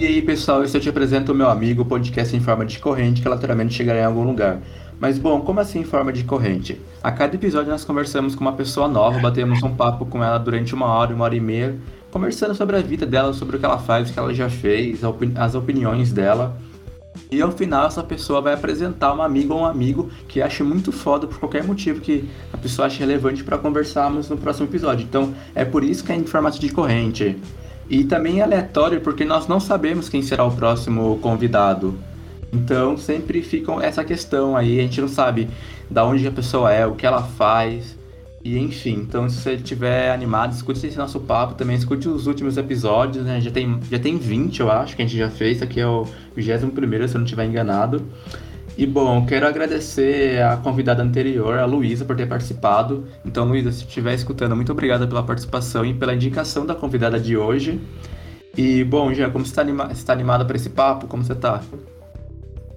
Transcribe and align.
E 0.00 0.06
aí, 0.06 0.22
pessoal, 0.22 0.62
esse 0.62 0.76
eu 0.76 0.80
te 0.80 0.88
apresento 0.88 1.32
o 1.32 1.34
meu 1.34 1.50
amigo, 1.50 1.82
o 1.82 1.84
podcast 1.84 2.36
em 2.36 2.38
forma 2.38 2.64
de 2.64 2.78
corrente, 2.78 3.20
que 3.20 3.28
lateralmente 3.28 3.74
chegará 3.74 3.98
em 3.98 4.04
algum 4.04 4.22
lugar. 4.22 4.60
Mas 5.00 5.18
bom, 5.18 5.40
como 5.40 5.58
assim 5.58 5.80
em 5.80 5.84
forma 5.84 6.12
de 6.12 6.22
corrente? 6.22 6.80
A 7.02 7.10
cada 7.10 7.34
episódio 7.34 7.72
nós 7.72 7.84
conversamos 7.84 8.36
com 8.36 8.42
uma 8.42 8.52
pessoa 8.52 8.86
nova, 8.86 9.18
batemos 9.18 9.60
um 9.60 9.74
papo 9.74 10.06
com 10.06 10.22
ela 10.22 10.38
durante 10.38 10.72
uma 10.72 10.86
hora, 10.86 11.12
uma 11.12 11.24
hora 11.24 11.34
e 11.34 11.40
meia, 11.40 11.76
conversando 12.12 12.54
sobre 12.54 12.76
a 12.76 12.80
vida 12.80 13.04
dela, 13.04 13.32
sobre 13.32 13.56
o 13.56 13.58
que 13.58 13.64
ela 13.64 13.78
faz, 13.78 14.08
o 14.08 14.12
que 14.12 14.18
ela 14.20 14.32
já 14.32 14.48
fez, 14.48 15.00
as 15.34 15.56
opiniões 15.56 16.12
dela. 16.12 16.56
E 17.28 17.42
ao 17.42 17.50
final 17.50 17.88
essa 17.88 18.04
pessoa 18.04 18.40
vai 18.40 18.54
apresentar 18.54 19.12
uma 19.12 19.24
amiga 19.24 19.52
ou 19.52 19.62
um 19.62 19.66
amigo 19.66 20.10
que 20.28 20.40
ache 20.40 20.62
muito 20.62 20.92
foda 20.92 21.26
por 21.26 21.40
qualquer 21.40 21.64
motivo 21.64 22.00
que 22.00 22.28
a 22.52 22.56
pessoa 22.56 22.86
ache 22.86 23.00
relevante 23.00 23.42
para 23.42 23.58
conversarmos 23.58 24.30
no 24.30 24.36
próximo 24.36 24.68
episódio. 24.68 25.04
Então 25.04 25.34
é 25.56 25.64
por 25.64 25.82
isso 25.82 26.04
que 26.04 26.12
é 26.12 26.14
em 26.14 26.24
formato 26.24 26.60
de 26.60 26.70
corrente. 26.70 27.36
E 27.88 28.04
também 28.04 28.40
é 28.40 28.42
aleatório 28.42 29.00
porque 29.00 29.24
nós 29.24 29.46
não 29.46 29.58
sabemos 29.58 30.08
quem 30.08 30.22
será 30.22 30.44
o 30.44 30.52
próximo 30.52 31.18
convidado. 31.20 31.98
Então 32.52 32.96
sempre 32.96 33.42
fica 33.42 33.72
essa 33.84 34.04
questão 34.04 34.56
aí, 34.56 34.78
a 34.78 34.82
gente 34.82 35.00
não 35.00 35.08
sabe 35.08 35.48
da 35.90 36.04
onde 36.04 36.26
a 36.26 36.30
pessoa 36.30 36.72
é, 36.72 36.86
o 36.86 36.94
que 36.94 37.06
ela 37.06 37.22
faz. 37.22 37.96
E 38.44 38.56
enfim, 38.58 38.94
então 39.06 39.28
se 39.28 39.36
você 39.40 39.54
estiver 39.54 40.10
animado, 40.10 40.52
escute 40.52 40.86
esse 40.86 40.96
nosso 40.96 41.18
papo 41.20 41.54
também, 41.54 41.76
escute 41.76 42.08
os 42.08 42.26
últimos 42.26 42.56
episódios, 42.56 43.24
né? 43.24 43.40
Já 43.40 43.50
tem, 43.50 43.78
já 43.90 43.98
tem 43.98 44.16
20, 44.16 44.60
eu 44.60 44.70
acho, 44.70 44.94
que 44.94 45.02
a 45.02 45.06
gente 45.06 45.18
já 45.18 45.28
fez. 45.28 45.60
Aqui 45.60 45.80
é 45.80 45.86
o 45.86 46.06
21 46.36 47.08
se 47.08 47.14
eu 47.14 47.18
não 47.18 47.24
estiver 47.24 47.46
enganado. 47.46 48.02
E 48.78 48.86
bom, 48.86 49.26
quero 49.26 49.44
agradecer 49.44 50.40
a 50.40 50.56
convidada 50.56 51.02
anterior, 51.02 51.58
a 51.58 51.64
Luísa, 51.64 52.04
por 52.04 52.14
ter 52.14 52.28
participado. 52.28 53.08
Então, 53.24 53.44
Luísa, 53.44 53.72
se 53.72 53.82
estiver 53.82 54.14
escutando, 54.14 54.54
muito 54.54 54.70
obrigada 54.70 55.04
pela 55.04 55.20
participação 55.20 55.84
e 55.84 55.92
pela 55.92 56.14
indicação 56.14 56.64
da 56.64 56.76
convidada 56.76 57.18
de 57.18 57.36
hoje. 57.36 57.80
E 58.56 58.84
bom, 58.84 59.12
Jean, 59.12 59.30
como 59.32 59.44
você 59.44 59.50
está 59.50 59.62
anima 59.62 59.90
tá 60.06 60.12
animada 60.12 60.44
para 60.44 60.54
esse 60.54 60.70
papo? 60.70 61.08
Como 61.08 61.24
você 61.24 61.32
está? 61.32 61.60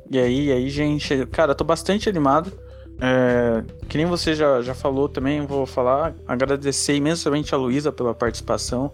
E 0.09 0.17
aí, 0.17 0.47
e 0.47 0.51
aí, 0.51 0.69
gente? 0.71 1.27
Cara, 1.27 1.53
tô 1.53 1.63
bastante 1.63 2.09
animado. 2.09 2.51
É, 2.99 3.63
que 3.87 3.95
nem 3.95 4.07
você 4.07 4.33
já, 4.33 4.59
já 4.63 4.73
falou 4.73 5.07
também, 5.07 5.45
vou 5.45 5.67
falar, 5.67 6.15
agradecer 6.27 6.95
imensamente 6.95 7.53
a 7.53 7.57
Luísa 7.59 7.91
pela 7.91 8.15
participação. 8.15 8.91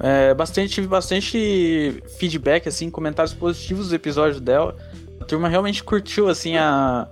É, 0.00 0.32
bastante, 0.32 0.72
tive 0.72 0.86
bastante 0.86 2.02
feedback, 2.18 2.66
assim, 2.66 2.88
comentários 2.88 3.34
positivos 3.34 3.84
dos 3.84 3.92
episódios 3.92 4.40
dela. 4.40 4.74
Turma 5.26 5.48
realmente 5.48 5.82
curtiu, 5.82 6.28
assim, 6.28 6.56
a, 6.56 7.08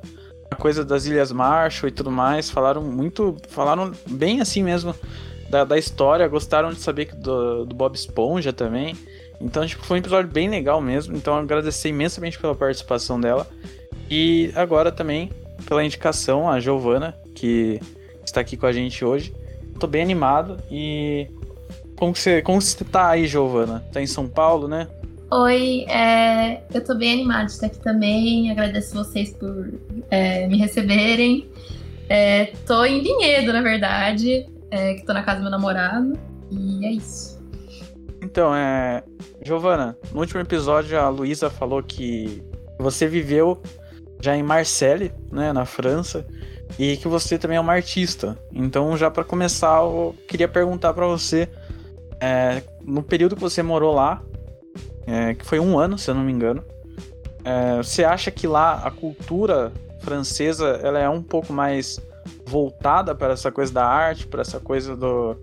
a 0.51 0.57
coisa 0.57 0.85
das 0.85 1.07
Ilhas 1.07 1.33
Marshall 1.33 1.89
e 1.89 1.93
tudo 1.93 2.11
mais. 2.11 2.51
Falaram 2.51 2.83
muito, 2.83 3.37
falaram 3.49 3.93
bem 4.07 4.41
assim 4.41 4.63
mesmo 4.63 4.95
da, 5.51 5.65
da 5.65 5.79
história, 5.79 6.27
gostaram 6.27 6.71
de 6.71 6.81
saber 6.81 7.15
do, 7.15 7.65
do 7.65 7.75
Bob 7.75 7.95
Esponja 7.95 8.53
também. 8.53 8.97
Então, 9.41 9.67
tipo, 9.67 9.85
foi 9.85 9.99
um 9.99 10.01
episódio 10.01 10.31
bem 10.31 10.49
legal 10.49 10.81
mesmo. 10.81 11.17
Então, 11.17 11.37
agradecer 11.37 11.89
imensamente 11.89 12.39
pela 12.39 12.55
participação 12.55 13.21
dela. 13.21 13.47
E 14.11 14.53
agora 14.55 14.93
também 14.93 15.31
pela 15.67 15.85
indicação, 15.85 16.49
a 16.49 16.61
Giovana, 16.61 17.17
que 17.35 17.81
está 18.25 18.41
aqui 18.41 18.57
com 18.57 18.67
a 18.67 18.73
gente 18.73 19.05
hoje. 19.05 19.35
Tô 19.79 19.87
bem 19.87 20.03
animado 20.03 20.59
e. 20.71 21.29
Como 21.97 22.13
que 22.13 22.19
você, 22.19 22.43
como 22.43 22.61
você 22.61 22.85
tá 22.85 23.11
aí, 23.11 23.27
Giovana? 23.27 23.85
Tá 23.93 24.01
em 24.03 24.07
São 24.07 24.29
Paulo, 24.29 24.67
né? 24.67 24.89
Oi, 25.37 25.85
é, 25.89 26.63
eu 26.73 26.85
tô 26.85 26.95
bem 26.95 27.15
animada 27.15 27.47
de 27.47 27.51
estar 27.51 27.67
aqui 27.67 27.81
também. 27.81 28.53
Agradeço 28.53 28.95
vocês 28.95 29.33
por 29.33 29.69
é, 30.09 30.47
me 30.47 30.57
receberem. 30.57 31.51
É, 32.09 32.53
tô 32.65 32.85
em 32.85 33.03
Vinhedo, 33.03 33.53
na 33.53 33.61
verdade, 33.61 34.49
é, 34.71 34.95
que 34.95 35.05
tô 35.05 35.13
na 35.13 35.25
casa 35.25 35.39
do 35.39 35.43
meu 35.43 35.51
namorado. 35.51 36.17
E 36.53 36.87
é 36.87 36.93
isso. 36.93 37.43
Então, 38.23 38.55
é. 38.55 39.03
Giovana, 39.45 39.99
no 40.13 40.21
último 40.21 40.41
episódio 40.41 40.97
a 41.01 41.09
Luísa 41.09 41.51
falou 41.51 41.83
que 41.83 42.41
você 42.79 43.09
viveu 43.09 43.61
já 44.21 44.37
em 44.37 44.43
Marseille, 44.45 45.11
né, 45.33 45.53
na 45.53 45.67
França, 45.67 46.25
e 46.79 46.97
que 46.97 47.09
você 47.09 47.37
também 47.39 47.57
é 47.57 47.61
uma 47.61 47.73
artista. 47.73 48.39
Então, 48.53 48.97
já 48.97 49.11
para 49.11 49.25
começar, 49.25 49.81
eu 49.81 50.15
queria 50.29 50.47
perguntar 50.47 50.95
para 50.95 51.09
você, 51.09 51.49
é, 52.21 52.63
no 52.85 53.03
período 53.03 53.35
que 53.35 53.43
você 53.43 53.65
morou 53.65 53.93
lá, 53.93 54.23
é, 55.07 55.35
que 55.35 55.45
foi 55.45 55.59
um 55.59 55.79
ano, 55.79 55.99
se 55.99 56.11
eu 56.11 56.15
não 56.15 56.23
me 56.23 56.33
engano, 56.33 56.63
é, 57.45 57.77
você 57.77 58.05
acha 58.05 58.31
que 58.31 58.47
lá 58.47 58.83
a 58.85 58.91
cultura 58.91 59.73
francesa 60.01 60.81
ela 60.83 60.99
é 60.99 61.09
um 61.09 61.23
pouco 61.23 61.53
mais 61.53 62.01
voltada 62.47 63.15
para 63.15 63.33
essa 63.33 63.51
coisa 63.51 63.73
da 63.73 63.85
arte, 63.87 64.27
para 64.27 64.41
essa 64.41 64.59
coisa 64.61 64.97
do, 64.97 65.37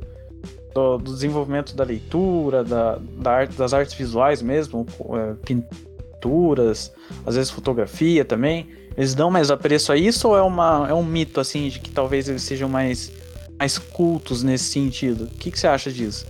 do, 0.73 0.97
do 0.97 1.13
desenvolvimento 1.13 1.75
da 1.75 1.83
leitura, 1.83 2.63
da, 2.63 2.97
da 3.17 3.31
arte, 3.31 3.55
das 3.55 3.73
artes 3.73 3.93
visuais 3.93 4.41
mesmo, 4.41 4.85
é, 5.13 5.33
pinturas, 5.45 6.91
às 7.25 7.35
vezes 7.35 7.51
fotografia 7.51 8.25
também. 8.25 8.69
Eles 8.97 9.15
dão 9.15 9.31
mais 9.31 9.49
apreço 9.49 9.91
a 9.91 9.97
isso 9.97 10.27
ou 10.27 10.37
é, 10.37 10.41
uma, 10.41 10.87
é 10.89 10.93
um 10.93 11.03
mito 11.03 11.39
assim 11.39 11.69
de 11.69 11.79
que 11.79 11.91
talvez 11.91 12.27
eles 12.27 12.43
sejam 12.43 12.67
mais, 12.67 13.11
mais 13.57 13.77
cultos 13.77 14.43
nesse 14.43 14.65
sentido? 14.65 15.25
O 15.25 15.27
que, 15.27 15.49
que 15.51 15.59
você 15.59 15.67
acha 15.67 15.91
disso? 15.91 16.25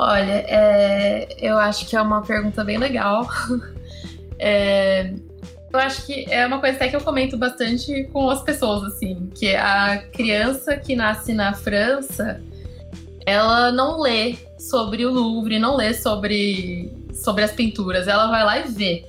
Olha, 0.00 0.44
é, 0.46 1.26
eu 1.40 1.58
acho 1.58 1.84
que 1.84 1.96
é 1.96 2.00
uma 2.00 2.22
pergunta 2.22 2.62
bem 2.62 2.78
legal. 2.78 3.28
é, 4.38 5.12
eu 5.72 5.80
acho 5.80 6.06
que 6.06 6.24
é 6.30 6.46
uma 6.46 6.60
coisa 6.60 6.76
até 6.76 6.86
que 6.86 6.94
eu 6.94 7.00
comento 7.00 7.36
bastante 7.36 8.04
com 8.12 8.30
as 8.30 8.40
pessoas, 8.40 8.84
assim, 8.84 9.28
que 9.34 9.56
a 9.56 9.98
criança 10.12 10.76
que 10.76 10.94
nasce 10.94 11.34
na 11.34 11.52
França, 11.52 12.40
ela 13.26 13.72
não 13.72 14.00
lê 14.00 14.36
sobre 14.56 15.04
o 15.04 15.10
Louvre, 15.10 15.58
não 15.58 15.74
lê 15.74 15.92
sobre, 15.92 16.96
sobre 17.12 17.42
as 17.42 17.50
pinturas, 17.50 18.06
ela 18.06 18.28
vai 18.28 18.44
lá 18.44 18.58
e 18.60 18.68
vê. 18.68 19.04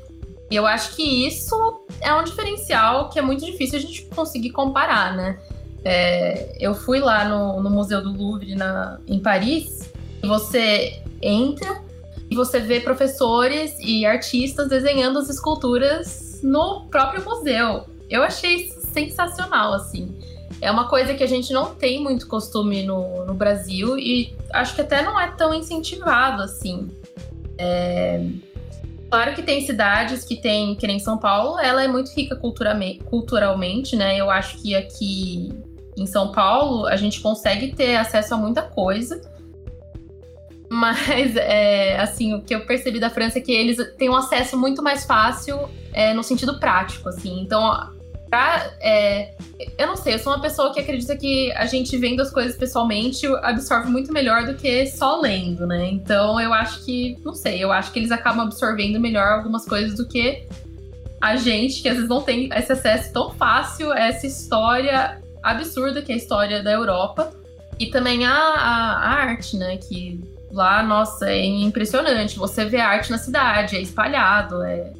E 0.49 0.55
eu 0.55 0.65
acho 0.65 0.95
que 0.95 1.03
isso 1.27 1.85
é 2.01 2.11
um 2.15 2.23
diferencial 2.23 3.09
que 3.09 3.19
é 3.19 3.21
muito 3.21 3.45
difícil 3.45 3.77
a 3.77 3.81
gente 3.81 4.05
conseguir 4.05 4.49
comparar, 4.49 5.15
né? 5.15 5.37
É, 5.85 6.57
eu 6.59 6.73
fui 6.73 6.99
lá 6.99 7.29
no, 7.29 7.61
no, 7.61 7.69
Museu 7.69 8.01
do 8.01 8.11
Louvre 8.11 8.55
na, 8.55 8.99
em 9.07 9.19
Paris, 9.19 9.88
você 10.27 11.01
entra 11.21 11.81
e 12.29 12.35
você 12.35 12.59
vê 12.59 12.79
professores 12.79 13.75
e 13.79 14.05
artistas 14.05 14.69
desenhando 14.69 15.19
as 15.19 15.29
esculturas 15.29 16.39
no 16.43 16.85
próprio 16.85 17.23
museu. 17.23 17.85
Eu 18.09 18.23
achei 18.23 18.69
sensacional, 18.93 19.73
assim. 19.73 20.15
É 20.61 20.69
uma 20.69 20.87
coisa 20.87 21.13
que 21.13 21.23
a 21.23 21.27
gente 21.27 21.53
não 21.53 21.73
tem 21.73 22.01
muito 22.01 22.27
costume 22.27 22.83
no, 22.83 23.25
no 23.25 23.33
Brasil 23.33 23.97
e 23.97 24.35
acho 24.53 24.75
que 24.75 24.81
até 24.81 25.01
não 25.01 25.19
é 25.19 25.31
tão 25.31 25.53
incentivado 25.53 26.41
assim. 26.43 26.89
É, 27.57 28.21
Claro 29.09 29.33
que 29.33 29.41
tem 29.41 29.65
cidades 29.65 30.23
que 30.23 30.35
tem, 30.35 30.75
que 30.75 30.85
nem 30.85 30.99
São 30.99 31.17
Paulo, 31.17 31.57
ela 31.59 31.83
é 31.83 31.87
muito 31.87 32.11
rica 32.11 32.35
culturalmente, 32.35 33.95
né? 33.95 34.17
Eu 34.17 34.29
acho 34.29 34.61
que 34.61 34.75
aqui 34.75 35.49
em 35.97 36.05
São 36.05 36.31
Paulo 36.31 36.85
a 36.85 36.95
gente 36.95 37.19
consegue 37.19 37.73
ter 37.73 37.95
acesso 37.95 38.35
a 38.35 38.37
muita 38.37 38.61
coisa. 38.61 39.19
Mas, 40.69 41.35
é, 41.37 41.99
assim, 41.99 42.33
o 42.33 42.41
que 42.41 42.53
eu 42.53 42.65
percebi 42.65 42.99
da 42.99 43.09
França 43.09 43.39
é 43.39 43.41
que 43.41 43.51
eles 43.51 43.77
têm 43.97 44.09
um 44.09 44.15
acesso 44.15 44.57
muito 44.57 44.83
mais 44.83 45.05
fácil 45.05 45.69
é, 45.91 46.13
no 46.13 46.23
sentido 46.23 46.59
prático, 46.59 47.09
assim. 47.09 47.41
Então, 47.41 47.71
Pra, 48.29 48.73
é, 48.79 49.33
eu 49.75 49.87
não 49.87 49.95
sei, 49.95 50.13
eu 50.13 50.19
sou 50.19 50.31
uma 50.31 50.41
pessoa 50.41 50.71
que 50.71 50.79
acredita 50.79 51.17
que 51.17 51.51
a 51.53 51.65
gente 51.65 51.97
vendo 51.97 52.21
as 52.21 52.29
coisas 52.29 52.55
pessoalmente 52.55 53.25
absorve 53.41 53.89
muito 53.89 54.13
melhor 54.13 54.45
do 54.45 54.53
que 54.53 54.85
só 54.85 55.19
lendo, 55.19 55.65
né? 55.65 55.89
Então 55.89 56.39
eu 56.39 56.53
acho 56.53 56.85
que, 56.85 57.17
não 57.25 57.33
sei, 57.33 57.63
eu 57.63 57.71
acho 57.71 57.91
que 57.91 57.97
eles 57.97 58.11
acabam 58.11 58.41
absorvendo 58.41 58.99
melhor 58.99 59.29
algumas 59.29 59.65
coisas 59.65 59.97
do 59.97 60.07
que 60.07 60.45
a 61.19 61.35
gente, 61.37 61.81
que 61.81 61.89
às 61.89 61.95
vezes 61.95 62.09
não 62.09 62.21
tem 62.21 62.49
esse 62.53 62.71
acesso 62.71 63.11
tão 63.11 63.31
fácil 63.31 63.91
a 63.91 63.99
essa 63.99 64.27
história 64.27 65.19
absurda 65.41 65.99
que 66.01 66.11
é 66.11 66.15
a 66.15 66.17
história 66.17 66.61
da 66.61 66.71
Europa. 66.71 67.33
E 67.79 67.87
também 67.87 68.25
a, 68.25 68.31
a, 68.31 68.93
a 68.93 69.09
arte, 69.23 69.57
né? 69.57 69.77
Que 69.77 70.21
lá, 70.51 70.83
nossa, 70.83 71.29
é 71.29 71.45
impressionante. 71.45 72.37
Você 72.37 72.65
vê 72.65 72.77
arte 72.77 73.11
na 73.11 73.17
cidade, 73.17 73.75
é 73.75 73.81
espalhado, 73.81 74.61
é 74.63 74.93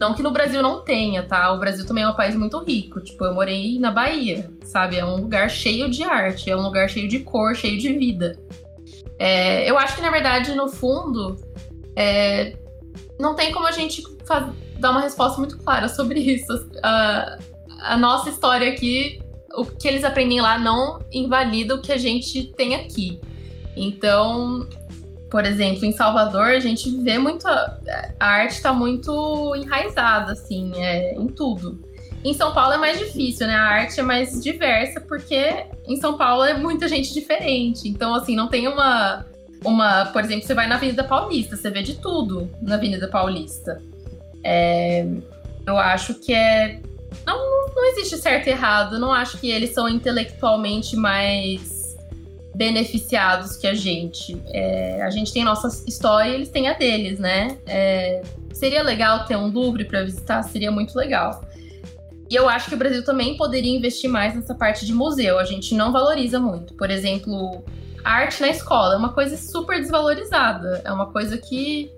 não 0.00 0.14
que 0.14 0.22
no 0.22 0.30
Brasil 0.30 0.62
não 0.62 0.80
tenha, 0.80 1.24
tá? 1.24 1.52
O 1.52 1.58
Brasil 1.58 1.84
também 1.84 2.04
é 2.04 2.08
um 2.08 2.14
país 2.14 2.36
muito 2.36 2.62
rico. 2.62 3.00
Tipo, 3.00 3.24
eu 3.24 3.34
morei 3.34 3.78
na 3.80 3.90
Bahia, 3.90 4.48
sabe? 4.64 4.96
É 4.96 5.04
um 5.04 5.16
lugar 5.16 5.50
cheio 5.50 5.90
de 5.90 6.04
arte, 6.04 6.48
é 6.48 6.56
um 6.56 6.62
lugar 6.62 6.88
cheio 6.88 7.08
de 7.08 7.18
cor, 7.18 7.54
cheio 7.56 7.78
de 7.78 7.92
vida. 7.92 8.38
É, 9.18 9.68
eu 9.68 9.76
acho 9.76 9.96
que, 9.96 10.02
na 10.02 10.10
verdade, 10.10 10.54
no 10.54 10.68
fundo, 10.68 11.36
é, 11.96 12.56
não 13.18 13.34
tem 13.34 13.50
como 13.52 13.66
a 13.66 13.72
gente 13.72 14.02
faz, 14.24 14.46
dar 14.78 14.92
uma 14.92 15.00
resposta 15.00 15.38
muito 15.38 15.58
clara 15.58 15.88
sobre 15.88 16.20
isso. 16.20 16.70
A, 16.84 17.38
a 17.80 17.96
nossa 17.96 18.30
história 18.30 18.70
aqui, 18.70 19.20
o 19.56 19.64
que 19.64 19.88
eles 19.88 20.04
aprendem 20.04 20.40
lá 20.40 20.60
não 20.60 21.00
invalida 21.10 21.74
o 21.74 21.82
que 21.82 21.90
a 21.90 21.98
gente 21.98 22.52
tem 22.52 22.76
aqui. 22.76 23.20
Então, 23.76 24.68
por 25.30 25.44
exemplo, 25.44 25.84
em 25.84 25.92
Salvador, 25.92 26.46
a 26.46 26.60
gente 26.60 26.90
vê 27.02 27.18
muito. 27.18 27.46
A, 27.46 27.78
arte 28.18 28.54
está 28.54 28.72
muito 28.72 29.54
enraizada, 29.56 30.32
assim, 30.32 30.72
é, 30.76 31.14
em 31.14 31.28
tudo. 31.28 31.78
Em 32.24 32.32
São 32.34 32.52
Paulo 32.52 32.74
é 32.74 32.78
mais 32.78 32.98
difícil, 32.98 33.46
né? 33.46 33.54
A 33.54 33.64
arte 33.64 34.00
é 34.00 34.02
mais 34.02 34.42
diversa, 34.42 35.00
porque 35.00 35.66
em 35.86 35.96
São 35.96 36.16
Paulo 36.16 36.44
é 36.44 36.54
muita 36.54 36.88
gente 36.88 37.12
diferente. 37.12 37.88
Então, 37.88 38.14
assim, 38.14 38.34
não 38.34 38.48
tem 38.48 38.66
uma. 38.66 39.26
uma, 39.62 40.06
por 40.06 40.24
exemplo, 40.24 40.46
você 40.46 40.54
vai 40.54 40.66
na 40.66 40.76
Avenida 40.76 41.04
Paulista, 41.04 41.56
você 41.56 41.70
vê 41.70 41.82
de 41.82 41.94
tudo 41.94 42.50
na 42.62 42.76
Avenida 42.76 43.06
Paulista. 43.06 43.82
É, 44.42 45.06
eu 45.66 45.76
acho 45.76 46.14
que 46.14 46.32
é. 46.32 46.80
Não, 47.26 47.36
não 47.74 47.84
existe 47.92 48.16
certo 48.16 48.46
e 48.46 48.50
errado. 48.50 48.98
Não 48.98 49.12
acho 49.12 49.36
que 49.38 49.50
eles 49.50 49.74
são 49.74 49.88
intelectualmente 49.88 50.96
mais 50.96 51.77
beneficiados 52.58 53.56
que 53.56 53.68
a 53.68 53.74
gente. 53.74 54.36
É, 54.48 55.00
a 55.02 55.10
gente 55.10 55.32
tem 55.32 55.44
nossa 55.44 55.68
história 55.88 56.30
e 56.30 56.34
eles 56.34 56.48
têm 56.48 56.66
a 56.68 56.72
deles, 56.72 57.20
né? 57.20 57.56
É, 57.64 58.20
seria 58.52 58.82
legal 58.82 59.24
ter 59.24 59.36
um 59.36 59.46
Louvre 59.46 59.84
para 59.84 60.02
visitar? 60.02 60.42
Seria 60.42 60.72
muito 60.72 60.96
legal. 60.96 61.44
E 62.28 62.34
eu 62.34 62.48
acho 62.48 62.68
que 62.68 62.74
o 62.74 62.76
Brasil 62.76 63.04
também 63.04 63.36
poderia 63.36 63.74
investir 63.74 64.10
mais 64.10 64.34
nessa 64.34 64.56
parte 64.56 64.84
de 64.84 64.92
museu. 64.92 65.38
A 65.38 65.44
gente 65.44 65.72
não 65.72 65.92
valoriza 65.92 66.40
muito. 66.40 66.74
Por 66.74 66.90
exemplo, 66.90 67.64
arte 68.04 68.40
na 68.40 68.48
escola 68.48 68.94
é 68.94 68.96
uma 68.96 69.12
coisa 69.12 69.36
super 69.36 69.78
desvalorizada. 69.80 70.82
É 70.84 70.92
uma 70.92 71.06
coisa 71.06 71.38
que 71.38 71.92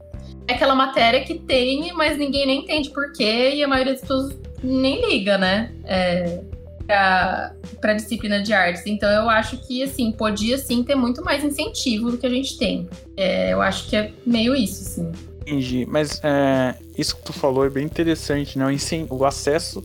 é 0.46 0.52
aquela 0.52 0.74
matéria 0.74 1.24
que 1.24 1.38
tem, 1.38 1.90
mas 1.94 2.18
ninguém 2.18 2.46
nem 2.46 2.60
entende 2.60 2.90
por 2.90 3.12
quê 3.12 3.54
e 3.54 3.64
a 3.64 3.68
maioria 3.68 3.94
das 3.94 4.02
pessoas 4.02 4.36
nem 4.62 5.08
liga, 5.08 5.38
né? 5.38 5.72
É, 5.84 6.42
para 6.90 7.94
disciplina 7.94 8.42
de 8.42 8.52
artes. 8.52 8.82
Então 8.86 9.08
eu 9.10 9.28
acho 9.28 9.56
que 9.58 9.82
assim 9.82 10.12
podia 10.12 10.58
sim 10.58 10.82
ter 10.82 10.94
muito 10.94 11.24
mais 11.24 11.44
incentivo 11.44 12.10
do 12.10 12.18
que 12.18 12.26
a 12.26 12.30
gente 12.30 12.58
tem. 12.58 12.88
É, 13.16 13.52
eu 13.52 13.62
acho 13.62 13.88
que 13.88 13.96
é 13.96 14.12
meio 14.26 14.54
isso, 14.54 14.84
sim. 14.84 15.12
Entendi, 15.40 15.86
mas 15.86 16.20
é, 16.22 16.74
isso 16.96 17.16
que 17.16 17.22
tu 17.22 17.32
falou 17.32 17.64
é 17.64 17.70
bem 17.70 17.84
interessante, 17.84 18.58
né? 18.58 18.64
O, 19.08 19.16
o 19.16 19.24
acesso 19.24 19.82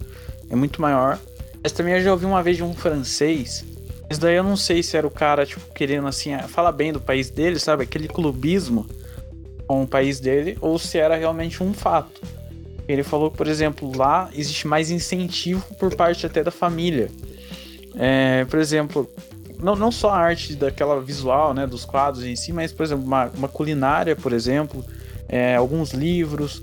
é 0.50 0.56
muito 0.56 0.82
maior. 0.82 1.20
Mas 1.64 1.72
também 1.72 1.96
eu 1.96 2.02
já 2.02 2.12
ouvi 2.12 2.26
uma 2.26 2.44
vez 2.44 2.58
de 2.58 2.64
um 2.64 2.74
francês. 2.74 3.66
Mas 4.08 4.20
daí 4.20 4.36
eu 4.36 4.44
não 4.44 4.56
sei 4.56 4.84
se 4.84 4.96
era 4.96 5.08
o 5.08 5.10
cara, 5.10 5.46
tipo, 5.46 5.74
querendo 5.74 6.08
assim, 6.08 6.38
falar 6.50 6.72
bem 6.72 6.94
do 6.94 7.02
país 7.02 7.30
dele, 7.32 7.60
sabe? 7.60 7.84
Aquele 7.84 8.08
clubismo 8.08 8.88
com 9.68 9.82
o 9.82 9.88
país 9.88 10.20
dele, 10.20 10.58
ou 10.62 10.78
se 10.78 10.98
era 10.98 11.16
realmente 11.16 11.64
um 11.64 11.74
fato. 11.74 12.22
Ele 12.88 13.04
falou 13.04 13.32
que, 13.32 13.38
por 13.38 13.48
exemplo, 13.48 13.92
lá 13.96 14.30
existe 14.34 14.68
mais 14.68 14.92
incentivo 14.92 15.64
por 15.76 15.96
parte 15.96 16.26
até 16.26 16.44
da 16.44 16.52
família. 16.52 17.10
É, 17.96 18.46
por 18.46 18.60
exemplo, 18.60 19.10
não, 19.60 19.76
não 19.76 19.92
só 19.92 20.10
a 20.10 20.18
arte 20.18 20.56
daquela 20.56 21.00
visual, 21.02 21.54
né, 21.54 21.66
dos 21.66 21.86
quadros 21.86 22.24
em 22.24 22.36
si, 22.36 22.52
mas, 22.52 22.72
por 22.72 22.84
exemplo, 22.84 23.06
uma, 23.06 23.26
uma 23.36 23.48
culinária, 23.48 24.16
por 24.16 24.34
exemplo, 24.34 24.86
é, 25.28 25.56
alguns 25.56 25.92
livros, 25.92 26.62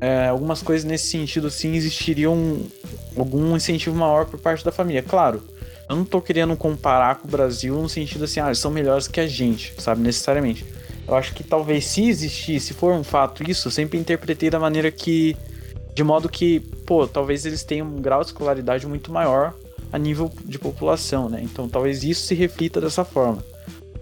é, 0.00 0.28
algumas 0.28 0.62
coisas 0.62 0.84
nesse 0.84 1.08
sentido, 1.08 1.48
assim, 1.48 1.74
existiriam 1.74 2.62
algum 3.16 3.56
incentivo 3.56 3.96
maior 3.96 4.26
por 4.26 4.38
parte 4.38 4.64
da 4.64 4.70
família. 4.70 5.02
Claro, 5.02 5.42
eu 5.88 5.96
não 5.96 6.04
tô 6.04 6.20
querendo 6.20 6.56
comparar 6.56 7.16
com 7.16 7.26
o 7.26 7.30
Brasil 7.30 7.74
no 7.80 7.88
sentido 7.88 8.24
assim, 8.24 8.40
ah, 8.40 8.46
eles 8.46 8.58
são 8.58 8.70
melhores 8.70 9.08
que 9.08 9.20
a 9.20 9.26
gente, 9.26 9.74
sabe, 9.78 10.00
necessariamente. 10.00 10.64
Eu 11.06 11.14
acho 11.14 11.34
que 11.34 11.42
talvez 11.42 11.86
se 11.86 12.06
existir, 12.06 12.60
se 12.60 12.74
for 12.74 12.92
um 12.92 13.02
fato 13.02 13.42
isso, 13.50 13.68
eu 13.68 13.72
sempre 13.72 13.98
interpretei 13.98 14.50
da 14.50 14.58
maneira 14.58 14.90
que 14.90 15.34
de 15.98 16.04
modo 16.04 16.28
que, 16.28 16.60
pô, 16.86 17.08
talvez 17.08 17.44
eles 17.44 17.64
tenham 17.64 17.84
um 17.84 18.00
grau 18.00 18.20
de 18.20 18.28
escolaridade 18.28 18.86
muito 18.86 19.10
maior 19.10 19.52
a 19.92 19.98
nível 19.98 20.30
de 20.44 20.56
população, 20.56 21.28
né? 21.28 21.40
Então 21.42 21.68
talvez 21.68 22.04
isso 22.04 22.24
se 22.24 22.36
reflita 22.36 22.80
dessa 22.80 23.04
forma. 23.04 23.42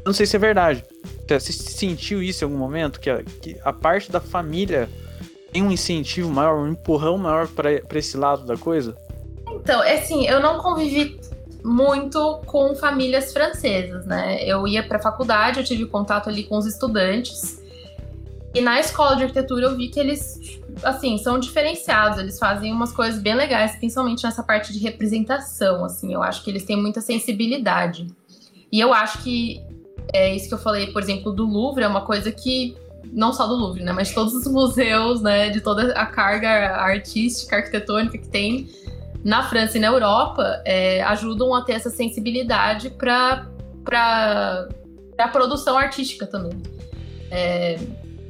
não 0.04 0.12
sei 0.12 0.26
se 0.26 0.36
é 0.36 0.38
verdade. 0.38 0.84
Você 1.26 1.54
sentiu 1.54 2.22
isso 2.22 2.44
em 2.44 2.48
algum 2.48 2.58
momento? 2.58 3.00
Que 3.00 3.08
a, 3.08 3.22
que 3.22 3.56
a 3.64 3.72
parte 3.72 4.12
da 4.12 4.20
família 4.20 4.90
tem 5.50 5.62
um 5.62 5.72
incentivo 5.72 6.28
maior, 6.28 6.58
um 6.58 6.72
empurrão 6.72 7.16
maior 7.16 7.48
para 7.48 7.98
esse 7.98 8.18
lado 8.18 8.44
da 8.44 8.58
coisa? 8.58 8.94
Então, 9.54 9.82
é 9.82 9.94
assim, 9.94 10.26
eu 10.26 10.38
não 10.38 10.58
convivi 10.58 11.18
muito 11.64 12.42
com 12.44 12.74
famílias 12.74 13.32
francesas, 13.32 14.04
né? 14.04 14.44
Eu 14.44 14.68
ia 14.68 14.86
para 14.86 14.98
a 14.98 15.02
faculdade, 15.02 15.60
eu 15.60 15.64
tive 15.64 15.86
contato 15.86 16.28
ali 16.28 16.44
com 16.44 16.58
os 16.58 16.66
estudantes. 16.66 17.64
E 18.56 18.60
na 18.62 18.80
escola 18.80 19.16
de 19.16 19.24
arquitetura 19.24 19.66
eu 19.66 19.76
vi 19.76 19.88
que 19.88 20.00
eles 20.00 20.40
assim, 20.82 21.18
são 21.18 21.38
diferenciados, 21.38 22.18
eles 22.18 22.38
fazem 22.38 22.72
umas 22.72 22.90
coisas 22.90 23.20
bem 23.20 23.34
legais, 23.34 23.76
principalmente 23.76 24.24
nessa 24.24 24.42
parte 24.42 24.72
de 24.72 24.78
representação, 24.78 25.84
assim, 25.84 26.12
eu 26.12 26.22
acho 26.22 26.42
que 26.42 26.50
eles 26.50 26.64
têm 26.64 26.76
muita 26.76 27.00
sensibilidade. 27.00 28.06
E 28.72 28.80
eu 28.80 28.92
acho 28.92 29.22
que 29.22 29.60
é 30.12 30.34
isso 30.34 30.48
que 30.48 30.54
eu 30.54 30.58
falei, 30.58 30.88
por 30.88 31.02
exemplo, 31.02 31.32
do 31.32 31.44
Louvre, 31.44 31.84
é 31.84 31.88
uma 31.88 32.02
coisa 32.02 32.32
que 32.32 32.74
não 33.12 33.32
só 33.32 33.46
do 33.46 33.54
Louvre, 33.54 33.82
né, 33.82 33.92
mas 33.92 34.12
todos 34.12 34.34
os 34.34 34.46
museus, 34.46 35.20
né, 35.20 35.50
de 35.50 35.60
toda 35.60 35.92
a 35.92 36.06
carga 36.06 36.76
artística, 36.76 37.56
arquitetônica 37.56 38.18
que 38.18 38.28
tem 38.28 38.68
na 39.22 39.42
França 39.42 39.76
e 39.76 39.80
na 39.80 39.88
Europa, 39.88 40.62
é, 40.64 41.02
ajudam 41.02 41.54
a 41.54 41.62
ter 41.62 41.72
essa 41.72 41.90
sensibilidade 41.90 42.90
para 42.90 43.46
para 43.84 44.66
a 45.16 45.28
produção 45.28 45.78
artística 45.78 46.26
também. 46.26 46.60
É, 47.30 47.78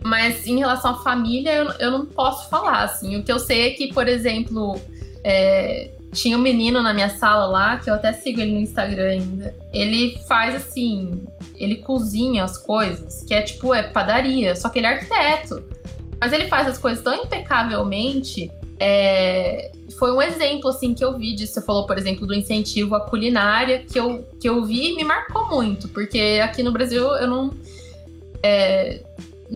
mas 0.02 0.46
em 0.46 0.58
relação 0.58 0.92
à 0.92 1.02
família, 1.02 1.54
eu, 1.54 1.70
eu 1.78 1.90
não 1.90 2.06
posso 2.06 2.48
falar, 2.48 2.84
assim. 2.84 3.16
O 3.16 3.22
que 3.22 3.32
eu 3.32 3.38
sei 3.38 3.68
é 3.68 3.70
que, 3.70 3.92
por 3.92 4.08
exemplo, 4.08 4.80
é, 5.24 5.90
tinha 6.12 6.36
um 6.36 6.40
menino 6.40 6.82
na 6.82 6.94
minha 6.94 7.10
sala 7.10 7.46
lá, 7.46 7.76
que 7.76 7.90
eu 7.90 7.94
até 7.94 8.12
sigo 8.12 8.40
ele 8.40 8.52
no 8.52 8.60
Instagram 8.60 9.10
ainda. 9.10 9.54
Ele 9.72 10.18
faz 10.26 10.54
assim, 10.54 11.24
ele 11.54 11.76
cozinha 11.76 12.44
as 12.44 12.56
coisas, 12.56 13.22
que 13.24 13.34
é 13.34 13.42
tipo, 13.42 13.74
é 13.74 13.82
padaria, 13.82 14.56
só 14.56 14.68
que 14.68 14.78
ele 14.78 14.86
é 14.86 14.90
arquiteto. 14.90 15.62
Mas 16.18 16.32
ele 16.32 16.46
faz 16.48 16.66
as 16.66 16.78
coisas 16.78 17.02
tão 17.04 17.14
impecavelmente. 17.14 18.50
É, 18.78 19.70
foi 19.98 20.12
um 20.12 20.20
exemplo 20.20 20.70
assim 20.70 20.94
que 20.94 21.04
eu 21.04 21.16
vi 21.16 21.34
disso. 21.34 21.54
Você 21.54 21.62
falou, 21.62 21.86
por 21.86 21.98
exemplo, 21.98 22.26
do 22.26 22.34
incentivo 22.34 22.94
à 22.94 23.00
culinária, 23.00 23.80
que 23.80 23.98
eu, 23.98 24.26
que 24.40 24.48
eu 24.48 24.64
vi 24.64 24.92
e 24.92 24.96
me 24.96 25.04
marcou 25.04 25.48
muito, 25.48 25.88
porque 25.88 26.40
aqui 26.42 26.62
no 26.62 26.72
Brasil 26.72 27.04
eu 27.16 27.26
não. 27.26 27.54
É, 28.42 29.02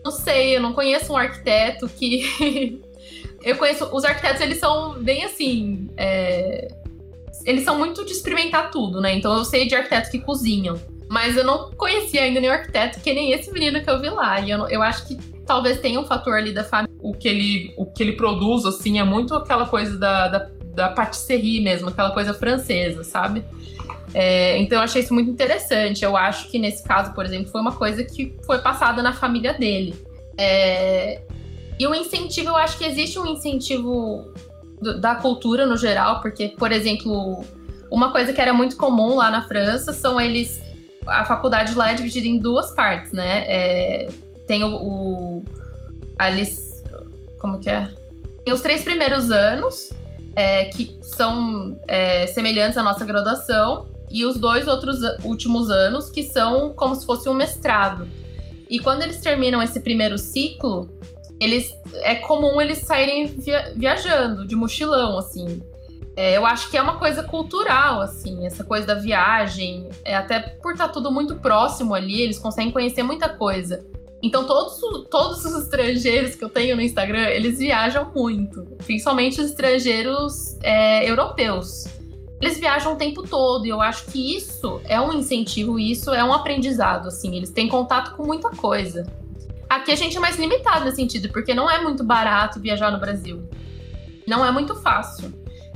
não 0.03 0.11
sei, 0.11 0.55
eu 0.55 0.61
não 0.61 0.73
conheço 0.73 1.13
um 1.13 1.17
arquiteto 1.17 1.87
que. 1.89 2.79
eu 3.43 3.57
conheço. 3.57 3.89
Os 3.91 4.03
arquitetos, 4.03 4.41
eles 4.41 4.57
são 4.57 4.93
bem 5.01 5.23
assim. 5.23 5.89
É... 5.97 6.67
Eles 7.45 7.63
são 7.63 7.77
muito 7.77 8.05
de 8.05 8.11
experimentar 8.11 8.69
tudo, 8.69 9.01
né? 9.01 9.15
Então 9.15 9.35
eu 9.35 9.43
sei 9.43 9.67
de 9.67 9.75
arquitetos 9.75 10.09
que 10.09 10.19
cozinham. 10.19 10.79
Mas 11.09 11.35
eu 11.35 11.43
não 11.43 11.71
conhecia 11.71 12.21
ainda 12.21 12.39
nenhum 12.39 12.53
arquiteto 12.53 13.01
que 13.01 13.13
nem 13.13 13.33
esse 13.33 13.51
menino 13.51 13.83
que 13.83 13.89
eu 13.89 13.99
vi 13.99 14.09
lá. 14.09 14.39
E 14.39 14.49
eu, 14.49 14.67
eu 14.69 14.81
acho 14.81 15.07
que 15.07 15.17
talvez 15.45 15.79
tenha 15.79 15.99
um 15.99 16.05
fator 16.05 16.35
ali 16.35 16.53
da 16.53 16.63
família. 16.63 16.95
O 17.01 17.13
que 17.13 17.27
ele, 17.27 17.73
o 17.75 17.85
que 17.85 18.01
ele 18.01 18.13
produz, 18.13 18.65
assim, 18.65 18.99
é 18.99 19.03
muito 19.03 19.33
aquela 19.35 19.65
coisa 19.65 19.97
da, 19.97 20.27
da, 20.29 20.49
da 20.73 20.89
patisserie 20.89 21.61
mesmo, 21.61 21.89
aquela 21.89 22.11
coisa 22.11 22.33
francesa, 22.33 23.03
sabe? 23.03 23.43
É, 24.13 24.57
então 24.57 24.77
eu 24.77 24.83
achei 24.83 25.01
isso 25.01 25.13
muito 25.13 25.29
interessante. 25.29 26.03
Eu 26.03 26.17
acho 26.17 26.49
que 26.49 26.59
nesse 26.59 26.83
caso, 26.83 27.13
por 27.13 27.25
exemplo, 27.25 27.51
foi 27.51 27.61
uma 27.61 27.73
coisa 27.73 28.03
que 28.03 28.35
foi 28.45 28.59
passada 28.59 29.01
na 29.01 29.13
família 29.13 29.53
dele. 29.53 29.95
É, 30.37 31.21
e 31.79 31.87
o 31.87 31.95
incentivo, 31.95 32.49
eu 32.49 32.55
acho 32.55 32.77
que 32.77 32.85
existe 32.85 33.17
um 33.17 33.25
incentivo 33.25 34.31
do, 34.81 34.99
da 34.99 35.15
cultura 35.15 35.65
no 35.65 35.77
geral, 35.77 36.21
porque, 36.21 36.49
por 36.49 36.71
exemplo, 36.71 37.43
uma 37.89 38.11
coisa 38.11 38.33
que 38.33 38.41
era 38.41 38.53
muito 38.53 38.77
comum 38.77 39.15
lá 39.15 39.29
na 39.29 39.43
França 39.43 39.93
são 39.93 40.19
eles. 40.19 40.61
A 41.07 41.25
faculdade 41.25 41.73
lá 41.73 41.91
é 41.91 41.93
dividida 41.95 42.27
em 42.27 42.37
duas 42.37 42.71
partes, 42.71 43.11
né? 43.11 43.45
É, 43.47 44.09
tem 44.47 44.63
o, 44.63 44.75
o. 44.75 45.45
Alice. 46.17 46.83
Como 47.39 47.59
que 47.59 47.69
é? 47.69 47.89
Tem 48.45 48.53
os 48.53 48.61
três 48.61 48.83
primeiros 48.83 49.31
anos, 49.31 49.91
é, 50.35 50.65
que 50.65 50.97
são 51.01 51.79
é, 51.87 52.27
semelhantes 52.27 52.77
à 52.77 52.83
nossa 52.83 53.05
graduação, 53.05 53.87
e 54.11 54.25
os 54.25 54.37
dois 54.37 54.67
outros 54.67 54.99
últimos 55.23 55.69
anos, 55.69 56.09
que 56.09 56.23
são 56.23 56.73
como 56.73 56.95
se 56.95 57.05
fosse 57.05 57.29
um 57.29 57.33
mestrado. 57.33 58.07
E 58.69 58.79
quando 58.79 59.01
eles 59.03 59.21
terminam 59.21 59.61
esse 59.61 59.79
primeiro 59.79 60.17
ciclo, 60.17 60.89
eles 61.39 61.73
é 62.03 62.15
comum 62.15 62.61
eles 62.61 62.79
saírem 62.79 63.27
via, 63.27 63.73
viajando, 63.75 64.45
de 64.45 64.55
mochilão, 64.55 65.17
assim. 65.17 65.61
É, 66.15 66.37
eu 66.37 66.45
acho 66.45 66.69
que 66.69 66.77
é 66.77 66.81
uma 66.81 66.97
coisa 66.97 67.23
cultural, 67.23 68.01
assim, 68.01 68.45
essa 68.45 68.63
coisa 68.63 68.85
da 68.85 68.95
viagem. 68.95 69.89
É, 70.03 70.15
até 70.15 70.39
por 70.39 70.73
estar 70.73 70.87
tá 70.87 70.93
tudo 70.93 71.09
muito 71.11 71.35
próximo 71.37 71.93
ali, 71.95 72.21
eles 72.21 72.37
conseguem 72.37 72.71
conhecer 72.71 73.01
muita 73.01 73.29
coisa. 73.29 73.83
Então, 74.23 74.45
todos, 74.45 74.79
todos 75.09 75.43
os 75.45 75.63
estrangeiros 75.63 76.35
que 76.35 76.43
eu 76.43 76.49
tenho 76.49 76.75
no 76.75 76.81
Instagram, 76.81 77.27
eles 77.29 77.57
viajam 77.57 78.11
muito. 78.15 78.63
Principalmente 78.85 79.41
os 79.41 79.49
estrangeiros 79.49 80.57
é, 80.61 81.09
europeus 81.09 81.85
eles 82.41 82.59
viajam 82.59 82.93
o 82.93 82.95
tempo 82.95 83.21
todo 83.21 83.65
e 83.67 83.69
eu 83.69 83.79
acho 83.79 84.05
que 84.05 84.35
isso 84.35 84.81
é 84.85 84.99
um 84.99 85.13
incentivo, 85.13 85.79
isso 85.79 86.11
é 86.11 86.23
um 86.23 86.33
aprendizado, 86.33 87.07
assim, 87.07 87.35
eles 87.37 87.51
têm 87.51 87.67
contato 87.67 88.15
com 88.15 88.25
muita 88.25 88.49
coisa. 88.49 89.05
Aqui 89.69 89.91
a 89.91 89.95
gente 89.95 90.17
é 90.17 90.19
mais 90.19 90.37
limitado 90.37 90.83
nesse 90.83 90.97
sentido, 90.97 91.29
porque 91.29 91.53
não 91.53 91.69
é 91.69 91.79
muito 91.81 92.03
barato 92.03 92.59
viajar 92.59 92.91
no 92.91 92.99
Brasil. 92.99 93.47
Não 94.27 94.43
é 94.43 94.51
muito 94.51 94.75
fácil. 94.75 95.31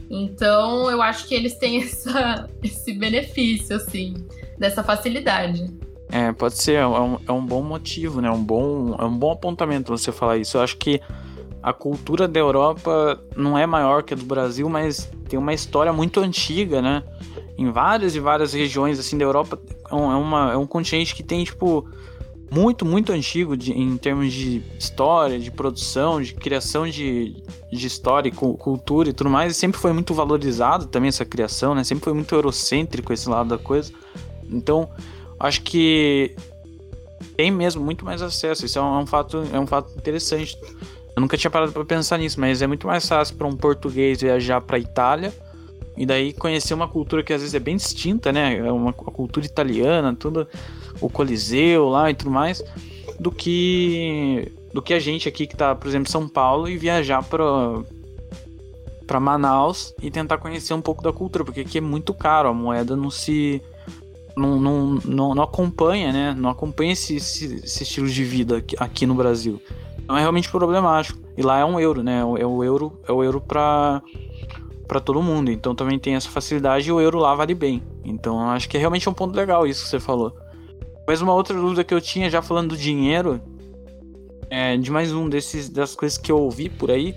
Então 0.09 0.89
eu 0.89 1.01
acho 1.01 1.27
que 1.27 1.35
eles 1.35 1.55
têm 1.55 1.81
essa, 1.83 2.49
esse 2.63 2.93
benefício, 2.93 3.75
assim, 3.75 4.25
dessa 4.57 4.83
facilidade. 4.83 5.71
É, 6.09 6.31
pode 6.31 6.55
ser, 6.61 6.73
é 6.73 6.87
um, 6.87 7.19
é 7.27 7.31
um 7.31 7.45
bom 7.45 7.61
motivo, 7.63 8.21
né? 8.21 8.29
Um 8.29 8.43
bom, 8.43 8.95
é 8.99 9.05
um 9.05 9.17
bom 9.17 9.31
apontamento 9.31 9.95
você 9.95 10.11
falar 10.11 10.37
isso. 10.37 10.57
Eu 10.57 10.61
acho 10.61 10.77
que 10.77 11.01
a 11.61 11.73
cultura 11.73 12.27
da 12.27 12.39
Europa 12.39 13.19
não 13.35 13.57
é 13.57 13.65
maior 13.65 14.03
que 14.03 14.13
a 14.13 14.17
do 14.17 14.23
Brasil, 14.23 14.69
mas 14.69 15.09
tem 15.27 15.39
uma 15.39 15.53
história 15.53 15.91
muito 15.91 16.19
antiga, 16.19 16.81
né? 16.81 17.03
Em 17.57 17.71
várias 17.71 18.15
e 18.15 18.19
várias 18.19 18.53
regiões 18.53 18.99
assim 18.99 19.17
da 19.17 19.25
Europa, 19.25 19.59
é, 19.91 19.95
é, 19.95 19.95
uma, 19.95 20.53
é 20.53 20.57
um 20.57 20.67
continente 20.67 21.15
que 21.15 21.23
tem 21.23 21.43
tipo 21.43 21.87
muito, 22.51 22.85
muito 22.85 23.11
antigo 23.11 23.57
de, 23.57 23.71
em 23.73 23.97
termos 23.97 24.31
de 24.31 24.61
história, 24.77 25.39
de 25.39 25.49
produção, 25.49 26.21
de 26.21 26.35
criação 26.35 26.87
de, 26.87 27.35
de 27.71 27.87
história 27.87 28.29
e 28.29 28.31
cultura 28.31 29.09
e 29.09 29.13
tudo 29.13 29.29
mais. 29.29 29.53
E 29.53 29.55
sempre 29.55 29.79
foi 29.79 29.91
muito 29.91 30.13
valorizado 30.13 30.85
também 30.85 31.09
essa 31.09 31.25
criação, 31.25 31.73
né? 31.73 31.83
Sempre 31.83 32.03
foi 32.03 32.13
muito 32.13 32.33
eurocêntrico 32.35 33.11
esse 33.11 33.27
lado 33.27 33.49
da 33.49 33.57
coisa. 33.57 33.91
Então, 34.49 34.87
acho 35.39 35.61
que 35.61 36.35
tem 37.35 37.51
mesmo 37.51 37.83
muito 37.83 38.05
mais 38.05 38.21
acesso. 38.21 38.65
Isso 38.65 38.79
é 38.79 38.81
um, 38.81 38.99
é 38.99 39.03
um 39.03 39.05
fato, 39.05 39.43
é 39.51 39.59
um 39.59 39.67
fato 39.67 39.91
interessante. 39.97 40.57
Eu 41.15 41.21
nunca 41.21 41.37
tinha 41.37 41.49
parado 41.49 41.71
para 41.71 41.85
pensar 41.85 42.17
nisso, 42.17 42.39
mas 42.39 42.61
é 42.61 42.67
muito 42.67 42.87
mais 42.87 43.07
fácil 43.07 43.35
para 43.35 43.47
um 43.47 43.55
português 43.55 44.21
viajar 44.21 44.61
para 44.61 44.77
Itália 44.77 45.33
e 45.97 46.05
daí 46.05 46.33
conhecer 46.33 46.73
uma 46.73 46.87
cultura 46.87 47.23
que 47.23 47.33
às 47.33 47.41
vezes 47.41 47.55
é 47.55 47.59
bem 47.59 47.77
distinta, 47.77 48.31
né? 48.31 48.57
É 48.57 48.71
uma 48.71 48.91
cultura 48.91 49.45
italiana, 49.45 50.15
tudo 50.15 50.47
o 50.99 51.09
Coliseu 51.09 51.89
lá 51.89 52.11
e 52.11 52.13
tudo 52.13 52.31
mais, 52.31 52.63
do 53.19 53.31
que 53.31 54.51
do 54.73 54.81
que 54.81 54.93
a 54.93 54.99
gente 54.99 55.29
aqui 55.29 55.47
que 55.47 55.55
tá, 55.55 55.73
por 55.73 55.87
exemplo, 55.87 56.07
em 56.09 56.11
São 56.11 56.27
Paulo 56.27 56.67
e 56.67 56.77
viajar 56.77 57.23
para 57.23 57.45
para 59.07 59.19
Manaus 59.19 59.93
e 60.01 60.09
tentar 60.11 60.37
conhecer 60.37 60.73
um 60.73 60.81
pouco 60.81 61.01
da 61.01 61.13
cultura, 61.13 61.45
porque 61.45 61.61
aqui 61.61 61.77
é 61.77 61.81
muito 61.81 62.13
caro, 62.13 62.49
a 62.49 62.53
moeda 62.53 62.95
não 62.95 63.09
se 63.09 63.61
não, 64.35 64.59
não, 64.59 64.99
não, 65.05 65.35
não 65.35 65.43
acompanha, 65.43 66.11
né? 66.11 66.35
Não 66.37 66.49
acompanha 66.49 66.93
esse, 66.93 67.15
esse, 67.15 67.55
esse, 67.63 67.83
estilo 67.83 68.07
de 68.07 68.23
vida 68.23 68.57
aqui, 68.57 68.75
aqui, 68.79 69.05
no 69.05 69.15
Brasil. 69.15 69.61
Então 69.97 70.17
é 70.17 70.19
realmente 70.19 70.49
problemático. 70.49 71.19
E 71.37 71.41
lá 71.41 71.59
é 71.59 71.65
um 71.65 71.79
euro, 71.79 72.03
né? 72.03 72.19
É 72.19 72.45
o 72.45 72.63
euro, 72.63 72.99
é 73.07 73.11
o 73.11 73.23
euro 73.23 73.41
para 73.41 74.01
para 74.87 74.99
todo 74.99 75.21
mundo. 75.21 75.49
Então 75.49 75.73
também 75.73 75.97
tem 75.97 76.15
essa 76.15 76.29
facilidade 76.29 76.87
e 76.89 76.91
o 76.91 77.01
euro 77.01 77.17
lá 77.17 77.33
vale 77.33 77.55
bem. 77.55 77.81
Então 78.03 78.39
acho 78.49 78.69
que 78.69 78.77
é 78.77 78.79
realmente 78.79 79.09
um 79.09 79.13
ponto 79.13 79.35
legal 79.35 79.65
isso 79.65 79.83
que 79.83 79.89
você 79.89 79.99
falou. 79.99 80.35
Mas 81.07 81.21
uma 81.21 81.33
outra 81.33 81.55
dúvida 81.55 81.83
que 81.83 81.93
eu 81.93 82.01
tinha, 82.01 82.29
já 82.29 82.41
falando 82.41 82.69
do 82.69 82.77
dinheiro, 82.77 83.41
é, 84.49 84.77
de 84.77 84.91
mais 84.91 85.13
um 85.13 85.29
desses 85.29 85.69
das 85.69 85.95
coisas 85.95 86.17
que 86.17 86.31
eu 86.31 86.37
ouvi 86.37 86.69
por 86.69 86.91
aí, 86.91 87.15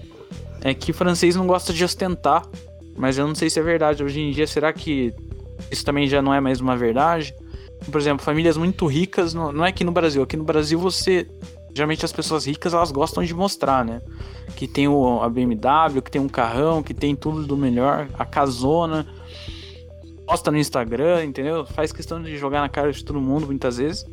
é 0.62 0.74
que 0.74 0.92
francês 0.92 1.36
não 1.36 1.46
gosta 1.46 1.72
de 1.72 1.84
ostentar. 1.84 2.46
Mas 2.96 3.16
eu 3.16 3.26
não 3.26 3.34
sei 3.34 3.48
se 3.48 3.60
é 3.60 3.62
verdade. 3.62 4.02
Hoje 4.02 4.20
em 4.20 4.30
dia, 4.30 4.46
será 4.46 4.72
que 4.72 5.14
isso 5.70 5.84
também 5.84 6.08
já 6.08 6.22
não 6.22 6.32
é 6.32 6.40
mais 6.40 6.60
uma 6.60 6.76
verdade? 6.76 7.34
Por 7.90 8.00
exemplo, 8.00 8.24
famílias 8.24 8.56
muito 8.56 8.86
ricas, 8.86 9.34
não, 9.34 9.64
é 9.64 9.68
aqui 9.68 9.84
no 9.84 9.92
Brasil. 9.92 10.22
Aqui 10.22 10.36
no 10.36 10.44
Brasil 10.44 10.78
você. 10.78 11.26
Geralmente 11.74 12.04
as 12.04 12.12
pessoas 12.12 12.44
ricas 12.44 12.74
elas 12.74 12.90
gostam 12.90 13.22
de 13.22 13.32
mostrar, 13.32 13.84
né? 13.84 14.02
Que 14.56 14.66
tem 14.66 14.88
o, 14.88 15.22
a 15.22 15.28
BMW, 15.28 16.02
que 16.02 16.10
tem 16.10 16.20
um 16.20 16.28
carrão, 16.28 16.82
que 16.82 16.92
tem 16.92 17.14
tudo 17.14 17.46
do 17.46 17.56
melhor, 17.56 18.08
a 18.18 18.24
casona 18.24 19.06
posta 20.28 20.50
no 20.50 20.58
Instagram, 20.58 21.24
entendeu? 21.24 21.64
Faz 21.64 21.90
questão 21.90 22.22
de 22.22 22.36
jogar 22.36 22.60
na 22.60 22.68
cara 22.68 22.92
de 22.92 23.02
todo 23.02 23.18
mundo 23.18 23.46
muitas 23.46 23.78
vezes. 23.78 24.04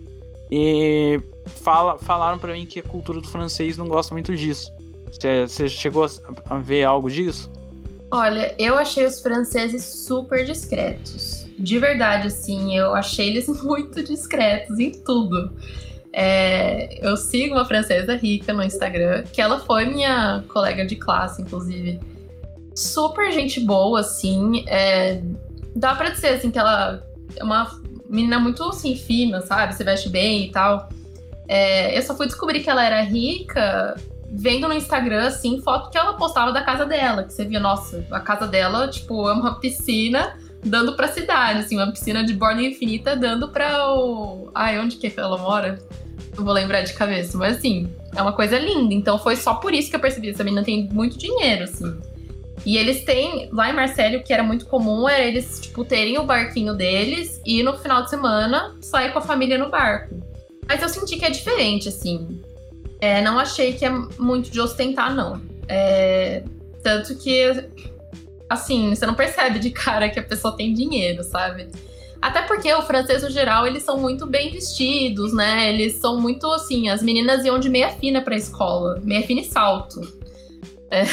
E 0.50 1.20
fala, 1.46 1.98
falaram 1.98 2.40
para 2.40 2.54
mim 2.54 2.66
que 2.66 2.80
a 2.80 2.84
cultura 2.84 3.20
do 3.20 3.28
francês 3.28 3.78
não 3.78 3.88
gosta 3.88 4.14
muito 4.14 4.34
disso. 4.34 4.72
Você 5.12 5.68
chegou 5.68 6.08
a 6.50 6.58
ver 6.58 6.86
algo 6.86 7.10
disso? 7.10 7.52
Olha, 8.12 8.56
eu 8.58 8.78
achei 8.78 9.06
os 9.06 9.20
franceses 9.20 9.84
super 9.84 10.46
discretos. 10.46 11.35
De 11.58 11.80
verdade, 11.80 12.28
assim, 12.28 12.78
eu 12.78 12.94
achei 12.94 13.30
eles 13.30 13.48
muito 13.64 14.04
discretos 14.04 14.80
em 14.80 14.92
tudo. 14.92 15.52
É, 16.12 17.06
eu 17.06 17.18
sigo 17.18 17.56
uma 17.56 17.66
francesa 17.66 18.16
rica 18.16 18.54
no 18.54 18.64
Instagram, 18.64 19.24
que 19.24 19.42
ela 19.42 19.60
foi 19.60 19.86
minha 19.86 20.44
colega 20.48 20.86
de 20.86 20.96
classe, 20.96 21.42
inclusive. 21.42 22.00
Super 22.74 23.32
gente 23.32 23.60
boa, 23.60 24.02
assim. 24.02 24.64
É, 24.68 25.22
dá 25.76 25.96
pra 25.96 26.10
dizer, 26.10 26.30
assim, 26.30 26.52
que 26.52 26.60
ela 26.60 27.06
é 27.36 27.44
uma 27.44 27.70
menina 28.10 28.40
muito, 28.40 28.64
assim, 28.64 28.96
fina, 28.96 29.42
sabe? 29.42 29.76
Se 29.76 29.84
veste 29.84 30.10
bem 30.10 30.46
e 30.46 30.52
tal. 30.52 30.90
É, 31.48 31.98
eu 31.98 32.02
só 32.02 32.16
fui 32.16 32.28
descobrir 32.28 32.62
que 32.62 32.70
ela 32.70 32.84
era 32.84 33.02
rica 33.02 33.96
vendo 34.32 34.68
no 34.68 34.74
Instagram, 34.74 35.28
assim, 35.28 35.62
foto 35.62 35.90
que 35.90 35.98
ela 35.98 36.14
postava 36.14 36.52
da 36.52 36.64
casa 36.64 36.86
dela. 36.86 37.24
Que 37.24 37.34
você 37.34 37.46
via, 37.46 37.60
nossa, 37.60 38.06
a 38.12 38.20
casa 38.20 38.48
dela, 38.48 38.88
tipo, 38.88 39.30
é 39.30 39.34
uma 39.34 39.60
piscina 39.60 40.38
dando 40.66 40.96
pra 40.96 41.08
cidade, 41.08 41.60
assim, 41.60 41.78
uma 41.78 41.92
piscina 41.92 42.24
de 42.24 42.34
borda 42.34 42.62
infinita 42.62 43.16
dando 43.16 43.50
pra 43.50 43.94
o... 43.94 44.50
Ai, 44.54 44.80
onde 44.80 44.98
que 44.98 45.14
ela 45.16 45.38
mora? 45.38 45.80
Não 46.36 46.44
vou 46.44 46.54
lembrar 46.54 46.82
de 46.82 46.94
cabeça, 46.94 47.38
mas 47.38 47.58
assim, 47.58 47.90
é 48.16 48.22
uma 48.22 48.34
coisa 48.34 48.58
linda. 48.58 48.94
Então 48.94 49.18
foi 49.20 49.36
só 49.36 49.54
por 49.54 49.74
isso 49.74 49.90
que 49.90 49.96
eu 49.96 50.00
percebi, 50.00 50.30
essa 50.30 50.44
menina 50.44 50.64
tem 50.64 50.90
muito 50.92 51.18
dinheiro, 51.18 51.64
assim. 51.66 51.96
E 52.66 52.78
eles 52.78 53.04
têm, 53.04 53.48
lá 53.52 53.70
em 53.70 53.74
Marcelo, 53.74 54.18
o 54.18 54.24
que 54.24 54.34
era 54.34 54.42
muito 54.42 54.66
comum 54.66 55.08
era 55.08 55.24
eles, 55.24 55.60
tipo, 55.60 55.86
terem 55.86 56.18
o 56.18 56.26
barquinho 56.26 56.74
deles 56.74 57.40
e 57.46 57.62
no 57.62 57.78
final 57.78 58.04
de 58.04 58.10
semana 58.10 58.76
sair 58.82 59.14
com 59.14 59.20
a 59.20 59.22
família 59.22 59.58
no 59.58 59.70
barco. 59.70 60.16
Mas 60.68 60.82
eu 60.82 60.90
senti 60.90 61.18
que 61.18 61.26
é 61.26 61.30
diferente, 61.30 61.90
assim. 61.90 62.42
É, 63.00 63.22
não 63.22 63.38
achei 63.38 63.74
que 63.74 63.86
é 63.86 63.92
muito 64.18 64.50
de 64.50 64.60
ostentar, 64.60 65.14
não. 65.14 65.40
É, 65.68 66.44
tanto 66.82 67.16
que, 67.18 67.70
assim, 68.50 68.94
você 68.94 69.06
não 69.06 69.14
percebe 69.14 69.60
de 69.60 69.70
cara 69.72 70.10
que 70.10 70.20
a 70.20 70.24
pessoa 70.24 70.56
tem 70.56 70.74
dinheiro, 70.74 71.24
sabe? 71.24 71.70
Até 72.22 72.42
porque 72.42 72.74
o 72.74 72.82
francês, 72.82 73.22
no 73.22 73.30
geral, 73.30 73.68
eles 73.68 73.84
são 73.84 74.00
muito 74.00 74.26
bem 74.26 74.52
vestidos, 74.52 75.34
né? 75.34 75.70
Eles 75.70 75.98
são 75.98 76.20
muito, 76.20 76.48
assim, 76.48 76.90
as 76.90 77.04
meninas 77.04 77.46
iam 77.46 77.60
de 77.60 77.70
meia 77.70 77.90
fina 77.90 78.22
pra 78.22 78.36
escola, 78.36 79.00
meia 79.04 79.22
fina 79.22 79.42
e 79.42 79.46
salto. 79.46 80.02
É, 80.90 81.04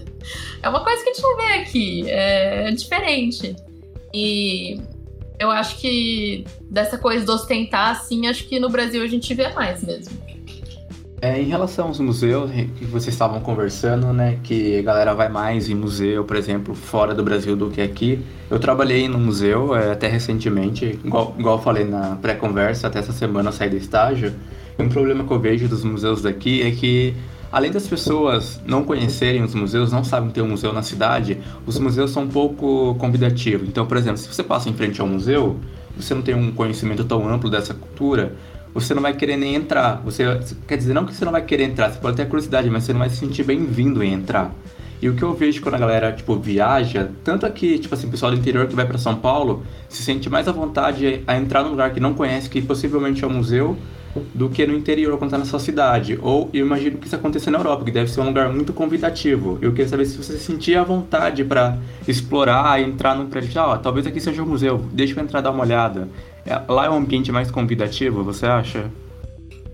é 0.62 0.68
uma 0.68 0.82
coisa 0.82 1.02
que 1.02 1.10
a 1.10 1.12
gente 1.12 1.22
não 1.22 1.36
vê 1.36 1.52
aqui, 1.60 2.10
é, 2.10 2.68
é 2.68 2.70
diferente. 2.72 3.54
E 4.12 4.80
eu 5.38 5.50
acho 5.50 5.78
que 5.78 6.44
dessa 6.70 6.98
coisa 6.98 7.24
de 7.24 7.30
ostentar, 7.30 7.90
assim, 7.90 8.26
acho 8.26 8.44
que 8.48 8.58
no 8.58 8.68
Brasil 8.68 9.02
a 9.02 9.06
gente 9.06 9.32
vê 9.34 9.48
mais 9.50 9.84
mesmo. 9.84 10.18
É, 11.20 11.40
em 11.40 11.46
relação 11.46 11.88
aos 11.88 11.98
museus 11.98 12.48
que 12.50 12.84
vocês 12.84 13.12
estavam 13.12 13.40
conversando, 13.40 14.12
né, 14.12 14.38
que 14.44 14.78
a 14.78 14.82
galera 14.82 15.14
vai 15.14 15.28
mais 15.28 15.68
em 15.68 15.74
museu, 15.74 16.24
por 16.24 16.36
exemplo, 16.36 16.76
fora 16.76 17.12
do 17.12 17.24
Brasil 17.24 17.56
do 17.56 17.70
que 17.70 17.80
aqui. 17.80 18.24
Eu 18.48 18.60
trabalhei 18.60 19.08
no 19.08 19.18
museu 19.18 19.74
é, 19.74 19.90
até 19.92 20.06
recentemente, 20.06 20.98
igual, 21.04 21.34
igual 21.36 21.56
eu 21.56 21.62
falei 21.62 21.84
na 21.84 22.16
pré-conversa, 22.16 22.86
até 22.86 23.00
essa 23.00 23.12
semana 23.12 23.48
eu 23.48 23.52
saí 23.52 23.68
do 23.68 23.76
estágio. 23.76 24.32
E 24.78 24.82
um 24.82 24.88
problema 24.88 25.24
que 25.24 25.32
eu 25.32 25.40
vejo 25.40 25.66
dos 25.66 25.82
museus 25.82 26.22
daqui 26.22 26.62
é 26.62 26.70
que 26.70 27.16
Além 27.50 27.70
das 27.70 27.86
pessoas 27.86 28.60
não 28.66 28.84
conhecerem 28.84 29.42
os 29.42 29.54
museus, 29.54 29.90
não 29.90 30.04
sabem 30.04 30.28
ter 30.28 30.42
um 30.42 30.48
museu 30.48 30.70
na 30.70 30.82
cidade, 30.82 31.38
os 31.66 31.78
museus 31.78 32.10
são 32.10 32.24
um 32.24 32.28
pouco 32.28 32.94
convidativos. 32.96 33.66
Então, 33.66 33.86
por 33.86 33.96
exemplo, 33.96 34.18
se 34.18 34.28
você 34.28 34.42
passa 34.42 34.68
em 34.68 34.74
frente 34.74 35.00
ao 35.00 35.06
museu, 35.06 35.56
você 35.96 36.14
não 36.14 36.20
tem 36.20 36.34
um 36.34 36.52
conhecimento 36.52 37.04
tão 37.04 37.26
amplo 37.26 37.48
dessa 37.48 37.72
cultura, 37.72 38.34
você 38.72 38.94
não 38.94 39.02
vai 39.02 39.14
querer 39.14 39.36
nem 39.36 39.54
entrar. 39.54 40.00
Você 40.04 40.40
quer 40.66 40.76
dizer 40.76 40.94
não 40.94 41.04
que 41.04 41.14
você 41.14 41.24
não 41.24 41.32
vai 41.32 41.42
querer 41.42 41.64
entrar, 41.64 41.90
você 41.90 41.98
pode 41.98 42.16
ter 42.16 42.26
curiosidade, 42.26 42.68
mas 42.70 42.84
você 42.84 42.92
não 42.92 43.00
vai 43.00 43.10
se 43.10 43.16
sentir 43.16 43.44
bem-vindo 43.44 44.02
em 44.02 44.12
entrar. 44.12 44.52
E 45.00 45.08
o 45.08 45.14
que 45.14 45.22
eu 45.22 45.32
vejo 45.32 45.60
quando 45.62 45.76
a 45.76 45.78
galera, 45.78 46.12
tipo, 46.12 46.34
viaja, 46.36 47.08
tanto 47.22 47.46
aqui, 47.46 47.78
tipo 47.78 47.94
assim, 47.94 48.10
pessoal 48.10 48.32
do 48.32 48.38
interior 48.38 48.66
que 48.66 48.74
vai 48.74 48.84
para 48.84 48.98
São 48.98 49.14
Paulo, 49.14 49.62
se 49.88 50.02
sente 50.02 50.28
mais 50.28 50.48
à 50.48 50.52
vontade 50.52 51.22
a 51.26 51.36
entrar 51.36 51.62
num 51.62 51.70
lugar 51.70 51.92
que 51.92 52.00
não 52.00 52.14
conhece, 52.14 52.50
que 52.50 52.60
possivelmente 52.60 53.22
é 53.22 53.26
um 53.26 53.30
museu, 53.30 53.76
do 54.34 54.48
que 54.48 54.66
no 54.66 54.76
interior 54.76 55.16
quando 55.18 55.30
está 55.30 55.38
na 55.38 55.44
sua 55.44 55.58
cidade. 55.58 56.18
Ou 56.20 56.48
eu 56.52 56.66
imagino 56.66 56.98
que 56.98 57.06
isso 57.06 57.16
aconteça 57.16 57.50
na 57.50 57.58
Europa, 57.58 57.84
que 57.84 57.90
deve 57.90 58.10
ser 58.10 58.20
um 58.20 58.24
lugar 58.24 58.52
muito 58.52 58.72
convidativo. 58.72 59.58
Eu 59.60 59.72
queria 59.72 59.88
saber 59.88 60.06
se 60.06 60.16
você 60.16 60.38
sentia 60.38 60.82
vontade 60.82 61.44
para 61.44 61.78
explorar, 62.06 62.80
entrar 62.80 63.14
num 63.14 63.28
prédio. 63.28 63.60
Ah, 63.60 63.78
talvez 63.78 64.06
aqui 64.06 64.20
seja 64.20 64.42
um 64.42 64.46
museu, 64.46 64.78
deixa 64.92 65.18
eu 65.18 65.22
entrar 65.22 65.40
dar 65.40 65.50
uma 65.50 65.62
olhada. 65.62 66.08
É, 66.44 66.60
lá 66.68 66.86
é 66.86 66.90
um 66.90 66.96
ambiente 66.96 67.30
mais 67.32 67.50
convidativo, 67.50 68.24
você 68.24 68.46
acha? 68.46 68.90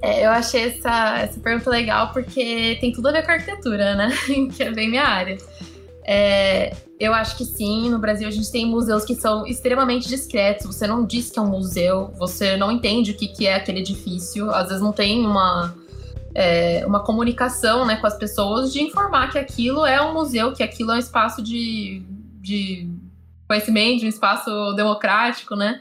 É, 0.02 0.26
eu 0.26 0.30
achei 0.30 0.64
essa, 0.64 1.18
essa 1.20 1.40
pergunta 1.40 1.70
legal 1.70 2.12
porque 2.12 2.76
tem 2.80 2.92
tudo 2.92 3.08
a 3.08 3.12
ver 3.12 3.24
com 3.24 3.30
a 3.30 3.34
arquitetura, 3.34 3.94
né? 3.94 4.10
que 4.54 4.62
é 4.62 4.70
bem 4.70 4.90
minha 4.90 5.04
área. 5.04 5.38
É, 6.06 6.76
eu 7.04 7.14
acho 7.14 7.36
que 7.36 7.44
sim. 7.44 7.90
No 7.90 7.98
Brasil 7.98 8.26
a 8.26 8.30
gente 8.30 8.50
tem 8.50 8.66
museus 8.66 9.04
que 9.04 9.14
são 9.14 9.46
extremamente 9.46 10.08
discretos. 10.08 10.66
Você 10.66 10.86
não 10.86 11.04
diz 11.04 11.30
que 11.30 11.38
é 11.38 11.42
um 11.42 11.48
museu, 11.48 12.12
você 12.18 12.56
não 12.56 12.70
entende 12.70 13.12
o 13.12 13.14
que, 13.14 13.28
que 13.28 13.46
é 13.46 13.54
aquele 13.54 13.80
edifício. 13.80 14.50
Às 14.50 14.68
vezes 14.68 14.82
não 14.82 14.92
tem 14.92 15.26
uma, 15.26 15.74
é, 16.34 16.84
uma 16.86 17.00
comunicação 17.00 17.84
né, 17.84 17.96
com 17.96 18.06
as 18.06 18.16
pessoas 18.16 18.72
de 18.72 18.82
informar 18.82 19.30
que 19.30 19.38
aquilo 19.38 19.84
é 19.86 20.00
um 20.00 20.12
museu, 20.12 20.52
que 20.52 20.62
aquilo 20.62 20.92
é 20.92 20.96
um 20.96 20.98
espaço 20.98 21.42
de, 21.42 22.02
de 22.40 22.88
conhecimento, 23.46 24.04
um 24.04 24.08
espaço 24.08 24.72
democrático, 24.74 25.54
né? 25.54 25.80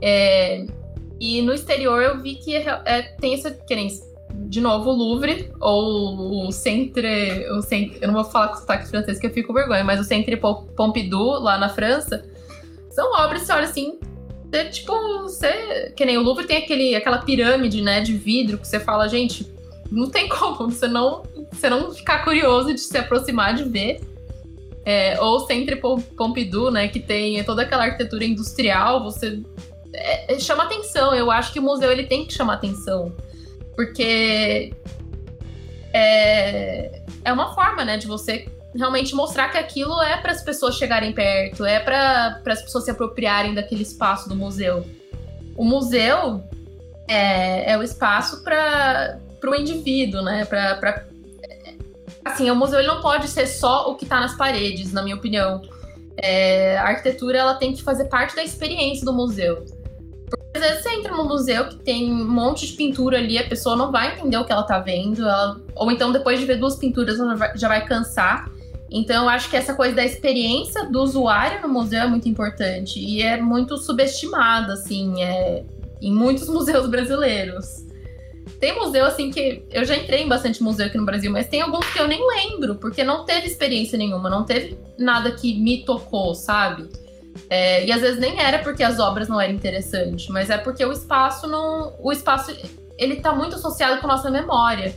É, 0.00 0.66
e 1.20 1.42
no 1.42 1.52
exterior 1.52 2.00
eu 2.02 2.20
vi 2.20 2.36
que 2.36 2.54
é, 2.54 3.02
tem 3.20 3.34
essa 3.34 3.50
querência 3.50 4.07
de 4.48 4.62
novo, 4.62 4.90
o 4.90 4.94
Louvre, 4.94 5.52
ou 5.60 6.46
o 6.46 6.50
Centre. 6.50 7.46
O 7.50 7.60
Centre 7.60 7.98
eu 8.00 8.08
não 8.08 8.14
vou 8.14 8.24
falar 8.24 8.48
com 8.48 8.56
sotaque 8.56 8.88
francês 8.88 9.18
que 9.18 9.26
eu 9.26 9.30
fico 9.30 9.48
com 9.48 9.54
vergonha, 9.54 9.84
mas 9.84 10.00
o 10.00 10.04
Centre 10.04 10.40
Pompidou, 10.74 11.38
lá 11.38 11.58
na 11.58 11.68
França, 11.68 12.24
são 12.90 13.12
obras, 13.12 13.42
você 13.42 13.52
olha 13.52 13.64
assim. 13.64 13.98
Você, 14.50 14.64
tipo, 14.70 14.92
você. 15.22 15.92
Que 15.94 16.06
nem 16.06 16.16
o 16.16 16.22
Louvre 16.22 16.46
tem 16.46 16.56
aquele, 16.56 16.96
aquela 16.96 17.18
pirâmide, 17.18 17.82
né, 17.82 18.00
de 18.00 18.14
vidro, 18.14 18.56
que 18.56 18.66
você 18.66 18.80
fala, 18.80 19.06
gente, 19.06 19.46
não 19.92 20.08
tem 20.08 20.26
como 20.28 20.70
você 20.70 20.88
não, 20.88 21.22
você 21.52 21.68
não 21.68 21.92
ficar 21.92 22.24
curioso 22.24 22.72
de 22.72 22.80
se 22.80 22.96
aproximar 22.96 23.54
de 23.54 23.64
ver. 23.64 24.00
É, 24.82 25.20
ou 25.20 25.36
o 25.36 25.40
Centre 25.40 25.76
Pompidou, 26.16 26.70
né, 26.70 26.88
que 26.88 27.00
tem 27.00 27.44
toda 27.44 27.60
aquela 27.60 27.84
arquitetura 27.84 28.24
industrial, 28.24 29.04
você. 29.04 29.42
É, 29.92 30.38
chama 30.38 30.62
atenção. 30.62 31.14
Eu 31.14 31.30
acho 31.30 31.52
que 31.52 31.58
o 31.58 31.62
museu 31.62 31.92
ele 31.92 32.04
tem 32.04 32.24
que 32.24 32.32
chamar 32.32 32.54
atenção. 32.54 33.12
Porque 33.78 34.74
é, 35.92 37.00
é 37.24 37.32
uma 37.32 37.54
forma, 37.54 37.84
né, 37.84 37.96
de 37.96 38.08
você 38.08 38.48
realmente 38.74 39.14
mostrar 39.14 39.50
que 39.50 39.56
aquilo 39.56 40.02
é 40.02 40.16
para 40.16 40.32
as 40.32 40.42
pessoas 40.42 40.74
chegarem 40.74 41.12
perto, 41.12 41.64
é 41.64 41.78
para 41.78 42.42
as 42.44 42.60
pessoas 42.60 42.86
se 42.86 42.90
apropriarem 42.90 43.54
daquele 43.54 43.82
espaço 43.82 44.28
do 44.28 44.34
museu. 44.34 44.84
O 45.56 45.64
museu 45.64 46.42
é, 47.06 47.70
é 47.70 47.78
o 47.78 47.82
espaço 47.84 48.42
para 48.42 49.20
o 49.44 49.54
indivíduo, 49.54 50.22
né? 50.22 50.44
Pra, 50.44 50.74
pra, 50.74 51.04
assim, 52.24 52.50
o 52.50 52.56
museu 52.56 52.80
ele 52.80 52.88
não 52.88 53.00
pode 53.00 53.28
ser 53.28 53.46
só 53.46 53.92
o 53.92 53.94
que 53.94 54.04
está 54.04 54.18
nas 54.18 54.36
paredes, 54.36 54.92
na 54.92 55.04
minha 55.04 55.14
opinião. 55.14 55.62
É, 56.16 56.76
a 56.78 56.88
arquitetura 56.88 57.38
ela 57.38 57.54
tem 57.54 57.72
que 57.72 57.84
fazer 57.84 58.06
parte 58.06 58.34
da 58.34 58.42
experiência 58.42 59.04
do 59.04 59.12
museu. 59.12 59.64
Às 60.58 60.70
vezes 60.70 60.82
você 60.82 60.90
entra 60.96 61.16
num 61.16 61.28
museu 61.28 61.68
que 61.68 61.76
tem 61.76 62.12
um 62.12 62.28
monte 62.28 62.66
de 62.66 62.72
pintura 62.72 63.18
ali, 63.18 63.38
a 63.38 63.46
pessoa 63.46 63.76
não 63.76 63.92
vai 63.92 64.14
entender 64.14 64.36
o 64.36 64.44
que 64.44 64.50
ela 64.50 64.62
está 64.62 64.80
vendo, 64.80 65.22
ela, 65.22 65.60
ou 65.76 65.90
então 65.90 66.10
depois 66.10 66.40
de 66.40 66.46
ver 66.46 66.56
duas 66.56 66.74
pinturas 66.74 67.20
ela 67.20 67.36
já 67.54 67.68
vai 67.68 67.86
cansar. 67.86 68.50
Então, 68.90 69.24
eu 69.24 69.28
acho 69.28 69.50
que 69.50 69.56
essa 69.56 69.74
coisa 69.74 69.94
da 69.94 70.04
experiência 70.04 70.86
do 70.86 71.00
usuário 71.00 71.60
no 71.60 71.68
museu 71.68 72.00
é 72.00 72.06
muito 72.06 72.28
importante 72.28 72.98
e 72.98 73.22
é 73.22 73.40
muito 73.40 73.76
subestimada, 73.76 74.72
assim, 74.72 75.22
é, 75.22 75.64
em 76.00 76.12
muitos 76.12 76.48
museus 76.50 76.88
brasileiros. 76.88 77.86
Tem 78.58 78.74
museu, 78.74 79.04
assim, 79.04 79.30
que 79.30 79.62
eu 79.70 79.84
já 79.84 79.94
entrei 79.94 80.22
em 80.22 80.28
bastante 80.28 80.60
museu 80.62 80.86
aqui 80.86 80.98
no 80.98 81.04
Brasil, 81.04 81.30
mas 81.30 81.46
tem 81.46 81.60
alguns 81.60 81.86
que 81.92 82.00
eu 82.00 82.08
nem 82.08 82.20
lembro, 82.26 82.76
porque 82.76 83.04
não 83.04 83.24
teve 83.24 83.46
experiência 83.46 83.96
nenhuma, 83.96 84.28
não 84.28 84.44
teve 84.44 84.76
nada 84.98 85.30
que 85.30 85.56
me 85.60 85.84
tocou, 85.84 86.34
sabe? 86.34 86.88
É, 87.48 87.84
e 87.86 87.92
às 87.92 88.00
vezes 88.00 88.20
nem 88.20 88.40
era 88.40 88.58
porque 88.58 88.82
as 88.82 88.98
obras 88.98 89.28
não 89.28 89.40
eram 89.40 89.54
interessantes, 89.54 90.28
mas 90.28 90.50
é 90.50 90.58
porque 90.58 90.84
o 90.84 90.92
espaço 90.92 91.46
não. 91.46 91.94
O 91.98 92.12
espaço 92.12 92.54
ele 92.96 93.16
tá 93.16 93.32
muito 93.32 93.56
associado 93.56 94.00
com 94.00 94.06
a 94.06 94.16
nossa 94.16 94.30
memória. 94.30 94.96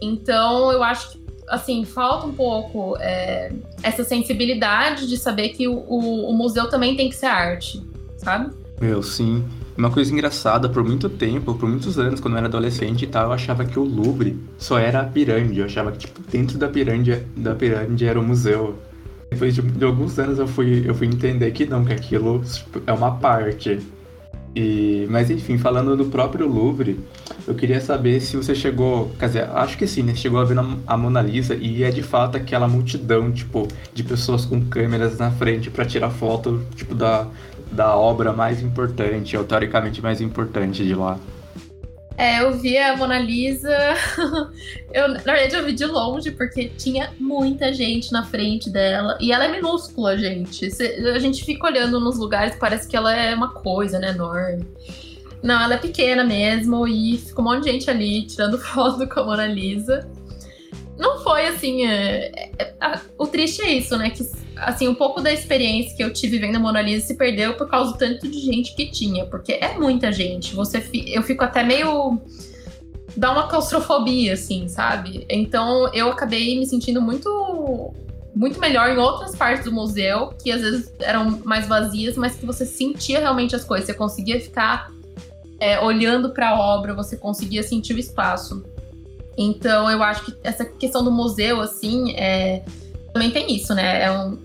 Então 0.00 0.72
eu 0.72 0.82
acho 0.82 1.12
que 1.12 1.26
assim, 1.48 1.84
falta 1.84 2.26
um 2.26 2.32
pouco 2.32 2.96
é, 2.98 3.52
essa 3.82 4.04
sensibilidade 4.04 5.06
de 5.08 5.16
saber 5.16 5.50
que 5.50 5.68
o, 5.68 5.74
o, 5.74 6.30
o, 6.30 6.32
museu 6.32 6.68
também 6.68 6.96
tem 6.96 7.08
que 7.08 7.16
ser 7.16 7.26
arte, 7.26 7.82
sabe? 8.16 8.52
Meu, 8.80 9.02
sim. 9.02 9.44
Uma 9.76 9.90
coisa 9.90 10.12
engraçada, 10.12 10.68
por 10.68 10.82
muito 10.82 11.08
tempo, 11.08 11.54
por 11.54 11.68
muitos 11.68 11.98
anos, 11.98 12.18
quando 12.18 12.34
eu 12.34 12.38
era 12.38 12.46
adolescente 12.46 13.04
e 13.04 13.06
tal, 13.06 13.26
eu 13.26 13.32
achava 13.32 13.64
que 13.64 13.78
o 13.78 13.84
Louvre 13.84 14.38
só 14.58 14.78
era 14.78 15.00
a 15.00 15.04
pirâmide. 15.04 15.60
Eu 15.60 15.66
achava 15.66 15.92
que, 15.92 15.98
tipo, 15.98 16.20
dentro 16.30 16.56
da 16.56 16.66
pirâmide, 16.66 17.22
da 17.36 17.54
pirâmide 17.54 18.06
era 18.06 18.18
o 18.18 18.22
museu. 18.22 18.76
Depois 19.36 19.54
de, 19.54 19.60
de 19.60 19.84
alguns 19.84 20.18
anos 20.18 20.38
eu 20.38 20.48
fui, 20.48 20.82
eu 20.86 20.94
fui 20.94 21.06
entender 21.06 21.50
que 21.50 21.66
não, 21.66 21.84
que 21.84 21.92
aquilo 21.92 22.42
tipo, 22.42 22.80
é 22.86 22.92
uma 22.92 23.16
parte. 23.16 23.78
E, 24.54 25.06
mas 25.10 25.30
enfim, 25.30 25.58
falando 25.58 25.94
do 25.94 26.06
próprio 26.06 26.48
Louvre, 26.48 26.98
eu 27.46 27.54
queria 27.54 27.78
saber 27.78 28.18
se 28.20 28.34
você 28.34 28.54
chegou, 28.54 29.10
quer 29.18 29.26
dizer, 29.26 29.50
acho 29.50 29.76
que 29.76 29.86
sim, 29.86 30.02
né? 30.02 30.14
Chegou 30.14 30.40
a 30.40 30.44
ver 30.44 30.56
a 30.86 30.96
Mona 30.96 31.20
Lisa 31.20 31.54
e 31.54 31.82
é 31.82 31.90
de 31.90 32.02
fato 32.02 32.38
aquela 32.38 32.66
multidão, 32.66 33.30
tipo, 33.30 33.68
de 33.92 34.02
pessoas 34.02 34.46
com 34.46 34.58
câmeras 34.62 35.18
na 35.18 35.30
frente 35.30 35.70
para 35.70 35.84
tirar 35.84 36.08
foto, 36.08 36.64
tipo, 36.74 36.94
da, 36.94 37.26
da 37.70 37.94
obra 37.94 38.32
mais 38.32 38.62
importante, 38.62 39.36
ou 39.36 39.44
teoricamente 39.44 40.00
mais 40.00 40.22
importante 40.22 40.82
de 40.82 40.94
lá. 40.94 41.18
É, 42.18 42.42
eu 42.42 42.52
vi 42.52 42.78
a 42.78 42.96
Mona 42.96 43.18
Lisa. 43.18 43.76
eu, 44.92 45.08
na 45.08 45.18
verdade, 45.18 45.54
eu 45.54 45.64
vi 45.64 45.72
de 45.72 45.84
longe, 45.84 46.30
porque 46.30 46.68
tinha 46.68 47.12
muita 47.18 47.72
gente 47.72 48.10
na 48.10 48.24
frente 48.24 48.70
dela. 48.70 49.18
E 49.20 49.32
ela 49.32 49.44
é 49.44 49.48
minúscula, 49.48 50.16
gente. 50.16 50.66
A 51.14 51.18
gente 51.18 51.44
fica 51.44 51.66
olhando 51.66 52.00
nos 52.00 52.18
lugares, 52.18 52.56
parece 52.56 52.88
que 52.88 52.96
ela 52.96 53.14
é 53.14 53.34
uma 53.34 53.50
coisa, 53.50 53.98
né? 53.98 54.10
Enorme. 54.10 54.66
Não, 55.42 55.62
ela 55.62 55.74
é 55.74 55.78
pequena 55.78 56.24
mesmo. 56.24 56.88
E 56.88 57.18
ficou 57.18 57.44
um 57.44 57.48
monte 57.48 57.64
de 57.64 57.72
gente 57.72 57.90
ali 57.90 58.22
tirando 58.22 58.58
foto 58.64 59.06
com 59.06 59.20
a 59.20 59.24
Mona 59.24 59.46
Lisa. 59.46 60.08
Não 60.98 61.22
foi 61.22 61.46
assim. 61.46 61.86
É, 61.86 62.50
é, 62.58 62.74
é, 62.80 63.00
o 63.18 63.26
triste 63.26 63.60
é 63.60 63.72
isso, 63.72 63.96
né? 63.98 64.08
Que 64.08 64.24
assim, 64.56 64.88
um 64.88 64.94
pouco 64.94 65.20
da 65.20 65.32
experiência 65.32 65.96
que 65.96 66.02
eu 66.02 66.12
tive 66.12 66.38
vendo 66.38 66.56
a 66.56 66.58
Mona 66.58 66.80
Lisa 66.80 67.06
se 67.06 67.14
perdeu 67.14 67.54
por 67.54 67.68
causa 67.68 67.92
do 67.92 67.98
tanto 67.98 68.28
de 68.28 68.40
gente 68.40 68.74
que 68.74 68.86
tinha, 68.86 69.26
porque 69.26 69.52
é 69.52 69.78
muita 69.78 70.10
gente. 70.12 70.54
Você, 70.54 70.82
eu 71.06 71.22
fico 71.22 71.44
até 71.44 71.62
meio 71.62 72.20
dá 73.16 73.32
uma 73.32 73.48
claustrofobia, 73.48 74.34
assim, 74.34 74.68
sabe? 74.68 75.26
Então 75.28 75.90
eu 75.94 76.10
acabei 76.10 76.58
me 76.58 76.66
sentindo 76.66 77.00
muito 77.00 77.94
muito 78.34 78.60
melhor 78.60 78.90
em 78.90 78.98
outras 78.98 79.34
partes 79.34 79.64
do 79.64 79.72
museu, 79.72 80.34
que 80.42 80.52
às 80.52 80.60
vezes 80.60 80.92
eram 81.00 81.40
mais 81.42 81.66
vazias, 81.66 82.18
mas 82.18 82.36
que 82.36 82.44
você 82.44 82.66
sentia 82.66 83.18
realmente 83.18 83.56
as 83.56 83.64
coisas, 83.64 83.86
você 83.86 83.94
conseguia 83.94 84.38
ficar 84.38 84.90
é, 85.58 85.80
olhando 85.80 86.28
para 86.34 86.50
a 86.50 86.60
obra, 86.60 86.92
você 86.92 87.16
conseguia 87.16 87.62
sentir 87.62 87.94
o 87.94 87.98
espaço. 87.98 88.62
Então 89.38 89.90
eu 89.90 90.02
acho 90.02 90.26
que 90.26 90.34
essa 90.44 90.66
questão 90.66 91.02
do 91.02 91.10
museu, 91.10 91.62
assim, 91.62 92.12
é, 92.12 92.62
também 93.14 93.30
tem 93.30 93.56
isso, 93.56 93.74
né? 93.74 94.02
É 94.02 94.12
um, 94.12 94.38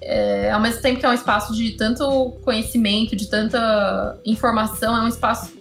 é, 0.00 0.50
ao 0.50 0.60
mesmo 0.60 0.82
tempo 0.82 1.00
que 1.00 1.06
é 1.06 1.08
um 1.08 1.14
espaço 1.14 1.54
de 1.54 1.72
tanto 1.72 2.32
conhecimento, 2.42 3.16
de 3.16 3.26
tanta 3.26 4.18
informação, 4.24 4.96
é 4.96 5.02
um 5.02 5.08
espaço. 5.08 5.52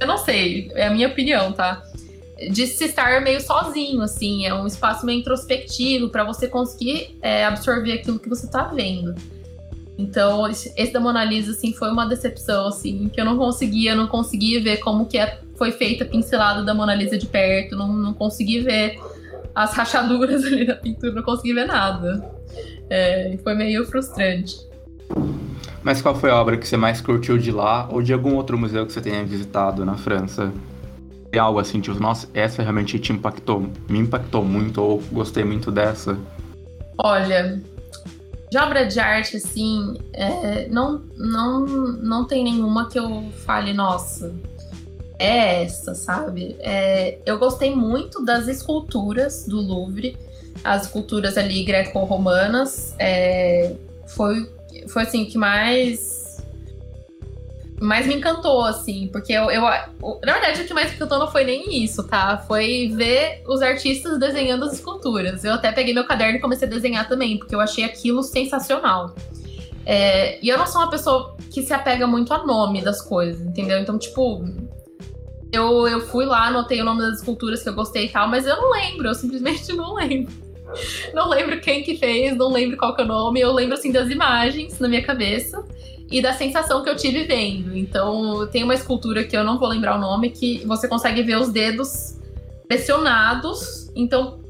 Eu 0.00 0.06
não 0.06 0.18
sei, 0.18 0.70
é 0.74 0.86
a 0.86 0.90
minha 0.90 1.08
opinião, 1.08 1.52
tá? 1.52 1.82
De 2.50 2.66
se 2.66 2.84
estar 2.84 3.20
meio 3.20 3.40
sozinho, 3.40 4.00
assim, 4.02 4.46
é 4.46 4.54
um 4.54 4.66
espaço 4.66 5.04
meio 5.04 5.20
introspectivo 5.20 6.08
para 6.08 6.22
você 6.22 6.46
conseguir 6.46 7.16
é, 7.20 7.44
absorver 7.44 7.92
aquilo 7.92 8.18
que 8.18 8.28
você 8.28 8.46
tá 8.48 8.64
vendo. 8.64 9.14
Então, 9.98 10.46
esse 10.48 10.92
da 10.92 11.00
Mona 11.00 11.24
Lisa, 11.24 11.50
assim, 11.50 11.72
foi 11.72 11.90
uma 11.90 12.06
decepção, 12.06 12.68
assim, 12.68 13.08
que 13.08 13.20
eu 13.20 13.24
não 13.24 13.36
conseguia, 13.36 13.96
não 13.96 14.06
conseguia 14.06 14.62
ver 14.62 14.76
como 14.76 15.06
que 15.06 15.18
é, 15.18 15.40
foi 15.56 15.72
feita 15.72 16.04
a 16.04 16.06
pincelada 16.06 16.62
da 16.62 16.72
Mona 16.72 16.94
Lisa 16.94 17.18
de 17.18 17.26
perto, 17.26 17.74
não, 17.74 17.92
não 17.92 18.14
consegui 18.14 18.60
ver 18.60 19.00
as 19.52 19.72
rachaduras 19.72 20.44
ali 20.46 20.64
da 20.64 20.76
pintura, 20.76 21.14
não 21.14 21.22
consegui 21.24 21.52
ver 21.52 21.66
nada. 21.66 22.37
É, 22.90 23.38
foi 23.42 23.54
meio 23.54 23.84
frustrante. 23.86 24.56
Mas 25.82 26.02
qual 26.02 26.14
foi 26.14 26.30
a 26.30 26.36
obra 26.36 26.56
que 26.56 26.66
você 26.66 26.76
mais 26.76 27.00
curtiu 27.00 27.38
de 27.38 27.50
lá 27.50 27.88
ou 27.90 28.02
de 28.02 28.12
algum 28.12 28.34
outro 28.34 28.58
museu 28.58 28.84
que 28.86 28.92
você 28.92 29.00
tenha 29.00 29.24
visitado 29.24 29.84
na 29.84 29.96
França? 29.96 30.52
Tem 31.30 31.40
algo 31.40 31.58
assim, 31.58 31.80
tipo, 31.80 31.98
nossa, 32.00 32.28
essa 32.34 32.62
realmente 32.62 32.98
te 32.98 33.12
impactou, 33.12 33.70
me 33.88 33.98
impactou 33.98 34.44
muito 34.44 34.82
ou 34.82 35.02
gostei 35.12 35.44
muito 35.44 35.70
dessa? 35.70 36.18
Olha, 36.96 37.62
de 38.50 38.58
obra 38.58 38.86
de 38.86 38.98
arte, 38.98 39.36
assim, 39.36 39.96
é, 40.12 40.68
não, 40.68 41.02
não, 41.16 41.64
não 41.66 42.26
tem 42.26 42.42
nenhuma 42.42 42.88
que 42.88 42.98
eu 42.98 43.30
fale, 43.44 43.72
nossa, 43.72 44.34
é 45.18 45.64
essa, 45.64 45.94
sabe? 45.94 46.56
É, 46.60 47.18
eu 47.26 47.38
gostei 47.38 47.74
muito 47.74 48.24
das 48.24 48.48
esculturas 48.48 49.46
do 49.46 49.60
Louvre, 49.60 50.16
as 50.64 50.84
esculturas 50.84 51.36
ali 51.36 51.64
greco-romanas. 51.64 52.94
É, 52.98 53.74
foi, 54.06 54.50
foi 54.88 55.02
assim, 55.02 55.24
que 55.24 55.38
mais 55.38 56.18
mais 57.80 58.06
me 58.06 58.14
encantou, 58.14 58.64
assim, 58.64 59.08
porque 59.12 59.32
eu, 59.32 59.50
eu, 59.50 59.62
Na 59.62 60.32
verdade, 60.32 60.62
o 60.62 60.66
que 60.66 60.74
mais 60.74 60.90
me 60.90 60.96
encantou 60.96 61.18
não 61.18 61.30
foi 61.30 61.44
nem 61.44 61.82
isso, 61.82 62.02
tá? 62.04 62.38
Foi 62.38 62.92
ver 62.94 63.42
os 63.46 63.62
artistas 63.62 64.18
desenhando 64.18 64.64
as 64.64 64.72
esculturas. 64.72 65.44
Eu 65.44 65.54
até 65.54 65.70
peguei 65.70 65.94
meu 65.94 66.04
caderno 66.04 66.38
e 66.38 66.40
comecei 66.40 66.66
a 66.66 66.70
desenhar 66.70 67.08
também, 67.08 67.38
porque 67.38 67.54
eu 67.54 67.60
achei 67.60 67.84
aquilo 67.84 68.22
sensacional. 68.22 69.14
É, 69.86 70.38
e 70.44 70.48
eu 70.48 70.58
não 70.58 70.66
sou 70.66 70.82
uma 70.82 70.90
pessoa 70.90 71.36
que 71.50 71.62
se 71.62 71.72
apega 71.72 72.06
muito 72.06 72.32
a 72.34 72.44
nome 72.44 72.82
das 72.82 73.00
coisas, 73.00 73.40
entendeu? 73.40 73.78
Então, 73.78 73.98
tipo, 73.98 74.44
eu, 75.52 75.86
eu 75.88 76.00
fui 76.08 76.26
lá, 76.26 76.48
anotei 76.48 76.80
o 76.82 76.84
nome 76.84 77.00
das 77.00 77.18
esculturas 77.18 77.62
que 77.62 77.68
eu 77.68 77.74
gostei 77.74 78.06
e 78.06 78.08
tal, 78.08 78.28
mas 78.28 78.46
eu 78.46 78.56
não 78.56 78.70
lembro, 78.72 79.08
eu 79.08 79.14
simplesmente 79.14 79.66
não 79.72 79.94
lembro. 79.94 80.32
Não 81.14 81.28
lembro 81.28 81.60
quem 81.60 81.82
que 81.82 81.96
fez, 81.96 82.36
não 82.36 82.50
lembro 82.50 82.76
qual 82.76 82.94
que 82.94 83.02
é 83.02 83.04
o 83.04 83.08
nome, 83.08 83.40
eu 83.40 83.52
lembro 83.52 83.74
assim 83.74 83.90
das 83.90 84.10
imagens 84.10 84.78
na 84.78 84.88
minha 84.88 85.02
cabeça 85.02 85.64
e 86.10 86.22
da 86.22 86.32
sensação 86.32 86.82
que 86.82 86.88
eu 86.88 86.96
tive 86.96 87.24
vendo. 87.24 87.76
Então, 87.76 88.46
tem 88.48 88.64
uma 88.64 88.74
escultura 88.74 89.24
que 89.24 89.36
eu 89.36 89.44
não 89.44 89.58
vou 89.58 89.68
lembrar 89.68 89.96
o 89.96 90.00
nome, 90.00 90.30
que 90.30 90.64
você 90.66 90.88
consegue 90.88 91.22
ver 91.22 91.38
os 91.38 91.50
dedos 91.50 92.16
pressionados. 92.66 93.90
Então, 93.94 94.40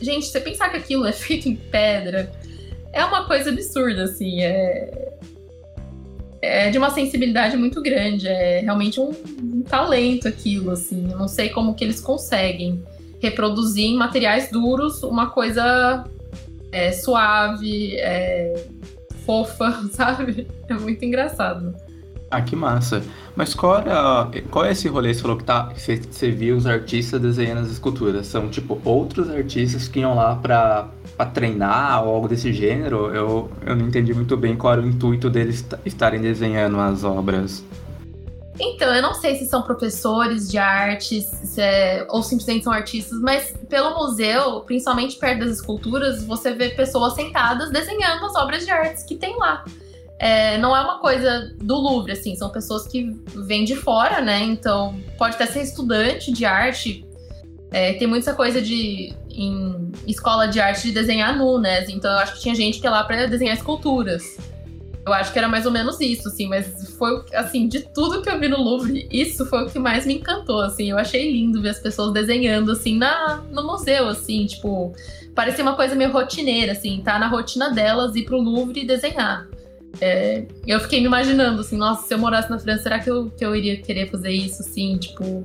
gente, 0.00 0.26
você 0.26 0.40
pensar 0.40 0.68
que 0.70 0.76
aquilo 0.76 1.06
é 1.06 1.12
feito 1.12 1.48
em 1.48 1.56
pedra, 1.56 2.32
é 2.92 3.04
uma 3.04 3.26
coisa 3.26 3.50
absurda, 3.50 4.04
assim. 4.04 4.42
É, 4.42 5.12
é 6.40 6.70
de 6.70 6.78
uma 6.78 6.90
sensibilidade 6.90 7.56
muito 7.56 7.82
grande. 7.82 8.28
É 8.28 8.60
realmente 8.60 9.00
um, 9.00 9.10
um 9.42 9.62
talento 9.62 10.28
aquilo, 10.28 10.70
assim. 10.70 11.10
Eu 11.10 11.18
não 11.18 11.28
sei 11.28 11.48
como 11.48 11.74
que 11.74 11.82
eles 11.82 12.00
conseguem 12.00 12.82
reproduzir 13.22 13.86
em 13.86 13.96
materiais 13.96 14.50
duros 14.50 15.04
uma 15.04 15.30
coisa 15.30 16.04
é, 16.72 16.90
suave, 16.90 17.96
é, 17.96 18.66
fofa, 19.24 19.80
sabe? 19.94 20.48
É 20.68 20.74
muito 20.74 21.04
engraçado. 21.04 21.72
Ah, 22.28 22.40
que 22.40 22.56
massa. 22.56 23.02
Mas 23.36 23.54
qual, 23.54 23.78
era, 23.78 24.28
qual 24.50 24.64
é 24.64 24.72
esse 24.72 24.88
rolê? 24.88 25.12
Você 25.12 25.20
falou 25.20 25.36
que, 25.36 25.44
tá, 25.44 25.66
que 25.66 25.80
você, 25.80 25.96
você 25.96 26.30
viu 26.30 26.56
os 26.56 26.66
artistas 26.66 27.20
desenhando 27.20 27.60
as 27.60 27.70
esculturas. 27.70 28.26
São, 28.26 28.48
tipo, 28.48 28.80
outros 28.84 29.30
artistas 29.30 29.86
que 29.86 30.00
iam 30.00 30.14
lá 30.14 30.34
pra, 30.36 30.88
pra 31.14 31.26
treinar 31.26 32.02
ou 32.02 32.14
algo 32.14 32.28
desse 32.28 32.50
gênero? 32.52 33.14
Eu, 33.14 33.50
eu 33.66 33.76
não 33.76 33.86
entendi 33.86 34.14
muito 34.14 34.34
bem 34.36 34.56
qual 34.56 34.72
era 34.72 34.82
o 34.82 34.86
intuito 34.86 35.28
deles 35.28 35.64
estarem 35.84 36.20
desenhando 36.20 36.80
as 36.80 37.04
obras. 37.04 37.62
Então, 38.60 38.94
eu 38.94 39.00
não 39.00 39.14
sei 39.14 39.36
se 39.36 39.46
são 39.46 39.62
professores 39.62 40.48
de 40.50 40.58
artes 40.58 41.56
é, 41.56 42.06
ou 42.10 42.22
simplesmente 42.22 42.64
são 42.64 42.72
artistas, 42.72 43.18
mas 43.20 43.54
pelo 43.68 43.94
museu, 43.94 44.60
principalmente 44.60 45.16
perto 45.16 45.40
das 45.40 45.50
esculturas, 45.52 46.22
você 46.24 46.52
vê 46.52 46.68
pessoas 46.70 47.14
sentadas 47.14 47.70
desenhando 47.70 48.26
as 48.26 48.34
obras 48.34 48.64
de 48.64 48.70
artes 48.70 49.04
que 49.04 49.16
tem 49.16 49.36
lá. 49.38 49.64
É, 50.18 50.56
não 50.58 50.76
é 50.76 50.80
uma 50.80 51.00
coisa 51.00 51.52
do 51.60 51.76
Louvre, 51.76 52.12
assim, 52.12 52.36
são 52.36 52.50
pessoas 52.50 52.86
que 52.86 53.10
vêm 53.44 53.64
de 53.64 53.74
fora, 53.74 54.20
né? 54.20 54.40
Então, 54.40 55.00
pode 55.18 55.34
até 55.34 55.46
ser 55.46 55.62
estudante 55.62 56.30
de 56.30 56.44
arte. 56.44 57.04
É, 57.72 57.94
tem 57.94 58.06
muita 58.06 58.34
coisa 58.34 58.60
de 58.60 59.14
em 59.30 59.90
escola 60.06 60.46
de 60.46 60.60
arte 60.60 60.82
de 60.82 60.92
desenhar 60.92 61.36
nu, 61.36 61.58
né? 61.58 61.84
Então, 61.88 62.10
eu 62.12 62.18
acho 62.18 62.34
que 62.34 62.40
tinha 62.40 62.54
gente 62.54 62.78
que 62.78 62.86
ia 62.86 62.90
lá 62.90 63.02
para 63.02 63.26
desenhar 63.26 63.56
esculturas. 63.56 64.36
Eu 65.04 65.12
acho 65.12 65.32
que 65.32 65.38
era 65.38 65.48
mais 65.48 65.66
ou 65.66 65.72
menos 65.72 66.00
isso, 66.00 66.28
assim, 66.28 66.48
mas 66.48 66.94
foi, 66.96 67.24
assim, 67.34 67.66
de 67.66 67.80
tudo 67.92 68.22
que 68.22 68.30
eu 68.30 68.38
vi 68.38 68.46
no 68.46 68.62
Louvre, 68.62 69.08
isso 69.10 69.44
foi 69.46 69.64
o 69.64 69.66
que 69.68 69.78
mais 69.78 70.06
me 70.06 70.14
encantou, 70.14 70.60
assim. 70.60 70.90
Eu 70.90 70.98
achei 70.98 71.32
lindo 71.32 71.60
ver 71.60 71.70
as 71.70 71.80
pessoas 71.80 72.12
desenhando, 72.12 72.70
assim, 72.70 72.96
na, 72.96 73.42
no 73.50 73.64
museu, 73.64 74.08
assim, 74.08 74.46
tipo, 74.46 74.92
parecia 75.34 75.64
uma 75.64 75.74
coisa 75.74 75.96
meio 75.96 76.12
rotineira, 76.12 76.72
assim, 76.72 77.02
tá 77.04 77.18
na 77.18 77.26
rotina 77.26 77.70
delas 77.70 78.14
ir 78.14 78.24
pro 78.24 78.40
Louvre 78.40 78.82
e 78.82 78.86
desenhar. 78.86 79.48
É, 80.00 80.46
eu 80.66 80.78
fiquei 80.80 81.00
me 81.00 81.06
imaginando, 81.06 81.60
assim, 81.60 81.76
nossa, 81.76 82.06
se 82.06 82.14
eu 82.14 82.18
morasse 82.18 82.48
na 82.48 82.58
França, 82.58 82.84
será 82.84 83.00
que 83.00 83.10
eu, 83.10 83.28
que 83.30 83.44
eu 83.44 83.56
iria 83.56 83.80
querer 83.82 84.08
fazer 84.08 84.30
isso, 84.30 84.62
assim, 84.62 84.96
tipo. 84.98 85.44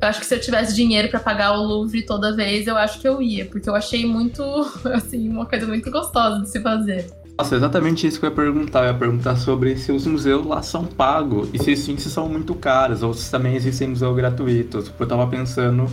Eu 0.00 0.08
acho 0.08 0.18
que 0.18 0.26
se 0.26 0.34
eu 0.34 0.40
tivesse 0.40 0.74
dinheiro 0.74 1.08
para 1.08 1.20
pagar 1.20 1.52
o 1.52 1.62
Louvre 1.62 2.02
toda 2.04 2.34
vez, 2.34 2.66
eu 2.66 2.76
acho 2.76 2.98
que 2.98 3.06
eu 3.06 3.22
ia, 3.22 3.44
porque 3.44 3.68
eu 3.68 3.74
achei 3.74 4.04
muito, 4.04 4.42
assim, 4.92 5.28
uma 5.28 5.46
coisa 5.46 5.66
muito 5.66 5.90
gostosa 5.90 6.40
de 6.40 6.48
se 6.48 6.60
fazer. 6.60 7.21
Nossa, 7.42 7.56
exatamente 7.56 8.06
isso 8.06 8.20
que 8.20 8.26
eu 8.26 8.30
ia 8.30 8.36
perguntar. 8.36 8.82
Eu 8.82 8.92
ia 8.92 8.94
perguntar 8.94 9.34
sobre 9.34 9.76
se 9.76 9.90
os 9.90 10.06
museus 10.06 10.46
lá 10.46 10.62
são 10.62 10.84
pagos 10.84 11.48
e 11.52 11.58
se 11.58 11.74
sim, 11.74 11.96
se 11.96 12.08
são 12.08 12.28
muito 12.28 12.54
caros 12.54 13.02
ou 13.02 13.12
se 13.12 13.28
também 13.28 13.56
existem 13.56 13.88
museus 13.88 14.14
gratuitos. 14.14 14.84
Tipo, 14.84 15.02
eu 15.02 15.08
tava 15.08 15.26
pensando. 15.26 15.90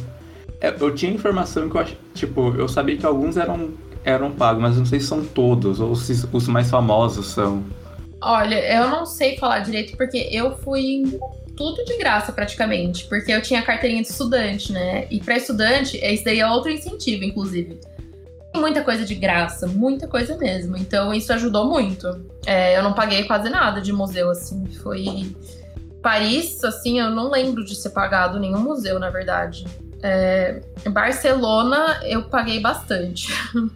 É, 0.62 0.71
eu 0.79 0.93
tinha 0.93 1.12
informação 1.12 1.67
que 1.67 1.75
eu 1.75 1.81
acho. 1.81 1.97
Tipo, 2.13 2.53
eu 2.55 2.67
sabia 2.67 2.97
que 2.97 3.03
alguns 3.03 3.35
eram, 3.35 3.71
eram 4.03 4.29
pagos, 4.29 4.62
mas 4.62 4.77
não 4.77 4.85
sei 4.85 4.99
se 4.99 5.07
são 5.07 5.25
todos 5.25 5.79
ou 5.79 5.95
se 5.95 6.23
os 6.31 6.47
mais 6.47 6.69
famosos 6.69 7.25
são. 7.31 7.63
Olha, 8.21 8.59
eu 8.71 8.88
não 8.88 9.07
sei 9.07 9.35
falar 9.35 9.62
direito 9.62 9.97
porque 9.97 10.29
eu 10.31 10.55
fui 10.57 11.01
tudo 11.57 11.83
de 11.83 11.97
graça 11.97 12.31
praticamente, 12.31 13.05
porque 13.05 13.31
eu 13.31 13.41
tinha 13.41 13.63
carteirinha 13.63 14.03
de 14.03 14.09
estudante, 14.09 14.71
né? 14.71 15.07
E 15.09 15.19
para 15.19 15.38
estudante, 15.38 15.97
esse 15.97 16.23
daí 16.23 16.41
é 16.41 16.47
outro 16.47 16.69
incentivo, 16.69 17.23
inclusive 17.23 17.79
muita 18.59 18.83
coisa 18.83 19.05
de 19.05 19.15
graça, 19.15 19.67
muita 19.67 20.07
coisa 20.07 20.37
mesmo. 20.37 20.77
Então 20.77 21.13
isso 21.13 21.31
ajudou 21.33 21.69
muito. 21.69 22.07
É, 22.45 22.77
eu 22.77 22.83
não 22.83 22.93
paguei 22.93 23.23
quase 23.23 23.49
nada 23.49 23.81
de 23.81 23.91
museu, 23.93 24.29
assim. 24.29 24.65
Foi. 24.81 25.35
Paris, 26.01 26.63
assim, 26.63 26.99
eu 26.99 27.09
não 27.09 27.29
lembro 27.29 27.63
de 27.65 27.75
ser 27.75 27.89
pagado 27.89 28.39
nenhum 28.39 28.59
museu, 28.59 28.99
na 28.99 29.09
verdade. 29.09 29.65
É, 30.01 30.61
Barcelona 30.89 31.99
eu 32.03 32.23
paguei 32.23 32.59
bastante. 32.59 33.33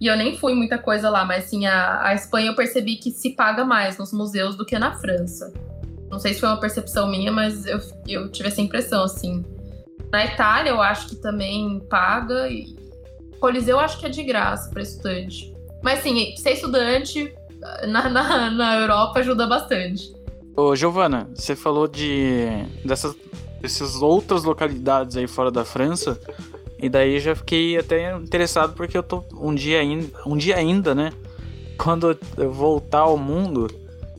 e 0.00 0.06
eu 0.06 0.16
nem 0.16 0.36
fui 0.36 0.54
muita 0.54 0.78
coisa 0.78 1.08
lá, 1.08 1.24
mas 1.24 1.44
assim, 1.44 1.66
a, 1.66 2.08
a 2.08 2.14
Espanha 2.14 2.48
eu 2.48 2.54
percebi 2.54 2.96
que 2.96 3.10
se 3.10 3.30
paga 3.30 3.64
mais 3.64 3.96
nos 3.96 4.12
museus 4.12 4.56
do 4.56 4.66
que 4.66 4.78
na 4.78 4.92
França. 4.92 5.52
Não 6.10 6.18
sei 6.18 6.34
se 6.34 6.40
foi 6.40 6.48
uma 6.48 6.60
percepção 6.60 7.08
minha, 7.08 7.32
mas 7.32 7.66
eu, 7.66 7.80
eu 8.06 8.30
tive 8.30 8.48
essa 8.48 8.60
impressão, 8.60 9.04
assim. 9.04 9.44
Na 10.12 10.24
Itália, 10.24 10.70
eu 10.70 10.80
acho 10.80 11.08
que 11.08 11.16
também 11.16 11.80
paga, 11.90 12.48
Coliseu 13.40 13.78
acho 13.78 13.98
que 13.98 14.06
é 14.06 14.08
de 14.08 14.22
graça 14.22 14.70
para 14.70 14.82
estudante. 14.82 15.54
Mas 15.82 16.00
sim, 16.00 16.34
ser 16.36 16.52
estudante 16.52 17.32
na, 17.86 18.08
na, 18.08 18.50
na 18.50 18.80
Europa 18.80 19.20
ajuda 19.20 19.46
bastante. 19.46 20.14
Ô, 20.56 20.74
Giovana, 20.74 21.28
você 21.34 21.54
falou 21.54 21.86
de 21.86 22.46
dessas, 22.84 23.14
dessas 23.60 24.00
outras 24.00 24.42
localidades 24.42 25.16
aí 25.16 25.26
fora 25.26 25.50
da 25.50 25.64
França. 25.64 26.18
E 26.78 26.88
daí 26.88 27.18
já 27.20 27.34
fiquei 27.34 27.76
até 27.78 28.14
interessado 28.16 28.74
porque 28.74 28.96
eu 28.96 29.02
tô 29.02 29.24
um 29.34 29.54
dia 29.54 29.80
ainda, 29.80 30.06
um 30.26 30.36
dia 30.36 30.56
ainda, 30.56 30.94
né? 30.94 31.12
Quando 31.78 32.18
eu 32.36 32.52
voltar 32.52 33.00
ao 33.00 33.16
mundo, 33.16 33.68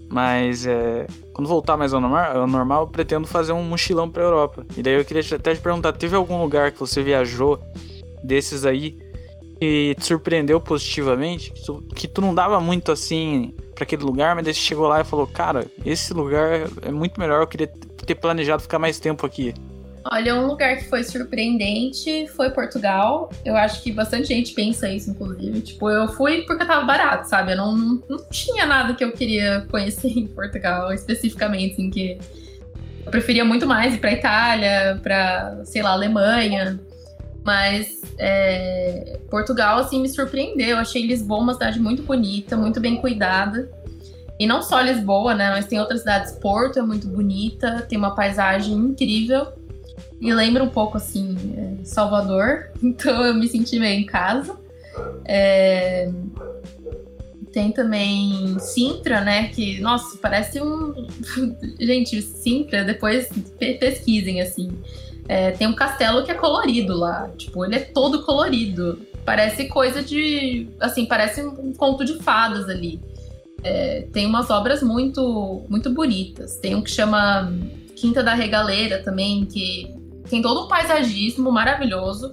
mas 0.09 0.65
é, 0.65 1.07
quando 1.33 1.47
voltar 1.47 1.77
mais 1.77 1.93
ao 1.93 2.01
normal, 2.01 2.37
ao 2.37 2.47
normal, 2.47 2.83
eu 2.83 2.87
pretendo 2.87 3.27
fazer 3.27 3.51
um 3.51 3.63
mochilão 3.63 4.09
pra 4.09 4.23
Europa. 4.23 4.65
E 4.75 4.81
daí 4.81 4.93
eu 4.93 5.05
queria 5.05 5.23
até 5.35 5.53
te 5.53 5.61
perguntar, 5.61 5.93
teve 5.93 6.15
algum 6.15 6.41
lugar 6.41 6.71
que 6.71 6.79
você 6.79 7.03
viajou 7.03 7.59
desses 8.23 8.65
aí 8.65 8.97
que 9.59 9.95
te 9.95 10.05
surpreendeu 10.05 10.59
positivamente, 10.61 11.51
que 11.51 11.65
tu, 11.65 11.83
que 11.95 12.07
tu 12.07 12.21
não 12.21 12.33
dava 12.33 12.59
muito 12.59 12.91
assim 12.91 13.53
para 13.73 13.83
aquele 13.83 14.03
lugar, 14.03 14.35
mas 14.35 14.43
daí 14.43 14.53
você 14.53 14.59
chegou 14.59 14.87
lá 14.87 15.01
e 15.01 15.03
falou, 15.03 15.27
cara, 15.27 15.65
esse 15.85 16.13
lugar 16.13 16.67
é 16.81 16.91
muito 16.91 17.19
melhor, 17.19 17.41
eu 17.41 17.47
queria 17.47 17.67
ter 17.67 18.15
planejado 18.15 18.61
ficar 18.61 18.79
mais 18.79 18.99
tempo 18.99 19.25
aqui. 19.25 19.53
Olha, 20.09 20.35
um 20.35 20.47
lugar 20.47 20.77
que 20.77 20.85
foi 20.85 21.03
surpreendente 21.03 22.27
foi 22.29 22.49
Portugal. 22.49 23.29
Eu 23.43 23.57
acho 23.57 23.83
que 23.83 23.91
bastante 23.91 24.29
gente 24.29 24.53
pensa 24.53 24.89
isso, 24.89 25.11
inclusive. 25.11 25.59
Tipo, 25.59 25.89
eu 25.89 26.07
fui 26.07 26.43
porque 26.43 26.63
tava 26.63 26.85
barato, 26.85 27.27
sabe? 27.27 27.51
Eu 27.51 27.57
não, 27.57 27.75
não, 27.75 28.03
não 28.07 28.29
tinha 28.29 28.65
nada 28.65 28.93
que 28.93 29.03
eu 29.03 29.11
queria 29.11 29.67
conhecer 29.69 30.07
em 30.17 30.27
Portugal, 30.27 30.93
especificamente, 30.93 31.73
assim, 31.73 31.89
que 31.89 32.17
eu 33.05 33.11
preferia 33.11 33.43
muito 33.43 33.67
mais 33.67 33.95
ir 33.95 33.97
pra 33.97 34.13
Itália, 34.13 34.97
pra, 35.03 35.59
sei 35.65 35.81
lá, 35.81 35.91
Alemanha. 35.91 36.79
Mas 37.47 38.01
é, 38.17 39.19
Portugal, 39.29 39.77
assim, 39.77 40.01
me 40.01 40.09
surpreendeu. 40.09 40.67
Eu 40.67 40.77
achei 40.79 41.07
Lisboa 41.07 41.39
uma 41.39 41.53
cidade 41.53 41.79
muito 41.79 42.03
bonita, 42.03 42.57
muito 42.57 42.81
bem 42.81 42.97
cuidada. 42.97 43.71
E 44.37 44.45
não 44.45 44.61
só 44.61 44.81
Lisboa, 44.81 45.33
né? 45.33 45.49
Mas 45.51 45.65
tem 45.65 45.79
outras 45.79 46.01
cidades. 46.01 46.33
Porto 46.33 46.77
é 46.77 46.81
muito 46.81 47.07
bonita, 47.07 47.85
tem 47.87 47.97
uma 47.97 48.13
paisagem 48.13 48.73
incrível. 48.73 49.47
E 50.19 50.33
lembra 50.33 50.61
um 50.61 50.67
pouco, 50.67 50.97
assim, 50.97 51.37
é, 51.57 51.85
Salvador. 51.85 52.69
Então 52.83 53.23
eu 53.23 53.33
me 53.33 53.47
senti 53.47 53.79
meio 53.79 53.97
em 53.97 54.05
casa. 54.05 54.53
É... 55.23 56.11
Tem 57.53 57.71
também 57.71 58.59
Sintra, 58.59 59.21
né? 59.21 59.47
Que, 59.47 59.79
nossa, 59.79 60.17
parece 60.17 60.61
um. 60.61 61.07
Gente, 61.79 62.21
Sintra, 62.21 62.83
depois 62.83 63.29
pesquisem, 63.57 64.41
assim. 64.41 64.69
É, 65.27 65.51
tem 65.51 65.67
um 65.67 65.73
castelo 65.73 66.23
que 66.23 66.31
é 66.31 66.35
colorido 66.35 66.95
lá. 66.95 67.29
Tipo, 67.37 67.65
ele 67.65 67.75
é 67.75 67.79
todo 67.79 68.23
colorido. 68.23 68.99
Parece 69.25 69.65
coisa 69.65 70.01
de. 70.01 70.69
Assim, 70.79 71.05
parece 71.05 71.43
um 71.43 71.73
conto 71.73 72.05
de 72.05 72.17
fadas 72.19 72.69
ali. 72.69 73.01
É, 73.63 74.07
tem 74.13 74.25
umas 74.25 74.49
obras 74.49 74.81
muito, 74.81 75.63
muito 75.67 75.89
bonitas. 75.89 76.57
Tem 76.57 76.75
um 76.75 76.81
que 76.81 76.91
chama 76.91 77.51
Quinta 77.95 78.23
da 78.23 78.33
Regaleira 78.33 79.03
também, 79.03 79.45
que 79.45 79.93
tem 80.29 80.41
todo 80.41 80.65
um 80.65 80.67
paisagismo 80.67 81.51
maravilhoso. 81.51 82.31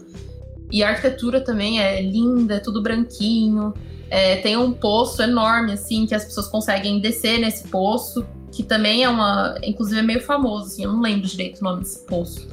E 0.70 0.82
a 0.82 0.90
arquitetura 0.90 1.40
também 1.40 1.80
é 1.80 2.00
linda, 2.00 2.54
é 2.54 2.58
tudo 2.60 2.82
branquinho. 2.82 3.74
É, 4.10 4.36
tem 4.36 4.56
um 4.56 4.72
poço 4.72 5.22
enorme, 5.22 5.72
assim, 5.72 6.06
que 6.06 6.14
as 6.14 6.24
pessoas 6.24 6.46
conseguem 6.46 7.00
descer 7.00 7.38
nesse 7.40 7.66
poço, 7.68 8.24
que 8.52 8.62
também 8.62 9.02
é 9.02 9.08
uma. 9.08 9.56
Inclusive 9.64 9.98
é 9.98 10.02
meio 10.02 10.20
famoso, 10.20 10.66
assim, 10.66 10.84
eu 10.84 10.92
não 10.92 11.00
lembro 11.00 11.26
direito 11.26 11.60
o 11.60 11.64
nome 11.64 11.82
desse 11.82 12.04
poço. 12.06 12.46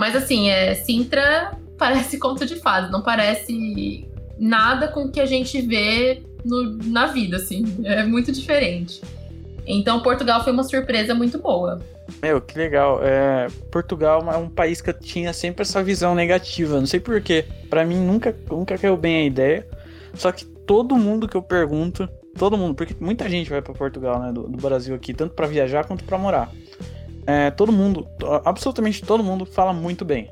Mas 0.00 0.16
assim, 0.16 0.48
é, 0.48 0.74
Sintra 0.74 1.52
parece 1.76 2.16
conto 2.18 2.46
de 2.46 2.56
fadas, 2.56 2.90
não 2.90 3.02
parece 3.02 4.08
nada 4.38 4.88
com 4.88 5.04
o 5.04 5.12
que 5.12 5.20
a 5.20 5.26
gente 5.26 5.60
vê 5.60 6.22
no, 6.42 6.78
na 6.86 7.08
vida, 7.08 7.36
assim. 7.36 7.66
É 7.84 8.02
muito 8.02 8.32
diferente. 8.32 9.02
Então, 9.66 10.00
Portugal 10.00 10.42
foi 10.42 10.54
uma 10.54 10.64
surpresa 10.64 11.14
muito 11.14 11.38
boa. 11.38 11.82
Meu, 12.22 12.40
que 12.40 12.56
legal. 12.56 13.00
É, 13.04 13.46
Portugal 13.70 14.26
é 14.32 14.38
um 14.38 14.48
país 14.48 14.80
que 14.80 14.88
eu 14.88 14.94
tinha 14.94 15.34
sempre 15.34 15.62
essa 15.62 15.82
visão 15.82 16.14
negativa. 16.14 16.80
Não 16.80 16.86
sei 16.86 16.98
porquê. 16.98 17.44
Para 17.68 17.84
mim 17.84 17.96
nunca, 17.96 18.34
nunca 18.50 18.78
caiu 18.78 18.96
bem 18.96 19.16
a 19.16 19.24
ideia. 19.26 19.68
Só 20.14 20.32
que 20.32 20.46
todo 20.46 20.96
mundo 20.96 21.28
que 21.28 21.36
eu 21.36 21.42
pergunto, 21.42 22.08
todo 22.38 22.56
mundo, 22.56 22.74
porque 22.74 22.96
muita 22.98 23.28
gente 23.28 23.50
vai 23.50 23.60
para 23.60 23.74
Portugal, 23.74 24.18
né, 24.18 24.32
do, 24.32 24.44
do 24.44 24.56
Brasil 24.56 24.94
aqui, 24.94 25.12
tanto 25.12 25.34
para 25.34 25.46
viajar 25.46 25.84
quanto 25.84 26.04
para 26.04 26.16
morar 26.16 26.50
é, 27.26 27.50
todo 27.50 27.72
mundo, 27.72 28.06
absolutamente 28.44 29.02
todo 29.02 29.22
mundo 29.22 29.44
fala 29.46 29.72
muito 29.72 30.04
bem. 30.04 30.30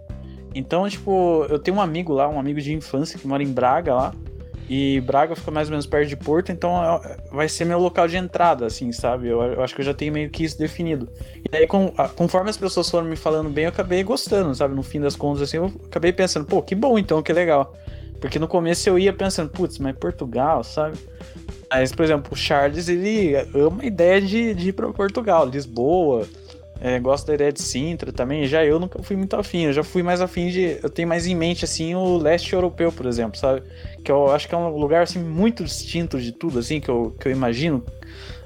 Então, 0.55 0.89
tipo, 0.89 1.47
eu 1.49 1.59
tenho 1.59 1.77
um 1.77 1.81
amigo 1.81 2.13
lá, 2.13 2.29
um 2.29 2.39
amigo 2.39 2.61
de 2.61 2.73
infância 2.73 3.19
que 3.19 3.27
mora 3.27 3.43
em 3.43 3.53
Braga 3.53 3.95
lá. 3.95 4.15
E 4.69 5.01
Braga 5.01 5.35
fica 5.35 5.51
mais 5.51 5.69
ou 5.69 5.71
menos 5.71 5.87
perto 5.87 6.09
de 6.09 6.17
Porto, 6.17 6.53
então 6.53 7.01
é, 7.03 7.17
vai 7.33 7.49
ser 7.49 7.65
meu 7.65 7.79
local 7.79 8.07
de 8.07 8.19
entrada, 8.19 8.67
assim, 8.67 8.93
sabe? 8.93 9.29
Eu, 9.29 9.41
eu 9.41 9.63
acho 9.63 9.75
que 9.75 9.81
eu 9.81 9.85
já 9.85 9.95
tenho 9.95 10.13
meio 10.13 10.29
que 10.29 10.45
isso 10.45 10.59
definido. 10.59 11.09
E 11.51 11.57
aí, 11.57 11.67
com, 11.67 11.91
conforme 12.15 12.51
as 12.51 12.57
pessoas 12.59 12.91
foram 12.91 13.07
me 13.07 13.17
falando 13.17 13.49
bem, 13.49 13.65
eu 13.65 13.71
acabei 13.71 14.03
gostando, 14.03 14.55
sabe? 14.55 14.75
No 14.75 14.83
fim 14.83 15.01
das 15.01 15.17
contas, 15.17 15.43
assim, 15.43 15.57
eu 15.57 15.73
acabei 15.87 16.13
pensando, 16.13 16.45
pô, 16.45 16.61
que 16.61 16.75
bom 16.75 16.99
então, 16.99 17.23
que 17.23 17.33
legal. 17.33 17.75
Porque 18.21 18.39
no 18.39 18.47
começo 18.47 18.87
eu 18.89 18.99
ia 18.99 19.13
pensando, 19.13 19.49
putz, 19.49 19.79
mas 19.79 19.97
Portugal, 19.97 20.63
sabe? 20.63 20.99
Mas, 21.71 21.91
por 21.93 22.05
exemplo, 22.05 22.33
o 22.33 22.37
Charles, 22.37 22.89
ele 22.89 23.37
ama 23.55 23.83
a 23.83 23.87
ideia 23.87 24.21
de, 24.21 24.53
de 24.53 24.69
ir 24.69 24.73
pra 24.73 24.93
Portugal, 24.93 25.47
Lisboa, 25.47 26.27
é, 26.81 26.99
gosto 27.01 27.27
da 27.27 27.35
ideia 27.35 27.53
de 27.53 27.61
Sintra 27.61 28.13
também. 28.13 28.47
Já 28.47 28.65
eu 28.65 28.79
nunca 28.79 29.03
fui 29.03 29.17
muito 29.17 29.35
afim. 29.35 29.65
Eu 29.65 29.73
já 29.73 29.83
fui 29.83 30.03
mais 30.03 30.21
afim 30.21 30.49
de. 30.49 30.79
Eu 30.83 30.89
tenho 30.89 31.09
mais 31.09 31.27
em 31.27 31.35
mente, 31.35 31.65
assim, 31.65 31.95
o 31.95 32.17
leste 32.17 32.53
europeu, 32.53 32.93
por 32.93 33.07
exemplo, 33.07 33.39
sabe? 33.39 33.63
Que 34.05 34.13
eu 34.13 34.31
acho 34.31 34.49
que 34.49 34.55
é 34.55 34.59
um 34.59 34.69
lugar, 34.69 35.03
assim, 35.03 35.19
muito 35.19 35.65
distinto 35.65 36.21
de 36.21 36.33
tudo, 36.33 36.59
assim, 36.59 36.81
que 36.81 36.89
eu, 36.89 37.15
que 37.19 37.29
eu 37.29 37.33
imagino. 37.33 37.85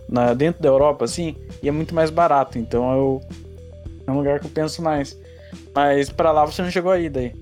na, 0.08 0.34
dentro 0.34 0.62
da 0.62 0.68
Europa, 0.68 1.04
assim, 1.04 1.36
e 1.62 1.68
é 1.68 1.72
muito 1.72 1.94
mais 1.94 2.10
barato. 2.10 2.58
Então 2.58 2.92
eu, 2.92 3.20
é 4.06 4.10
um 4.10 4.18
lugar 4.18 4.40
que 4.40 4.46
eu 4.46 4.50
penso 4.50 4.82
mais. 4.82 5.18
Mas 5.74 6.08
para 6.10 6.32
lá 6.32 6.44
você 6.44 6.62
não 6.62 6.70
chegou 6.70 6.90
aí 6.90 7.08
daí. 7.08 7.34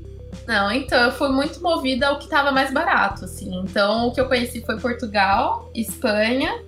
Não, 0.47 0.71
então 0.71 1.01
eu 1.03 1.13
fui 1.13 1.29
muito 1.29 1.61
movida 1.63 2.09
ao 2.09 2.19
que 2.19 2.25
estava 2.25 2.51
mais 2.53 2.73
barato, 2.73 3.25
assim. 3.25 3.61
Então 3.65 4.09
o 4.09 4.13
que 4.13 4.21
eu 4.21 4.29
conheci 4.29 4.61
foi 4.61 4.79
Portugal, 4.79 5.71
Espanha, 5.75 6.63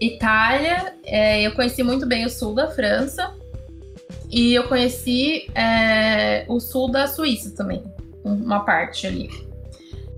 Itália. 0.00 0.94
É, 1.04 1.42
eu 1.42 1.52
conheci 1.54 1.82
muito 1.82 2.06
bem 2.06 2.24
o 2.24 2.30
sul 2.30 2.54
da 2.54 2.68
França 2.68 3.34
e 4.30 4.54
eu 4.54 4.64
conheci 4.64 5.48
é, 5.54 6.44
o 6.48 6.58
sul 6.58 6.90
da 6.90 7.06
Suíça 7.06 7.54
também, 7.54 7.82
uma 8.24 8.60
parte 8.64 9.06
ali. 9.06 9.30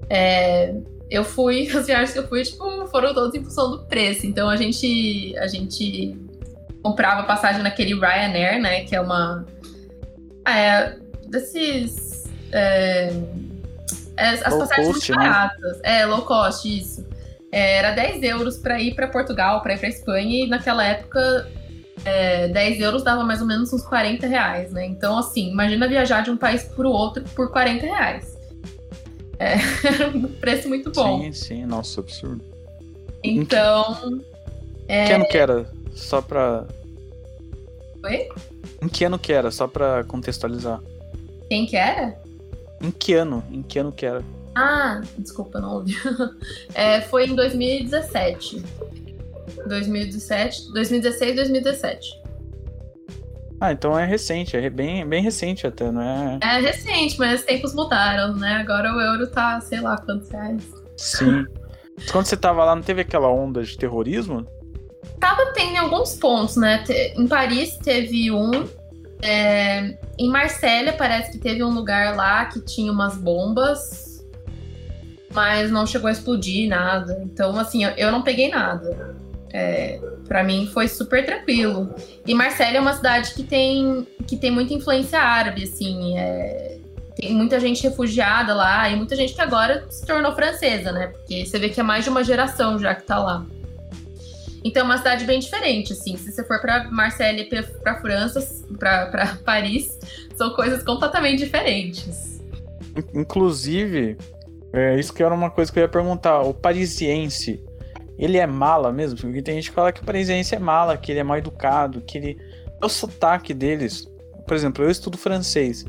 É, 0.08 0.74
eu 1.10 1.24
fui, 1.24 1.68
as 1.74 1.86
viagens 1.86 2.12
que 2.12 2.18
eu 2.18 2.28
fui, 2.28 2.42
tipo, 2.42 2.86
foram 2.88 3.14
todas 3.14 3.34
em 3.34 3.44
função 3.44 3.70
do 3.70 3.84
preço. 3.84 4.26
Então 4.26 4.48
a 4.48 4.56
gente, 4.56 5.36
a 5.38 5.46
gente 5.46 6.16
comprava 6.82 7.24
passagem 7.24 7.62
naquele 7.62 7.94
Ryanair, 7.94 8.60
né? 8.60 8.84
Que 8.84 8.96
é 8.96 9.00
uma. 9.00 9.44
Ah, 10.44 10.58
é, 10.58 10.98
desses. 11.26 12.24
É, 12.52 13.12
é, 14.16 14.28
as 14.30 14.50
Low 14.50 14.60
passagens 14.60 14.88
cost, 14.88 15.10
né? 15.10 15.16
baratas. 15.16 15.80
É, 15.82 16.06
low 16.06 16.22
cost, 16.22 16.78
isso. 16.78 17.06
É, 17.52 17.76
era 17.76 17.92
10 17.92 18.22
euros 18.24 18.58
para 18.58 18.80
ir 18.80 18.94
para 18.94 19.08
Portugal, 19.08 19.62
para 19.62 19.74
ir 19.74 19.78
para 19.78 19.88
Espanha, 19.88 20.44
e 20.44 20.48
naquela 20.48 20.84
época 20.84 21.48
é, 22.08 22.48
10 22.48 22.80
euros 22.80 23.02
dava 23.02 23.22
mais 23.22 23.40
ou 23.40 23.46
menos 23.46 23.72
uns 23.72 23.82
40 23.82 24.26
reais, 24.26 24.72
né? 24.72 24.86
Então, 24.86 25.18
assim, 25.18 25.50
imagina 25.50 25.86
viajar 25.86 26.22
de 26.22 26.30
um 26.30 26.36
país 26.36 26.64
para 26.64 26.88
o 26.88 26.90
outro 26.90 27.22
por 27.34 27.50
40 27.52 27.84
reais. 27.84 28.38
É, 29.38 29.54
era 29.86 30.08
um 30.08 30.22
preço 30.22 30.68
muito 30.68 30.90
bom. 30.90 31.22
Sim, 31.22 31.32
sim, 31.32 31.66
nossa, 31.66 32.00
absurdo. 32.00 32.42
Então. 33.22 34.22
Em 34.88 35.06
que 35.06 35.12
ano 35.12 35.28
que 35.28 35.38
era? 35.38 35.70
Só 35.94 36.22
pra. 36.22 36.64
Oi? 38.02 38.28
Em 38.80 38.88
que 38.88 39.04
ano 39.04 39.18
que 39.18 39.32
era? 39.32 39.50
Só 39.50 39.66
pra 39.68 40.02
contextualizar. 40.04 40.80
Quem 41.48 41.66
que 41.66 41.76
era? 41.76 42.16
Em 42.80 42.90
que 42.90 43.12
ano? 43.12 43.44
Em 43.50 43.62
que 43.62 43.78
ano 43.78 43.92
que 43.92 44.06
era? 44.06 44.24
Ah, 44.54 45.02
desculpa, 45.18 45.60
não 45.60 45.74
ouvi. 45.74 45.94
É, 46.74 47.00
foi 47.02 47.26
em 47.26 47.34
2017. 47.34 48.62
2017, 49.66 50.72
2016, 50.72 51.36
2017. 51.36 52.22
Ah, 53.60 53.72
então 53.72 53.98
é 53.98 54.04
recente, 54.04 54.56
é 54.56 54.70
bem, 54.70 55.04
bem 55.04 55.20
recente 55.20 55.66
até, 55.66 55.90
não 55.90 56.00
é? 56.00 56.38
É 56.40 56.60
recente, 56.60 57.18
mas 57.18 57.40
os 57.40 57.46
tempos 57.46 57.74
mudaram, 57.74 58.36
né? 58.36 58.54
Agora 58.54 58.94
o 58.94 59.00
euro 59.00 59.26
tá, 59.26 59.60
sei 59.60 59.80
lá, 59.80 59.96
quantos 59.98 60.30
reais. 60.30 60.62
Sim. 60.96 61.44
Quando 62.12 62.26
você 62.26 62.36
tava 62.36 62.64
lá, 62.64 62.76
não 62.76 62.82
teve 62.82 63.00
aquela 63.00 63.28
onda 63.28 63.64
de 63.64 63.76
terrorismo? 63.76 64.46
Tava 65.18 65.46
tendo 65.52 65.72
em 65.72 65.78
alguns 65.78 66.14
pontos, 66.14 66.56
né? 66.56 66.84
Em 67.16 67.26
Paris 67.26 67.76
teve 67.78 68.30
um. 68.30 68.68
é, 69.22 69.98
Em 70.16 70.30
Marsella 70.30 70.92
parece 70.92 71.32
que 71.32 71.38
teve 71.38 71.64
um 71.64 71.70
lugar 71.74 72.14
lá 72.14 72.44
que 72.44 72.60
tinha 72.60 72.92
umas 72.92 73.16
bombas, 73.16 74.24
mas 75.32 75.68
não 75.72 75.84
chegou 75.84 76.06
a 76.06 76.12
explodir 76.12 76.68
nada. 76.68 77.20
Então, 77.24 77.58
assim, 77.58 77.82
eu 77.84 78.12
não 78.12 78.22
peguei 78.22 78.48
nada. 78.48 79.16
É, 79.52 79.98
para 80.26 80.44
mim 80.44 80.68
foi 80.72 80.88
super 80.88 81.24
tranquilo. 81.24 81.94
E 82.26 82.34
Marsella 82.34 82.76
é 82.76 82.80
uma 82.80 82.92
cidade 82.94 83.32
que 83.34 83.42
tem, 83.42 84.06
que 84.26 84.36
tem 84.36 84.50
muita 84.50 84.74
influência 84.74 85.18
árabe, 85.20 85.64
assim. 85.64 86.18
é, 86.18 86.76
tem 87.16 87.34
muita 87.34 87.58
gente 87.58 87.82
refugiada 87.82 88.54
lá 88.54 88.88
e 88.88 88.94
muita 88.94 89.16
gente 89.16 89.34
que 89.34 89.40
agora 89.40 89.84
se 89.90 90.06
tornou 90.06 90.32
francesa, 90.36 90.92
né? 90.92 91.08
Porque 91.08 91.44
você 91.44 91.58
vê 91.58 91.68
que 91.68 91.80
é 91.80 91.82
mais 91.82 92.04
de 92.04 92.10
uma 92.10 92.22
geração 92.22 92.78
já 92.78 92.94
que 92.94 93.02
tá 93.02 93.18
lá. 93.18 93.44
Então 94.64 94.82
é 94.82 94.84
uma 94.84 94.98
cidade 94.98 95.24
bem 95.24 95.38
diferente, 95.40 95.92
assim. 95.92 96.16
Se 96.16 96.30
você 96.30 96.44
for 96.44 96.60
pra 96.60 96.84
Marselha 96.90 97.40
e 97.40 97.44
pra 97.82 97.96
França, 98.00 98.40
pra 98.78 99.36
Paris, 99.44 99.98
são 100.36 100.50
coisas 100.50 100.82
completamente 100.82 101.38
diferentes. 101.42 102.40
In- 102.96 103.20
Inclusive, 103.20 104.16
é, 104.72 104.98
isso 104.98 105.12
que 105.12 105.22
era 105.22 105.34
uma 105.34 105.50
coisa 105.50 105.72
que 105.72 105.78
eu 105.78 105.82
ia 105.82 105.88
perguntar. 105.88 106.40
O 106.42 106.52
parisiense, 106.54 107.60
ele 108.18 108.36
é 108.38 108.46
mala 108.46 108.92
mesmo? 108.92 109.18
Porque 109.18 109.40
tem 109.42 109.54
gente 109.54 109.70
que 109.70 109.74
fala 109.74 109.92
que 109.92 110.02
o 110.02 110.04
parisiense 110.04 110.54
é 110.54 110.58
mala, 110.58 110.96
que 110.96 111.12
ele 111.12 111.20
é 111.20 111.24
mal 111.24 111.38
educado, 111.38 112.00
que 112.00 112.18
ele. 112.18 112.38
É 112.80 112.84
o 112.84 112.88
sotaque 112.88 113.52
deles. 113.54 114.08
Por 114.46 114.56
exemplo, 114.56 114.84
eu 114.84 114.90
estudo 114.90 115.16
francês. 115.18 115.84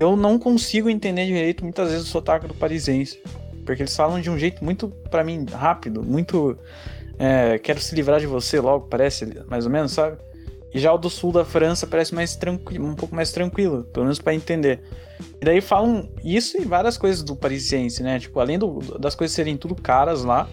Eu 0.00 0.16
não 0.16 0.38
consigo 0.38 0.88
entender 0.88 1.26
direito 1.26 1.64
muitas 1.64 1.90
vezes 1.90 2.06
o 2.06 2.10
sotaque 2.10 2.46
do 2.46 2.54
parisiense. 2.54 3.20
Porque 3.66 3.82
eles 3.82 3.94
falam 3.96 4.20
de 4.20 4.30
um 4.30 4.38
jeito 4.38 4.64
muito, 4.64 4.88
pra 5.10 5.22
mim, 5.24 5.44
rápido, 5.50 6.02
muito. 6.02 6.56
é, 7.18 7.58
quero 7.58 7.80
se 7.80 7.94
livrar 7.94 8.20
de 8.20 8.26
você 8.26 8.60
logo, 8.60 8.86
parece, 8.86 9.26
mais 9.48 9.66
ou 9.66 9.70
menos, 9.72 9.92
sabe? 9.92 10.16
E 10.72 10.78
já 10.78 10.92
o 10.92 10.98
do 10.98 11.10
sul 11.10 11.32
da 11.32 11.44
França 11.44 11.86
parece 11.86 12.14
mais 12.14 12.36
tranquilo, 12.36 12.86
um 12.86 12.94
pouco 12.94 13.14
mais 13.14 13.32
tranquilo, 13.32 13.84
pelo 13.84 14.04
menos 14.04 14.18
pra 14.20 14.34
entender. 14.34 14.80
E 15.40 15.44
daí 15.44 15.60
falam 15.60 16.08
isso 16.22 16.56
e 16.60 16.64
várias 16.64 16.96
coisas 16.98 17.22
do 17.22 17.34
parisiense, 17.34 18.02
né? 18.02 18.18
Tipo, 18.20 18.38
além 18.38 18.58
do- 18.58 18.78
das 18.98 19.14
coisas 19.14 19.34
serem 19.34 19.56
tudo 19.56 19.74
caras 19.74 20.22
lá, 20.22 20.48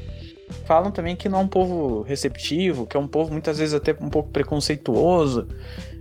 falam 0.65 0.91
também 0.91 1.15
que 1.15 1.29
não 1.29 1.39
é 1.39 1.41
um 1.43 1.47
povo 1.47 2.01
receptivo, 2.01 2.85
que 2.85 2.97
é 2.97 2.99
um 2.99 3.07
povo 3.07 3.31
muitas 3.31 3.57
vezes 3.57 3.73
até 3.73 3.95
um 3.99 4.09
pouco 4.09 4.29
preconceituoso 4.29 5.47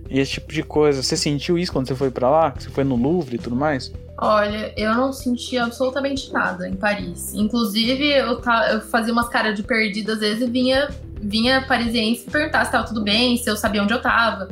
e 0.09 0.19
esse 0.19 0.33
tipo 0.33 0.51
de 0.51 0.63
coisa. 0.63 1.01
Você 1.01 1.15
sentiu 1.17 1.57
isso 1.57 1.71
quando 1.71 1.87
você 1.87 1.95
foi 1.95 2.11
pra 2.11 2.29
lá? 2.29 2.51
Que 2.51 2.63
você 2.63 2.69
foi 2.69 2.83
no 2.83 2.95
Louvre 2.95 3.35
e 3.35 3.39
tudo 3.39 3.55
mais? 3.55 3.91
Olha, 4.17 4.73
eu 4.77 4.93
não 4.93 5.11
senti 5.11 5.57
absolutamente 5.57 6.31
nada 6.31 6.67
em 6.69 6.75
Paris. 6.75 7.33
Inclusive, 7.33 8.11
eu, 8.11 8.37
ta- 8.39 8.71
eu 8.71 8.81
fazia 8.81 9.11
umas 9.11 9.27
caras 9.27 9.55
de 9.55 9.63
perdida 9.63 10.13
às 10.13 10.19
vezes 10.19 10.47
e 10.47 10.49
vinha, 10.49 10.89
vinha 11.21 11.65
parisiense 11.67 12.23
perguntar 12.29 12.63
se 12.65 12.71
tava 12.71 12.87
tudo 12.87 13.03
bem, 13.03 13.35
se 13.37 13.49
eu 13.49 13.57
sabia 13.57 13.83
onde 13.83 13.93
eu 13.93 14.01
tava. 14.01 14.47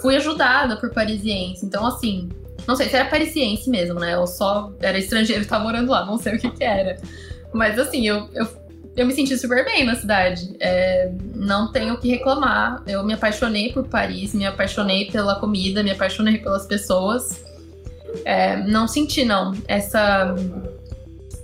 Fui 0.00 0.14
ajudada 0.14 0.76
por 0.76 0.90
parisiense. 0.90 1.66
Então, 1.66 1.84
assim, 1.84 2.28
não 2.64 2.76
sei 2.76 2.88
se 2.88 2.94
era 2.94 3.08
parisiense 3.08 3.68
mesmo, 3.68 3.98
né? 3.98 4.14
Eu 4.14 4.24
só 4.26 4.72
era 4.78 4.96
estrangeiro 4.98 5.42
e 5.42 5.46
tava 5.46 5.64
morando 5.64 5.90
lá, 5.90 6.06
não 6.06 6.16
sei 6.16 6.36
o 6.36 6.38
que 6.38 6.50
que 6.50 6.62
era. 6.62 6.96
Mas, 7.52 7.76
assim, 7.76 8.06
eu, 8.06 8.28
eu, 8.34 8.46
eu 8.98 9.06
me 9.06 9.14
senti 9.14 9.36
super 9.38 9.64
bem 9.64 9.84
na 9.84 9.94
cidade. 9.94 10.56
É, 10.60 11.10
não 11.34 11.70
tenho 11.72 11.94
o 11.94 11.98
que 11.98 12.08
reclamar. 12.08 12.82
Eu 12.86 13.04
me 13.04 13.12
apaixonei 13.14 13.72
por 13.72 13.86
Paris, 13.86 14.34
me 14.34 14.44
apaixonei 14.46 15.06
pela 15.10 15.36
comida, 15.36 15.82
me 15.82 15.90
apaixonei 15.90 16.38
pelas 16.38 16.66
pessoas. 16.66 17.44
É, 18.24 18.56
não 18.56 18.88
senti, 18.88 19.24
não. 19.24 19.54
Essa, 19.68 20.34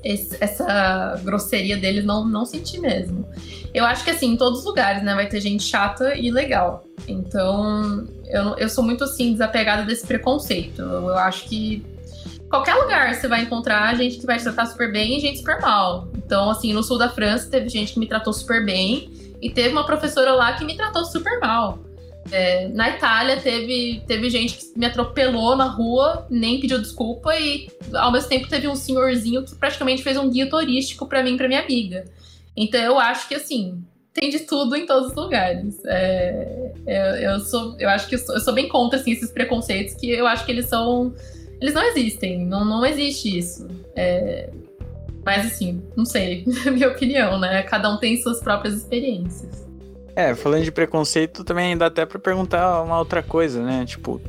esse- 0.02 0.36
essa 0.40 1.20
grosseria 1.22 1.76
deles, 1.76 2.04
não, 2.04 2.24
não 2.26 2.44
senti 2.44 2.78
mesmo. 2.80 3.26
Eu 3.72 3.84
acho 3.84 4.04
que, 4.04 4.10
assim, 4.10 4.32
em 4.32 4.36
todos 4.36 4.60
os 4.60 4.64
lugares, 4.64 5.02
né, 5.02 5.14
vai 5.14 5.26
ter 5.28 5.40
gente 5.40 5.62
chata 5.64 6.14
e 6.16 6.30
legal. 6.30 6.84
Então, 7.08 8.06
eu, 8.26 8.56
eu 8.56 8.68
sou 8.68 8.84
muito, 8.84 9.04
assim, 9.04 9.32
desapegada 9.32 9.82
desse 9.82 10.06
preconceito. 10.06 10.80
Eu, 10.80 11.08
eu 11.08 11.18
acho 11.18 11.44
que 11.48 11.84
qualquer 12.48 12.74
lugar 12.74 13.14
você 13.14 13.28
vai 13.28 13.42
encontrar 13.42 13.94
gente 13.96 14.18
que 14.18 14.26
vai 14.26 14.38
te 14.38 14.44
tratar 14.44 14.66
super 14.66 14.92
bem 14.92 15.16
e 15.16 15.20
gente 15.20 15.38
super 15.38 15.60
mal. 15.60 16.08
Então, 16.16 16.50
assim, 16.50 16.72
no 16.72 16.82
sul 16.82 16.98
da 16.98 17.08
França 17.08 17.50
teve 17.50 17.68
gente 17.68 17.94
que 17.94 18.00
me 18.00 18.06
tratou 18.06 18.32
super 18.32 18.64
bem 18.64 19.10
e 19.40 19.50
teve 19.50 19.70
uma 19.70 19.84
professora 19.84 20.32
lá 20.32 20.52
que 20.54 20.64
me 20.64 20.76
tratou 20.76 21.04
super 21.04 21.38
mal. 21.40 21.78
É, 22.32 22.68
na 22.68 22.88
Itália 22.88 23.36
teve, 23.36 24.02
teve 24.06 24.30
gente 24.30 24.56
que 24.56 24.78
me 24.78 24.86
atropelou 24.86 25.54
na 25.56 25.66
rua, 25.66 26.26
nem 26.30 26.58
pediu 26.58 26.78
desculpa, 26.78 27.38
e 27.38 27.68
ao 27.92 28.10
mesmo 28.10 28.28
tempo 28.30 28.48
teve 28.48 28.66
um 28.66 28.74
senhorzinho 28.74 29.44
que 29.44 29.54
praticamente 29.54 30.02
fez 30.02 30.16
um 30.16 30.30
guia 30.30 30.48
turístico 30.48 31.06
pra 31.06 31.22
mim 31.22 31.34
e 31.34 31.36
pra 31.36 31.48
minha 31.48 31.60
amiga. 31.60 32.04
Então 32.56 32.80
eu 32.80 32.98
acho 32.98 33.28
que 33.28 33.34
assim, 33.34 33.84
tem 34.14 34.30
de 34.30 34.40
tudo 34.40 34.76
em 34.76 34.86
todos 34.86 35.10
os 35.10 35.14
lugares. 35.14 35.84
É, 35.84 36.72
eu, 36.86 37.32
eu 37.32 37.40
sou, 37.40 37.76
eu 37.78 37.88
acho 37.90 38.08
que 38.08 38.14
eu 38.14 38.18
sou, 38.18 38.34
eu 38.36 38.40
sou 38.40 38.54
bem 38.54 38.68
contra 38.68 38.98
assim, 38.98 39.10
esses 39.10 39.30
preconceitos 39.30 39.94
que 39.94 40.10
eu 40.10 40.26
acho 40.26 40.46
que 40.46 40.52
eles 40.52 40.66
são. 40.66 41.12
Eles 41.64 41.72
não 41.72 41.82
existem, 41.82 42.44
não, 42.44 42.62
não 42.62 42.84
existe 42.84 43.38
isso. 43.38 43.66
É, 43.96 44.50
mas 45.24 45.46
assim, 45.46 45.82
não 45.96 46.04
sei, 46.04 46.44
minha 46.70 46.88
opinião, 46.88 47.40
né? 47.40 47.62
Cada 47.62 47.88
um 47.88 47.96
tem 47.96 48.20
suas 48.20 48.38
próprias 48.40 48.74
experiências. 48.74 49.66
É, 50.14 50.34
falando 50.34 50.62
de 50.62 50.70
preconceito, 50.70 51.42
também 51.42 51.74
dá 51.74 51.86
até 51.86 52.04
pra 52.04 52.18
perguntar 52.18 52.82
uma 52.82 52.98
outra 52.98 53.22
coisa, 53.22 53.62
né? 53.62 53.86
Tipo, 53.86 54.20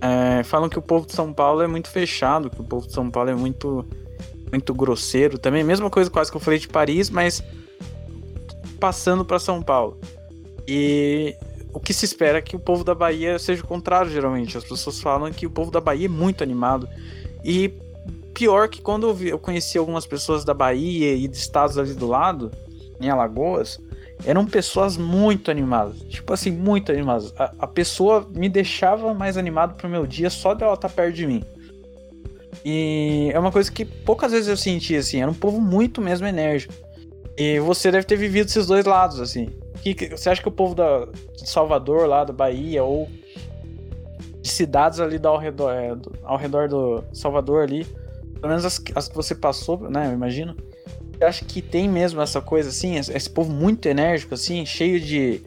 é, 0.00 0.44
falam 0.44 0.68
que 0.68 0.78
o 0.78 0.82
povo 0.82 1.08
de 1.08 1.12
São 1.12 1.32
Paulo 1.32 1.60
é 1.60 1.66
muito 1.66 1.90
fechado, 1.90 2.48
que 2.48 2.60
o 2.60 2.64
povo 2.64 2.86
de 2.86 2.92
São 2.92 3.10
Paulo 3.10 3.30
é 3.30 3.34
muito, 3.34 3.84
muito 4.52 4.72
grosseiro. 4.72 5.40
Também, 5.40 5.64
mesma 5.64 5.90
coisa 5.90 6.08
quase 6.08 6.30
que 6.30 6.36
eu 6.36 6.40
falei 6.40 6.60
de 6.60 6.68
Paris, 6.68 7.10
mas 7.10 7.42
passando 8.78 9.24
pra 9.24 9.40
São 9.40 9.60
Paulo. 9.60 9.98
E 10.68 11.34
o 11.76 11.80
que 11.80 11.92
se 11.92 12.06
espera 12.06 12.38
é 12.38 12.42
que 12.42 12.56
o 12.56 12.58
povo 12.58 12.82
da 12.82 12.94
Bahia 12.94 13.38
seja 13.38 13.62
o 13.62 13.66
contrário, 13.66 14.10
geralmente. 14.10 14.56
As 14.56 14.64
pessoas 14.64 14.98
falam 14.98 15.30
que 15.30 15.44
o 15.46 15.50
povo 15.50 15.70
da 15.70 15.80
Bahia 15.80 16.06
é 16.06 16.08
muito 16.08 16.42
animado. 16.42 16.88
E 17.44 17.68
pior 18.32 18.68
que 18.68 18.80
quando 18.80 19.06
eu, 19.06 19.14
vi- 19.14 19.28
eu 19.28 19.38
conheci 19.38 19.76
algumas 19.76 20.06
pessoas 20.06 20.42
da 20.42 20.54
Bahia 20.54 21.14
e 21.14 21.28
de 21.28 21.36
estados 21.36 21.76
ali 21.76 21.92
do 21.92 22.06
lado, 22.06 22.50
em 22.98 23.10
Alagoas, 23.10 23.78
eram 24.24 24.46
pessoas 24.46 24.96
muito 24.96 25.50
animadas. 25.50 25.98
Tipo 26.08 26.32
assim, 26.32 26.50
muito 26.50 26.90
animadas. 26.90 27.34
A, 27.38 27.52
a 27.58 27.66
pessoa 27.66 28.26
me 28.34 28.48
deixava 28.48 29.12
mais 29.12 29.36
animado 29.36 29.74
pro 29.76 29.86
meu 29.86 30.06
dia 30.06 30.30
só 30.30 30.54
dela 30.54 30.72
estar 30.72 30.88
perto 30.88 31.14
de 31.14 31.26
mim. 31.26 31.44
E 32.64 33.30
é 33.32 33.38
uma 33.38 33.52
coisa 33.52 33.70
que 33.70 33.84
poucas 33.84 34.32
vezes 34.32 34.48
eu 34.48 34.56
senti, 34.56 34.96
assim. 34.96 35.20
Era 35.20 35.30
um 35.30 35.34
povo 35.34 35.60
muito 35.60 36.00
mesmo 36.00 36.26
enérgico. 36.26 36.72
E 37.36 37.60
você 37.60 37.90
deve 37.92 38.06
ter 38.06 38.16
vivido 38.16 38.46
esses 38.48 38.66
dois 38.66 38.86
lados, 38.86 39.20
assim. 39.20 39.50
Que, 39.76 40.08
você 40.08 40.30
acha 40.30 40.42
que 40.42 40.48
o 40.48 40.52
povo 40.52 40.74
da, 40.74 41.06
de 41.36 41.48
Salvador, 41.48 42.06
lá 42.06 42.24
da 42.24 42.32
Bahia, 42.32 42.82
ou 42.82 43.08
de 44.40 44.48
cidades 44.48 45.00
ali 45.00 45.20
ao 45.22 45.38
redor, 45.38 45.72
é, 45.72 45.94
do, 45.94 46.12
ao 46.22 46.36
redor 46.36 46.68
do 46.68 47.04
Salvador 47.12 47.62
ali, 47.62 47.84
pelo 48.34 48.48
menos 48.48 48.64
as, 48.64 48.82
as, 48.94 49.08
que 49.08 49.14
você 49.14 49.34
passou, 49.34 49.90
né, 49.90 50.08
eu 50.08 50.12
imagino, 50.12 50.56
você 51.12 51.24
acha 51.24 51.44
que 51.44 51.62
tem 51.62 51.88
mesmo 51.88 52.20
essa 52.20 52.40
coisa 52.40 52.68
assim, 52.68 52.96
esse, 52.96 53.12
esse 53.12 53.30
povo 53.30 53.52
muito 53.52 53.86
enérgico, 53.86 54.34
assim, 54.34 54.64
cheio 54.66 55.00
de, 55.00 55.42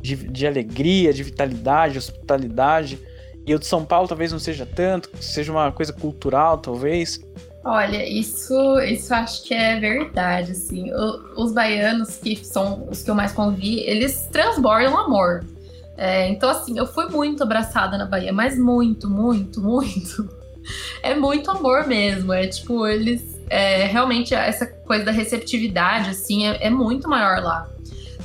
de, 0.00 0.16
de 0.16 0.46
alegria, 0.46 1.12
de 1.12 1.22
vitalidade, 1.22 1.98
hospitalidade, 1.98 2.98
e 3.46 3.54
o 3.54 3.58
de 3.58 3.66
São 3.66 3.84
Paulo 3.84 4.08
talvez 4.08 4.32
não 4.32 4.40
seja 4.40 4.66
tanto, 4.66 5.08
seja 5.20 5.52
uma 5.52 5.70
coisa 5.70 5.92
cultural, 5.92 6.58
talvez. 6.58 7.20
Olha, 7.68 8.08
isso, 8.08 8.78
isso 8.78 9.12
acho 9.12 9.42
que 9.42 9.52
é 9.52 9.80
verdade, 9.80 10.52
assim. 10.52 10.92
O, 10.94 11.42
os 11.42 11.52
baianos, 11.52 12.16
que 12.16 12.36
são 12.36 12.86
os 12.88 13.02
que 13.02 13.10
eu 13.10 13.14
mais 13.16 13.32
convivi, 13.32 13.80
eles 13.80 14.28
transbordam 14.30 14.96
amor. 14.96 15.44
É, 15.96 16.28
então, 16.28 16.48
assim, 16.48 16.78
eu 16.78 16.86
fui 16.86 17.06
muito 17.06 17.42
abraçada 17.42 17.98
na 17.98 18.06
Bahia, 18.06 18.32
mas 18.32 18.56
muito, 18.56 19.10
muito, 19.10 19.58
muito. 19.60 20.30
É 21.02 21.16
muito 21.16 21.50
amor 21.50 21.88
mesmo. 21.88 22.32
É 22.32 22.46
tipo, 22.46 22.86
eles. 22.86 23.36
É, 23.50 23.86
realmente, 23.86 24.32
essa 24.32 24.66
coisa 24.66 25.04
da 25.04 25.10
receptividade, 25.10 26.10
assim, 26.10 26.46
é, 26.46 26.66
é 26.66 26.70
muito 26.70 27.08
maior 27.08 27.42
lá. 27.42 27.68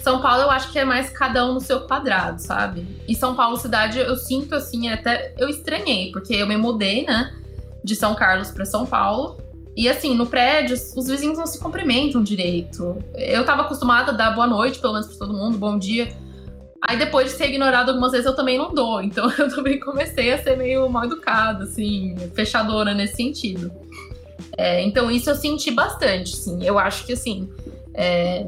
São 0.04 0.22
Paulo, 0.22 0.44
eu 0.44 0.52
acho 0.52 0.72
que 0.72 0.78
é 0.78 0.86
mais 0.86 1.10
cada 1.10 1.48
um 1.48 1.56
no 1.56 1.60
seu 1.60 1.82
quadrado, 1.88 2.40
sabe? 2.40 2.86
E 3.08 3.16
São 3.16 3.36
Paulo, 3.36 3.58
cidade, 3.58 3.98
eu 3.98 4.16
sinto, 4.18 4.54
assim, 4.54 4.88
até. 4.88 5.34
Eu 5.36 5.50
estranhei, 5.50 6.12
porque 6.12 6.36
eu 6.36 6.46
me 6.46 6.58
mudei, 6.58 7.08
né? 7.08 7.41
De 7.84 7.96
São 7.96 8.16
Carlos 8.16 8.52
para 8.52 8.66
São 8.66 8.86
Paulo. 8.86 9.38
E 9.76 9.88
assim, 9.88 10.16
no 10.16 10.26
prédio, 10.26 10.76
os 10.76 11.08
vizinhos 11.08 11.38
não 11.38 11.48
se 11.48 11.60
cumprimentam 11.60 12.22
direito. 12.22 12.98
Eu 13.16 13.46
tava 13.46 13.62
acostumada 13.62 14.12
a 14.12 14.16
dar 14.16 14.32
boa 14.32 14.48
noite, 14.48 14.80
pelo 14.80 14.94
menos 14.94 15.08
pra 15.08 15.18
todo 15.18 15.34
mundo, 15.34 15.58
bom 15.58 15.78
dia. 15.78 16.14
Aí 16.82 16.98
depois 16.98 17.32
de 17.32 17.38
ser 17.38 17.48
ignorado 17.48 17.90
algumas 17.90 18.12
vezes, 18.12 18.26
eu 18.26 18.36
também 18.36 18.58
não 18.58 18.74
dou. 18.74 19.02
Então 19.04 19.32
eu 19.38 19.50
também 19.50 19.80
comecei 19.80 20.34
a 20.34 20.42
ser 20.42 20.58
meio 20.58 20.90
mal 20.90 21.06
educada, 21.06 21.64
assim, 21.64 22.16
fechadora 22.34 22.94
nesse 22.94 23.16
sentido. 23.16 23.72
É, 24.58 24.82
então 24.82 25.10
isso 25.10 25.30
eu 25.30 25.36
senti 25.36 25.72
bastante, 25.72 26.36
sim. 26.36 26.64
Eu 26.64 26.78
acho 26.78 27.06
que 27.06 27.14
assim. 27.14 27.50
É... 27.94 28.46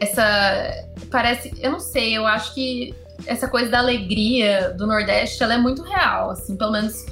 Essa. 0.00 0.88
Parece. 1.10 1.52
Eu 1.60 1.70
não 1.70 1.80
sei, 1.80 2.16
eu 2.16 2.26
acho 2.26 2.52
que 2.54 2.94
essa 3.26 3.46
coisa 3.46 3.70
da 3.70 3.78
alegria 3.78 4.74
do 4.76 4.86
Nordeste, 4.86 5.42
ela 5.42 5.54
é 5.54 5.58
muito 5.58 5.82
real, 5.82 6.30
assim, 6.30 6.56
pelo 6.56 6.72
menos 6.72 7.04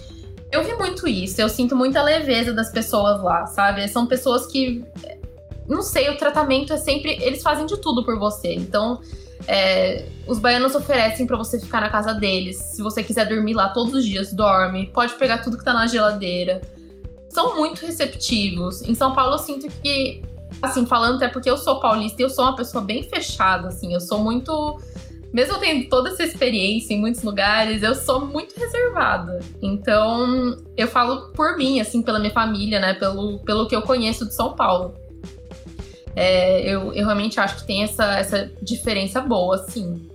eu 0.53 0.65
vi 0.65 0.75
muito 0.75 1.07
isso, 1.07 1.41
eu 1.41 1.49
sinto 1.49 1.77
muita 1.77 2.03
leveza 2.03 2.53
das 2.53 2.71
pessoas 2.71 3.23
lá, 3.23 3.47
sabe? 3.47 3.87
São 3.89 4.07
pessoas 4.07 4.47
que. 4.47 4.85
Não 5.69 5.83
sei, 5.83 6.11
o 6.11 6.17
tratamento 6.17 6.73
é 6.73 6.77
sempre. 6.77 7.13
Eles 7.23 7.43
fazem 7.43 7.67
de 7.67 7.77
tudo 7.77 8.05
por 8.05 8.19
você. 8.19 8.55
Então, 8.55 9.01
é, 9.47 10.07
os 10.27 10.39
baianos 10.41 10.75
oferecem 10.75 11.27
para 11.27 11.37
você 11.37 11.61
ficar 11.61 11.81
na 11.81 11.89
casa 11.89 12.13
deles. 12.13 12.57
Se 12.57 12.83
você 12.83 13.03
quiser 13.03 13.27
dormir 13.27 13.55
lá 13.55 13.69
todos 13.69 13.95
os 13.95 14.05
dias, 14.05 14.33
dorme. 14.33 14.87
Pode 14.93 15.15
pegar 15.15 15.39
tudo 15.39 15.57
que 15.57 15.65
tá 15.65 15.73
na 15.73 15.87
geladeira. 15.87 16.61
São 17.29 17.57
muito 17.57 17.87
receptivos. 17.87 18.83
Em 18.83 18.95
São 18.95 19.15
Paulo, 19.15 19.35
eu 19.35 19.39
sinto 19.39 19.69
que. 19.81 20.23
Assim, 20.61 20.85
falando 20.85 21.17
até 21.17 21.29
porque 21.29 21.49
eu 21.49 21.57
sou 21.57 21.79
paulista 21.79 22.21
e 22.21 22.25
eu 22.25 22.31
sou 22.31 22.45
uma 22.45 22.57
pessoa 22.57 22.83
bem 22.83 23.05
fechada, 23.05 23.69
assim. 23.69 23.95
Eu 23.95 24.01
sou 24.01 24.19
muito 24.19 24.81
mesmo 25.33 25.59
tendo 25.59 25.88
toda 25.88 26.11
essa 26.11 26.25
experiência 26.25 26.93
em 26.93 27.01
muitos 27.01 27.23
lugares, 27.23 27.83
eu 27.83 27.95
sou 27.95 28.27
muito 28.27 28.59
reservada. 28.59 29.38
Então, 29.62 30.57
eu 30.77 30.88
falo 30.88 31.31
por 31.33 31.57
mim, 31.57 31.81
assim, 31.81 32.03
pela 32.03 32.19
minha 32.19 32.33
família, 32.33 32.81
né? 32.81 32.95
Pelo, 32.95 33.38
pelo 33.40 33.69
que 33.69 33.77
eu 33.77 33.83
conheço 33.83 34.27
de 34.27 34.35
São 34.35 34.55
Paulo. 34.55 34.95
É, 36.16 36.62
eu, 36.62 36.93
eu 36.93 37.05
realmente 37.05 37.38
acho 37.38 37.59
que 37.59 37.66
tem 37.66 37.85
essa, 37.85 38.19
essa 38.19 38.51
diferença 38.61 39.21
boa, 39.21 39.55
assim. 39.57 40.09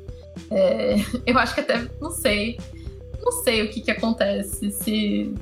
É, 0.51 0.95
eu 1.25 1.37
acho 1.39 1.55
que 1.55 1.61
até, 1.61 1.87
não 2.01 2.11
sei, 2.11 2.59
não 3.21 3.31
sei 3.43 3.63
o 3.63 3.69
que 3.69 3.81
que 3.81 3.91
acontece, 3.91 4.69
se... 4.71 5.33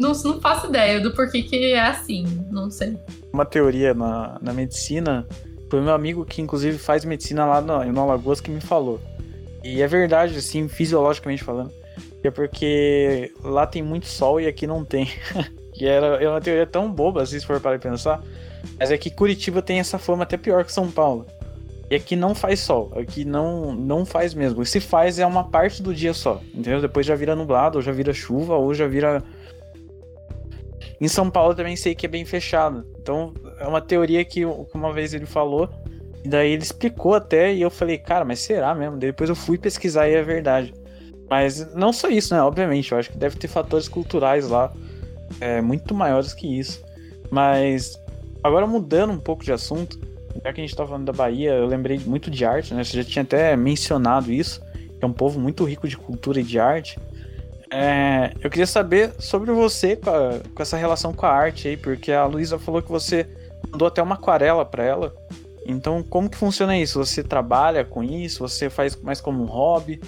Não, 0.00 0.12
não 0.12 0.40
faço 0.40 0.68
ideia 0.68 1.00
do 1.00 1.12
porquê 1.12 1.42
que 1.42 1.72
é 1.72 1.80
assim, 1.80 2.24
não 2.52 2.70
sei. 2.70 2.96
Uma 3.32 3.44
teoria 3.44 3.92
na, 3.92 4.38
na 4.40 4.52
medicina 4.52 5.26
foi 5.68 5.80
meu 5.80 5.92
amigo 5.92 6.24
que, 6.24 6.40
inclusive, 6.40 6.78
faz 6.78 7.04
medicina 7.04 7.44
lá 7.44 7.60
no, 7.60 7.84
no 7.84 8.00
Alagoas 8.00 8.40
que 8.40 8.50
me 8.50 8.60
falou. 8.60 9.00
E 9.62 9.82
é 9.82 9.86
verdade, 9.86 10.36
assim, 10.36 10.68
fisiologicamente 10.68 11.44
falando. 11.44 11.72
É 12.22 12.30
porque 12.30 13.32
lá 13.42 13.66
tem 13.66 13.82
muito 13.82 14.06
sol 14.06 14.40
e 14.40 14.46
aqui 14.46 14.66
não 14.66 14.84
tem. 14.84 15.08
e 15.78 15.86
era, 15.86 16.22
é 16.22 16.28
uma 16.28 16.40
teoria 16.40 16.66
tão 16.66 16.90
boba, 16.90 17.22
assim, 17.22 17.38
se 17.38 17.46
for 17.46 17.60
para 17.60 17.78
pensar. 17.78 18.22
Mas 18.78 18.90
é 18.90 18.98
que 18.98 19.10
Curitiba 19.10 19.62
tem 19.62 19.78
essa 19.78 19.98
fama 19.98 20.22
até 20.22 20.36
pior 20.36 20.64
que 20.64 20.72
São 20.72 20.90
Paulo. 20.90 21.26
E 21.90 21.94
aqui 21.94 22.14
não 22.16 22.34
faz 22.34 22.60
sol, 22.60 22.92
aqui 22.96 23.24
não, 23.24 23.72
não 23.72 24.04
faz 24.04 24.34
mesmo. 24.34 24.62
E 24.62 24.66
se 24.66 24.78
faz 24.78 25.18
é 25.18 25.26
uma 25.26 25.44
parte 25.44 25.82
do 25.82 25.94
dia 25.94 26.12
só, 26.12 26.40
entendeu? 26.52 26.82
Depois 26.82 27.06
já 27.06 27.14
vira 27.14 27.34
nublado, 27.34 27.78
ou 27.78 27.82
já 27.82 27.92
vira 27.92 28.12
chuva, 28.12 28.56
ou 28.56 28.74
já 28.74 28.86
vira. 28.86 29.22
Em 31.00 31.08
São 31.08 31.30
Paulo 31.30 31.54
também 31.54 31.76
sei 31.76 31.94
que 31.94 32.04
é 32.04 32.08
bem 32.08 32.26
fechado. 32.26 32.84
Então 33.00 33.32
é 33.58 33.66
uma 33.66 33.80
teoria 33.80 34.24
que 34.24 34.44
uma 34.44 34.92
vez 34.92 35.14
ele 35.14 35.26
falou, 35.26 35.68
e 36.24 36.28
daí 36.28 36.52
ele 36.52 36.62
explicou 36.62 37.14
até, 37.14 37.54
e 37.54 37.62
eu 37.62 37.70
falei, 37.70 37.98
cara, 37.98 38.24
mas 38.24 38.40
será 38.40 38.74
mesmo? 38.74 38.96
Depois 38.96 39.30
eu 39.30 39.36
fui 39.36 39.58
pesquisar 39.58 40.08
e 40.08 40.14
é 40.14 40.22
verdade. 40.22 40.74
Mas 41.28 41.74
não 41.74 41.92
só 41.92 42.08
isso, 42.08 42.34
né? 42.34 42.42
Obviamente, 42.42 42.92
eu 42.92 42.98
acho 42.98 43.10
que 43.10 43.18
deve 43.18 43.36
ter 43.36 43.48
fatores 43.48 43.88
culturais 43.88 44.48
lá 44.48 44.72
é, 45.40 45.60
muito 45.60 45.94
maiores 45.94 46.32
que 46.32 46.58
isso. 46.58 46.82
Mas 47.30 48.00
agora 48.42 48.66
mudando 48.66 49.12
um 49.12 49.18
pouco 49.18 49.44
de 49.44 49.52
assunto, 49.52 49.98
já 50.42 50.52
que 50.52 50.60
a 50.60 50.64
gente 50.64 50.74
tá 50.74 50.86
falando 50.86 51.04
da 51.04 51.12
Bahia, 51.12 51.52
eu 51.52 51.66
lembrei 51.66 51.98
muito 51.98 52.30
de 52.30 52.44
arte, 52.44 52.72
né? 52.72 52.82
Você 52.82 53.02
já 53.02 53.04
tinha 53.04 53.22
até 53.22 53.56
mencionado 53.56 54.32
isso, 54.32 54.62
que 54.98 55.04
é 55.04 55.06
um 55.06 55.12
povo 55.12 55.38
muito 55.38 55.64
rico 55.64 55.86
de 55.86 55.96
cultura 55.96 56.40
e 56.40 56.42
de 56.42 56.58
arte. 56.58 56.98
É, 57.70 58.32
eu 58.40 58.48
queria 58.48 58.66
saber 58.66 59.12
sobre 59.18 59.52
você 59.52 59.94
com, 59.96 60.08
a, 60.08 60.40
com, 60.54 60.62
essa 60.62 60.76
relação 60.76 61.12
com 61.12 61.26
a 61.26 61.30
arte 61.30 61.68
aí, 61.68 61.76
porque 61.76 62.10
a 62.10 62.24
Luísa 62.24 62.58
falou 62.58 62.80
que 62.80 62.90
você 62.90 63.26
mandou 63.70 63.88
até 63.88 64.02
uma 64.02 64.14
aquarela 64.14 64.64
para 64.64 64.84
ela. 64.84 65.14
Então, 65.66 66.02
como 66.02 66.30
que 66.30 66.36
funciona 66.36 66.76
isso? 66.78 66.98
Você 66.98 67.22
trabalha 67.22 67.84
com 67.84 68.02
isso? 68.02 68.40
Você 68.40 68.70
faz 68.70 68.96
mais 68.96 69.20
como 69.20 69.42
um 69.42 69.46
hobby? 69.46 70.00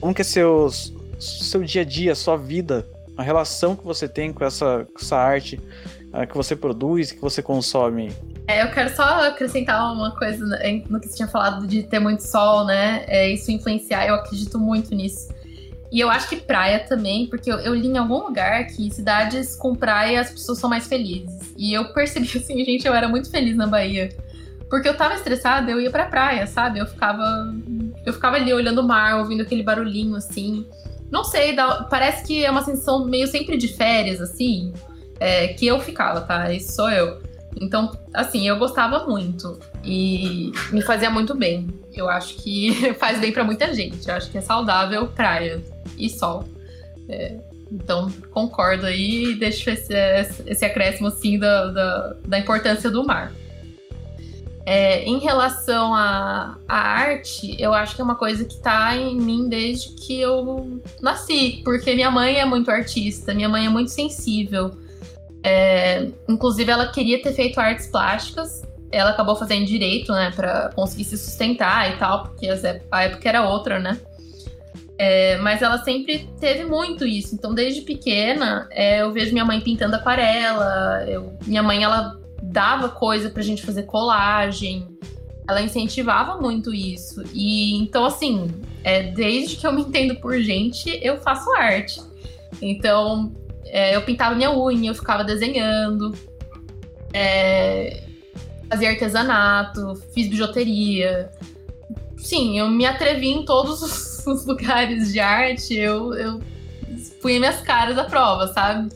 Como 0.00 0.14
que 0.14 0.22
é 0.22 0.24
seus, 0.24 0.92
seu 1.18 1.62
dia 1.62 1.82
a 1.82 1.84
dia, 1.84 2.14
sua 2.14 2.36
vida, 2.36 2.86
a 3.16 3.22
relação 3.22 3.76
que 3.76 3.84
você 3.84 4.08
tem 4.08 4.32
com 4.32 4.44
essa, 4.44 4.86
com 4.86 5.00
essa 5.00 5.16
arte 5.16 5.60
uh, 6.12 6.26
que 6.26 6.34
você 6.36 6.56
produz, 6.56 7.12
que 7.12 7.20
você 7.20 7.42
consome? 7.42 8.12
É, 8.48 8.62
eu 8.62 8.70
quero 8.70 8.94
só 8.94 9.02
acrescentar 9.02 9.92
uma 9.92 10.16
coisa 10.16 10.44
no 10.88 11.00
que 11.00 11.08
você 11.08 11.16
tinha 11.16 11.28
falado 11.28 11.66
de 11.66 11.82
ter 11.82 11.98
muito 11.98 12.22
sol, 12.22 12.64
né? 12.64 13.04
É, 13.06 13.30
isso 13.30 13.50
influenciar, 13.50 14.06
eu 14.06 14.14
acredito 14.14 14.58
muito 14.58 14.94
nisso. 14.94 15.32
E 15.92 16.00
eu 16.00 16.08
acho 16.08 16.28
que 16.28 16.36
praia 16.36 16.80
também, 16.80 17.26
porque 17.26 17.52
eu, 17.52 17.58
eu, 17.58 17.74
li 17.74 17.86
em 17.86 17.98
algum 17.98 18.24
lugar 18.24 18.66
que 18.66 18.90
cidades 18.90 19.54
com 19.54 19.74
praia 19.74 20.22
as 20.22 20.30
pessoas 20.30 20.58
são 20.58 20.68
mais 20.68 20.86
felizes. 20.86 21.41
E 21.62 21.72
eu 21.72 21.84
percebi 21.92 22.26
assim, 22.36 22.64
gente, 22.64 22.84
eu 22.88 22.92
era 22.92 23.08
muito 23.08 23.30
feliz 23.30 23.56
na 23.56 23.68
Bahia. 23.68 24.08
Porque 24.68 24.88
eu 24.88 24.96
tava 24.96 25.14
estressada, 25.14 25.70
eu 25.70 25.80
ia 25.80 25.90
pra 25.90 26.06
praia, 26.06 26.44
sabe? 26.46 26.80
Eu 26.80 26.86
ficava. 26.86 27.54
Eu 28.04 28.12
ficava 28.12 28.36
ali 28.36 28.52
olhando 28.52 28.80
o 28.80 28.88
mar, 28.88 29.18
ouvindo 29.18 29.42
aquele 29.42 29.62
barulhinho 29.62 30.16
assim. 30.16 30.66
Não 31.08 31.22
sei, 31.22 31.54
dá, 31.54 31.84
parece 31.84 32.26
que 32.26 32.44
é 32.44 32.50
uma 32.50 32.64
sensação 32.64 33.04
meio 33.04 33.28
sempre 33.28 33.56
de 33.56 33.68
férias, 33.68 34.20
assim. 34.20 34.72
É, 35.20 35.48
que 35.48 35.66
eu 35.66 35.78
ficava, 35.78 36.22
tá? 36.22 36.52
Isso 36.52 36.72
sou 36.72 36.90
eu. 36.90 37.22
Então, 37.60 37.96
assim, 38.12 38.48
eu 38.48 38.56
gostava 38.56 39.06
muito. 39.06 39.60
E 39.84 40.50
me 40.72 40.80
fazia 40.80 41.10
muito 41.10 41.32
bem. 41.34 41.68
Eu 41.92 42.08
acho 42.08 42.34
que 42.36 42.94
faz 42.98 43.20
bem 43.20 43.30
para 43.30 43.44
muita 43.44 43.72
gente. 43.72 44.08
Eu 44.08 44.14
acho 44.16 44.30
que 44.30 44.38
é 44.38 44.40
saudável 44.40 45.06
praia 45.08 45.62
e 45.96 46.08
sol. 46.08 46.44
É, 47.08 47.36
então, 47.72 48.10
concordo 48.30 48.86
aí 48.86 49.32
e 49.32 49.34
deixo 49.34 49.70
esse, 49.70 49.94
esse 50.46 50.64
acréscimo 50.64 51.08
assim 51.08 51.38
da, 51.38 51.66
da, 51.70 52.16
da 52.26 52.38
importância 52.38 52.90
do 52.90 53.04
mar. 53.04 53.32
É, 54.64 55.02
em 55.04 55.18
relação 55.18 55.92
à, 55.94 56.56
arte, 56.68 57.56
eu 57.58 57.72
acho 57.74 57.96
que 57.96 58.00
é 58.00 58.04
uma 58.04 58.14
coisa 58.14 58.44
que 58.44 58.54
está 58.54 58.96
em 58.96 59.16
mim 59.16 59.48
desde 59.48 59.88
que 59.90 60.20
eu 60.20 60.80
nasci, 61.00 61.62
porque 61.64 61.94
minha 61.94 62.10
mãe 62.10 62.38
é 62.38 62.44
muito 62.44 62.70
artista, 62.70 63.34
minha 63.34 63.48
mãe 63.48 63.66
é 63.66 63.68
muito 63.68 63.90
sensível. 63.90 64.70
É, 65.42 66.08
inclusive, 66.28 66.70
ela 66.70 66.86
queria 66.86 67.20
ter 67.20 67.32
feito 67.32 67.58
artes 67.58 67.88
plásticas, 67.88 68.62
ela 68.92 69.10
acabou 69.10 69.34
fazendo 69.34 69.64
direito, 69.64 70.12
né, 70.12 70.30
para 70.36 70.70
conseguir 70.74 71.04
se 71.04 71.16
sustentar 71.18 71.90
e 71.90 71.96
tal, 71.96 72.24
porque 72.24 72.46
a 72.90 73.02
época 73.02 73.28
era 73.28 73.42
outra, 73.42 73.80
né? 73.80 73.98
É, 75.04 75.36
mas 75.38 75.60
ela 75.60 75.78
sempre 75.78 76.30
teve 76.38 76.64
muito 76.64 77.04
isso. 77.04 77.34
Então, 77.34 77.52
desde 77.52 77.80
pequena, 77.80 78.68
é, 78.70 79.02
eu 79.02 79.10
vejo 79.10 79.32
minha 79.32 79.44
mãe 79.44 79.60
pintando 79.60 79.96
aquarela. 79.96 81.04
Eu, 81.08 81.36
minha 81.44 81.60
mãe, 81.60 81.82
ela 81.82 82.20
dava 82.40 82.88
coisa 82.88 83.28
pra 83.28 83.42
gente 83.42 83.62
fazer 83.66 83.82
colagem. 83.82 84.86
Ela 85.48 85.60
incentivava 85.60 86.40
muito 86.40 86.72
isso. 86.72 87.24
E 87.34 87.82
então, 87.82 88.04
assim, 88.04 88.48
é, 88.84 89.02
desde 89.02 89.56
que 89.56 89.66
eu 89.66 89.72
me 89.72 89.82
entendo 89.82 90.14
por 90.20 90.40
gente, 90.40 90.96
eu 91.02 91.16
faço 91.16 91.50
arte. 91.50 92.00
Então, 92.60 93.34
é, 93.64 93.96
eu 93.96 94.02
pintava 94.02 94.36
minha 94.36 94.56
unha, 94.56 94.90
eu 94.90 94.94
ficava 94.94 95.24
desenhando. 95.24 96.14
É, 97.12 98.04
fazia 98.70 98.90
artesanato, 98.90 100.00
fiz 100.14 100.28
bijuteria. 100.28 101.28
Sim, 102.16 102.56
eu 102.56 102.68
me 102.68 102.86
atrevi 102.86 103.30
em 103.30 103.44
todos 103.44 103.82
os 103.82 104.11
lugares 104.26 105.12
de 105.12 105.20
arte, 105.20 105.74
eu, 105.74 106.14
eu 106.14 106.40
fui 107.20 107.38
minhas 107.38 107.60
caras 107.60 107.98
à 107.98 108.04
prova, 108.04 108.48
sabe? 108.48 108.90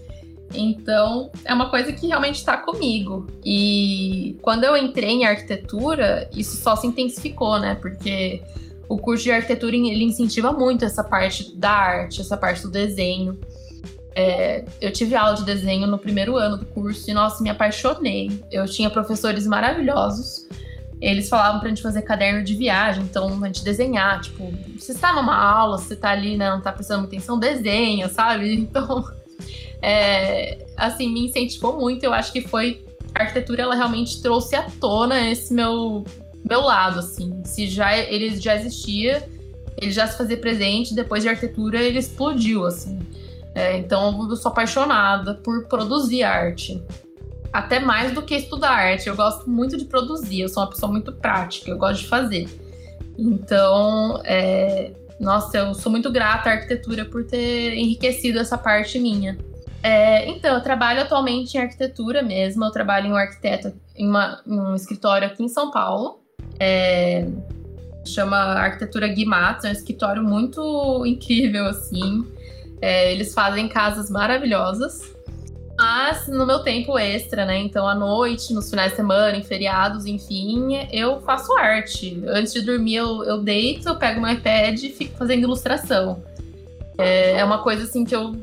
Então, 0.55 1.31
é 1.45 1.53
uma 1.53 1.69
coisa 1.69 1.93
que 1.93 2.07
realmente 2.07 2.37
está 2.37 2.57
comigo. 2.57 3.27
E 3.45 4.37
quando 4.43 4.65
eu 4.65 4.77
entrei 4.77 5.11
em 5.11 5.25
arquitetura, 5.25 6.29
isso 6.35 6.57
só 6.57 6.77
se 6.77 6.87
intensificou, 6.87 7.59
né? 7.59 7.75
Porque 7.75 8.43
o 8.89 8.97
curso 8.97 9.25
de 9.25 9.33
arquitetura 9.33 9.77
ele 9.77 10.05
incentiva 10.05 10.53
muito 10.53 10.85
essa 10.85 11.03
parte 11.03 11.55
da 11.57 11.71
arte, 11.71 12.21
essa 12.21 12.37
parte 12.37 12.63
do 12.63 12.71
desenho. 12.71 13.39
É, 14.15 14.65
eu 14.81 14.91
tive 14.93 15.15
aula 15.15 15.37
de 15.37 15.45
desenho 15.45 15.87
no 15.87 15.99
primeiro 15.99 16.37
ano 16.37 16.57
do 16.57 16.65
curso 16.67 17.11
e, 17.11 17.13
nossa, 17.13 17.43
me 17.43 17.51
apaixonei. 17.51 18.43
Eu 18.51 18.65
tinha 18.67 18.89
professores 18.89 19.47
maravilhosos. 19.47 20.47
Eles 21.01 21.29
falavam 21.29 21.61
pra 21.61 21.69
gente 21.69 21.83
fazer 21.83 22.03
caderno 22.03 22.43
de 22.43 22.55
viagem, 22.55 23.03
então 23.03 23.43
a 23.43 23.47
gente 23.47 23.63
desenhar. 23.63 24.21
Tipo, 24.21 24.53
você 24.79 24.93
está 24.93 25.13
numa 25.13 25.37
aula, 25.37 25.79
você 25.79 25.95
tá 25.95 26.11
ali, 26.11 26.37
né, 26.37 26.51
não 26.51 26.61
tá 26.61 26.73
prestando 26.73 27.05
atenção, 27.05 27.39
desenha, 27.39 28.09
sabe? 28.09 28.57
Então, 28.57 29.05
é, 29.83 30.67
assim, 30.77 31.13
me 31.13 31.27
incentivou 31.27 31.79
muito. 31.79 32.03
Eu 32.05 32.13
acho 32.13 32.33
que 32.33 32.41
foi. 32.41 32.85
A 33.15 33.23
arquitetura, 33.23 33.63
ela 33.63 33.75
realmente 33.75 34.21
trouxe 34.21 34.55
à 34.55 34.67
tona 34.79 35.31
esse 35.31 35.53
meu, 35.53 36.05
meu 36.49 36.61
lado, 36.61 36.99
assim. 36.99 37.43
Se 37.45 37.67
já 37.67 37.97
ele 37.97 38.39
já 38.39 38.55
existia, 38.57 39.27
ele 39.77 39.91
já 39.91 40.07
se 40.07 40.19
fazia 40.19 40.37
presente, 40.37 40.95
depois 40.95 41.23
de 41.23 41.29
arquitetura 41.29 41.81
ele 41.81 41.99
explodiu, 41.99 42.65
assim. 42.67 42.99
É, 43.55 43.79
então 43.79 44.29
eu 44.29 44.37
sou 44.37 44.51
apaixonada 44.51 45.35
por 45.35 45.67
produzir 45.67 46.23
arte. 46.23 46.83
Até 47.57 47.81
mais 47.81 48.13
do 48.13 48.21
que 48.21 48.35
estudar 48.35 48.71
arte. 48.71 49.09
Eu 49.09 49.17
gosto 49.17 49.49
muito 49.49 49.79
de 49.79 49.87
produzir, 49.87 50.43
eu 50.43 50.49
sou 50.51 50.63
uma 50.63 50.69
pessoa 50.69 50.93
muito 50.93 51.11
prática, 51.11 51.71
eu 51.71 51.79
gosto 51.79 52.03
de 52.03 52.07
fazer. 52.07 52.49
Então, 53.17 54.21
é, 54.25 54.93
nossa, 55.19 55.57
eu 55.57 55.73
sou 55.73 55.91
muito 55.91 56.13
grata 56.13 56.51
à 56.51 56.53
arquitetura 56.53 57.07
por 57.07 57.25
ter 57.25 57.73
enriquecido 57.73 58.39
essa 58.39 58.59
parte 58.59 58.99
minha. 58.99 59.39
É, 59.83 60.29
então, 60.29 60.55
eu 60.55 60.61
trabalho 60.61 61.01
atualmente 61.01 61.57
em 61.57 61.61
arquitetura 61.61 62.23
mesmo. 62.23 62.63
Eu 62.63 62.71
trabalho 62.71 63.07
em 63.07 63.13
um 63.13 63.17
arquiteto 63.17 63.73
em, 63.97 64.07
uma, 64.07 64.43
em 64.47 64.61
um 64.61 64.75
escritório 64.75 65.27
aqui 65.27 65.43
em 65.43 65.49
São 65.49 65.71
Paulo. 65.71 66.21
É, 66.61 67.27
chama 68.05 68.37
Arquitetura 68.37 69.09
Guimatos, 69.09 69.65
é 69.65 69.71
um 69.71 69.73
escritório 69.73 70.23
muito 70.23 71.07
incrível, 71.07 71.65
assim. 71.65 72.23
É, 72.83 73.15
eles 73.15 73.33
fazem 73.33 73.67
casas 73.67 74.11
maravilhosas. 74.11 75.16
Mas 75.79 76.27
no 76.27 76.47
meu 76.47 76.61
tempo 76.61 76.99
extra, 76.99 77.45
né? 77.45 77.59
Então, 77.59 77.87
à 77.87 77.95
noite, 77.95 78.55
nos 78.55 78.71
finais 78.71 78.93
de 78.93 78.97
semana, 78.97 79.37
em 79.37 79.43
feriados, 79.43 80.07
enfim, 80.07 80.89
eu 80.91 81.21
faço 81.21 81.53
arte. 81.59 82.23
Antes 82.27 82.53
de 82.55 82.63
dormir, 82.63 82.97
eu, 82.97 83.25
eu 83.25 83.43
deito, 83.43 83.89
eu 83.89 83.97
pego 83.97 84.21
meu 84.21 84.33
iPad 84.33 84.83
e 84.83 84.91
fico 84.91 85.17
fazendo 85.19 85.43
ilustração. 85.43 86.23
É, 86.97 87.39
é 87.39 87.45
uma 87.45 87.59
coisa 87.59 87.83
assim 87.83 88.05
que 88.05 88.17
eu 88.17 88.35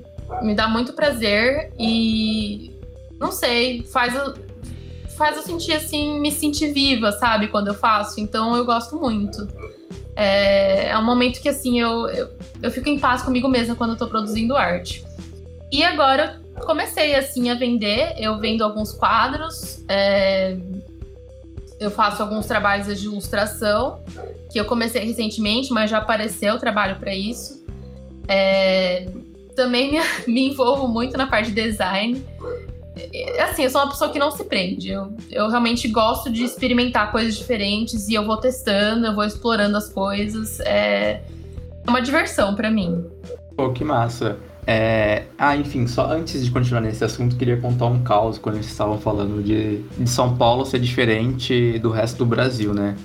me 0.42 0.54
dá 0.54 0.68
muito 0.68 0.94
prazer 0.94 1.72
e 1.80 2.72
não 3.20 3.32
sei, 3.32 3.84
faz 3.84 4.14
faz 5.16 5.38
eu 5.38 5.44
sentir 5.44 5.74
assim, 5.74 6.20
me 6.20 6.32
sentir 6.32 6.72
viva, 6.72 7.12
sabe, 7.12 7.48
quando 7.48 7.68
eu 7.68 7.74
faço. 7.74 8.20
Então 8.20 8.56
eu 8.56 8.66
gosto 8.66 8.96
muito. 8.96 9.48
É, 10.16 10.90
é 10.90 10.98
um 10.98 11.04
momento 11.04 11.42
que, 11.42 11.50
assim, 11.50 11.80
eu, 11.80 12.08
eu, 12.10 12.30
eu 12.62 12.72
fico 12.72 12.90
em 12.90 13.00
paz 13.00 13.22
comigo 13.22 13.48
mesma 13.48 13.76
quando 13.76 13.92
eu 13.92 13.98
tô 13.98 14.08
produzindo 14.08 14.56
arte. 14.56 15.04
E 15.72 15.84
agora 15.84 16.40
eu 16.42 16.43
comecei, 16.62 17.16
assim, 17.16 17.50
a 17.50 17.56
vender. 17.56 18.14
Eu 18.18 18.40
vendo 18.40 18.64
alguns 18.64 18.92
quadros, 18.92 19.84
é, 19.88 20.58
eu 21.80 21.92
faço 21.92 22.22
alguns 22.22 22.46
trabalhos 22.46 23.00
de 23.00 23.06
ilustração, 23.06 24.04
que 24.52 24.60
eu 24.60 24.66
comecei 24.66 25.04
recentemente, 25.04 25.72
mas 25.72 25.90
já 25.90 25.98
apareceu 25.98 26.58
trabalho 26.58 26.98
para 26.98 27.14
isso. 27.14 27.64
É, 28.28 29.08
também 29.56 29.92
me, 29.92 30.00
me 30.28 30.50
envolvo 30.50 30.88
muito 30.88 31.18
na 31.18 31.28
parte 31.28 31.52
de 31.52 31.62
design 31.62 32.24
assim, 33.40 33.64
eu 33.64 33.70
sou 33.70 33.82
uma 33.82 33.90
pessoa 33.90 34.12
que 34.12 34.20
não 34.20 34.32
se 34.32 34.44
prende. 34.44 34.90
Eu, 34.90 35.16
eu 35.32 35.50
realmente 35.50 35.88
gosto 35.88 36.32
de 36.32 36.44
experimentar 36.44 37.12
coisas 37.12 37.36
diferentes 37.36 38.08
e 38.08 38.14
eu 38.14 38.26
vou 38.26 38.38
testando, 38.38 39.08
eu 39.08 39.16
vou 39.16 39.24
explorando 39.24 39.78
as 39.78 39.90
coisas. 39.90 40.60
É, 40.60 40.66
é 40.72 41.24
uma 41.88 42.02
diversão 42.02 42.56
para 42.56 42.70
mim. 42.70 43.06
Pô, 43.56 43.72
que 43.72 43.84
massa. 43.84 44.38
É... 44.66 45.24
Ah, 45.38 45.56
enfim, 45.56 45.86
só 45.88 46.10
antes 46.12 46.44
de 46.44 46.52
continuar 46.52 46.82
nesse 46.82 47.04
assunto, 47.04 47.36
queria 47.36 47.58
contar 47.58 47.88
um 47.88 48.02
caos 48.04 48.38
quando 48.38 48.56
eles 48.56 48.68
estavam 48.68 48.98
falando 48.98 49.44
de, 49.44 49.80
de 49.98 50.10
São 50.10 50.36
Paulo 50.36 50.66
ser 50.66 50.80
diferente 50.80 51.78
do 51.80 51.90
resto 51.90 52.18
do 52.20 52.26
Brasil, 52.26 52.74
né? 52.74 52.96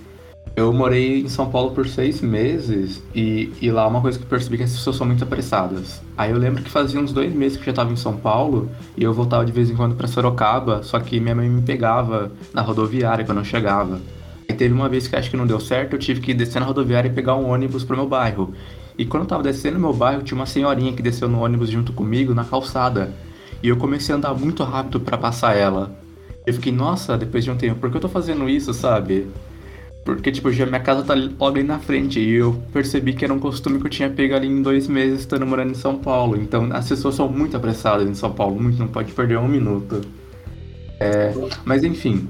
Eu 0.57 0.73
morei 0.73 1.21
em 1.21 1.29
São 1.29 1.49
Paulo 1.49 1.71
por 1.71 1.87
seis 1.87 2.21
meses 2.21 3.01
e, 3.15 3.53
e 3.61 3.71
lá 3.71 3.87
uma 3.87 4.01
coisa 4.01 4.19
que 4.19 4.25
eu 4.25 4.29
percebi 4.29 4.57
é 4.57 4.59
que 4.59 4.65
as 4.65 4.73
pessoas 4.73 4.97
são 4.97 5.07
muito 5.07 5.23
apressadas. 5.23 6.03
Aí 6.17 6.33
eu 6.33 6.37
lembro 6.37 6.63
que 6.65 6.71
fazia 6.71 6.99
uns 6.99 7.13
dois 7.13 7.33
meses 7.33 7.57
que 7.57 7.63
eu 7.63 7.67
já 7.67 7.71
estava 7.71 7.93
em 7.93 7.97
São 7.97 8.17
Paulo 8.17 8.69
e 8.97 9.05
eu 9.05 9.13
voltava 9.13 9.45
de 9.45 9.53
vez 9.53 9.71
em 9.71 9.77
quando 9.77 9.95
para 9.95 10.09
Sorocaba, 10.09 10.83
só 10.83 10.99
que 10.99 11.21
minha 11.21 11.35
mãe 11.35 11.49
me 11.49 11.63
pegava 11.63 12.33
na 12.53 12.61
rodoviária 12.61 13.25
quando 13.25 13.39
eu 13.39 13.45
chegava. 13.45 14.01
Aí 14.49 14.57
teve 14.57 14.73
uma 14.73 14.89
vez 14.89 15.07
que 15.07 15.15
acho 15.15 15.31
que 15.31 15.37
não 15.37 15.47
deu 15.47 15.61
certo, 15.61 15.95
eu 15.95 15.99
tive 15.99 16.21
que 16.21 16.33
descer 16.33 16.61
na 16.61 16.67
rodoviária 16.67 17.09
e 17.09 17.13
pegar 17.13 17.37
um 17.37 17.51
ônibus 17.51 17.85
pro 17.85 17.97
meu 17.97 18.09
bairro. 18.09 18.55
E 18.97 19.05
quando 19.05 19.25
eu 19.25 19.29
tava 19.29 19.43
descendo 19.43 19.75
no 19.75 19.81
meu 19.81 19.93
bairro, 19.93 20.23
tinha 20.23 20.37
uma 20.37 20.47
senhorinha 20.47 20.93
que 20.93 21.03
desceu 21.03 21.29
no 21.29 21.43
ônibus 21.45 21.71
junto 21.71 21.93
comigo 21.93 22.35
na 22.35 22.45
calçada. 22.45 23.13
E 23.63 23.69
eu 23.69 23.77
comecei 23.77 24.15
a 24.15 24.19
andar 24.19 24.35
muito 24.35 24.65
rápido 24.65 24.99
para 24.99 25.19
passar 25.19 25.57
ela. 25.57 25.97
Eu 26.47 26.55
fiquei, 26.55 26.73
nossa, 26.73 27.17
depois 27.17 27.45
de 27.45 27.51
um 27.51 27.57
tempo, 27.57 27.79
por 27.79 27.91
que 27.91 27.97
eu 27.97 28.01
tô 28.01 28.09
fazendo 28.09 28.49
isso, 28.49 28.73
sabe? 28.73 29.29
Porque, 30.05 30.33
tipo, 30.33 30.51
já 30.51 30.65
minha 30.65 30.81
casa 30.81 31.03
tá 31.03 31.15
logo 31.15 31.47
ali 31.49 31.63
na 31.63 31.79
frente. 31.79 32.19
E 32.19 32.33
eu 32.33 32.61
percebi 32.73 33.13
que 33.13 33.25
era 33.25 33.35
um 33.35 33.39
costume 33.39 33.79
que 33.79 33.87
eu 33.87 33.91
tinha 33.91 34.09
pego 34.09 34.35
ali 34.35 34.49
em 34.49 34.63
dois 34.63 34.89
meses 34.89 35.21
estando 35.21 35.47
morando 35.47 35.73
em 35.73 35.75
São 35.75 35.99
Paulo. 35.99 36.37
Então 36.37 36.71
as 36.73 36.89
pessoas 36.89 37.15
são 37.15 37.29
muito 37.29 37.57
apressadas 37.57 38.09
em 38.09 38.15
São 38.15 38.33
Paulo, 38.33 38.59
muito, 38.59 38.79
não 38.79 38.89
pode 38.89 39.13
perder 39.13 39.37
um 39.39 39.47
minuto. 39.47 40.01
É, 40.99 41.35
mas 41.65 41.85
enfim. 41.85 42.27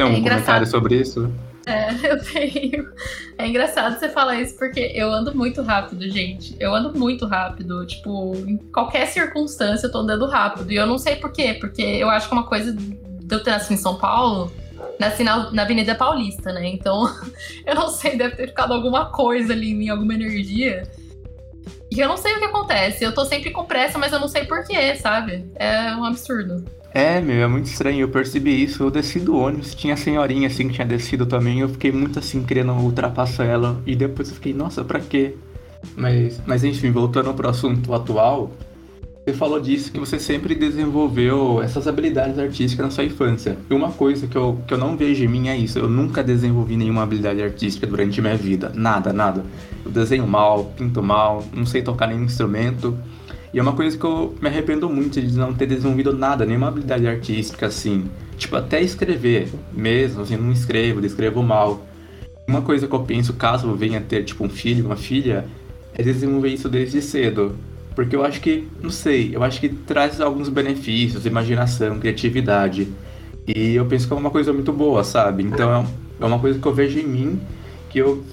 Tem 0.00 0.06
algum 0.06 0.26
é 0.26 0.30
comentário 0.30 0.66
sobre 0.66 0.96
isso? 0.96 1.30
É, 1.66 1.90
eu 2.10 2.22
tenho. 2.24 2.90
É 3.36 3.46
engraçado 3.46 3.98
você 3.98 4.08
falar 4.08 4.40
isso 4.40 4.56
porque 4.56 4.92
eu 4.94 5.12
ando 5.12 5.34
muito 5.36 5.60
rápido, 5.62 6.08
gente. 6.08 6.56
Eu 6.58 6.74
ando 6.74 6.98
muito 6.98 7.26
rápido. 7.26 7.84
Tipo, 7.86 8.34
em 8.46 8.56
qualquer 8.56 9.06
circunstância 9.06 9.86
eu 9.86 9.92
tô 9.92 9.98
andando 9.98 10.26
rápido. 10.26 10.72
E 10.72 10.76
eu 10.76 10.86
não 10.86 10.96
sei 10.96 11.16
por 11.16 11.30
quê, 11.30 11.54
porque 11.60 11.82
eu 11.82 12.08
acho 12.08 12.28
que 12.28 12.34
é 12.34 12.38
uma 12.38 12.46
coisa 12.46 12.72
de 12.72 12.98
eu 13.30 13.42
ter 13.42 13.50
nascido 13.50 13.72
em 13.72 13.76
São 13.76 13.96
Paulo 13.96 14.50
nasci 14.98 15.22
na, 15.22 15.50
na 15.50 15.62
Avenida 15.62 15.94
Paulista, 15.94 16.52
né? 16.52 16.66
Então, 16.66 17.04
eu 17.66 17.74
não 17.74 17.88
sei, 17.88 18.16
deve 18.16 18.36
ter 18.36 18.48
ficado 18.48 18.72
alguma 18.72 19.06
coisa 19.06 19.52
ali 19.52 19.70
em 19.70 19.74
mim, 19.74 19.88
alguma 19.88 20.14
energia. 20.14 20.90
E 21.90 22.00
eu 22.00 22.08
não 22.08 22.16
sei 22.16 22.34
o 22.34 22.38
que 22.38 22.44
acontece. 22.44 23.04
Eu 23.04 23.12
tô 23.12 23.24
sempre 23.24 23.50
com 23.50 23.64
pressa, 23.64 23.98
mas 23.98 24.12
eu 24.12 24.20
não 24.20 24.28
sei 24.28 24.44
porquê, 24.44 24.94
sabe? 24.96 25.50
É 25.56 25.94
um 25.94 26.04
absurdo. 26.04 26.64
É, 26.92 27.20
meu, 27.20 27.42
é 27.42 27.46
muito 27.46 27.66
estranho. 27.66 28.00
Eu 28.00 28.08
percebi 28.08 28.62
isso. 28.62 28.82
Eu 28.82 28.90
desci 28.90 29.20
do 29.20 29.36
ônibus, 29.36 29.74
tinha 29.74 29.94
a 29.94 29.96
senhorinha 29.96 30.48
assim 30.48 30.68
que 30.68 30.74
tinha 30.74 30.86
descido 30.86 31.26
também. 31.26 31.60
Eu 31.60 31.68
fiquei 31.68 31.92
muito 31.92 32.18
assim 32.18 32.42
querendo 32.42 32.72
ultrapassar 32.72 33.44
ela. 33.44 33.80
E 33.86 33.94
depois 33.94 34.28
eu 34.28 34.34
fiquei, 34.34 34.52
nossa, 34.52 34.84
pra 34.84 35.00
quê? 35.00 35.36
Mas, 35.96 36.40
mas 36.46 36.64
enfim, 36.64 36.90
voltando 36.90 37.32
pro 37.32 37.48
assunto 37.48 37.94
atual, 37.94 38.52
você 39.24 39.34
falou 39.34 39.60
disso 39.60 39.92
que 39.92 40.00
você 40.00 40.18
sempre 40.18 40.54
desenvolveu 40.54 41.62
essas 41.62 41.86
habilidades 41.86 42.38
artísticas 42.38 42.86
na 42.86 42.90
sua 42.90 43.04
infância. 43.04 43.56
E 43.70 43.74
uma 43.74 43.92
coisa 43.92 44.26
que 44.26 44.36
eu, 44.36 44.58
que 44.66 44.74
eu 44.74 44.78
não 44.78 44.96
vejo 44.96 45.24
em 45.24 45.28
mim 45.28 45.48
é 45.48 45.56
isso. 45.56 45.78
Eu 45.78 45.88
nunca 45.88 46.22
desenvolvi 46.22 46.76
nenhuma 46.76 47.02
habilidade 47.02 47.42
artística 47.42 47.86
durante 47.86 48.20
minha 48.20 48.36
vida. 48.36 48.72
Nada, 48.74 49.12
nada. 49.12 49.44
Eu 49.84 49.90
desenho 49.90 50.26
mal, 50.26 50.64
pinto 50.76 51.02
mal, 51.02 51.44
não 51.52 51.64
sei 51.64 51.82
tocar 51.82 52.08
nenhum 52.08 52.24
instrumento. 52.24 52.96
E 53.52 53.58
é 53.58 53.62
uma 53.62 53.72
coisa 53.72 53.96
que 53.98 54.04
eu 54.04 54.34
me 54.40 54.48
arrependo 54.48 54.88
muito 54.88 55.20
de 55.20 55.36
não 55.36 55.52
ter 55.52 55.66
desenvolvido 55.66 56.12
nada, 56.12 56.46
nenhuma 56.46 56.68
habilidade 56.68 57.06
artística 57.06 57.66
assim. 57.66 58.04
Tipo, 58.36 58.56
até 58.56 58.80
escrever 58.80 59.48
mesmo, 59.72 60.22
assim, 60.22 60.36
não 60.36 60.52
escrevo, 60.52 61.04
escrevo 61.04 61.42
mal. 61.42 61.84
Uma 62.46 62.62
coisa 62.62 62.86
que 62.86 62.94
eu 62.94 63.00
penso, 63.00 63.32
caso 63.34 63.68
eu 63.68 63.76
venha 63.76 64.00
ter, 64.00 64.24
tipo, 64.24 64.44
um 64.44 64.48
filho, 64.48 64.86
uma 64.86 64.96
filha, 64.96 65.44
é 65.94 66.02
desenvolver 66.02 66.48
isso 66.48 66.68
desde 66.68 67.02
cedo. 67.02 67.56
Porque 67.94 68.14
eu 68.14 68.24
acho 68.24 68.40
que, 68.40 68.68
não 68.80 68.90
sei, 68.90 69.34
eu 69.34 69.42
acho 69.42 69.60
que 69.60 69.68
traz 69.68 70.20
alguns 70.20 70.48
benefícios, 70.48 71.26
imaginação, 71.26 71.98
criatividade. 71.98 72.88
E 73.46 73.74
eu 73.74 73.84
penso 73.86 74.06
que 74.06 74.12
é 74.12 74.16
uma 74.16 74.30
coisa 74.30 74.52
muito 74.52 74.72
boa, 74.72 75.02
sabe? 75.02 75.42
Então 75.42 75.86
é 76.20 76.24
uma 76.24 76.38
coisa 76.38 76.58
que 76.58 76.66
eu 76.66 76.72
vejo 76.72 76.98
em 76.98 77.06
mim 77.06 77.40
que 77.90 77.98
eu, 77.98 78.24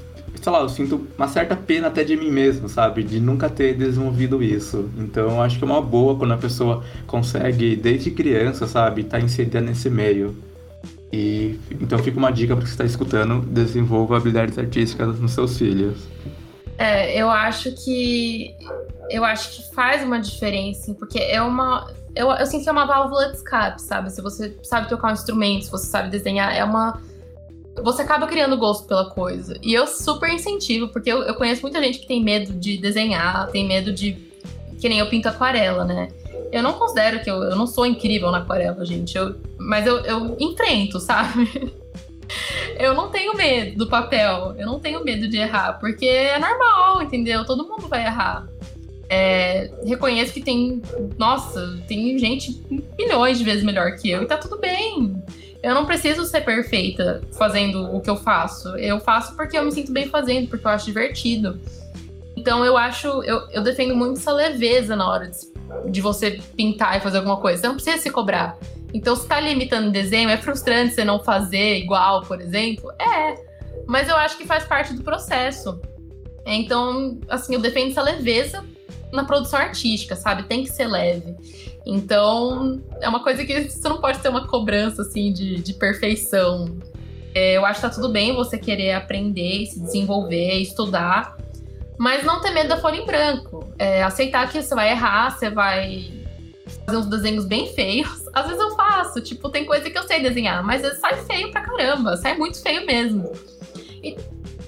sei 0.41 0.51
lá, 0.51 0.61
eu 0.61 0.69
sinto 0.69 1.07
uma 1.17 1.27
certa 1.27 1.55
pena 1.55 1.87
até 1.87 2.03
de 2.03 2.15
mim 2.15 2.31
mesmo, 2.31 2.69
sabe? 2.69 3.03
De 3.03 3.19
nunca 3.19 3.49
ter 3.49 3.75
desenvolvido 3.75 4.41
isso. 4.41 4.89
Então 4.97 5.29
eu 5.29 5.41
acho 5.41 5.57
que 5.57 5.63
é 5.63 5.67
uma 5.67 5.81
boa 5.81 6.15
quando 6.15 6.33
a 6.33 6.37
pessoa 6.37 6.83
consegue, 7.05 7.75
desde 7.75 8.11
criança, 8.11 8.67
sabe, 8.67 9.01
estar 9.01 9.19
tá 9.19 9.23
inserida 9.23 9.61
nesse 9.61 9.89
meio. 9.89 10.35
E 11.11 11.59
então 11.71 11.99
fica 11.99 12.17
uma 12.17 12.31
dica 12.31 12.55
para 12.55 12.65
você 12.65 12.71
estar 12.71 12.83
tá 12.83 12.89
escutando, 12.89 13.41
desenvolva 13.45 14.17
habilidades 14.17 14.57
artísticas 14.57 15.19
nos 15.19 15.31
seus 15.31 15.57
filhos. 15.57 15.97
É, 16.77 17.19
eu 17.19 17.29
acho 17.29 17.71
que 17.83 18.53
eu 19.09 19.23
acho 19.23 19.55
que 19.55 19.73
faz 19.73 20.03
uma 20.03 20.19
diferença, 20.19 20.93
porque 20.93 21.17
é 21.17 21.41
uma 21.41 21.87
eu, 22.17 22.31
eu 22.31 22.45
sinto 22.47 22.63
que 22.63 22.69
é 22.69 22.71
uma 22.71 22.85
válvula 22.85 23.29
de 23.29 23.37
escape, 23.37 23.79
sabe? 23.79 24.11
Se 24.11 24.21
você 24.21 24.57
sabe 24.63 24.89
tocar 24.89 25.09
um 25.09 25.13
instrumento, 25.13 25.65
se 25.65 25.71
você 25.71 25.85
sabe 25.85 26.09
desenhar, 26.09 26.53
é 26.55 26.63
uma. 26.63 26.99
Você 27.83 28.01
acaba 28.01 28.27
criando 28.27 28.57
gosto 28.57 28.87
pela 28.87 29.09
coisa. 29.09 29.57
E 29.61 29.73
eu 29.73 29.87
super 29.87 30.31
incentivo, 30.31 30.87
porque 30.87 31.11
eu, 31.11 31.23
eu 31.23 31.35
conheço 31.35 31.61
muita 31.61 31.81
gente 31.81 31.99
que 31.99 32.07
tem 32.07 32.23
medo 32.23 32.53
de 32.53 32.77
desenhar, 32.77 33.47
tem 33.47 33.67
medo 33.67 33.91
de. 33.91 34.17
Que 34.79 34.87
nem 34.87 34.99
eu 34.99 35.07
pinto 35.07 35.27
aquarela, 35.27 35.83
né? 35.83 36.09
Eu 36.51 36.63
não 36.63 36.73
considero 36.73 37.21
que 37.23 37.29
eu, 37.29 37.43
eu 37.43 37.55
não 37.55 37.67
sou 37.67 37.85
incrível 37.85 38.31
na 38.31 38.39
aquarela, 38.39 38.85
gente. 38.85 39.17
Eu, 39.17 39.35
mas 39.57 39.85
eu, 39.85 39.99
eu 39.99 40.37
enfrento, 40.39 40.99
sabe? 41.01 41.73
eu 42.77 42.93
não 42.93 43.09
tenho 43.09 43.35
medo 43.35 43.77
do 43.77 43.87
papel. 43.87 44.55
Eu 44.57 44.65
não 44.65 44.79
tenho 44.79 45.03
medo 45.03 45.27
de 45.27 45.37
errar, 45.37 45.79
porque 45.79 46.05
é 46.05 46.39
normal, 46.39 47.01
entendeu? 47.01 47.45
Todo 47.45 47.67
mundo 47.67 47.87
vai 47.87 48.05
errar. 48.05 48.47
É, 49.09 49.71
reconheço 49.85 50.33
que 50.33 50.41
tem. 50.41 50.81
Nossa, 51.17 51.79
tem 51.87 52.17
gente 52.19 52.61
milhões 52.97 53.37
de 53.37 53.43
vezes 53.43 53.63
melhor 53.63 53.95
que 53.95 54.09
eu 54.09 54.23
e 54.23 54.25
tá 54.25 54.37
tudo 54.37 54.57
bem. 54.57 55.15
Eu 55.63 55.73
não 55.73 55.85
preciso 55.85 56.23
ser 56.25 56.41
perfeita 56.41 57.21
fazendo 57.37 57.95
o 57.95 57.99
que 57.99 58.09
eu 58.09 58.15
faço. 58.15 58.69
Eu 58.77 58.99
faço 58.99 59.35
porque 59.35 59.57
eu 59.57 59.65
me 59.65 59.71
sinto 59.71 59.91
bem 59.91 60.07
fazendo, 60.07 60.47
porque 60.47 60.65
eu 60.65 60.71
acho 60.71 60.85
divertido. 60.85 61.59
Então 62.35 62.63
eu 62.63 62.77
acho. 62.77 63.07
Eu, 63.23 63.49
eu 63.51 63.63
defendo 63.63 63.95
muito 63.95 64.19
essa 64.19 64.31
leveza 64.31 64.95
na 64.95 65.09
hora 65.09 65.27
de, 65.27 65.91
de 65.91 66.01
você 66.01 66.39
pintar 66.55 66.97
e 66.97 67.01
fazer 67.01 67.17
alguma 67.17 67.37
coisa. 67.37 67.61
Você 67.61 67.67
não 67.67 67.75
precisa 67.75 67.97
se 67.97 68.09
cobrar. 68.09 68.57
Então, 68.93 69.15
se 69.15 69.27
tá 69.27 69.39
limitando 69.39 69.89
o 69.89 69.91
desenho, 69.91 70.29
é 70.29 70.37
frustrante 70.37 70.93
você 70.93 71.03
não 71.03 71.19
fazer 71.19 71.77
igual, 71.77 72.21
por 72.21 72.39
exemplo? 72.39 72.89
É. 72.99 73.35
Mas 73.85 74.07
eu 74.07 74.15
acho 74.15 74.37
que 74.37 74.45
faz 74.45 74.63
parte 74.63 74.93
do 74.93 75.03
processo. 75.03 75.79
Então, 76.45 77.19
assim, 77.27 77.53
eu 77.53 77.59
defendo 77.59 77.91
essa 77.91 78.01
leveza 78.01 78.63
na 79.11 79.25
produção 79.25 79.59
artística, 79.59 80.15
sabe? 80.15 80.43
Tem 80.43 80.63
que 80.63 80.69
ser 80.69 80.87
leve. 80.87 81.35
Então, 81.89 82.81
é 82.99 83.07
uma 83.07 83.23
coisa 83.23 83.45
que 83.45 83.69
você 83.69 83.87
não 83.87 84.01
pode 84.01 84.19
ter 84.19 84.27
uma 84.27 84.45
cobrança, 84.45 85.03
assim, 85.03 85.31
de, 85.31 85.55
de 85.61 85.73
perfeição. 85.73 86.77
É, 87.33 87.55
eu 87.55 87.65
acho 87.65 87.79
que 87.79 87.87
tá 87.87 87.93
tudo 87.93 88.09
bem 88.09 88.35
você 88.35 88.57
querer 88.57 88.91
aprender, 88.91 89.65
se 89.67 89.79
desenvolver, 89.79 90.55
estudar, 90.55 91.37
mas 91.97 92.25
não 92.25 92.41
ter 92.41 92.51
medo 92.51 92.67
da 92.67 92.77
folha 92.77 92.97
em 92.97 93.05
branco. 93.05 93.65
É, 93.79 94.03
aceitar 94.03 94.51
que 94.51 94.61
você 94.61 94.75
vai 94.75 94.91
errar, 94.91 95.31
você 95.31 95.49
vai 95.49 96.11
fazer 96.85 96.97
uns 96.97 97.05
desenhos 97.05 97.45
bem 97.45 97.73
feios. 97.73 98.27
Às 98.33 98.47
vezes 98.47 98.59
eu 98.61 98.75
faço, 98.75 99.21
tipo, 99.21 99.47
tem 99.49 99.63
coisa 99.63 99.89
que 99.89 99.97
eu 99.97 100.03
sei 100.03 100.21
desenhar, 100.21 100.61
mas 100.65 100.81
sai 100.99 101.15
feio 101.23 101.51
pra 101.51 101.61
caramba, 101.61 102.17
sai 102.17 102.37
muito 102.37 102.61
feio 102.61 102.85
mesmo. 102.85 103.31
E 104.03 104.17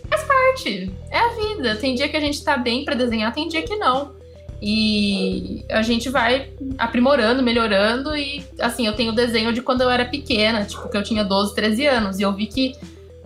faz 0.09 0.23
parte, 0.23 0.89
é 1.11 1.19
a 1.19 1.33
vida. 1.33 1.75
Tem 1.75 1.95
dia 1.95 2.07
que 2.07 2.15
a 2.15 2.21
gente 2.21 2.41
tá 2.41 2.55
bem 2.55 2.85
para 2.85 2.95
desenhar, 2.95 3.33
tem 3.33 3.49
dia 3.49 3.63
que 3.63 3.75
não. 3.75 4.17
E 4.61 5.63
a 5.69 5.81
gente 5.81 6.09
vai 6.09 6.49
aprimorando, 6.77 7.41
melhorando. 7.41 8.15
E 8.15 8.43
assim, 8.59 8.85
eu 8.85 8.93
tenho 8.93 9.13
desenho 9.13 9.53
de 9.53 9.61
quando 9.61 9.81
eu 9.81 9.89
era 9.89 10.05
pequena, 10.05 10.65
tipo, 10.65 10.89
que 10.89 10.97
eu 10.97 11.03
tinha 11.03 11.23
12, 11.23 11.55
13 11.55 11.85
anos. 11.87 12.19
E 12.19 12.23
eu 12.23 12.33
vi 12.33 12.47
que, 12.47 12.75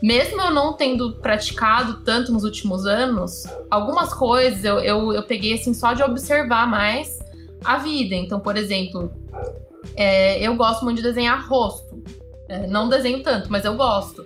mesmo 0.02 0.40
eu 0.42 0.52
não 0.52 0.74
tendo 0.74 1.14
praticado 1.14 2.02
tanto 2.04 2.32
nos 2.32 2.44
últimos 2.44 2.86
anos, 2.86 3.46
algumas 3.70 4.14
coisas 4.14 4.64
eu, 4.64 4.80
eu, 4.80 5.14
eu 5.14 5.24
peguei 5.24 5.54
assim 5.54 5.74
só 5.74 5.94
de 5.94 6.04
observar 6.04 6.68
mais 6.68 7.20
a 7.64 7.78
vida. 7.78 8.14
Então, 8.14 8.40
por 8.40 8.56
exemplo, 8.56 9.12
é, 9.96 10.40
eu 10.40 10.56
gosto 10.56 10.84
muito 10.84 10.98
de 10.98 11.04
desenhar 11.04 11.48
rosto. 11.48 12.04
É, 12.48 12.68
não 12.68 12.90
desenho 12.90 13.24
tanto, 13.24 13.52
mas 13.52 13.66
eu 13.66 13.76
gosto. 13.76 14.26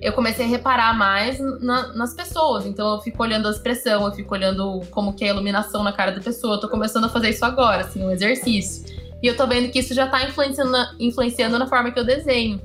Eu 0.00 0.12
comecei 0.12 0.44
a 0.44 0.48
reparar 0.48 0.96
mais 0.96 1.38
na, 1.60 1.92
nas 1.94 2.14
pessoas. 2.14 2.66
Então 2.66 2.94
eu 2.94 3.00
fico 3.00 3.22
olhando 3.22 3.48
a 3.48 3.50
expressão, 3.50 4.06
eu 4.06 4.12
fico 4.12 4.32
olhando 4.34 4.80
como 4.90 5.12
que 5.12 5.24
é 5.24 5.28
a 5.28 5.32
iluminação 5.32 5.82
na 5.82 5.92
cara 5.92 6.12
da 6.12 6.20
pessoa. 6.20 6.54
Eu 6.54 6.60
tô 6.60 6.68
começando 6.68 7.04
a 7.04 7.08
fazer 7.08 7.30
isso 7.30 7.44
agora, 7.44 7.82
assim, 7.82 8.04
um 8.04 8.10
exercício. 8.10 8.84
E 9.22 9.26
eu 9.26 9.36
tô 9.36 9.46
vendo 9.46 9.70
que 9.70 9.80
isso 9.80 9.92
já 9.94 10.06
tá 10.06 10.22
influenciando 10.24 10.70
na, 10.70 10.94
influenciando 11.00 11.58
na 11.58 11.66
forma 11.66 11.90
que 11.90 11.98
eu 11.98 12.04
desenho. 12.04 12.60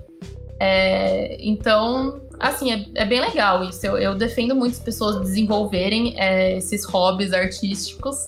É, 0.59 1.37
então, 1.39 2.21
assim, 2.39 2.71
é, 2.71 2.85
é, 2.95 3.05
bem 3.05 3.19
legal 3.19 3.63
isso. 3.63 3.85
Eu, 3.85 3.97
eu 3.97 4.15
defendo 4.15 4.55
muitas 4.55 4.79
pessoas 4.79 5.19
desenvolverem 5.19 6.13
é, 6.17 6.57
esses 6.57 6.85
hobbies 6.85 7.33
artísticos 7.33 8.27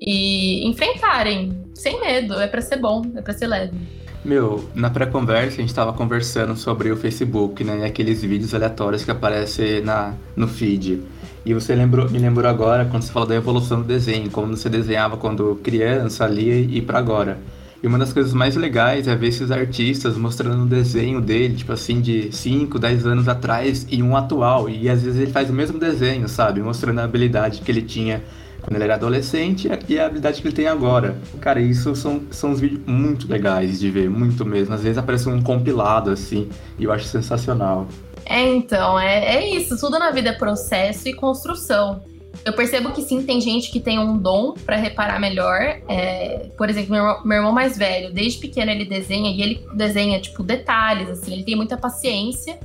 e 0.00 0.66
enfrentarem 0.66 1.64
sem 1.74 2.00
medo. 2.00 2.34
É 2.40 2.46
para 2.46 2.60
ser 2.60 2.76
bom, 2.76 3.02
é 3.14 3.22
para 3.22 3.32
ser 3.32 3.46
leve. 3.46 4.03
Meu, 4.24 4.70
na 4.74 4.88
pré-conversa 4.88 5.58
a 5.58 5.60
gente 5.60 5.74
tava 5.74 5.92
conversando 5.92 6.56
sobre 6.56 6.90
o 6.90 6.96
Facebook, 6.96 7.62
né? 7.62 7.80
E 7.80 7.84
aqueles 7.84 8.22
vídeos 8.22 8.54
aleatórios 8.54 9.04
que 9.04 9.10
aparecem 9.10 9.82
na, 9.82 10.14
no 10.34 10.48
feed. 10.48 11.02
E 11.44 11.52
você 11.52 11.74
lembrou, 11.74 12.08
me 12.08 12.18
lembrou 12.18 12.48
agora 12.48 12.86
quando 12.86 13.02
você 13.02 13.12
falou 13.12 13.28
da 13.28 13.34
evolução 13.34 13.82
do 13.82 13.86
desenho, 13.86 14.30
como 14.30 14.56
você 14.56 14.70
desenhava 14.70 15.18
quando 15.18 15.60
criança 15.62 16.24
ali 16.24 16.74
e 16.74 16.80
para 16.80 16.98
agora. 16.98 17.38
E 17.82 17.86
uma 17.86 17.98
das 17.98 18.14
coisas 18.14 18.32
mais 18.32 18.56
legais 18.56 19.06
é 19.06 19.14
ver 19.14 19.26
esses 19.26 19.50
artistas 19.50 20.16
mostrando 20.16 20.62
o 20.62 20.66
desenho 20.66 21.20
dele, 21.20 21.56
tipo 21.56 21.72
assim, 21.74 22.00
de 22.00 22.34
5, 22.34 22.78
10 22.78 23.06
anos 23.06 23.28
atrás 23.28 23.86
e 23.90 24.02
um 24.02 24.16
atual. 24.16 24.70
E 24.70 24.88
às 24.88 25.02
vezes 25.02 25.20
ele 25.20 25.30
faz 25.30 25.50
o 25.50 25.52
mesmo 25.52 25.78
desenho, 25.78 26.26
sabe? 26.30 26.62
Mostrando 26.62 26.98
a 27.00 27.04
habilidade 27.04 27.60
que 27.60 27.70
ele 27.70 27.82
tinha 27.82 28.22
quando 28.64 28.76
ele 28.76 28.84
era 28.84 28.94
adolescente 28.94 29.68
e 29.88 29.98
a 29.98 30.06
habilidade 30.06 30.40
que 30.40 30.48
ele 30.48 30.54
tem 30.54 30.66
agora. 30.66 31.16
Cara, 31.40 31.60
isso 31.60 31.94
são, 31.94 32.22
são 32.30 32.50
uns 32.50 32.60
vídeos 32.60 32.80
muito 32.86 33.30
legais 33.30 33.78
de 33.78 33.90
ver, 33.90 34.08
muito 34.08 34.44
mesmo. 34.44 34.74
Às 34.74 34.82
vezes 34.82 34.98
aparece 34.98 35.28
um 35.28 35.42
compilado 35.42 36.10
assim, 36.10 36.48
e 36.78 36.84
eu 36.84 36.92
acho 36.92 37.04
sensacional. 37.04 37.86
É, 38.24 38.42
então, 38.42 38.98
é, 38.98 39.36
é 39.36 39.54
isso. 39.54 39.78
Tudo 39.78 39.98
na 39.98 40.10
vida 40.10 40.30
é 40.30 40.32
processo 40.32 41.08
e 41.08 41.12
construção. 41.12 42.02
Eu 42.44 42.52
percebo 42.52 42.90
que 42.90 43.02
sim, 43.02 43.22
tem 43.22 43.40
gente 43.40 43.70
que 43.70 43.78
tem 43.78 43.98
um 43.98 44.16
dom 44.16 44.52
para 44.52 44.76
reparar 44.76 45.20
melhor. 45.20 45.80
É, 45.88 46.50
por 46.56 46.68
exemplo, 46.68 46.90
meu 46.90 47.02
irmão, 47.02 47.20
meu 47.24 47.36
irmão, 47.36 47.52
mais 47.52 47.76
velho, 47.76 48.12
desde 48.12 48.38
pequeno 48.38 48.70
ele 48.70 48.84
desenha 48.84 49.30
e 49.30 49.42
ele 49.42 49.66
desenha, 49.74 50.18
tipo, 50.20 50.42
detalhes, 50.42 51.08
assim, 51.08 51.32
ele 51.32 51.44
tem 51.44 51.54
muita 51.54 51.76
paciência. 51.76 52.58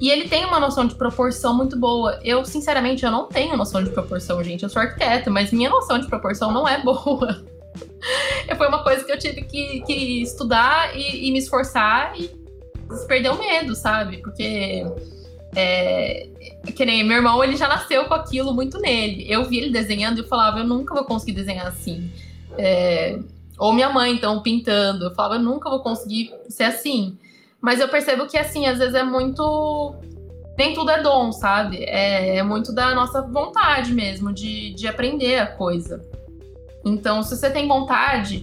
E 0.00 0.10
ele 0.10 0.28
tem 0.28 0.44
uma 0.44 0.58
noção 0.58 0.86
de 0.86 0.94
proporção 0.94 1.54
muito 1.54 1.78
boa. 1.78 2.18
Eu, 2.22 2.44
sinceramente, 2.44 3.04
eu 3.04 3.10
não 3.10 3.26
tenho 3.26 3.56
noção 3.56 3.82
de 3.82 3.90
proporção, 3.90 4.42
gente. 4.42 4.62
Eu 4.62 4.68
sou 4.68 4.82
arquiteta, 4.82 5.30
mas 5.30 5.52
minha 5.52 5.70
noção 5.70 5.98
de 5.98 6.06
proporção 6.06 6.50
não 6.50 6.66
é 6.66 6.82
boa. 6.82 7.44
Foi 8.56 8.68
uma 8.68 8.82
coisa 8.82 9.04
que 9.04 9.12
eu 9.12 9.18
tive 9.18 9.42
que, 9.42 9.80
que 9.82 10.22
estudar 10.22 10.96
e, 10.96 11.28
e, 11.28 11.32
me 11.32 11.38
esforçar 11.38 12.12
e 12.18 12.30
perder 13.06 13.30
o 13.30 13.38
medo, 13.38 13.74
sabe? 13.74 14.18
Porque 14.18 14.84
é, 15.56 16.28
que 16.74 16.84
nem 16.84 17.04
meu 17.04 17.16
irmão, 17.16 17.42
ele 17.42 17.56
já 17.56 17.68
nasceu 17.68 18.04
com 18.04 18.14
aquilo 18.14 18.52
muito 18.52 18.78
nele. 18.78 19.24
Eu 19.30 19.44
vi 19.44 19.58
ele 19.58 19.70
desenhando 19.70 20.18
e 20.18 20.20
eu 20.20 20.28
falava, 20.28 20.58
eu 20.58 20.64
nunca 20.64 20.94
vou 20.94 21.04
conseguir 21.04 21.32
desenhar 21.32 21.66
assim. 21.66 22.10
É, 22.58 23.18
ou 23.58 23.72
minha 23.72 23.88
mãe, 23.88 24.12
então, 24.12 24.42
pintando. 24.42 25.06
Eu 25.06 25.14
falava, 25.14 25.36
eu 25.36 25.42
nunca 25.42 25.70
vou 25.70 25.80
conseguir 25.80 26.32
ser 26.48 26.64
assim. 26.64 27.16
Mas 27.64 27.80
eu 27.80 27.88
percebo 27.88 28.26
que, 28.26 28.36
assim, 28.36 28.66
às 28.66 28.78
vezes 28.78 28.94
é 28.94 29.02
muito. 29.02 29.94
Nem 30.58 30.74
tudo 30.74 30.90
é 30.90 31.02
dom, 31.02 31.32
sabe? 31.32 31.82
É, 31.84 32.36
é 32.36 32.42
muito 32.42 32.74
da 32.74 32.94
nossa 32.94 33.22
vontade 33.22 33.90
mesmo 33.94 34.34
de, 34.34 34.74
de 34.74 34.86
aprender 34.86 35.38
a 35.38 35.46
coisa. 35.46 35.98
Então, 36.84 37.22
se 37.22 37.34
você 37.34 37.50
tem 37.50 37.66
vontade, 37.66 38.42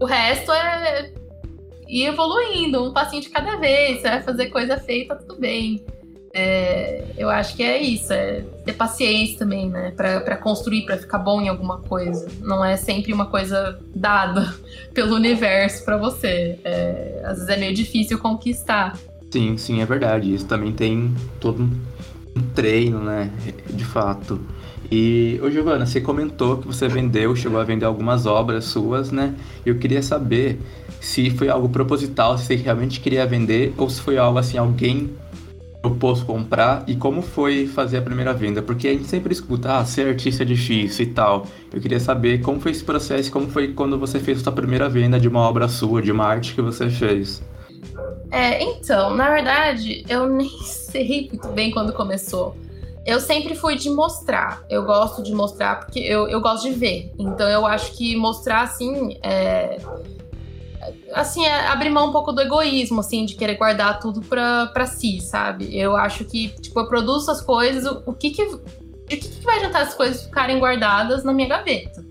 o 0.00 0.04
resto 0.04 0.50
é 0.50 1.12
ir 1.86 2.06
evoluindo, 2.06 2.82
um 2.82 2.92
passinho 2.92 3.22
de 3.22 3.30
cada 3.30 3.54
vez. 3.56 4.00
Você 4.00 4.08
vai 4.08 4.22
fazer 4.22 4.46
coisa 4.46 4.76
feita, 4.78 5.14
tudo 5.14 5.38
bem. 5.38 5.86
É, 6.32 7.06
eu 7.18 7.28
acho 7.28 7.56
que 7.56 7.62
é 7.62 7.82
isso, 7.82 8.12
é 8.12 8.44
ter 8.64 8.72
paciência 8.74 9.38
também, 9.38 9.68
né? 9.68 9.92
Pra, 9.96 10.36
construir, 10.36 10.82
para 10.82 10.96
ficar 10.96 11.18
bom 11.18 11.40
em 11.40 11.48
alguma 11.48 11.78
coisa. 11.78 12.28
Não 12.40 12.64
é 12.64 12.76
sempre 12.76 13.12
uma 13.12 13.26
coisa 13.26 13.78
dada 13.94 14.54
pelo 14.94 15.16
universo 15.16 15.84
para 15.84 15.96
você. 15.96 16.58
É, 16.64 17.22
às 17.24 17.38
vezes 17.38 17.48
é 17.48 17.56
meio 17.56 17.74
difícil 17.74 18.18
conquistar. 18.18 18.96
Sim, 19.30 19.56
sim, 19.56 19.80
é 19.80 19.86
verdade. 19.86 20.32
Isso 20.32 20.46
também 20.46 20.72
tem 20.72 21.14
todo 21.40 21.62
um 21.62 22.42
treino, 22.54 23.00
né? 23.00 23.30
De 23.68 23.84
fato. 23.84 24.40
E, 24.90 25.38
ô 25.42 25.50
Giovana, 25.50 25.86
você 25.86 26.00
comentou 26.00 26.58
que 26.58 26.66
você 26.66 26.88
vendeu, 26.88 27.34
chegou 27.36 27.60
a 27.60 27.64
vender 27.64 27.84
algumas 27.84 28.26
obras 28.26 28.64
suas, 28.64 29.12
né? 29.12 29.34
Eu 29.64 29.78
queria 29.78 30.02
saber 30.02 30.60
se 31.00 31.30
foi 31.30 31.48
algo 31.48 31.68
proposital, 31.68 32.36
se 32.36 32.46
você 32.46 32.56
realmente 32.56 33.00
queria 33.00 33.24
vender, 33.24 33.72
ou 33.76 33.88
se 33.88 34.00
foi 34.00 34.18
algo 34.18 34.38
assim, 34.38 34.58
alguém 34.58 35.10
propôs 35.80 36.22
comprar 36.22 36.84
e 36.86 36.94
como 36.94 37.22
foi 37.22 37.66
fazer 37.66 37.98
a 37.98 38.02
primeira 38.02 38.32
venda? 38.32 38.62
Porque 38.62 38.88
a 38.88 38.92
gente 38.92 39.06
sempre 39.06 39.32
escuta, 39.32 39.78
ah, 39.78 39.84
ser 39.84 40.08
artista 40.08 40.42
é 40.42 40.46
difícil 40.46 41.06
e 41.06 41.08
tal. 41.08 41.46
Eu 41.72 41.80
queria 41.80 42.00
saber 42.00 42.40
como 42.42 42.60
foi 42.60 42.72
esse 42.72 42.84
processo, 42.84 43.32
como 43.32 43.48
foi 43.48 43.72
quando 43.72 43.98
você 43.98 44.20
fez 44.20 44.40
a 44.40 44.44
sua 44.44 44.52
primeira 44.52 44.88
venda 44.88 45.18
de 45.18 45.28
uma 45.28 45.40
obra 45.40 45.68
sua, 45.68 46.02
de 46.02 46.12
uma 46.12 46.26
arte 46.26 46.54
que 46.54 46.62
você 46.62 46.90
fez. 46.90 47.42
É, 48.30 48.62
então, 48.62 49.14
na 49.14 49.30
verdade, 49.30 50.04
eu 50.08 50.28
nem 50.30 50.48
sei 50.62 51.28
muito 51.30 51.48
bem 51.48 51.70
quando 51.70 51.92
começou. 51.92 52.56
Eu 53.06 53.18
sempre 53.18 53.54
fui 53.54 53.76
de 53.76 53.88
mostrar. 53.88 54.62
Eu 54.68 54.84
gosto 54.84 55.22
de 55.22 55.34
mostrar 55.34 55.80
porque 55.80 55.98
eu, 56.00 56.28
eu 56.28 56.40
gosto 56.40 56.68
de 56.68 56.74
ver. 56.74 57.10
Então 57.18 57.48
eu 57.48 57.66
acho 57.66 57.92
que 57.92 58.14
mostrar 58.14 58.62
assim 58.62 59.18
é 59.22 59.78
assim, 61.12 61.44
é 61.44 61.68
abrir 61.68 61.90
mão 61.90 62.08
um 62.08 62.12
pouco 62.12 62.32
do 62.32 62.40
egoísmo, 62.40 63.00
assim, 63.00 63.24
de 63.24 63.34
querer 63.34 63.56
guardar 63.56 64.00
tudo 64.00 64.20
pra, 64.20 64.66
pra 64.66 64.86
si, 64.86 65.20
sabe? 65.20 65.76
Eu 65.76 65.96
acho 65.96 66.24
que, 66.24 66.48
tipo, 66.60 66.78
eu 66.80 66.86
produzo 66.86 67.30
as 67.30 67.40
coisas, 67.40 67.84
o, 67.84 68.02
o 68.06 68.12
que 68.12 68.30
que... 68.30 68.44
De 69.08 69.16
que, 69.16 69.28
que 69.28 69.44
vai 69.44 69.56
adiantar 69.56 69.82
as 69.82 69.94
coisas 69.94 70.22
ficarem 70.22 70.60
guardadas 70.60 71.24
na 71.24 71.32
minha 71.32 71.48
gaveta? 71.48 72.04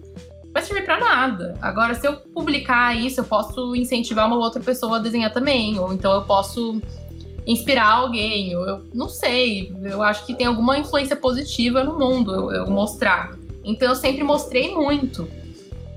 vai 0.52 0.64
servir 0.64 0.84
para 0.84 1.00
nada. 1.00 1.56
Agora, 1.62 1.96
se 1.96 2.08
eu 2.08 2.14
publicar 2.14 2.96
isso, 2.96 3.22
eu 3.22 3.24
posso 3.24 3.76
incentivar 3.76 4.28
uma 4.28 4.38
outra 4.38 4.62
pessoa 4.62 4.98
a 4.98 5.00
desenhar 5.00 5.32
também, 5.32 5.80
ou 5.80 5.94
então 5.94 6.12
eu 6.14 6.24
posso 6.24 6.82
inspirar 7.46 7.94
alguém, 7.94 8.56
ou 8.56 8.68
eu 8.68 8.84
não 8.94 9.10
sei, 9.10 9.74
eu 9.84 10.04
acho 10.04 10.26
que 10.26 10.36
tem 10.36 10.46
alguma 10.46 10.78
influência 10.78 11.16
positiva 11.16 11.84
no 11.84 11.98
mundo 11.98 12.34
eu, 12.34 12.52
eu 12.52 12.68
mostrar. 12.70 13.36
Então 13.64 13.90
eu 13.90 13.96
sempre 13.96 14.24
mostrei 14.24 14.74
muito. 14.74 15.28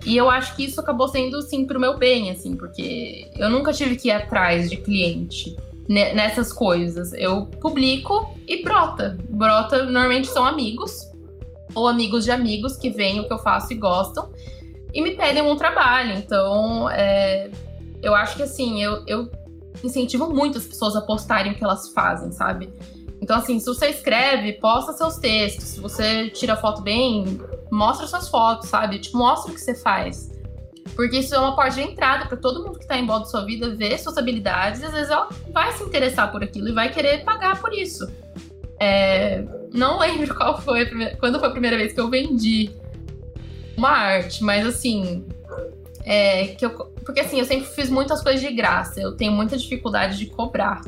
E 0.05 0.16
eu 0.16 0.28
acho 0.28 0.57
que 0.57 0.64
isso 0.64 0.80
acabou 0.80 1.09
sendo, 1.09 1.40
sim, 1.42 1.64
pro 1.64 1.78
meu 1.78 1.96
bem, 1.96 2.30
assim, 2.30 2.57
porque 2.57 3.30
eu 3.36 3.48
nunca 3.48 3.72
tive 3.72 3.96
que 3.96 4.09
ir 4.09 4.12
atrás 4.12 4.68
de 4.68 4.76
cliente 4.76 5.57
nessas 5.88 6.53
coisas. 6.53 7.12
Eu 7.12 7.46
publico 7.46 8.34
e 8.46 8.62
brota. 8.62 9.16
Brota, 9.28 9.84
normalmente 9.84 10.28
são 10.28 10.44
amigos 10.44 11.09
ou 11.74 11.88
amigos 11.88 12.24
de 12.24 12.30
amigos 12.30 12.76
que 12.76 12.90
veem 12.90 13.20
o 13.20 13.26
que 13.26 13.32
eu 13.32 13.38
faço 13.38 13.72
e 13.72 13.76
gostam 13.76 14.30
e 14.92 15.00
me 15.00 15.12
pedem 15.12 15.42
um 15.42 15.57
trabalho. 15.57 16.16
Então, 16.16 16.88
é, 16.90 17.50
eu 18.03 18.14
acho 18.14 18.36
que 18.36 18.42
assim, 18.42 18.82
eu, 18.82 19.03
eu 19.07 19.30
incentivo 19.82 20.28
muito 20.28 20.59
as 20.59 20.64
pessoas 20.64 20.96
a 20.96 21.00
postarem 21.00 21.53
o 21.53 21.55
que 21.55 21.64
elas 21.64 21.88
fazem, 21.92 22.32
sabe? 22.32 22.72
Então, 23.23 23.37
assim, 23.37 23.61
se 23.61 23.66
você 23.66 23.87
escreve, 23.87 24.55
posta 24.55 24.93
seus 24.93 25.16
textos. 25.16 25.64
Se 25.64 25.81
você 25.81 26.29
tira 26.31 26.57
foto 26.57 26.83
bem, 26.83 27.41
mostra 27.70 28.05
suas 28.09 28.29
fotos, 28.29 28.68
sabe? 28.68 28.99
Tipo, 28.99 29.16
mostra 29.16 29.53
o 29.53 29.55
que 29.55 29.61
você 29.61 29.77
faz. 29.77 30.29
Porque 30.97 31.18
isso 31.18 31.33
é 31.33 31.39
uma 31.39 31.55
porta 31.55 31.77
de 31.77 31.83
entrada 31.83 32.27
para 32.27 32.37
todo 32.37 32.64
mundo 32.64 32.79
que 32.79 32.85
está 32.85 32.99
em 32.99 33.07
volta 33.07 33.27
da 33.27 33.31
sua 33.31 33.45
vida 33.45 33.77
ver 33.77 33.97
suas 33.99 34.18
habilidades 34.18 34.83
e 34.83 34.85
às 34.85 34.93
vezes 34.93 35.09
ela 35.09 35.29
vai 35.53 35.73
se 35.73 35.85
interessar 35.85 36.33
por 36.33 36.43
aquilo 36.43 36.68
e 36.68 36.73
vai 36.73 36.91
querer 36.91 37.25
pagar 37.25 37.61
por 37.61 37.73
isso. 37.73 38.11
É, 38.81 39.45
não 39.73 40.01
lembro 40.01 40.35
qual 40.35 40.61
foi 40.61 40.85
primeira, 40.85 41.16
quando 41.16 41.39
foi 41.39 41.49
a 41.49 41.53
primeira 41.53 41.77
vez 41.77 41.93
que 41.93 42.01
eu 42.01 42.11
vendi 42.11 42.73
uma 43.77 43.91
arte, 43.91 44.43
mas 44.43 44.66
assim, 44.66 45.25
é, 46.05 46.49
que 46.49 46.66
eu, 46.66 46.70
porque 47.05 47.20
assim, 47.20 47.39
eu 47.39 47.45
sempre 47.45 47.66
fiz 47.68 47.89
muitas 47.89 48.20
coisas 48.20 48.41
de 48.41 48.53
graça, 48.53 49.01
eu 49.01 49.16
tenho 49.16 49.31
muita 49.31 49.57
dificuldade 49.57 50.18
de 50.18 50.27
cobrar. 50.27 50.83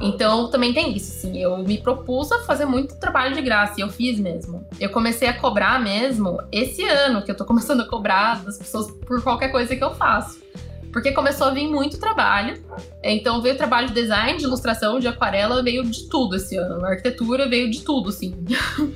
Então 0.00 0.48
também 0.48 0.72
tem 0.72 0.96
isso, 0.96 1.18
assim, 1.18 1.38
eu 1.38 1.58
me 1.58 1.76
propus 1.76 2.32
a 2.32 2.38
fazer 2.40 2.64
muito 2.64 2.98
trabalho 2.98 3.34
de 3.34 3.42
graça 3.42 3.74
e 3.78 3.82
eu 3.82 3.90
fiz 3.90 4.18
mesmo. 4.18 4.66
Eu 4.80 4.88
comecei 4.88 5.28
a 5.28 5.38
cobrar 5.38 5.78
mesmo 5.78 6.40
esse 6.50 6.82
ano, 6.84 7.22
que 7.22 7.30
eu 7.30 7.36
tô 7.36 7.44
começando 7.46 7.82
a 7.82 7.86
cobrar 7.86 8.42
das 8.42 8.56
pessoas 8.56 8.90
por 8.90 9.22
qualquer 9.22 9.48
coisa 9.48 9.76
que 9.76 9.84
eu 9.84 9.94
faço. 9.94 10.40
Porque 10.90 11.12
começou 11.12 11.48
a 11.48 11.50
vir 11.50 11.68
muito 11.68 12.00
trabalho. 12.00 12.60
Então 13.02 13.40
veio 13.40 13.56
trabalho 13.56 13.88
de 13.88 13.94
design, 13.94 14.38
de 14.38 14.44
ilustração, 14.44 14.98
de 14.98 15.06
aquarela, 15.06 15.62
veio 15.62 15.84
de 15.84 16.08
tudo 16.08 16.34
esse 16.34 16.56
ano. 16.56 16.84
A 16.84 16.90
arquitetura 16.90 17.48
veio 17.48 17.70
de 17.70 17.82
tudo, 17.82 18.08
assim. 18.08 18.34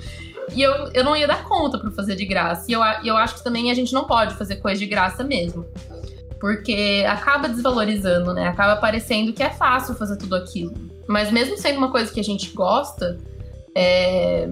e 0.53 0.63
eu, 0.63 0.73
eu 0.93 1.05
não 1.05 1.15
ia 1.15 1.29
dar 1.29 1.45
conta 1.45 1.79
para 1.79 1.91
fazer 1.93 2.17
de 2.17 2.25
graça. 2.25 2.65
E 2.69 2.73
eu, 2.73 2.81
eu 3.05 3.17
acho 3.17 3.37
que 3.37 3.45
também 3.45 3.71
a 3.71 3.75
gente 3.75 3.93
não 3.93 4.05
pode 4.05 4.35
fazer 4.35 4.57
coisa 4.57 4.81
de 4.81 4.87
graça 4.87 5.23
mesmo. 5.23 5.65
Porque 6.41 7.05
acaba 7.09 7.49
desvalorizando, 7.49 8.35
né? 8.35 8.49
Acaba 8.49 8.81
parecendo 8.81 9.33
que 9.33 9.43
é 9.43 9.51
fácil 9.51 9.95
fazer 9.95 10.17
tudo 10.17 10.35
aquilo. 10.35 10.94
Mas 11.07 11.31
mesmo 11.31 11.57
sendo 11.57 11.79
uma 11.79 11.91
coisa 11.91 12.13
que 12.13 12.21
a 12.21 12.25
gente 12.25 12.51
gosta, 12.51 13.19
é... 13.75 14.49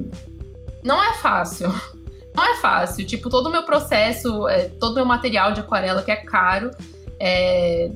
não 0.82 1.02
é 1.02 1.14
fácil. 1.14 1.72
Não 2.34 2.42
é 2.42 2.56
fácil. 2.62 3.04
Tipo, 3.04 3.28
todo 3.28 3.50
o 3.50 3.52
meu 3.52 3.62
processo, 3.62 4.48
é, 4.48 4.64
todo 4.80 4.92
o 4.92 4.94
meu 4.94 5.04
material 5.04 5.52
de 5.52 5.60
aquarela 5.60 6.02
que 6.02 6.10
é 6.10 6.16
caro, 6.16 6.70
é... 7.20 7.90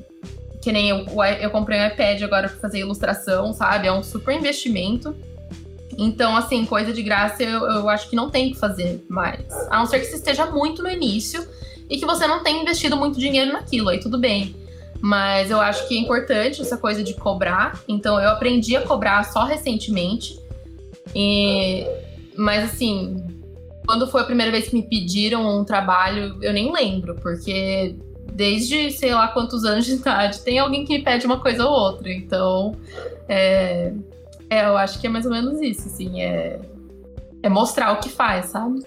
que 0.61 0.71
nem 0.71 0.89
eu, 0.89 1.07
eu 1.41 1.49
comprei 1.49 1.79
um 1.81 1.87
iPad 1.87 2.21
agora 2.21 2.47
para 2.47 2.59
fazer 2.59 2.81
ilustração, 2.81 3.51
sabe? 3.51 3.87
É 3.87 3.91
um 3.91 4.03
super 4.03 4.35
investimento. 4.35 5.15
Então, 5.97 6.37
assim, 6.37 6.63
coisa 6.65 6.93
de 6.93 7.01
graça 7.01 7.41
eu, 7.41 7.65
eu 7.65 7.89
acho 7.89 8.07
que 8.11 8.15
não 8.15 8.29
tem 8.29 8.51
que 8.51 8.59
fazer 8.59 9.03
mais. 9.09 9.43
A 9.71 9.79
não 9.79 9.87
ser 9.87 9.99
que 9.99 10.05
você 10.05 10.17
esteja 10.17 10.45
muito 10.45 10.83
no 10.83 10.89
início 10.89 11.43
e 11.89 11.97
que 11.97 12.05
você 12.05 12.27
não 12.27 12.43
tenha 12.43 12.61
investido 12.61 12.95
muito 12.95 13.17
dinheiro 13.17 13.51
naquilo, 13.51 13.89
aí 13.89 13.99
tudo 13.99 14.19
bem. 14.19 14.55
Mas 15.01 15.51
eu 15.51 15.59
acho 15.59 15.87
que 15.87 15.95
é 15.95 15.99
importante 15.99 16.61
essa 16.61 16.77
coisa 16.77 17.03
de 17.03 17.13
cobrar. 17.13 17.81
Então 17.87 18.19
eu 18.19 18.29
aprendi 18.29 18.75
a 18.75 18.81
cobrar 18.81 19.23
só 19.23 19.43
recentemente. 19.43 20.39
E... 21.15 21.85
Mas 22.35 22.63
assim, 22.63 23.23
quando 23.85 24.07
foi 24.07 24.21
a 24.21 24.25
primeira 24.25 24.51
vez 24.51 24.67
que 24.67 24.75
me 24.75 24.83
pediram 24.83 25.59
um 25.59 25.63
trabalho, 25.63 26.37
eu 26.41 26.53
nem 26.53 26.71
lembro, 26.71 27.15
porque 27.15 27.95
desde 28.33 28.91
sei 28.91 29.13
lá 29.13 29.29
quantos 29.29 29.63
anos 29.63 29.85
de 29.85 29.93
idade 29.93 30.41
tem 30.41 30.59
alguém 30.59 30.85
que 30.85 30.97
me 30.97 31.03
pede 31.03 31.25
uma 31.25 31.39
coisa 31.39 31.65
ou 31.65 31.71
outra. 31.71 32.11
Então, 32.11 32.75
é, 33.27 33.93
é 34.49 34.65
eu 34.65 34.77
acho 34.77 34.99
que 34.99 35.07
é 35.07 35.09
mais 35.09 35.25
ou 35.25 35.31
menos 35.31 35.59
isso, 35.61 35.87
assim, 35.87 36.21
é, 36.21 36.59
é 37.41 37.49
mostrar 37.49 37.93
o 37.93 37.99
que 37.99 38.09
faz, 38.09 38.47
sabe? 38.47 38.83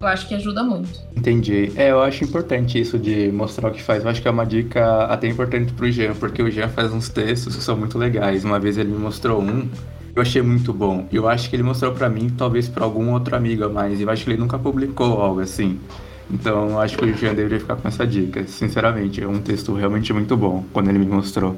Eu 0.00 0.06
acho 0.06 0.28
que 0.28 0.34
ajuda 0.34 0.62
muito. 0.62 1.00
Entendi. 1.16 1.72
É, 1.74 1.90
eu 1.90 2.00
acho 2.00 2.22
importante 2.22 2.80
isso 2.80 2.98
de 2.98 3.32
mostrar 3.32 3.68
o 3.68 3.72
que 3.72 3.82
faz. 3.82 4.04
Eu 4.04 4.10
acho 4.10 4.22
que 4.22 4.28
é 4.28 4.30
uma 4.30 4.46
dica 4.46 5.04
até 5.04 5.26
importante 5.26 5.72
pro 5.72 5.90
Jean, 5.90 6.14
porque 6.14 6.42
o 6.42 6.50
Jean 6.50 6.68
faz 6.68 6.92
uns 6.92 7.08
textos 7.08 7.56
que 7.56 7.62
são 7.62 7.76
muito 7.76 7.98
legais. 7.98 8.44
Uma 8.44 8.60
vez 8.60 8.78
ele 8.78 8.90
me 8.90 8.98
mostrou 8.98 9.42
um 9.42 9.68
eu 10.18 10.22
achei 10.22 10.42
muito 10.42 10.72
bom. 10.72 11.06
Eu 11.12 11.28
acho 11.28 11.48
que 11.48 11.54
ele 11.54 11.62
mostrou 11.62 11.92
para 11.92 12.08
mim, 12.08 12.28
talvez 12.28 12.68
para 12.68 12.84
algum 12.84 13.12
outro 13.12 13.36
amigo 13.36 13.64
a 13.64 13.68
mais. 13.68 14.00
Eu 14.00 14.10
acho 14.10 14.24
que 14.24 14.30
ele 14.30 14.40
nunca 14.40 14.58
publicou 14.58 15.20
algo 15.22 15.40
assim. 15.40 15.78
Então, 16.28 16.70
eu 16.70 16.80
acho 16.80 16.98
que 16.98 17.04
o 17.04 17.14
Jean 17.16 17.34
deveria 17.34 17.60
ficar 17.60 17.76
com 17.76 17.86
essa 17.86 18.04
dica. 18.04 18.44
Sinceramente, 18.46 19.22
é 19.22 19.28
um 19.28 19.40
texto 19.40 19.72
realmente 19.74 20.12
muito 20.12 20.36
bom 20.36 20.64
quando 20.72 20.88
ele 20.88 20.98
me 20.98 21.06
mostrou. 21.06 21.56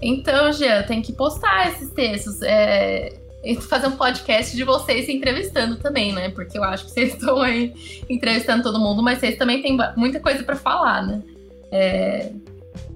Então, 0.00 0.50
Jean, 0.52 0.82
tem 0.84 1.02
que 1.02 1.12
postar 1.12 1.68
esses 1.68 1.90
textos. 1.90 2.40
É, 2.42 3.12
fazer 3.60 3.88
um 3.88 3.96
podcast 3.96 4.56
de 4.56 4.64
vocês 4.64 5.06
se 5.06 5.12
entrevistando 5.12 5.76
também, 5.76 6.12
né? 6.12 6.30
Porque 6.30 6.56
eu 6.56 6.62
acho 6.62 6.84
que 6.86 6.92
vocês 6.92 7.14
estão 7.14 7.40
aí 7.40 7.72
entrevistando 8.08 8.62
todo 8.62 8.78
mundo, 8.78 9.02
mas 9.02 9.18
vocês 9.18 9.36
também 9.36 9.60
têm 9.60 9.76
muita 9.96 10.20
coisa 10.20 10.42
para 10.42 10.56
falar, 10.56 11.06
né? 11.06 11.22
É... 11.70 12.32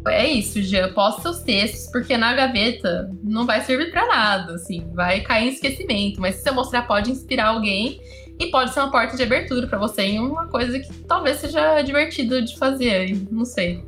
é 0.07 0.27
isso, 0.27 0.63
Jean. 0.63 0.93
Posta 0.93 1.23
seus 1.23 1.43
textos, 1.43 1.91
porque 1.91 2.17
na 2.17 2.35
gaveta 2.35 3.11
não 3.23 3.45
vai 3.45 3.61
servir 3.63 3.91
para 3.91 4.07
nada, 4.07 4.55
assim, 4.55 4.87
vai 4.95 5.21
cair 5.21 5.49
em 5.49 5.53
esquecimento. 5.53 6.21
Mas 6.21 6.37
se 6.37 6.43
você 6.43 6.51
mostrar, 6.53 6.83
pode 6.83 7.11
inspirar 7.11 7.49
alguém 7.49 8.01
e 8.39 8.47
pode 8.47 8.73
ser 8.73 8.81
uma 8.81 8.91
porta 8.91 9.17
de 9.17 9.23
abertura 9.23 9.67
para 9.67 9.79
você 9.79 10.03
em 10.03 10.21
uma 10.21 10.47
coisa 10.47 10.79
que 10.79 10.93
talvez 11.09 11.39
seja 11.39 11.81
divertido 11.83 12.41
de 12.43 12.57
fazer, 12.57 13.17
não 13.31 13.45
sei. 13.45 13.83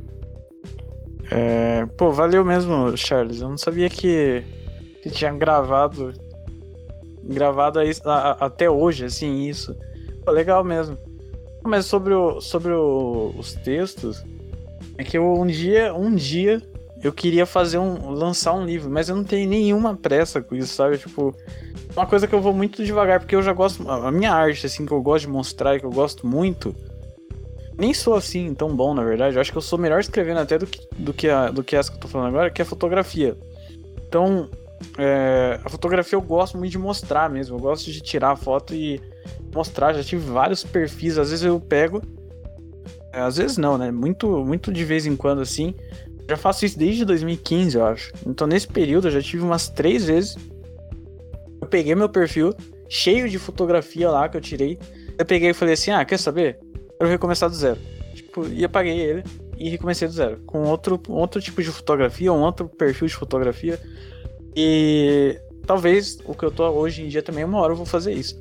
É, 1.31 1.85
pô, 1.97 2.11
valeu 2.11 2.43
mesmo, 2.43 2.97
Charles. 2.97 3.39
Eu 3.39 3.49
não 3.49 3.57
sabia 3.57 3.87
que, 3.89 4.43
que 5.03 5.11
tinha 5.11 5.31
gravado 5.31 6.11
gravado 7.23 7.79
aí, 7.79 7.91
a, 8.05 8.45
até 8.45 8.69
hoje, 8.69 9.05
assim, 9.05 9.47
isso. 9.47 9.75
Pô, 10.23 10.31
legal 10.31 10.63
mesmo. 10.63 10.97
Mas 11.63 11.85
sobre, 11.85 12.13
o, 12.13 12.39
sobre 12.39 12.71
o, 12.71 13.33
os 13.37 13.53
textos, 13.53 14.23
é 14.97 15.03
que 15.03 15.17
eu 15.17 15.33
um 15.33 15.45
dia, 15.45 15.93
um 15.93 16.13
dia, 16.13 16.61
eu 17.01 17.11
queria 17.11 17.45
fazer 17.45 17.77
um. 17.77 18.09
lançar 18.09 18.53
um 18.53 18.65
livro, 18.65 18.89
mas 18.89 19.09
eu 19.09 19.15
não 19.15 19.23
tenho 19.23 19.47
nenhuma 19.49 19.95
pressa 19.95 20.41
com 20.41 20.55
isso, 20.55 20.73
sabe? 20.73 20.97
Tipo, 20.97 21.33
uma 21.95 22.05
coisa 22.05 22.27
que 22.27 22.35
eu 22.35 22.41
vou 22.41 22.53
muito 22.53 22.83
devagar, 22.83 23.19
porque 23.19 23.35
eu 23.35 23.41
já 23.41 23.53
gosto. 23.53 23.89
A 23.89 24.11
minha 24.11 24.31
arte, 24.31 24.65
assim, 24.65 24.85
que 24.85 24.91
eu 24.91 25.01
gosto 25.01 25.25
de 25.25 25.31
mostrar 25.31 25.75
e 25.75 25.79
que 25.79 25.85
eu 25.85 25.91
gosto 25.91 26.27
muito. 26.27 26.75
Nem 27.77 27.93
sou 27.93 28.15
assim 28.15 28.53
tão 28.53 28.75
bom, 28.75 28.93
na 28.93 29.03
verdade. 29.03 29.35
Eu 29.35 29.41
acho 29.41 29.51
que 29.51 29.57
eu 29.57 29.61
sou 29.61 29.79
melhor 29.79 30.01
escrevendo 30.01 30.39
até 30.39 30.57
do 30.57 30.67
que, 30.67 30.85
do 30.97 31.13
que, 31.13 31.29
a, 31.29 31.49
do 31.49 31.63
que 31.63 31.77
essa 31.77 31.89
que 31.89 31.95
eu 31.95 32.01
tô 32.01 32.07
falando 32.09 32.27
agora, 32.27 32.49
que 32.49 32.61
é 32.61 32.65
fotografia. 32.65 33.37
Então, 34.05 34.49
é, 34.97 35.59
a 35.63 35.69
fotografia 35.69 36.15
eu 36.15 36.21
gosto 36.21 36.57
muito 36.57 36.71
de 36.71 36.77
mostrar 36.77 37.29
mesmo. 37.29 37.57
Eu 37.57 37.61
gosto 37.61 37.91
de 37.91 38.01
tirar 38.01 38.31
a 38.31 38.35
foto 38.35 38.73
e 38.73 39.01
mostrar. 39.53 39.93
Já 39.93 40.03
tive 40.03 40.29
vários 40.29 40.63
perfis. 40.63 41.17
Às 41.17 41.29
vezes 41.29 41.45
eu 41.45 41.59
pego. 41.59 42.01
É, 43.13 43.21
às 43.21 43.37
vezes 43.37 43.57
não, 43.57 43.77
né? 43.77 43.91
Muito, 43.91 44.43
muito 44.45 44.71
de 44.71 44.83
vez 44.83 45.05
em 45.05 45.15
quando 45.15 45.41
assim. 45.41 45.73
Já 46.29 46.37
faço 46.37 46.65
isso 46.65 46.77
desde 46.77 47.03
2015, 47.05 47.77
eu 47.77 47.85
acho. 47.85 48.11
Então 48.25 48.45
nesse 48.45 48.67
período 48.67 49.07
eu 49.07 49.11
já 49.11 49.21
tive 49.21 49.43
umas 49.43 49.67
três 49.67 50.05
vezes. 50.05 50.37
Eu 51.61 51.67
peguei 51.67 51.95
meu 51.95 52.09
perfil 52.09 52.53
cheio 52.87 53.29
de 53.29 53.37
fotografia 53.39 54.09
lá 54.09 54.29
que 54.29 54.37
eu 54.37 54.41
tirei. 54.41 54.77
Eu 55.17 55.25
peguei 55.25 55.49
e 55.49 55.53
falei 55.53 55.73
assim: 55.73 55.91
ah, 55.91 56.05
quer 56.05 56.17
saber? 56.17 56.59
Quero 56.97 57.09
recomeçar 57.09 57.49
do 57.49 57.55
zero. 57.55 57.79
Tipo, 58.13 58.47
e 58.47 58.63
apaguei 58.63 58.99
ele 58.99 59.23
e 59.57 59.69
recomecei 59.69 60.07
do 60.07 60.13
zero. 60.13 60.37
Com 60.45 60.63
outro, 60.63 61.01
outro 61.09 61.41
tipo 61.41 61.61
de 61.61 61.69
fotografia, 61.69 62.31
um 62.31 62.41
outro 62.41 62.67
perfil 62.67 63.07
de 63.07 63.15
fotografia. 63.15 63.79
E 64.55 65.39
talvez 65.65 66.17
o 66.25 66.33
que 66.33 66.43
eu 66.43 66.51
tô 66.51 66.67
hoje 66.69 67.03
em 67.03 67.07
dia 67.07 67.21
também, 67.21 67.43
uma 67.43 67.59
hora 67.59 67.73
eu 67.73 67.77
vou 67.77 67.85
fazer 67.85 68.13
isso. 68.13 68.39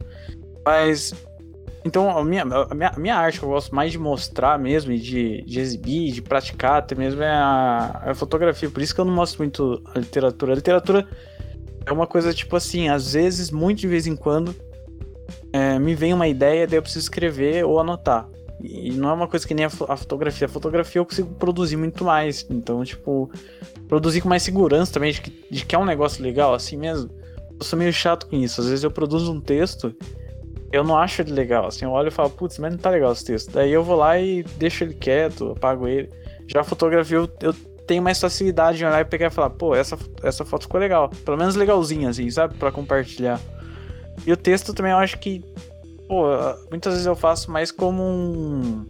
Mas. 0.64 1.14
Então, 1.84 2.10
a 2.10 2.24
minha, 2.24 2.42
a 2.42 2.74
minha, 2.74 2.90
a 2.90 2.98
minha 2.98 3.14
arte 3.14 3.38
que 3.38 3.44
eu 3.44 3.50
gosto 3.50 3.74
mais 3.74 3.92
de 3.92 3.98
mostrar 3.98 4.58
mesmo, 4.58 4.94
de, 4.96 5.42
de 5.42 5.60
exibir, 5.60 6.12
de 6.12 6.20
praticar 6.20 6.78
até 6.78 6.94
mesmo, 6.94 7.22
é 7.22 7.30
a, 7.30 8.02
a 8.06 8.14
fotografia. 8.14 8.68
Por 8.68 8.82
isso 8.82 8.94
que 8.94 9.00
eu 9.00 9.04
não 9.04 9.14
mostro 9.14 9.38
muito 9.38 9.80
a 9.94 9.98
literatura. 9.98 10.52
A 10.52 10.56
literatura 10.56 11.08
é 11.86 11.92
uma 11.92 12.06
coisa 12.06 12.34
tipo 12.34 12.56
assim, 12.56 12.88
às 12.88 13.12
vezes, 13.14 13.50
muito 13.50 13.80
de 13.80 13.86
vez 13.86 14.06
em 14.06 14.16
quando, 14.16 14.54
é, 15.52 15.78
me 15.78 15.94
vem 15.94 16.12
uma 16.12 16.28
ideia, 16.28 16.66
daí 16.66 16.78
eu 16.78 16.82
preciso 16.82 17.04
escrever 17.04 17.64
ou 17.64 17.78
anotar. 17.80 18.28
E 18.60 18.90
não 18.92 19.10
é 19.10 19.12
uma 19.12 19.28
coisa 19.28 19.46
que 19.46 19.54
nem 19.54 19.64
a, 19.64 19.70
fotografia. 19.70 20.46
A 20.46 20.50
fotografia 20.50 21.00
eu 21.00 21.06
consigo 21.06 21.32
produzir 21.34 21.76
muito 21.76 22.04
mais. 22.04 22.46
Então, 22.50 22.84
tipo, 22.84 23.30
produzir 23.86 24.20
com 24.20 24.28
mais 24.28 24.42
segurança 24.42 24.92
também, 24.92 25.12
de 25.12 25.20
que, 25.20 25.32
de 25.50 25.64
que 25.64 25.74
é 25.74 25.78
um 25.78 25.84
negócio 25.84 26.22
legal, 26.22 26.54
assim 26.54 26.76
mesmo. 26.76 27.10
Eu 27.58 27.64
sou 27.64 27.78
meio 27.78 27.92
chato 27.92 28.26
com 28.26 28.36
isso. 28.36 28.60
Às 28.60 28.68
vezes 28.68 28.84
eu 28.84 28.90
produzo 28.90 29.32
um 29.32 29.40
texto 29.40 29.94
eu 30.72 30.84
não 30.84 30.96
acho 30.96 31.22
ele 31.22 31.32
legal. 31.32 31.66
Assim, 31.66 31.84
eu 31.84 31.90
olho 31.90 32.08
e 32.08 32.10
falo, 32.10 32.30
putz, 32.30 32.58
mas 32.58 32.72
não 32.72 32.78
tá 32.78 32.90
legal 32.90 33.12
esse 33.12 33.24
texto. 33.24 33.50
Daí 33.52 33.72
eu 33.72 33.82
vou 33.82 33.96
lá 33.96 34.18
e 34.18 34.42
deixo 34.56 34.84
ele 34.84 34.94
quieto, 34.94 35.52
apago 35.52 35.88
ele. 35.88 36.10
Já 36.46 36.60
a 36.60 36.64
fotografia 36.64 37.16
eu, 37.16 37.28
eu 37.40 37.54
tenho 37.86 38.02
mais 38.02 38.20
facilidade 38.20 38.78
de 38.78 38.84
olhar 38.84 39.00
e 39.00 39.04
pegar 39.04 39.28
e 39.28 39.30
falar, 39.30 39.50
pô, 39.50 39.74
essa, 39.74 39.98
essa 40.22 40.44
foto 40.44 40.62
ficou 40.62 40.80
legal. 40.80 41.08
Pelo 41.24 41.36
menos 41.36 41.54
legalzinha, 41.54 42.10
assim, 42.10 42.30
sabe? 42.30 42.54
Pra 42.54 42.70
compartilhar. 42.70 43.40
E 44.26 44.32
o 44.32 44.36
texto 44.36 44.74
também 44.74 44.92
eu 44.92 44.98
acho 44.98 45.18
que, 45.18 45.42
pô, 46.08 46.24
muitas 46.70 46.94
vezes 46.94 47.06
eu 47.06 47.14
faço 47.14 47.50
mais 47.50 47.70
como 47.70 48.02
um. 48.02 48.86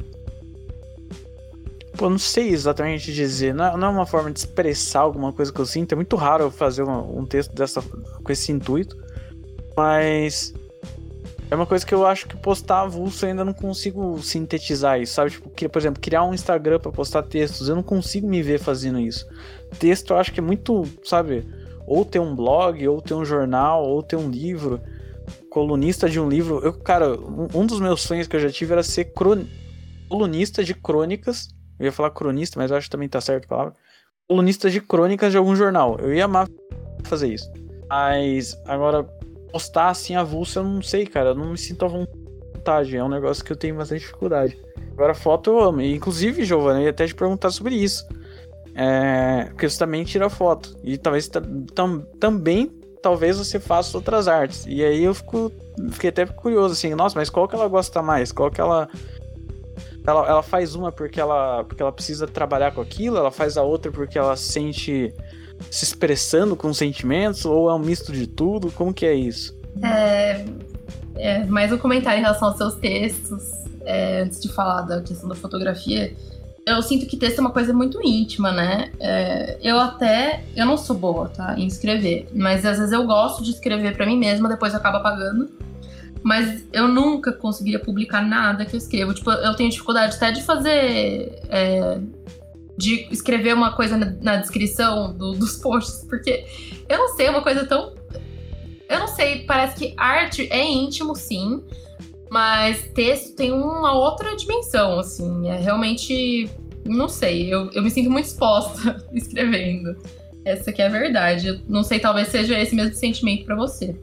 Pô, 1.97 2.09
não 2.09 2.19
sei 2.19 2.51
exatamente 2.51 3.13
dizer. 3.13 3.53
Não 3.53 3.65
é, 3.65 3.77
não 3.77 3.89
é 3.89 3.91
uma 3.91 4.07
forma 4.07 4.31
de 4.31 4.39
expressar 4.39 5.01
alguma 5.01 5.33
coisa 5.33 5.53
que 5.53 5.61
eu 5.61 5.67
sinto. 5.67 5.93
É 5.93 5.97
muito 5.97 6.15
raro 6.15 6.45
eu 6.45 6.51
fazer 6.51 6.85
um, 6.85 7.19
um 7.19 7.27
texto 7.27 7.53
dessa, 7.53 7.83
com 7.83 8.33
esse 8.33 8.53
intuito. 8.53 8.97
Mas 9.77 10.55
é 11.51 11.55
uma 11.55 11.67
coisa 11.67 11.85
que 11.85 11.95
eu 11.95 12.07
acho 12.07 12.29
que 12.29 12.37
postar 12.37 12.83
avulso 12.83 13.25
eu 13.25 13.31
ainda 13.31 13.45
não 13.45 13.55
consigo 13.55 14.21
sintetizar 14.23 15.01
isso, 15.01 15.15
sabe? 15.15 15.31
Tipo, 15.31 15.49
por 15.49 15.79
exemplo, 15.79 16.01
criar 16.01 16.25
um 16.25 16.35
Instagram 16.35 16.79
para 16.79 16.93
postar 16.93 17.23
textos, 17.23 17.69
eu 17.69 17.75
não 17.75 17.83
consigo 17.83 18.29
me 18.29 18.43
ver 18.43 18.59
fazendo 18.59 19.01
isso. 19.01 19.27
Texto 19.79 20.13
eu 20.13 20.19
acho 20.19 20.33
que 20.33 20.41
é 20.41 20.43
muito, 20.43 20.85
sabe? 21.03 21.47
Ou 21.87 22.05
ter 22.05 22.19
um 22.19 22.35
blog, 22.35 22.87
ou 22.87 23.01
ter 23.01 23.15
um 23.15 23.25
jornal, 23.25 23.83
ou 23.83 24.03
ter 24.03 24.17
um 24.17 24.29
livro, 24.29 24.79
colunista 25.51 26.09
de 26.09 26.21
um 26.21 26.29
livro. 26.29 26.61
Eu, 26.65 26.73
cara, 26.73 27.19
um, 27.55 27.67
dos 27.67 27.81
meus 27.81 28.03
sonhos 28.03 28.27
que 28.27 28.37
eu 28.37 28.41
já 28.41 28.51
tive 28.51 28.73
era 28.73 28.83
ser 28.83 29.07
cron... 29.07 29.45
colunista 30.09 30.63
de 30.63 30.75
crônicas. 30.75 31.49
Eu 31.79 31.87
ia 31.87 31.93
falar 31.93 32.11
cronista, 32.11 32.59
mas 32.59 32.71
eu 32.71 32.77
acho 32.77 32.87
que 32.87 32.91
também 32.91 33.09
tá 33.09 33.21
certo 33.21 33.45
a 33.45 33.49
palavra. 33.49 33.75
Colunista 34.29 34.71
de 34.71 34.81
crônicas 34.81 35.31
de 35.31 35.39
algum 35.39 35.55
jornal. 35.55 35.99
Eu 36.01 36.13
ia 36.13 36.25
amar 36.25 36.49
fazer 37.05 37.29
isso. 37.29 37.51
Mas 37.89 38.61
agora 38.67 39.05
postar 39.51 39.89
assim 39.89 40.15
avulso, 40.15 40.59
eu 40.59 40.65
não 40.65 40.83
sei, 40.83 41.07
cara. 41.07 41.31
Eu 41.31 41.35
não 41.35 41.53
me 41.53 41.59
sinto 41.59 41.85
à 41.85 41.89
vontade. 41.89 42.97
É 42.97 43.03
um 43.03 43.09
negócio 43.09 43.45
que 43.45 43.53
eu 43.53 43.57
tenho 43.57 43.77
bastante 43.77 44.01
dificuldade. 44.01 44.59
Agora, 44.93 45.15
foto 45.15 45.51
eu 45.51 45.61
amo. 45.61 45.81
Inclusive, 45.81 46.45
Giovanna, 46.45 46.81
eu 46.81 46.85
ia 46.85 46.91
até 46.91 47.07
te 47.07 47.15
perguntar 47.15 47.51
sobre 47.51 47.75
isso. 47.75 48.07
É, 48.75 49.47
porque 49.47 49.69
você 49.69 49.79
também 49.79 50.05
tira 50.05 50.29
foto. 50.29 50.77
E 50.85 50.99
talvez 50.99 51.29
tam, 51.75 52.01
também 52.21 52.71
talvez 53.01 53.39
você 53.39 53.59
faça 53.59 53.97
outras 53.97 54.29
artes. 54.29 54.65
E 54.67 54.85
aí 54.85 55.05
eu 55.05 55.15
fico, 55.15 55.53
fiquei 55.91 56.11
até 56.11 56.27
curioso, 56.27 56.75
assim, 56.75 56.95
nossa, 56.95 57.19
mas 57.19 57.31
qual 57.31 57.49
que 57.49 57.55
ela 57.55 57.69
gosta 57.69 58.03
mais? 58.03 58.33
Qual 58.33 58.51
que 58.51 58.61
ela. 58.61 58.89
Ela, 60.07 60.27
ela 60.27 60.43
faz 60.43 60.75
uma 60.75 60.91
porque 60.91 61.21
ela, 61.21 61.65
porque 61.65 61.83
ela 61.83 61.93
precisa 61.93 62.27
trabalhar 62.27 62.73
com 62.73 62.81
aquilo, 62.81 63.19
ela 63.19 63.31
faz 63.31 63.59
a 63.59 63.63
outra 63.63 63.93
porque 63.93 64.17
ela 64.19 64.37
sente 64.37 65.13
se 65.71 65.85
expressando 65.85 66.57
com 66.57 66.73
sentimentos 66.73 67.45
ou 67.45 67.69
é 67.69 67.75
um 67.75 67.79
misto 67.79 68.11
de 68.11 68.27
tudo? 68.27 68.71
Como 68.73 68.95
que 68.95 69.05
é 69.05 69.15
isso? 69.15 69.55
É, 69.83 70.45
é 71.17 71.45
mais 71.45 71.71
um 71.73 71.79
comentário 71.79 72.19
em 72.19 72.23
relação 72.23 72.49
aos 72.49 72.57
seus 72.57 72.77
textos, 72.77 73.43
é, 73.85 74.23
antes 74.23 74.41
de 74.41 74.49
falar 74.51 74.83
da 74.83 75.03
questão 75.03 75.29
da 75.29 75.35
fotografia. 75.35 76.17
Eu 76.69 76.83
sinto 76.83 77.07
que 77.07 77.17
texto 77.17 77.39
é 77.39 77.41
uma 77.41 77.51
coisa 77.51 77.73
muito 77.73 78.01
íntima, 78.03 78.53
né? 78.53 78.91
É, 79.01 79.59
eu 79.63 79.79
até. 79.79 80.45
Eu 80.55 80.67
não 80.67 80.77
sou 80.77 80.97
boa, 80.97 81.29
tá? 81.29 81.59
Em 81.59 81.67
escrever. 81.67 82.29
Mas 82.35 82.65
às 82.67 82.79
vezes 82.79 82.93
eu 82.93 83.05
gosto 83.07 83.43
de 83.43 83.51
escrever 83.51 83.97
para 83.97 84.07
mim 84.07 84.19
mesma, 84.19 84.49
depois 84.49 84.73
eu 84.73 84.79
acabo 84.79 84.99
apagando. 84.99 85.51
Mas 86.23 86.65
eu 86.73 86.89
nunca 86.89 87.33
conseguiria 87.33 87.79
publicar 87.79 88.21
nada 88.21 88.65
que 88.67 88.75
eu 88.75 88.79
escrevo. 88.79 89.15
Tipo, 89.15 89.31
eu 89.31 89.55
tenho 89.55 89.71
dificuldade 89.71 90.17
até 90.17 90.31
de 90.31 90.43
fazer 90.43 91.41
é, 91.49 91.99
de 92.77 93.09
escrever 93.11 93.55
uma 93.55 93.73
coisa 93.73 93.97
na, 93.97 94.07
na 94.21 94.37
descrição 94.37 95.13
do, 95.13 95.33
dos 95.33 95.57
posts, 95.57 96.05
porque 96.09 96.47
eu 96.89 96.97
não 96.97 97.17
sei, 97.17 97.27
é 97.27 97.31
uma 97.31 97.43
coisa 97.43 97.67
tão. 97.67 97.93
Eu 98.89 99.01
não 99.01 99.09
sei, 99.09 99.45
parece 99.45 99.77
que 99.77 99.95
arte 99.97 100.47
é 100.51 100.65
íntimo, 100.65 101.15
sim, 101.17 101.63
mas 102.31 102.83
texto 102.95 103.35
tem 103.35 103.53
uma 103.53 103.93
outra 103.93 104.37
dimensão, 104.37 104.99
assim. 104.99 105.49
É 105.49 105.57
realmente. 105.57 106.49
Não 106.85 107.09
sei, 107.09 107.53
eu, 107.53 107.71
eu 107.73 107.83
me 107.83 107.91
sinto 107.91 108.11
muito 108.11 108.27
exposta 108.27 109.05
escrevendo. 109.13 109.97
Essa 110.45 110.73
que 110.73 110.81
é 110.81 110.87
a 110.87 110.91
verdade. 110.91 111.49
Eu 111.49 111.61
não 111.69 111.83
sei, 111.83 111.99
talvez 111.99 112.29
seja 112.29 112.59
esse 112.59 112.75
mesmo 112.75 112.95
sentimento 112.95 113.45
para 113.45 113.55
você. 113.55 113.95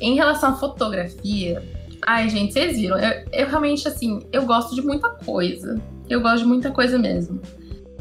Em 0.00 0.14
relação 0.14 0.50
à 0.50 0.56
fotografia, 0.56 1.62
ai, 2.00 2.28
gente, 2.28 2.52
vocês 2.52 2.76
viram? 2.76 2.98
Eu, 2.98 3.24
eu 3.32 3.48
realmente, 3.48 3.86
assim, 3.86 4.20
eu 4.32 4.46
gosto 4.46 4.74
de 4.74 4.82
muita 4.82 5.10
coisa. 5.10 5.80
Eu 6.08 6.20
gosto 6.20 6.38
de 6.38 6.46
muita 6.46 6.70
coisa 6.70 6.98
mesmo. 6.98 7.40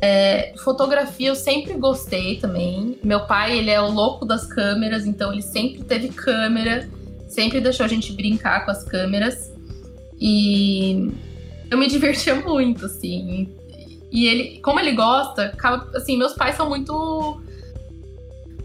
É, 0.01 0.53
fotografia 0.57 1.27
eu 1.27 1.35
sempre 1.35 1.73
gostei 1.75 2.37
também. 2.37 2.97
Meu 3.03 3.27
pai, 3.27 3.57
ele 3.59 3.69
é 3.69 3.79
o 3.79 3.91
louco 3.91 4.25
das 4.25 4.47
câmeras, 4.47 5.05
então 5.05 5.31
ele 5.31 5.43
sempre 5.43 5.83
teve 5.83 6.09
câmera, 6.09 6.89
sempre 7.27 7.61
deixou 7.61 7.85
a 7.85 7.89
gente 7.89 8.11
brincar 8.13 8.65
com 8.65 8.71
as 8.71 8.83
câmeras. 8.83 9.50
E 10.21 11.11
eu 11.69 11.77
me 11.77 11.87
divertia 11.89 12.35
muito, 12.35 12.85
assim. 12.85 13.49
E 14.11 14.27
ele, 14.27 14.59
como 14.59 14.79
ele 14.79 14.91
gosta, 14.91 15.57
assim, 15.95 16.17
meus 16.17 16.33
pais 16.33 16.55
são 16.55 16.69
muito 16.69 17.41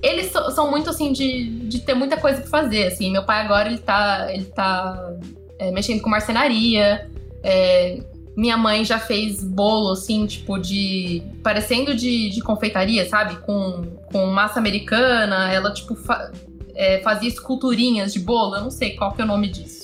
eles 0.02 0.30
são 0.30 0.70
muito 0.70 0.90
assim 0.90 1.12
de, 1.12 1.44
de 1.68 1.80
ter 1.80 1.94
muita 1.94 2.16
coisa 2.16 2.40
pra 2.40 2.50
fazer, 2.50 2.88
assim. 2.88 3.10
Meu 3.10 3.24
pai 3.24 3.40
agora 3.40 3.68
ele 3.68 3.78
tá, 3.78 4.26
ele 4.32 4.44
tá 4.44 5.14
é, 5.58 5.70
mexendo 5.70 6.00
com 6.00 6.10
marcenaria, 6.10 7.10
é, 7.42 8.00
minha 8.36 8.56
mãe 8.56 8.84
já 8.84 8.98
fez 8.98 9.42
bolo, 9.42 9.92
assim, 9.92 10.26
tipo, 10.26 10.58
de. 10.58 11.22
parecendo 11.42 11.94
de, 11.94 12.28
de 12.28 12.40
confeitaria, 12.42 13.08
sabe? 13.08 13.36
Com, 13.36 13.82
com 14.12 14.26
massa 14.26 14.58
americana. 14.58 15.50
Ela, 15.50 15.72
tipo, 15.72 15.94
fa, 15.94 16.30
é, 16.74 17.00
fazia 17.00 17.28
esculturinhas 17.28 18.12
de 18.12 18.20
bolo. 18.20 18.56
Eu 18.56 18.62
não 18.62 18.70
sei 18.70 18.90
qual 18.94 19.12
que 19.12 19.22
é 19.22 19.24
o 19.24 19.28
nome 19.28 19.48
disso. 19.48 19.75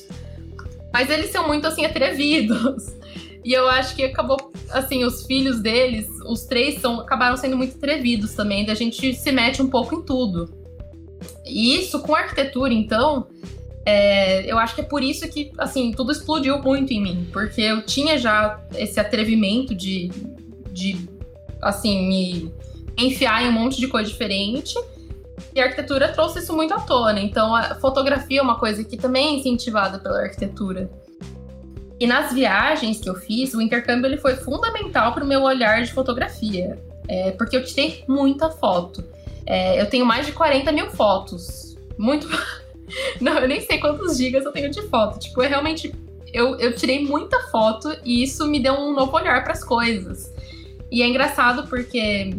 Mas 0.93 1.11
eles 1.11 1.31
são 1.31 1.47
muito, 1.47 1.67
assim, 1.67 1.85
atrevidos. 1.85 2.93
E 3.45 3.53
eu 3.53 3.69
acho 3.69 3.97
que 3.97 4.05
acabou, 4.05 4.53
assim, 4.71 5.05
os 5.05 5.27
filhos 5.27 5.61
deles, 5.61 6.07
os 6.27 6.43
três, 6.43 6.81
são, 6.81 7.01
acabaram 7.01 7.37
sendo 7.37 7.57
muito 7.57 7.77
atrevidos 7.77 8.35
também. 8.35 8.65
Da 8.65 8.75
gente 8.75 9.15
se 9.15 9.33
mete 9.33 9.61
um 9.61 9.69
pouco 9.69 9.97
em 9.97 10.03
tudo. 10.03 10.49
E 11.45 11.77
isso 11.77 12.01
com 12.01 12.15
arquitetura, 12.15 12.73
então, 12.73 13.27
é, 13.85 14.51
eu 14.51 14.59
acho 14.59 14.75
que 14.75 14.81
é 14.81 14.85
por 14.85 15.03
isso 15.03 15.29
que, 15.29 15.51
assim, 15.59 15.91
tudo 15.93 16.13
explodiu 16.13 16.59
muito 16.61 16.93
em 16.93 17.03
mim, 17.03 17.29
porque 17.33 17.61
eu 17.61 17.83
tinha 17.83 18.17
já 18.17 18.61
esse 18.77 19.01
atrevimento 19.01 19.75
de, 19.75 20.09
de 20.71 21.09
assim, 21.61 22.07
me 22.07 22.53
enfiar 22.97 23.45
em 23.45 23.49
um 23.49 23.53
monte 23.53 23.81
de 23.81 23.89
coisa 23.89 24.09
diferente. 24.09 24.75
E 25.55 25.61
a 25.61 25.65
arquitetura 25.65 26.09
trouxe 26.09 26.39
isso 26.39 26.55
muito 26.55 26.73
à 26.73 26.81
tona. 26.81 27.21
Então, 27.21 27.55
a 27.55 27.75
fotografia 27.75 28.41
é 28.41 28.43
uma 28.43 28.59
coisa 28.59 28.83
que 28.83 28.97
também 28.97 29.29
é 29.29 29.31
incentivada 29.39 29.99
pela 29.99 30.21
arquitetura. 30.21 30.91
E 32.01 32.07
nas 32.07 32.33
viagens 32.33 32.99
que 32.99 33.09
eu 33.09 33.15
fiz, 33.15 33.55
o 33.55 33.61
intercâmbio 33.61 34.07
ele 34.07 34.17
foi 34.17 34.35
fundamental 34.35 35.13
para 35.13 35.23
o 35.23 35.27
meu 35.27 35.43
olhar 35.43 35.83
de 35.83 35.93
fotografia, 35.93 36.77
é, 37.09 37.31
porque 37.33 37.57
eu 37.57 37.65
tirei 37.65 38.03
muita 38.09 38.51
foto. 38.51 39.05
É, 39.47 39.81
eu 39.81 39.89
tenho 39.89 40.05
mais 40.05 40.27
de 40.27 40.33
40 40.33 40.73
mil 40.73 40.91
fotos. 40.91 41.77
Muito. 41.97 42.27
Não, 43.21 43.39
eu 43.39 43.47
nem 43.47 43.61
sei 43.61 43.79
quantos 43.79 44.17
gigas 44.17 44.45
eu 44.45 44.53
tenho 44.53 44.71
de 44.71 44.83
foto. 44.89 45.19
Tipo, 45.19 45.43
é 45.43 45.49
realmente. 45.49 45.95
Eu, 46.33 46.59
eu 46.59 46.75
tirei 46.75 47.05
muita 47.05 47.39
foto 47.51 47.95
e 48.05 48.23
isso 48.23 48.49
me 48.49 48.59
deu 48.59 48.73
um 48.73 48.95
novo 48.95 49.15
olhar 49.15 49.45
para 49.45 49.53
as 49.53 49.63
coisas. 49.63 50.33
E 50.91 51.03
é 51.03 51.07
engraçado 51.07 51.69
porque 51.69 52.35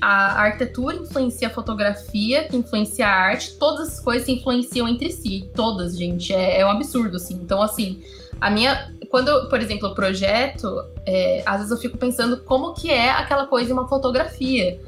a 0.00 0.42
arquitetura 0.42 0.96
influencia 0.96 1.48
a 1.48 1.50
fotografia, 1.50 2.44
que 2.44 2.56
influencia 2.56 3.06
a 3.06 3.10
arte, 3.10 3.54
todas 3.58 3.88
as 3.88 4.00
coisas 4.00 4.24
se 4.24 4.32
influenciam 4.32 4.88
entre 4.88 5.10
si. 5.10 5.48
Todas, 5.54 5.96
gente. 5.96 6.32
É, 6.32 6.60
é 6.60 6.66
um 6.66 6.70
absurdo, 6.70 7.16
assim. 7.16 7.34
Então, 7.34 7.62
assim, 7.62 8.02
a 8.40 8.50
minha. 8.50 8.92
Quando, 9.10 9.48
por 9.48 9.60
exemplo, 9.60 9.88
o 9.88 9.94
projeto, 9.94 10.84
é, 11.06 11.42
às 11.46 11.58
vezes 11.58 11.70
eu 11.70 11.78
fico 11.78 11.96
pensando 11.96 12.38
como 12.38 12.74
que 12.74 12.90
é 12.90 13.10
aquela 13.10 13.46
coisa 13.46 13.70
em 13.70 13.72
uma 13.72 13.88
fotografia. 13.88 14.80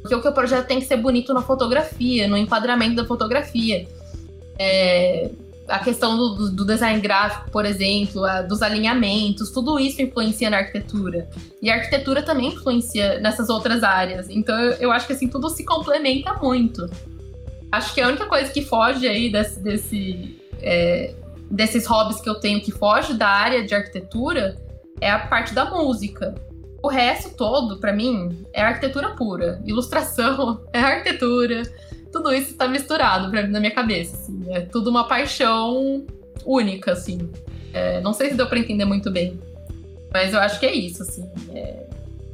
Porque 0.00 0.14
o 0.14 0.22
que 0.22 0.28
o 0.28 0.32
projeto 0.32 0.66
tem 0.66 0.78
que 0.78 0.86
ser 0.86 0.96
bonito 0.96 1.34
na 1.34 1.42
fotografia, 1.42 2.28
no 2.28 2.36
enquadramento 2.36 2.96
da 2.96 3.04
fotografia. 3.04 3.86
É, 4.58 5.30
a 5.68 5.78
questão 5.78 6.16
do, 6.16 6.50
do, 6.50 6.64
design 6.64 7.00
gráfico, 7.00 7.50
por 7.50 7.64
exemplo, 7.64 8.24
a, 8.24 8.42
dos 8.42 8.62
alinhamentos, 8.62 9.50
tudo 9.50 9.78
isso 9.78 10.00
influencia 10.00 10.48
na 10.50 10.58
arquitetura. 10.58 11.28
E 11.60 11.70
a 11.70 11.74
arquitetura 11.74 12.22
também 12.22 12.48
influencia 12.48 13.20
nessas 13.20 13.48
outras 13.48 13.82
áreas. 13.82 14.28
Então 14.30 14.54
eu, 14.54 14.92
acho 14.92 15.06
que 15.06 15.12
assim, 15.12 15.28
tudo 15.28 15.48
se 15.50 15.64
complementa 15.64 16.34
muito. 16.34 16.88
Acho 17.70 17.94
que 17.94 18.00
a 18.00 18.08
única 18.08 18.26
coisa 18.26 18.50
que 18.50 18.62
foge 18.62 19.06
aí 19.06 19.30
desse, 19.30 19.60
desse 19.60 20.40
é, 20.62 21.14
desses 21.50 21.86
hobbies 21.86 22.20
que 22.20 22.28
eu 22.28 22.36
tenho 22.36 22.60
que 22.60 22.72
foge 22.72 23.14
da 23.14 23.28
área 23.28 23.64
de 23.64 23.74
arquitetura 23.74 24.56
é 25.00 25.10
a 25.10 25.18
parte 25.18 25.54
da 25.54 25.64
música. 25.64 26.34
O 26.82 26.88
resto 26.88 27.34
todo, 27.36 27.78
para 27.78 27.92
mim, 27.92 28.44
é 28.52 28.62
arquitetura 28.62 29.10
pura. 29.10 29.60
Ilustração 29.64 30.64
é 30.72 30.78
arquitetura 30.78 31.62
tudo 32.16 32.32
isso 32.32 32.54
tá 32.54 32.66
misturado 32.66 33.30
pra, 33.30 33.46
na 33.46 33.60
minha 33.60 33.74
cabeça, 33.74 34.16
assim. 34.16 34.44
É 34.48 34.60
tudo 34.60 34.88
uma 34.88 35.06
paixão 35.06 36.04
única, 36.44 36.92
assim. 36.92 37.30
É, 37.72 38.00
não 38.00 38.12
sei 38.12 38.30
se 38.30 38.36
deu 38.36 38.46
pra 38.46 38.58
entender 38.58 38.84
muito 38.84 39.10
bem. 39.10 39.38
Mas 40.12 40.32
eu 40.32 40.40
acho 40.40 40.58
que 40.58 40.66
é 40.66 40.72
isso, 40.72 41.02
assim. 41.02 41.28
É, 41.52 41.86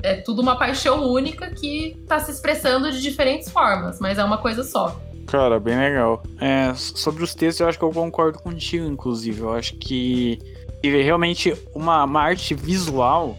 é 0.02 0.14
tudo 0.14 0.40
uma 0.40 0.56
paixão 0.56 1.10
única 1.10 1.50
que 1.50 1.96
tá 2.06 2.20
se 2.20 2.30
expressando 2.30 2.92
de 2.92 3.00
diferentes 3.00 3.50
formas, 3.50 3.98
mas 3.98 4.18
é 4.18 4.24
uma 4.24 4.38
coisa 4.38 4.62
só. 4.62 5.00
Cara, 5.26 5.58
bem 5.58 5.76
legal. 5.76 6.22
É, 6.40 6.72
sobre 6.74 7.24
os 7.24 7.34
textos, 7.34 7.60
eu 7.60 7.68
acho 7.68 7.78
que 7.78 7.84
eu 7.84 7.90
concordo 7.90 8.38
contigo, 8.38 8.86
inclusive. 8.86 9.40
Eu 9.40 9.52
acho 9.52 9.74
que, 9.76 10.38
realmente 10.82 11.56
uma, 11.74 12.04
uma 12.04 12.20
arte 12.20 12.54
visual, 12.54 13.36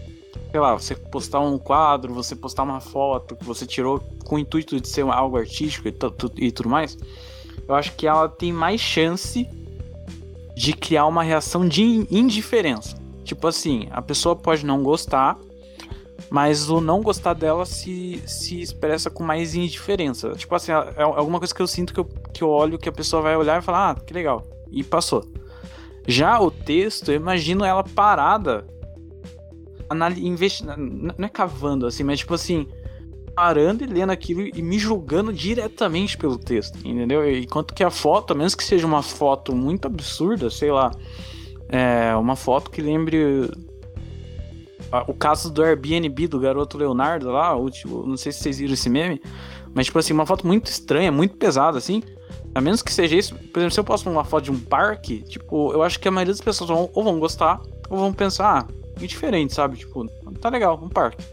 sei 0.53 0.59
lá, 0.59 0.75
você 0.75 0.95
postar 0.95 1.39
um 1.39 1.57
quadro, 1.57 2.13
você 2.13 2.35
postar 2.35 2.61
uma 2.61 2.79
foto 2.79 3.35
que 3.35 3.43
você 3.43 3.65
tirou 3.65 3.99
com 4.23 4.35
o 4.35 4.37
intuito 4.37 4.79
de 4.79 4.87
ser 4.87 5.01
algo 5.01 5.35
artístico 5.35 5.87
e, 5.87 6.45
e 6.45 6.51
tudo 6.51 6.69
mais, 6.69 6.95
eu 7.67 7.73
acho 7.73 7.95
que 7.95 8.05
ela 8.05 8.29
tem 8.29 8.53
mais 8.53 8.79
chance 8.79 9.49
de 10.55 10.73
criar 10.73 11.07
uma 11.07 11.23
reação 11.23 11.67
de 11.67 12.05
indiferença. 12.11 12.95
Tipo 13.23 13.47
assim, 13.47 13.87
a 13.89 13.99
pessoa 13.99 14.35
pode 14.35 14.63
não 14.63 14.83
gostar, 14.83 15.39
mas 16.29 16.69
o 16.69 16.79
não 16.79 17.01
gostar 17.01 17.33
dela 17.33 17.65
se, 17.65 18.21
se 18.27 18.61
expressa 18.61 19.09
com 19.09 19.23
mais 19.23 19.55
indiferença. 19.55 20.33
Tipo 20.33 20.53
assim, 20.53 20.71
é, 20.71 20.93
é 20.97 21.01
alguma 21.01 21.39
coisa 21.39 21.55
que 21.55 21.63
eu 21.63 21.67
sinto 21.67 21.95
que 21.95 21.99
eu, 21.99 22.05
que 22.31 22.43
eu 22.43 22.49
olho 22.49 22.77
que 22.77 22.87
a 22.87 22.93
pessoa 22.93 23.23
vai 23.23 23.35
olhar 23.35 23.59
e 23.59 23.65
falar, 23.65 23.89
ah, 23.89 23.95
que 23.95 24.13
legal, 24.13 24.43
e 24.69 24.83
passou. 24.83 25.25
Já 26.07 26.39
o 26.39 26.51
texto, 26.51 27.09
eu 27.09 27.15
imagino 27.15 27.65
ela 27.65 27.83
parada, 27.83 28.67
investindo, 30.17 30.75
não 30.77 31.25
é 31.25 31.29
cavando 31.29 31.85
assim, 31.85 32.03
mas 32.03 32.19
tipo 32.19 32.33
assim, 32.33 32.67
parando 33.35 33.83
e 33.83 33.87
lendo 33.87 34.11
aquilo 34.11 34.41
e 34.41 34.61
me 34.61 34.77
julgando 34.77 35.33
diretamente 35.33 36.17
pelo 36.17 36.37
texto, 36.37 36.77
entendeu? 36.85 37.29
Enquanto 37.37 37.73
que 37.73 37.83
a 37.83 37.89
foto, 37.89 38.33
a 38.33 38.35
menos 38.35 38.55
que 38.55 38.63
seja 38.63 38.85
uma 38.85 39.01
foto 39.01 39.55
muito 39.55 39.85
absurda, 39.85 40.49
sei 40.49 40.71
lá, 40.71 40.91
é 41.69 42.15
uma 42.15 42.35
foto 42.35 42.69
que 42.69 42.81
lembre 42.81 43.49
o 45.07 45.13
caso 45.13 45.51
do 45.51 45.63
Airbnb 45.63 46.27
do 46.27 46.39
garoto 46.39 46.77
Leonardo 46.77 47.31
lá, 47.31 47.55
o, 47.57 47.69
não 48.05 48.17
sei 48.17 48.31
se 48.31 48.39
vocês 48.39 48.59
viram 48.59 48.73
esse 48.73 48.89
meme, 48.89 49.21
mas 49.73 49.87
tipo 49.87 49.97
assim, 49.97 50.13
uma 50.13 50.25
foto 50.25 50.45
muito 50.45 50.67
estranha, 50.67 51.11
muito 51.11 51.35
pesada 51.35 51.77
assim. 51.77 52.03
A 52.53 52.61
menos 52.61 52.83
que 52.83 52.93
seja 52.93 53.15
isso, 53.15 53.33
por 53.35 53.59
exemplo, 53.59 53.73
se 53.73 53.79
eu 53.79 53.83
posto 53.83 54.07
uma 54.07 54.23
foto 54.23 54.43
de 54.43 54.51
um 54.51 54.59
parque, 54.59 55.23
tipo, 55.23 55.73
eu 55.73 55.81
acho 55.81 55.99
que 55.99 56.07
a 56.07 56.11
maioria 56.11 56.33
das 56.33 56.41
pessoas 56.41 56.69
vão, 56.69 56.87
ou 56.93 57.03
vão 57.03 57.19
gostar, 57.19 57.59
ou 57.89 57.97
vão 57.97 58.13
pensar, 58.13 58.59
ah, 58.59 58.73
diferente, 59.07 59.53
sabe? 59.53 59.77
Tipo, 59.77 60.07
tá 60.39 60.49
legal, 60.49 60.79
um 60.81 60.89
parque. 60.89 61.23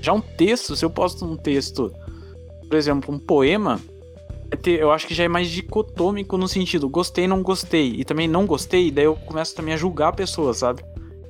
Já 0.00 0.12
um 0.12 0.20
texto, 0.20 0.76
se 0.76 0.84
eu 0.84 0.90
posto 0.90 1.24
um 1.24 1.36
texto, 1.36 1.92
por 2.68 2.76
exemplo, 2.76 3.14
um 3.14 3.18
poema, 3.18 3.80
é 4.50 4.70
eu 4.70 4.92
acho 4.92 5.06
que 5.06 5.14
já 5.14 5.24
é 5.24 5.28
mais 5.28 5.48
dicotômico 5.48 6.36
no 6.36 6.46
sentido 6.46 6.88
gostei, 6.88 7.26
não 7.26 7.42
gostei, 7.42 7.94
e 7.96 8.04
também 8.04 8.28
não 8.28 8.46
gostei, 8.46 8.90
daí 8.90 9.04
eu 9.04 9.16
começo 9.16 9.54
também 9.54 9.74
a 9.74 9.76
julgar 9.76 10.08
a 10.08 10.12
pessoa, 10.12 10.52
sabe? 10.54 10.84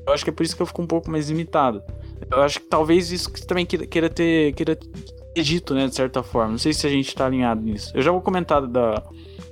Eu 0.06 0.12
acho 0.12 0.24
que 0.24 0.30
é 0.30 0.32
por 0.32 0.42
isso 0.42 0.54
que 0.54 0.62
eu 0.62 0.66
fico 0.66 0.82
um 0.82 0.86
pouco 0.86 1.10
mais 1.10 1.28
limitado. 1.28 1.82
Eu 2.30 2.42
acho 2.42 2.60
que 2.60 2.66
talvez 2.66 3.10
isso 3.10 3.32
que 3.32 3.44
também 3.46 3.64
queira 3.64 4.08
ter, 4.08 4.52
queira 4.54 4.76
ter 4.76 5.42
dito, 5.42 5.74
né, 5.74 5.86
de 5.86 5.94
certa 5.94 6.22
forma. 6.22 6.52
Não 6.52 6.58
sei 6.58 6.72
se 6.72 6.86
a 6.86 6.90
gente 6.90 7.14
tá 7.14 7.26
alinhado 7.26 7.62
nisso. 7.62 7.90
Eu 7.94 8.02
já 8.02 8.10
vou 8.10 8.20
comentar 8.20 8.66
da, 8.66 9.02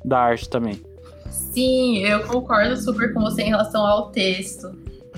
da 0.04 0.18
arte 0.18 0.48
também. 0.48 0.80
Sim, 1.30 1.98
eu 1.98 2.26
concordo 2.26 2.76
super 2.76 3.12
com 3.12 3.20
você 3.20 3.42
em 3.42 3.48
relação 3.48 3.86
ao 3.86 4.10
texto. 4.10 4.70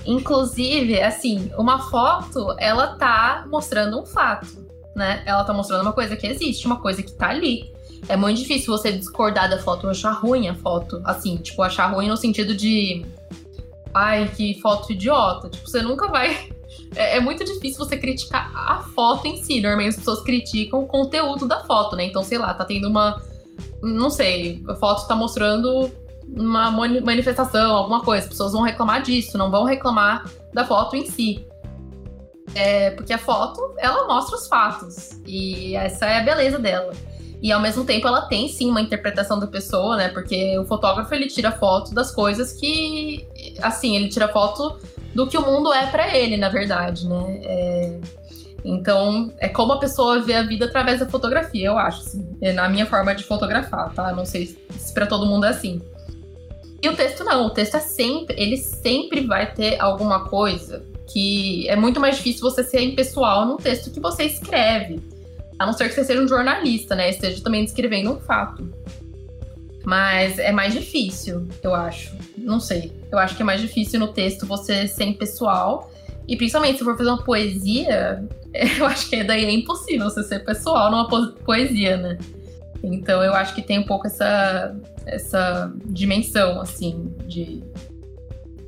Inclusive, 0.05 1.01
assim, 1.01 1.51
uma 1.57 1.89
foto, 1.89 2.55
ela 2.59 2.95
tá 2.95 3.45
mostrando 3.49 3.99
um 3.99 4.05
fato, 4.05 4.65
né? 4.95 5.23
Ela 5.25 5.43
tá 5.43 5.53
mostrando 5.53 5.81
uma 5.81 5.93
coisa 5.93 6.15
que 6.15 6.27
existe, 6.27 6.65
uma 6.65 6.79
coisa 6.79 7.01
que 7.01 7.11
tá 7.11 7.29
ali. 7.29 7.73
É 8.07 8.15
muito 8.15 8.39
difícil 8.39 8.75
você 8.75 8.91
discordar 8.91 9.49
da 9.49 9.57
foto 9.59 9.87
achar 9.87 10.11
ruim 10.11 10.47
a 10.47 10.55
foto. 10.55 11.01
Assim, 11.03 11.37
tipo, 11.37 11.61
achar 11.61 11.87
ruim 11.87 12.07
no 12.07 12.17
sentido 12.17 12.55
de 12.55 13.05
ai, 13.93 14.29
que 14.35 14.59
foto 14.61 14.91
idiota. 14.91 15.49
Tipo, 15.49 15.69
você 15.69 15.81
nunca 15.81 16.07
vai. 16.07 16.49
É, 16.95 17.17
é, 17.17 17.19
muito 17.19 17.43
difícil 17.43 17.77
você 17.77 17.97
criticar 17.97 18.51
a 18.53 18.83
foto 18.93 19.27
em 19.27 19.41
si. 19.41 19.61
Normalmente 19.61 19.89
as 19.89 19.95
pessoas 19.97 20.21
criticam 20.21 20.81
o 20.81 20.87
conteúdo 20.87 21.47
da 21.47 21.61
foto, 21.63 21.95
né? 21.95 22.05
Então, 22.05 22.23
sei 22.23 22.37
lá, 22.37 22.53
tá 22.53 22.65
tendo 22.65 22.87
uma. 22.87 23.21
Não 23.81 24.09
sei, 24.09 24.63
a 24.67 24.75
foto 24.75 25.07
tá 25.07 25.15
mostrando 25.15 25.91
uma 26.27 26.71
manifestação, 26.71 27.75
alguma 27.75 28.01
coisa. 28.01 28.23
As 28.23 28.29
pessoas 28.29 28.53
vão 28.53 28.61
reclamar 28.61 29.01
disso, 29.01 29.37
não 29.37 29.51
vão 29.51 29.63
reclamar 29.63 30.29
da 30.53 30.65
foto 30.65 30.95
em 30.95 31.05
si. 31.05 31.45
É, 32.53 32.91
porque 32.91 33.13
a 33.13 33.17
foto, 33.17 33.73
ela 33.77 34.07
mostra 34.07 34.35
os 34.35 34.47
fatos. 34.47 35.11
E 35.25 35.75
essa 35.75 36.05
é 36.05 36.19
a 36.19 36.23
beleza 36.23 36.59
dela. 36.59 36.93
E 37.41 37.51
ao 37.51 37.59
mesmo 37.59 37.83
tempo 37.85 38.07
ela 38.07 38.21
tem 38.21 38.47
sim 38.47 38.69
uma 38.69 38.81
interpretação 38.81 39.39
da 39.39 39.47
pessoa, 39.47 39.97
né? 39.97 40.09
Porque 40.09 40.57
o 40.57 40.65
fotógrafo 40.65 41.13
ele 41.13 41.27
tira 41.27 41.51
foto 41.51 41.93
das 41.93 42.11
coisas 42.11 42.53
que, 42.53 43.27
assim, 43.61 43.95
ele 43.95 44.07
tira 44.07 44.27
foto 44.29 44.79
do 45.13 45.27
que 45.27 45.37
o 45.37 45.41
mundo 45.41 45.71
é 45.73 45.85
para 45.87 46.15
ele, 46.15 46.37
na 46.37 46.49
verdade, 46.49 47.07
né? 47.07 47.39
É... 47.43 47.99
Então, 48.63 49.31
é 49.37 49.47
como 49.47 49.73
a 49.73 49.79
pessoa 49.79 50.21
vê 50.21 50.33
a 50.33 50.41
vida 50.41 50.65
através 50.65 50.99
da 50.99 51.05
fotografia, 51.05 51.67
eu 51.67 51.77
acho, 51.77 52.01
assim. 52.01 52.37
É 52.41 52.51
na 52.51 52.67
minha 52.67 52.85
forma 52.85 53.13
de 53.13 53.23
fotografar, 53.23 53.93
tá? 53.93 54.11
Não 54.11 54.25
sei 54.25 54.57
se 54.75 54.93
para 54.93 55.05
todo 55.05 55.27
mundo 55.27 55.45
é 55.45 55.49
assim. 55.49 55.81
E 56.81 56.89
o 56.89 56.95
texto 56.95 57.23
não, 57.23 57.47
o 57.47 57.49
texto 57.49 57.75
é 57.77 57.79
sempre, 57.79 58.35
ele 58.39 58.57
sempre 58.57 59.21
vai 59.21 59.51
ter 59.53 59.79
alguma 59.79 60.27
coisa 60.27 60.85
que 61.07 61.67
é 61.69 61.75
muito 61.75 61.99
mais 61.99 62.17
difícil 62.17 62.41
você 62.41 62.63
ser 62.63 62.81
impessoal 62.81 63.45
num 63.45 63.57
texto 63.57 63.91
que 63.91 63.99
você 63.99 64.23
escreve. 64.23 65.01
A 65.57 65.65
não 65.65 65.73
ser 65.73 65.87
que 65.87 65.95
você 65.95 66.03
seja 66.03 66.21
um 66.21 66.27
jornalista, 66.27 66.95
né? 66.95 67.09
Esteja 67.09 67.41
também 67.41 67.63
descrevendo 67.63 68.11
um 68.11 68.19
fato. 68.19 68.69
Mas 69.85 70.39
é 70.39 70.51
mais 70.51 70.73
difícil, 70.73 71.47
eu 71.61 71.73
acho. 71.73 72.15
Não 72.37 72.59
sei. 72.59 72.91
Eu 73.11 73.19
acho 73.19 73.35
que 73.35 73.41
é 73.41 73.45
mais 73.45 73.61
difícil 73.61 73.99
no 73.99 74.07
texto 74.07 74.45
você 74.45 74.87
ser 74.87 75.05
impessoal. 75.05 75.91
E 76.27 76.35
principalmente 76.35 76.79
se 76.79 76.83
for 76.83 76.97
fazer 76.97 77.09
uma 77.09 77.23
poesia, 77.23 78.27
eu 78.77 78.85
acho 78.85 79.09
que 79.09 79.23
daí 79.23 79.45
é 79.45 79.51
impossível 79.51 80.09
você 80.09 80.23
ser 80.23 80.39
pessoal 80.43 80.89
numa 80.89 81.07
poesia, 81.07 81.97
né? 81.97 82.17
Então 82.83 83.23
eu 83.23 83.33
acho 83.33 83.53
que 83.53 83.61
tem 83.61 83.79
um 83.79 83.85
pouco 83.85 84.07
essa, 84.07 84.75
essa 85.05 85.73
dimensão, 85.85 86.59
assim, 86.59 87.13
de 87.27 87.63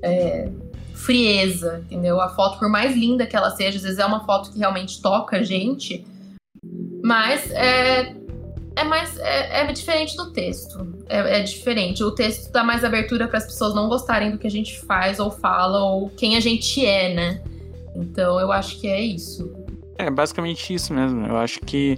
é, 0.01 0.49
frieza, 0.93 1.83
entendeu? 1.85 2.19
A 2.19 2.29
foto, 2.29 2.59
por 2.59 2.69
mais 2.69 2.95
linda 2.95 3.25
que 3.25 3.35
ela 3.35 3.51
seja, 3.51 3.77
às 3.77 3.83
vezes 3.83 3.99
é 3.99 4.05
uma 4.05 4.25
foto 4.25 4.51
que 4.51 4.59
realmente 4.59 5.01
toca 5.01 5.37
a 5.37 5.43
gente, 5.43 6.05
mas 7.03 7.49
é, 7.51 8.15
é 8.75 8.83
mais 8.83 9.17
é, 9.17 9.61
é 9.61 9.71
diferente 9.71 10.15
do 10.15 10.31
texto. 10.31 10.95
É, 11.09 11.39
é, 11.39 11.43
diferente. 11.43 12.03
O 12.03 12.11
texto 12.11 12.51
dá 12.51 12.63
mais 12.63 12.83
abertura 12.83 13.27
para 13.27 13.37
as 13.37 13.45
pessoas 13.45 13.73
não 13.73 13.87
gostarem 13.87 14.31
do 14.31 14.37
que 14.37 14.45
a 14.45 14.51
gente 14.51 14.79
faz 14.81 15.19
ou 15.19 15.31
fala 15.31 15.79
ou 15.83 16.09
quem 16.09 16.35
a 16.35 16.39
gente 16.39 16.85
é, 16.85 17.13
né? 17.13 17.41
Então 17.95 18.39
eu 18.39 18.51
acho 18.51 18.79
que 18.79 18.87
é 18.87 19.01
isso. 19.01 19.51
É 19.97 20.11
basicamente 20.11 20.73
isso 20.73 20.93
mesmo. 20.93 21.25
Eu 21.25 21.37
acho 21.37 21.59
que 21.61 21.97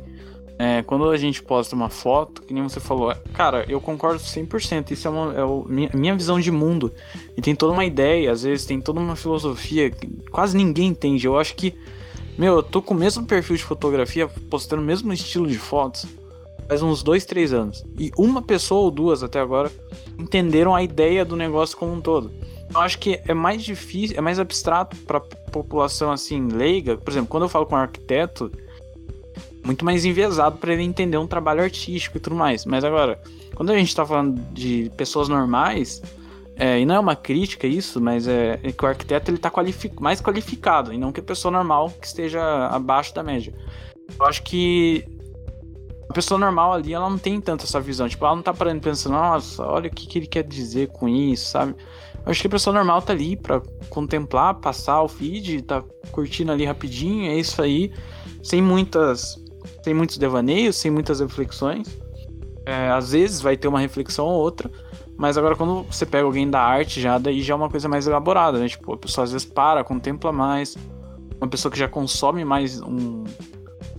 é, 0.59 0.83
quando 0.83 1.09
a 1.09 1.17
gente 1.17 1.41
posta 1.41 1.73
uma 1.75 1.89
foto, 1.89 2.41
que 2.41 2.53
nem 2.53 2.61
você 2.61 2.81
falou, 2.81 3.15
cara, 3.33 3.65
eu 3.69 3.79
concordo 3.79 4.19
100%. 4.19 4.91
Isso 4.91 5.07
é, 5.07 5.11
uma, 5.11 5.33
é 5.33 5.71
minha, 5.71 5.89
minha 5.93 6.15
visão 6.15 6.37
de 6.39 6.51
mundo. 6.51 6.93
E 7.37 7.41
tem 7.41 7.55
toda 7.55 7.71
uma 7.71 7.85
ideia, 7.85 8.29
às 8.31 8.43
vezes 8.43 8.65
tem 8.65 8.81
toda 8.81 8.99
uma 8.99 9.15
filosofia 9.15 9.89
que 9.89 10.07
quase 10.29 10.57
ninguém 10.57 10.89
entende. 10.89 11.25
Eu 11.25 11.39
acho 11.39 11.55
que 11.55 11.73
meu, 12.37 12.55
eu 12.55 12.63
tô 12.63 12.81
com 12.81 12.93
o 12.93 12.97
mesmo 12.97 13.25
perfil 13.25 13.57
de 13.57 13.63
fotografia, 13.63 14.27
postando 14.49 14.81
o 14.81 14.85
mesmo 14.85 15.11
estilo 15.11 15.47
de 15.47 15.57
fotos 15.57 16.05
faz 16.69 16.83
uns 16.83 17.01
dois, 17.01 17.25
três 17.25 17.51
anos. 17.51 17.83
E 17.97 18.11
uma 18.15 18.43
pessoa 18.43 18.81
ou 18.81 18.91
duas 18.91 19.23
até 19.23 19.39
agora 19.39 19.71
entenderam 20.19 20.75
a 20.75 20.83
ideia 20.83 21.25
do 21.25 21.35
negócio 21.35 21.75
como 21.75 21.93
um 21.93 21.99
todo. 21.99 22.31
Eu 22.71 22.79
acho 22.81 22.99
que 22.99 23.19
é 23.27 23.33
mais 23.33 23.63
difícil, 23.63 24.15
é 24.15 24.21
mais 24.21 24.39
abstrato 24.39 24.95
para 24.97 25.19
população 25.19 26.11
assim 26.11 26.47
leiga. 26.47 26.95
Por 26.95 27.09
exemplo, 27.09 27.27
quando 27.27 27.43
eu 27.43 27.49
falo 27.49 27.65
com 27.65 27.73
um 27.73 27.79
arquiteto, 27.79 28.51
muito 29.63 29.83
mais 29.83 30.05
enviesado 30.05 30.57
para 30.57 30.73
ele 30.73 30.83
entender 30.83 31.17
um 31.17 31.27
trabalho 31.27 31.61
artístico 31.61 32.17
e 32.17 32.19
tudo 32.19 32.35
mais. 32.35 32.65
Mas 32.65 32.83
agora, 32.83 33.21
quando 33.55 33.71
a 33.71 33.77
gente 33.77 33.95
tá 33.95 34.05
falando 34.05 34.39
de 34.53 34.91
pessoas 34.95 35.27
normais, 35.27 36.01
é, 36.55 36.79
e 36.79 36.85
não 36.85 36.95
é 36.95 36.99
uma 36.99 37.15
crítica 37.15 37.65
isso, 37.65 38.01
mas 38.01 38.27
é, 38.27 38.59
é 38.63 38.71
que 38.71 38.83
o 38.83 38.87
arquiteto 38.87 39.31
ele 39.31 39.37
está 39.37 39.51
mais 39.99 40.21
qualificado, 40.21 40.93
e 40.93 40.97
não 40.97 41.11
que 41.11 41.21
a 41.21 41.23
pessoa 41.23 41.51
normal 41.51 41.89
que 41.89 42.05
esteja 42.05 42.67
abaixo 42.67 43.13
da 43.13 43.23
média. 43.23 43.53
Eu 44.19 44.25
acho 44.25 44.43
que 44.43 45.05
a 46.09 46.13
pessoa 46.13 46.39
normal 46.39 46.73
ali, 46.73 46.93
ela 46.93 47.09
não 47.09 47.19
tem 47.19 47.39
tanto 47.39 47.65
essa 47.65 47.79
visão. 47.79 48.09
Tipo, 48.09 48.25
ela 48.25 48.35
não 48.35 48.41
tá 48.41 48.53
parando 48.53 48.81
pensando, 48.81 49.13
nossa, 49.13 49.63
olha 49.63 49.89
o 49.89 49.93
que, 49.93 50.07
que 50.07 50.17
ele 50.17 50.27
quer 50.27 50.43
dizer 50.43 50.87
com 50.87 51.07
isso, 51.07 51.49
sabe? 51.49 51.75
Eu 52.25 52.31
acho 52.31 52.41
que 52.41 52.47
a 52.47 52.49
pessoa 52.49 52.73
normal 52.73 53.01
tá 53.01 53.13
ali 53.13 53.37
para 53.37 53.61
contemplar, 53.89 54.55
passar 54.55 55.01
o 55.01 55.07
feed, 55.07 55.61
tá 55.61 55.83
curtindo 56.11 56.51
ali 56.51 56.65
rapidinho, 56.65 57.31
é 57.31 57.35
isso 57.35 57.61
aí, 57.61 57.93
sem 58.43 58.61
muitas, 58.61 59.37
sem 59.83 59.93
muitos 59.93 60.17
devaneios, 60.17 60.75
sem 60.75 60.91
muitas 60.91 61.19
reflexões. 61.19 61.87
É, 62.65 62.89
às 62.89 63.11
vezes 63.11 63.41
vai 63.41 63.57
ter 63.57 63.67
uma 63.67 63.79
reflexão 63.79 64.25
ou 64.27 64.39
outra, 64.39 64.69
mas 65.17 65.37
agora 65.37 65.55
quando 65.55 65.83
você 65.83 66.05
pega 66.05 66.25
alguém 66.25 66.49
da 66.49 66.61
arte 66.61 67.01
já, 67.01 67.17
daí 67.17 67.41
já 67.41 67.53
é 67.53 67.57
uma 67.57 67.69
coisa 67.69 67.89
mais 67.89 68.05
elaborada, 68.05 68.59
né? 68.59 68.67
Tipo, 68.67 68.93
a 68.93 68.97
pessoa 68.97 69.25
às 69.25 69.31
vezes 69.31 69.45
para, 69.45 69.83
contempla 69.83 70.31
mais. 70.31 70.77
Uma 71.41 71.47
pessoa 71.47 71.71
que 71.71 71.79
já 71.79 71.87
consome 71.87 72.43
mais 72.45 72.81
um 72.81 73.23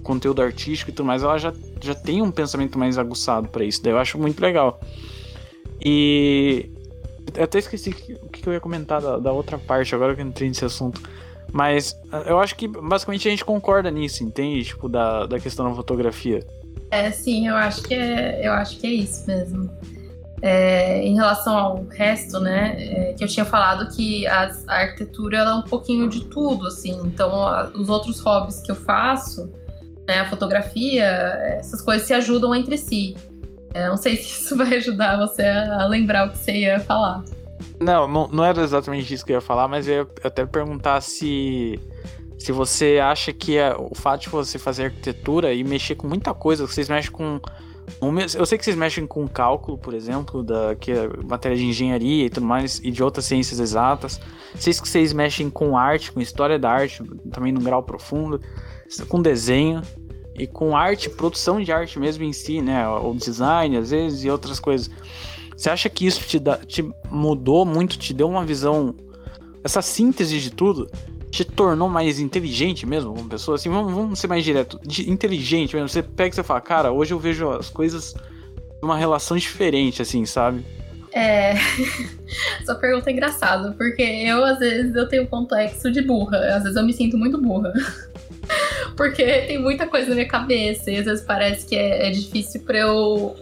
conteúdo 0.02 0.42
artístico 0.42 0.90
e 0.90 0.94
tudo 0.94 1.06
mais, 1.06 1.22
ela 1.22 1.38
já, 1.38 1.52
já 1.80 1.94
tem 1.94 2.22
um 2.22 2.30
pensamento 2.30 2.78
mais 2.78 2.98
aguçado 2.98 3.48
para 3.48 3.64
isso. 3.64 3.82
Daí 3.82 3.92
eu 3.92 3.98
acho 3.98 4.18
muito 4.18 4.40
legal. 4.40 4.80
E 5.84 6.70
eu 7.34 7.44
até 7.44 7.58
esqueci 7.58 7.90
o 8.22 8.28
que 8.28 8.46
eu 8.46 8.52
ia 8.52 8.60
comentar 8.60 9.00
da, 9.00 9.18
da, 9.18 9.32
outra 9.32 9.58
parte, 9.58 9.94
agora 9.94 10.14
que 10.14 10.20
eu 10.20 10.26
entrei 10.26 10.48
nesse 10.48 10.64
assunto. 10.64 11.00
Mas 11.52 11.96
eu 12.26 12.38
acho 12.38 12.54
que 12.56 12.68
basicamente 12.68 13.26
a 13.28 13.30
gente 13.30 13.44
concorda 13.44 13.90
nisso, 13.90 14.22
entende? 14.22 14.64
Tipo, 14.64 14.88
da, 14.88 15.26
da 15.26 15.40
questão 15.40 15.68
da 15.68 15.74
fotografia. 15.74 16.46
É, 16.90 17.10
sim, 17.10 17.46
eu 17.46 17.56
acho 17.56 17.82
que 17.82 17.94
é, 17.94 18.46
eu 18.46 18.52
acho 18.52 18.78
que 18.78 18.86
é 18.86 18.90
isso 18.90 19.26
mesmo. 19.26 19.70
É, 20.42 21.02
em 21.04 21.14
relação 21.14 21.56
ao 21.56 21.84
resto, 21.84 22.40
né, 22.40 22.74
é, 22.78 23.12
que 23.12 23.22
eu 23.22 23.28
tinha 23.28 23.44
falado 23.44 23.94
que 23.94 24.26
as, 24.26 24.66
a 24.66 24.76
arquitetura 24.76 25.38
é 25.38 25.54
um 25.54 25.62
pouquinho 25.62 26.08
de 26.08 26.24
tudo, 26.24 26.66
assim. 26.66 26.98
Então, 27.04 27.46
a, 27.46 27.70
os 27.74 27.88
outros 27.88 28.20
hobbies 28.20 28.60
que 28.60 28.70
eu 28.70 28.76
faço, 28.76 29.52
né, 30.08 30.20
a 30.20 30.28
fotografia, 30.28 31.04
essas 31.58 31.82
coisas 31.82 32.06
se 32.06 32.14
ajudam 32.14 32.54
entre 32.54 32.78
si. 32.78 33.14
É, 33.74 33.88
não 33.88 33.96
sei 33.96 34.16
se 34.16 34.42
isso 34.42 34.56
vai 34.58 34.76
ajudar 34.76 35.18
você 35.18 35.42
a 35.42 35.86
lembrar 35.86 36.26
o 36.26 36.30
que 36.30 36.38
você 36.38 36.52
ia 36.52 36.80
falar. 36.80 37.22
Não, 37.80 38.06
não, 38.08 38.28
não 38.28 38.44
era 38.44 38.62
exatamente 38.62 39.12
isso 39.12 39.24
que 39.24 39.32
eu 39.32 39.36
ia 39.36 39.40
falar, 39.40 39.68
mas 39.68 39.88
eu 39.88 39.94
ia 39.94 40.08
até 40.24 40.44
perguntar 40.44 41.00
se 41.00 41.78
se 42.38 42.52
você 42.52 42.98
acha 43.02 43.34
que 43.34 43.58
é, 43.58 43.76
o 43.76 43.94
fato 43.94 44.22
de 44.22 44.30
você 44.30 44.58
fazer 44.58 44.84
arquitetura 44.84 45.52
e 45.52 45.62
mexer 45.62 45.94
com 45.94 46.08
muita 46.08 46.32
coisa, 46.32 46.66
vocês 46.66 46.88
mexem 46.88 47.12
com 47.12 47.38
eu 48.38 48.46
sei 48.46 48.56
que 48.56 48.64
vocês 48.64 48.76
mexem 48.76 49.06
com 49.06 49.26
cálculo, 49.26 49.76
por 49.76 49.94
exemplo, 49.94 50.42
da 50.42 50.74
que 50.76 50.92
é 50.92 51.08
matéria 51.24 51.56
de 51.56 51.64
engenharia 51.64 52.26
e 52.26 52.30
tudo 52.30 52.46
mais, 52.46 52.78
e 52.84 52.90
de 52.90 53.02
outras 53.02 53.24
ciências 53.24 53.58
exatas. 53.58 54.20
Sei 54.54 54.72
que 54.72 54.88
vocês 54.88 55.12
mexem 55.12 55.50
com 55.50 55.76
arte, 55.76 56.12
com 56.12 56.20
história 56.20 56.58
da 56.58 56.70
arte, 56.70 57.02
também 57.32 57.52
num 57.52 57.62
grau 57.62 57.82
profundo, 57.82 58.40
com 59.08 59.20
desenho 59.20 59.82
e 60.34 60.46
com 60.46 60.76
arte, 60.76 61.10
produção 61.10 61.60
de 61.60 61.72
arte 61.72 61.98
mesmo 61.98 62.24
em 62.24 62.32
si, 62.32 62.60
né? 62.60 62.88
O 62.88 63.12
design, 63.14 63.76
às 63.76 63.90
vezes, 63.90 64.24
e 64.24 64.30
outras 64.30 64.60
coisas. 64.60 64.90
Você 65.60 65.68
acha 65.68 65.90
que 65.90 66.06
isso 66.06 66.22
te, 66.26 66.40
te 66.66 66.90
mudou 67.10 67.66
muito, 67.66 67.98
te 67.98 68.14
deu 68.14 68.26
uma 68.26 68.46
visão, 68.46 68.94
essa 69.62 69.82
síntese 69.82 70.40
de 70.40 70.50
tudo, 70.50 70.90
te 71.30 71.44
tornou 71.44 71.86
mais 71.86 72.18
inteligente 72.18 72.86
mesmo 72.86 73.14
como 73.14 73.28
pessoa? 73.28 73.56
Assim, 73.56 73.68
vamos, 73.68 73.92
vamos 73.92 74.18
ser 74.18 74.26
mais 74.26 74.42
direto. 74.42 74.80
De, 74.82 75.10
inteligente 75.10 75.76
mesmo. 75.76 75.86
Você 75.86 76.02
pega 76.02 76.30
e 76.30 76.34
você 76.34 76.42
fala, 76.42 76.62
cara, 76.62 76.92
hoje 76.92 77.12
eu 77.12 77.18
vejo 77.18 77.50
as 77.50 77.68
coisas 77.68 78.14
uma 78.82 78.96
relação 78.96 79.36
diferente, 79.36 80.00
assim, 80.00 80.24
sabe? 80.24 80.64
É. 81.12 81.56
Sua 82.64 82.76
pergunta 82.76 83.10
é 83.10 83.12
engraçada, 83.12 83.72
porque 83.72 84.00
eu, 84.00 84.42
às 84.42 84.60
vezes, 84.60 84.94
eu 84.94 85.06
tenho 85.10 85.26
complexo 85.26 85.92
de 85.92 86.00
burra. 86.00 86.38
Às 86.56 86.62
vezes 86.62 86.78
eu 86.78 86.86
me 86.86 86.94
sinto 86.94 87.18
muito 87.18 87.38
burra. 87.38 87.70
porque 88.96 89.42
tem 89.42 89.60
muita 89.60 89.86
coisa 89.86 90.08
na 90.08 90.14
minha 90.14 90.28
cabeça 90.28 90.90
e 90.90 90.96
às 90.96 91.04
vezes 91.04 91.22
parece 91.22 91.66
que 91.66 91.76
é, 91.76 92.08
é 92.08 92.10
difícil 92.10 92.62
pra 92.62 92.78
eu 92.78 93.36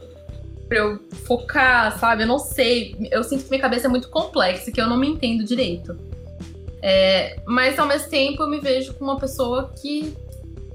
pra 0.69 0.79
eu 0.79 1.01
focar, 1.25 1.99
sabe? 1.99 2.25
Eu 2.25 2.27
não 2.27 2.39
sei. 2.39 2.95
Eu 3.11 3.25
sinto 3.25 3.45
que 3.45 3.51
minha 3.51 3.61
cabeça 3.61 3.87
é 3.87 3.91
muito 3.91 4.09
complexa, 4.09 4.71
que 4.71 4.81
eu 4.81 4.87
não 4.87 4.97
me 4.97 5.09
entendo 5.09 5.43
direito. 5.45 5.97
É, 6.83 7.41
mas 7.47 7.79
ao 7.79 7.87
mesmo 7.87 8.09
tempo 8.09 8.43
eu 8.43 8.49
me 8.49 8.61
vejo 8.61 8.95
como 8.95 9.11
uma 9.11 9.19
pessoa 9.19 9.73
que, 9.81 10.15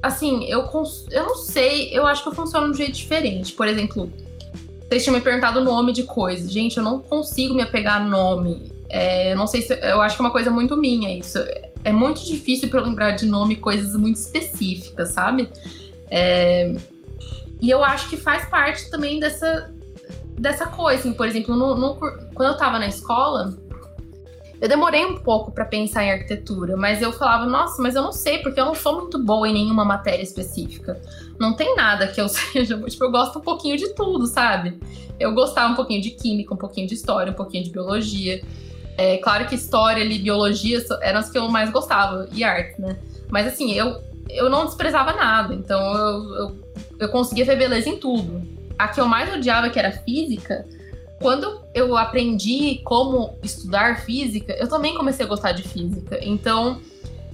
assim, 0.01 0.43
eu, 0.45 0.67
eu 1.11 1.23
não 1.23 1.35
sei, 1.35 1.89
eu 1.97 2.05
acho 2.05 2.23
que 2.23 2.29
eu 2.29 2.33
funciono 2.33 2.67
de 2.67 2.73
um 2.73 2.75
jeito 2.75 2.93
diferente. 2.93 3.53
Por 3.53 3.67
exemplo, 3.67 4.11
vocês 4.87 5.03
tinham 5.03 5.15
me 5.15 5.21
perguntado 5.21 5.59
o 5.59 5.63
nome 5.63 5.93
de 5.93 6.03
coisas. 6.03 6.51
Gente, 6.51 6.77
eu 6.77 6.83
não 6.83 6.99
consigo 6.99 7.53
me 7.53 7.61
apegar 7.61 8.01
a 8.01 8.03
nome. 8.03 8.71
É, 8.89 9.31
eu 9.31 9.37
não 9.37 9.47
sei 9.47 9.61
se. 9.61 9.73
Eu 9.81 10.01
acho 10.01 10.15
que 10.15 10.21
é 10.21 10.25
uma 10.25 10.31
coisa 10.31 10.51
muito 10.51 10.75
minha 10.75 11.17
isso. 11.17 11.39
É 11.83 11.91
muito 11.91 12.23
difícil 12.25 12.69
para 12.69 12.81
lembrar 12.81 13.11
de 13.11 13.25
nome 13.25 13.55
coisas 13.55 13.95
muito 13.95 14.17
específicas, 14.17 15.09
sabe? 15.09 15.49
É, 16.09 16.75
e 17.59 17.69
eu 17.69 17.83
acho 17.83 18.09
que 18.09 18.17
faz 18.17 18.45
parte 18.49 18.89
também 18.89 19.19
dessa, 19.19 19.73
dessa 20.39 20.67
coisa. 20.67 20.99
Assim, 20.99 21.13
por 21.13 21.27
exemplo, 21.27 21.55
no, 21.55 21.75
no, 21.75 21.95
quando 21.95 22.49
eu 22.49 22.57
tava 22.57 22.79
na 22.79 22.87
escola, 22.87 23.53
eu 24.63 24.69
demorei 24.69 25.05
um 25.05 25.17
pouco 25.17 25.51
para 25.51 25.65
pensar 25.65 26.05
em 26.05 26.11
arquitetura, 26.11 26.77
mas 26.77 27.01
eu 27.01 27.11
falava, 27.11 27.45
nossa, 27.45 27.81
mas 27.81 27.95
eu 27.95 28.01
não 28.01 28.13
sei, 28.13 28.37
porque 28.37 28.59
eu 28.59 28.65
não 28.65 28.73
sou 28.73 28.95
muito 28.95 29.19
boa 29.19 29.45
em 29.47 29.53
nenhuma 29.53 29.83
matéria 29.83 30.23
específica. 30.23 31.01
Não 31.37 31.53
tem 31.53 31.75
nada 31.75 32.07
que 32.07 32.21
eu 32.21 32.29
seja, 32.29 32.79
tipo, 32.81 33.03
eu 33.03 33.11
gosto 33.11 33.39
um 33.39 33.41
pouquinho 33.41 33.75
de 33.77 33.89
tudo, 33.93 34.25
sabe? 34.25 34.79
Eu 35.19 35.33
gostava 35.33 35.73
um 35.73 35.75
pouquinho 35.75 36.01
de 36.01 36.11
química, 36.11 36.53
um 36.53 36.57
pouquinho 36.57 36.87
de 36.87 36.93
história, 36.93 37.31
um 37.31 37.35
pouquinho 37.35 37.63
de 37.63 37.71
biologia. 37.71 38.41
É 38.97 39.17
claro 39.17 39.47
que 39.47 39.55
história 39.55 40.03
e 40.03 40.19
biologia 40.19 40.81
eram 41.01 41.19
as 41.19 41.29
que 41.29 41.37
eu 41.37 41.49
mais 41.49 41.69
gostava, 41.69 42.29
e 42.31 42.43
arte, 42.43 42.79
né? 42.79 42.97
Mas 43.29 43.47
assim, 43.47 43.73
eu, 43.73 44.01
eu 44.29 44.49
não 44.49 44.65
desprezava 44.65 45.11
nada, 45.13 45.53
então 45.53 45.81
eu, 45.93 46.35
eu, 46.35 46.55
eu 46.99 47.09
conseguia 47.09 47.43
ver 47.43 47.57
beleza 47.57 47.89
em 47.89 47.97
tudo 47.97 48.52
a 48.77 48.87
que 48.87 48.99
eu 48.99 49.05
mais 49.05 49.33
odiava, 49.33 49.69
que 49.69 49.79
era 49.79 49.91
física, 49.91 50.65
quando 51.21 51.61
eu 51.73 51.97
aprendi 51.97 52.81
como 52.83 53.37
estudar 53.41 54.01
física, 54.01 54.53
eu 54.59 54.67
também 54.67 54.93
comecei 54.93 55.25
a 55.25 55.29
gostar 55.29 55.53
de 55.53 55.63
física. 55.63 56.19
Então, 56.21 56.81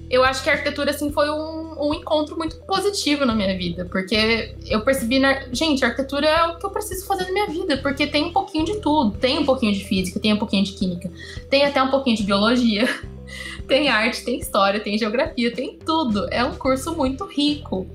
eu 0.09 0.23
acho 0.23 0.43
que 0.43 0.49
a 0.49 0.53
arquitetura, 0.53 0.89
assim, 0.89 1.11
foi 1.11 1.29
um, 1.29 1.75
um 1.79 1.93
encontro 1.93 2.35
muito 2.35 2.57
positivo 2.61 3.25
na 3.25 3.35
minha 3.35 3.55
vida, 3.55 3.85
porque 3.85 4.55
eu 4.67 4.81
percebi, 4.81 5.19
na... 5.19 5.45
gente, 5.51 5.85
a 5.85 5.89
arquitetura 5.89 6.27
é 6.27 6.45
o 6.45 6.57
que 6.57 6.65
eu 6.65 6.71
preciso 6.71 7.05
fazer 7.05 7.25
na 7.25 7.31
minha 7.31 7.47
vida, 7.47 7.77
porque 7.77 8.07
tem 8.07 8.25
um 8.25 8.31
pouquinho 8.31 8.65
de 8.65 8.79
tudo. 8.79 9.17
Tem 9.17 9.37
um 9.37 9.45
pouquinho 9.45 9.71
de 9.71 9.83
física, 9.83 10.19
tem 10.19 10.33
um 10.33 10.37
pouquinho 10.37 10.63
de 10.63 10.73
química, 10.73 11.11
tem 11.49 11.63
até 11.63 11.81
um 11.81 11.89
pouquinho 11.89 12.17
de 12.17 12.23
biologia, 12.23 12.87
tem 13.67 13.89
arte, 13.89 14.23
tem 14.23 14.39
história, 14.39 14.79
tem 14.79 14.97
geografia, 14.97 15.53
tem 15.53 15.77
tudo. 15.77 16.27
É 16.31 16.43
um 16.43 16.55
curso 16.55 16.95
muito 16.95 17.25
rico. 17.25 17.87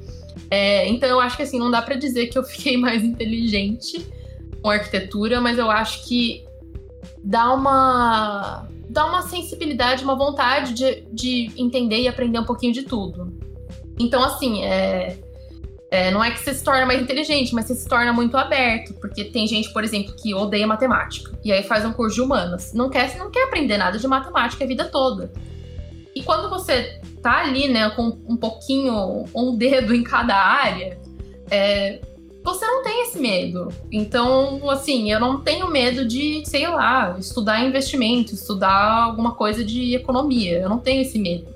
É, 0.54 0.86
então 0.88 1.08
eu 1.08 1.18
acho 1.18 1.36
que 1.36 1.42
assim, 1.42 1.58
não 1.58 1.68
dá 1.68 1.82
para 1.82 1.96
dizer 1.96 2.28
que 2.28 2.38
eu 2.38 2.44
fiquei 2.44 2.76
mais 2.78 3.02
inteligente 3.02 4.06
com 4.62 4.70
arquitetura, 4.70 5.40
mas 5.40 5.58
eu 5.58 5.68
acho 5.68 6.06
que 6.06 6.44
dá 7.24 7.52
uma 7.52 8.68
dá 8.88 9.04
uma 9.04 9.22
sensibilidade, 9.22 10.04
uma 10.04 10.14
vontade 10.14 10.72
de, 10.72 11.04
de 11.12 11.50
entender 11.56 12.02
e 12.02 12.06
aprender 12.06 12.38
um 12.38 12.44
pouquinho 12.44 12.72
de 12.72 12.84
tudo. 12.84 13.36
Então, 13.98 14.22
assim, 14.22 14.62
é, 14.62 15.18
é, 15.90 16.12
não 16.12 16.22
é 16.22 16.30
que 16.30 16.38
você 16.38 16.54
se 16.54 16.62
torna 16.62 16.86
mais 16.86 17.02
inteligente, 17.02 17.52
mas 17.52 17.64
você 17.64 17.74
se 17.74 17.88
torna 17.88 18.12
muito 18.12 18.36
aberto. 18.36 18.94
Porque 18.94 19.24
tem 19.24 19.48
gente, 19.48 19.72
por 19.72 19.82
exemplo, 19.82 20.14
que 20.14 20.32
odeia 20.32 20.66
matemática. 20.66 21.36
E 21.44 21.50
aí 21.50 21.64
faz 21.64 21.84
um 21.84 21.92
curso 21.92 22.14
de 22.14 22.20
humanas. 22.20 22.72
Não 22.72 22.88
quer, 22.88 23.16
não 23.18 23.30
quer 23.32 23.44
aprender 23.44 23.76
nada 23.76 23.98
de 23.98 24.06
matemática 24.06 24.62
a 24.62 24.66
vida 24.68 24.84
toda. 24.84 25.32
E 26.14 26.22
quando 26.22 26.48
você 26.48 27.00
tá 27.22 27.40
ali, 27.40 27.68
né, 27.68 27.90
com 27.90 28.18
um 28.28 28.36
pouquinho, 28.36 29.24
um 29.34 29.56
dedo 29.56 29.94
em 29.94 30.02
cada 30.02 30.36
área, 30.36 30.98
é, 31.50 32.00
você 32.44 32.66
não 32.66 32.82
tem 32.82 33.02
esse 33.02 33.18
medo. 33.18 33.68
Então, 33.90 34.68
assim, 34.68 35.10
eu 35.10 35.18
não 35.18 35.40
tenho 35.40 35.66
medo 35.68 36.06
de, 36.06 36.42
sei 36.44 36.68
lá, 36.68 37.16
estudar 37.18 37.64
investimento, 37.64 38.34
estudar 38.34 39.04
alguma 39.04 39.32
coisa 39.32 39.64
de 39.64 39.94
economia. 39.94 40.60
Eu 40.60 40.68
não 40.68 40.78
tenho 40.78 41.00
esse 41.00 41.18
medo. 41.18 41.46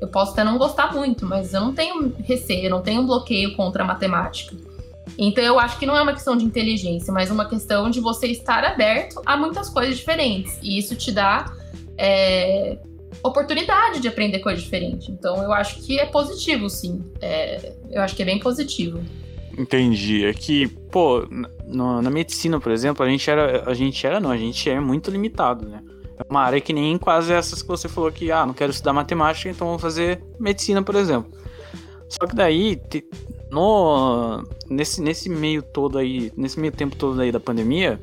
Eu 0.00 0.08
posso 0.08 0.32
até 0.32 0.42
não 0.42 0.56
gostar 0.56 0.94
muito, 0.94 1.26
mas 1.26 1.52
eu 1.52 1.60
não 1.60 1.74
tenho 1.74 2.14
receio, 2.24 2.66
eu 2.66 2.70
não 2.70 2.80
tenho 2.80 3.02
bloqueio 3.02 3.54
contra 3.54 3.82
a 3.82 3.86
matemática. 3.86 4.56
Então, 5.18 5.44
eu 5.44 5.58
acho 5.58 5.78
que 5.78 5.84
não 5.84 5.96
é 5.96 6.02
uma 6.02 6.12
questão 6.12 6.36
de 6.36 6.44
inteligência, 6.44 7.12
mas 7.12 7.30
uma 7.30 7.44
questão 7.44 7.90
de 7.90 8.00
você 8.00 8.28
estar 8.28 8.64
aberto 8.64 9.20
a 9.26 9.36
muitas 9.36 9.68
coisas 9.68 9.96
diferentes. 9.96 10.58
E 10.62 10.78
isso 10.78 10.94
te 10.94 11.12
dá 11.12 11.52
é, 11.98 12.78
oportunidade 13.22 14.00
de 14.00 14.08
aprender 14.08 14.38
coisa 14.40 14.60
diferente. 14.60 15.10
Então 15.10 15.42
eu 15.42 15.52
acho 15.52 15.80
que 15.82 15.98
é 15.98 16.06
positivo, 16.06 16.68
sim. 16.68 17.02
É, 17.20 17.72
eu 17.90 18.02
acho 18.02 18.14
que 18.14 18.22
é 18.22 18.24
bem 18.24 18.38
positivo. 18.38 19.00
Entendi. 19.56 20.24
É 20.24 20.32
que, 20.32 20.68
pô, 20.68 21.26
na, 21.66 22.00
na, 22.00 22.10
medicina, 22.10 22.60
por 22.60 22.70
exemplo, 22.70 23.04
a 23.04 23.08
gente 23.08 23.28
era. 23.28 23.68
A 23.68 23.74
gente 23.74 24.06
era, 24.06 24.20
não, 24.20 24.30
a 24.30 24.36
gente 24.36 24.70
é 24.70 24.78
muito 24.78 25.10
limitado, 25.10 25.68
né? 25.68 25.82
É 26.16 26.22
uma 26.28 26.42
área 26.42 26.60
que 26.60 26.72
nem 26.72 26.96
quase 26.96 27.32
essas 27.32 27.62
que 27.62 27.68
você 27.68 27.88
falou 27.88 28.10
que, 28.10 28.30
ah, 28.30 28.46
não 28.46 28.54
quero 28.54 28.70
estudar 28.70 28.92
matemática, 28.92 29.50
então 29.50 29.68
vou 29.68 29.78
fazer 29.78 30.22
medicina, 30.38 30.82
por 30.82 30.94
exemplo. 30.94 31.30
Só 32.08 32.26
que 32.26 32.34
daí, 32.34 32.80
no, 33.50 34.42
nesse, 34.68 35.00
nesse 35.00 35.28
meio 35.28 35.62
todo 35.62 35.98
aí, 35.98 36.32
nesse 36.36 36.58
meio 36.58 36.72
tempo 36.72 36.96
todo 36.96 37.20
aí 37.20 37.30
da 37.30 37.38
pandemia, 37.38 38.00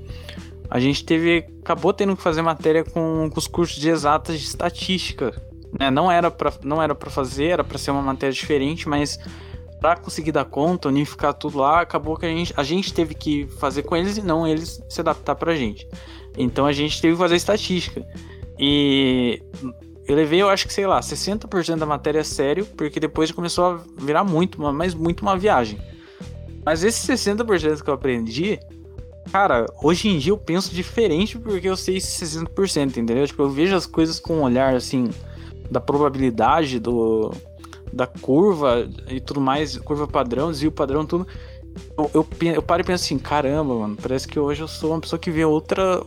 a 0.69 0.79
gente 0.79 1.05
teve 1.05 1.45
acabou 1.61 1.93
tendo 1.93 2.15
que 2.15 2.21
fazer 2.21 2.41
matéria 2.41 2.83
com, 2.83 3.29
com 3.31 3.39
os 3.39 3.47
cursos 3.47 3.79
de 3.79 3.89
exatas 3.89 4.39
de 4.39 4.45
estatística. 4.45 5.33
Né? 5.79 5.91
Não 5.91 6.11
era 6.11 6.29
para 6.31 6.53
não 6.63 6.81
era 6.81 6.95
para 6.95 7.09
fazer, 7.09 7.47
era 7.47 7.63
para 7.63 7.77
ser 7.77 7.91
uma 7.91 8.01
matéria 8.01 8.33
diferente, 8.33 8.87
mas 8.87 9.19
para 9.79 9.97
conseguir 9.97 10.31
dar 10.31 10.45
conta, 10.45 10.87
unificar 10.87 11.33
tudo 11.33 11.59
lá, 11.59 11.81
acabou 11.81 12.17
que 12.17 12.25
a 12.25 12.29
gente, 12.29 12.53
a 12.57 12.63
gente 12.63 12.93
teve 12.93 13.13
que 13.13 13.45
fazer 13.59 13.83
com 13.83 13.95
eles 13.95 14.17
e 14.17 14.21
não 14.21 14.47
eles 14.47 14.81
se 14.89 15.01
adaptar 15.01 15.35
pra 15.35 15.55
gente. 15.55 15.87
Então 16.37 16.65
a 16.65 16.71
gente 16.71 17.01
teve 17.01 17.13
que 17.13 17.19
fazer 17.19 17.35
estatística. 17.35 18.05
E 18.57 19.41
eu 20.07 20.15
levei, 20.15 20.41
eu 20.41 20.49
acho 20.49 20.67
que, 20.67 20.73
sei 20.73 20.87
lá, 20.87 20.99
60% 20.99 21.77
da 21.77 21.85
matéria 21.85 22.23
sério, 22.23 22.65
porque 22.65 22.99
depois 22.99 23.31
começou 23.31 23.65
a 23.65 23.79
virar 23.97 24.23
muito, 24.23 24.61
mas 24.61 24.93
muito 24.93 25.21
uma 25.21 25.37
viagem. 25.37 25.79
Mas 26.65 26.83
esses 26.83 27.07
60% 27.07 27.83
que 27.83 27.89
eu 27.89 27.93
aprendi, 27.93 28.59
Cara, 29.31 29.65
hoje 29.81 30.07
em 30.07 30.17
dia 30.17 30.31
eu 30.31 30.37
penso 30.37 30.73
diferente 30.73 31.37
porque 31.37 31.67
eu 31.67 31.75
sei 31.75 31.97
60%, 31.97 32.97
entendeu? 32.97 33.25
Tipo, 33.25 33.43
eu 33.43 33.49
vejo 33.49 33.75
as 33.75 33.85
coisas 33.85 34.19
com 34.19 34.37
um 34.37 34.43
olhar 34.43 34.75
assim 34.75 35.09
da 35.69 35.79
probabilidade 35.79 36.79
do 36.79 37.31
da 37.91 38.05
curva 38.05 38.87
e 39.09 39.21
tudo 39.21 39.39
mais, 39.39 39.77
curva 39.77 40.07
padrão, 40.07 40.51
desvio 40.51 40.71
padrão, 40.71 41.05
tudo. 41.05 41.25
Eu, 41.97 42.11
eu, 42.13 42.27
eu 42.53 42.61
paro 42.61 42.81
e 42.81 42.85
penso 42.85 43.05
assim, 43.05 43.17
caramba, 43.17 43.73
mano, 43.73 43.97
parece 44.01 44.27
que 44.27 44.39
hoje 44.39 44.61
eu 44.61 44.67
sou 44.67 44.91
uma 44.91 44.99
pessoa 44.99 45.19
que 45.19 45.31
vê 45.31 45.45
outra 45.45 46.01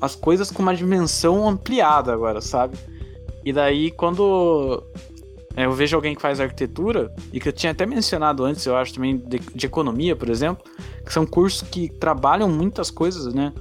as 0.00 0.14
coisas 0.16 0.50
com 0.50 0.62
uma 0.62 0.74
dimensão 0.74 1.48
ampliada 1.48 2.12
agora, 2.12 2.40
sabe? 2.40 2.76
E 3.44 3.52
daí 3.52 3.90
quando 3.90 4.82
é, 5.56 5.66
eu 5.66 5.72
vejo 5.72 5.96
alguém 5.96 6.14
que 6.14 6.22
faz 6.22 6.40
arquitetura, 6.40 7.14
e 7.32 7.38
que 7.38 7.48
eu 7.48 7.52
tinha 7.52 7.72
até 7.72 7.84
mencionado 7.84 8.44
antes, 8.44 8.64
eu 8.64 8.76
acho 8.76 8.94
também, 8.94 9.18
de, 9.18 9.38
de 9.38 9.66
economia, 9.66 10.16
por 10.16 10.28
exemplo, 10.30 10.64
que 11.04 11.12
são 11.12 11.26
cursos 11.26 11.68
que 11.68 11.88
trabalham 11.88 12.48
muitas 12.48 12.90
coisas, 12.90 13.32
né? 13.34 13.52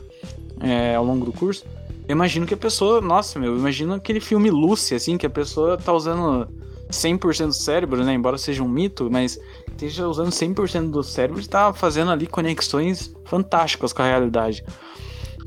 É, 0.59 0.95
ao 0.95 1.03
longo 1.03 1.25
do 1.25 1.33
curso. 1.33 1.65
Eu 2.07 2.13
imagino 2.13 2.45
que 2.45 2.53
a 2.53 2.57
pessoa, 2.57 3.01
nossa, 3.01 3.39
meu, 3.39 3.57
imagino 3.57 3.93
aquele 3.93 4.19
filme 4.19 4.49
Lucy, 4.49 4.95
assim, 4.95 5.17
que 5.17 5.25
a 5.25 5.29
pessoa 5.29 5.77
tá 5.77 5.91
usando 5.91 6.47
100% 6.89 7.47
do 7.47 7.53
cérebro, 7.53 8.03
né? 8.03 8.13
Embora 8.13 8.37
seja 8.37 8.63
um 8.63 8.67
mito, 8.67 9.09
mas 9.11 9.39
esteja 9.69 10.07
usando 10.07 10.29
100% 10.29 10.91
do 10.91 11.03
cérebro 11.03 11.41
e 11.41 11.47
tá 11.47 11.73
fazendo 11.73 12.11
ali 12.11 12.27
conexões 12.27 13.13
fantásticas 13.25 13.91
com 13.91 14.01
a 14.01 14.05
realidade. 14.05 14.63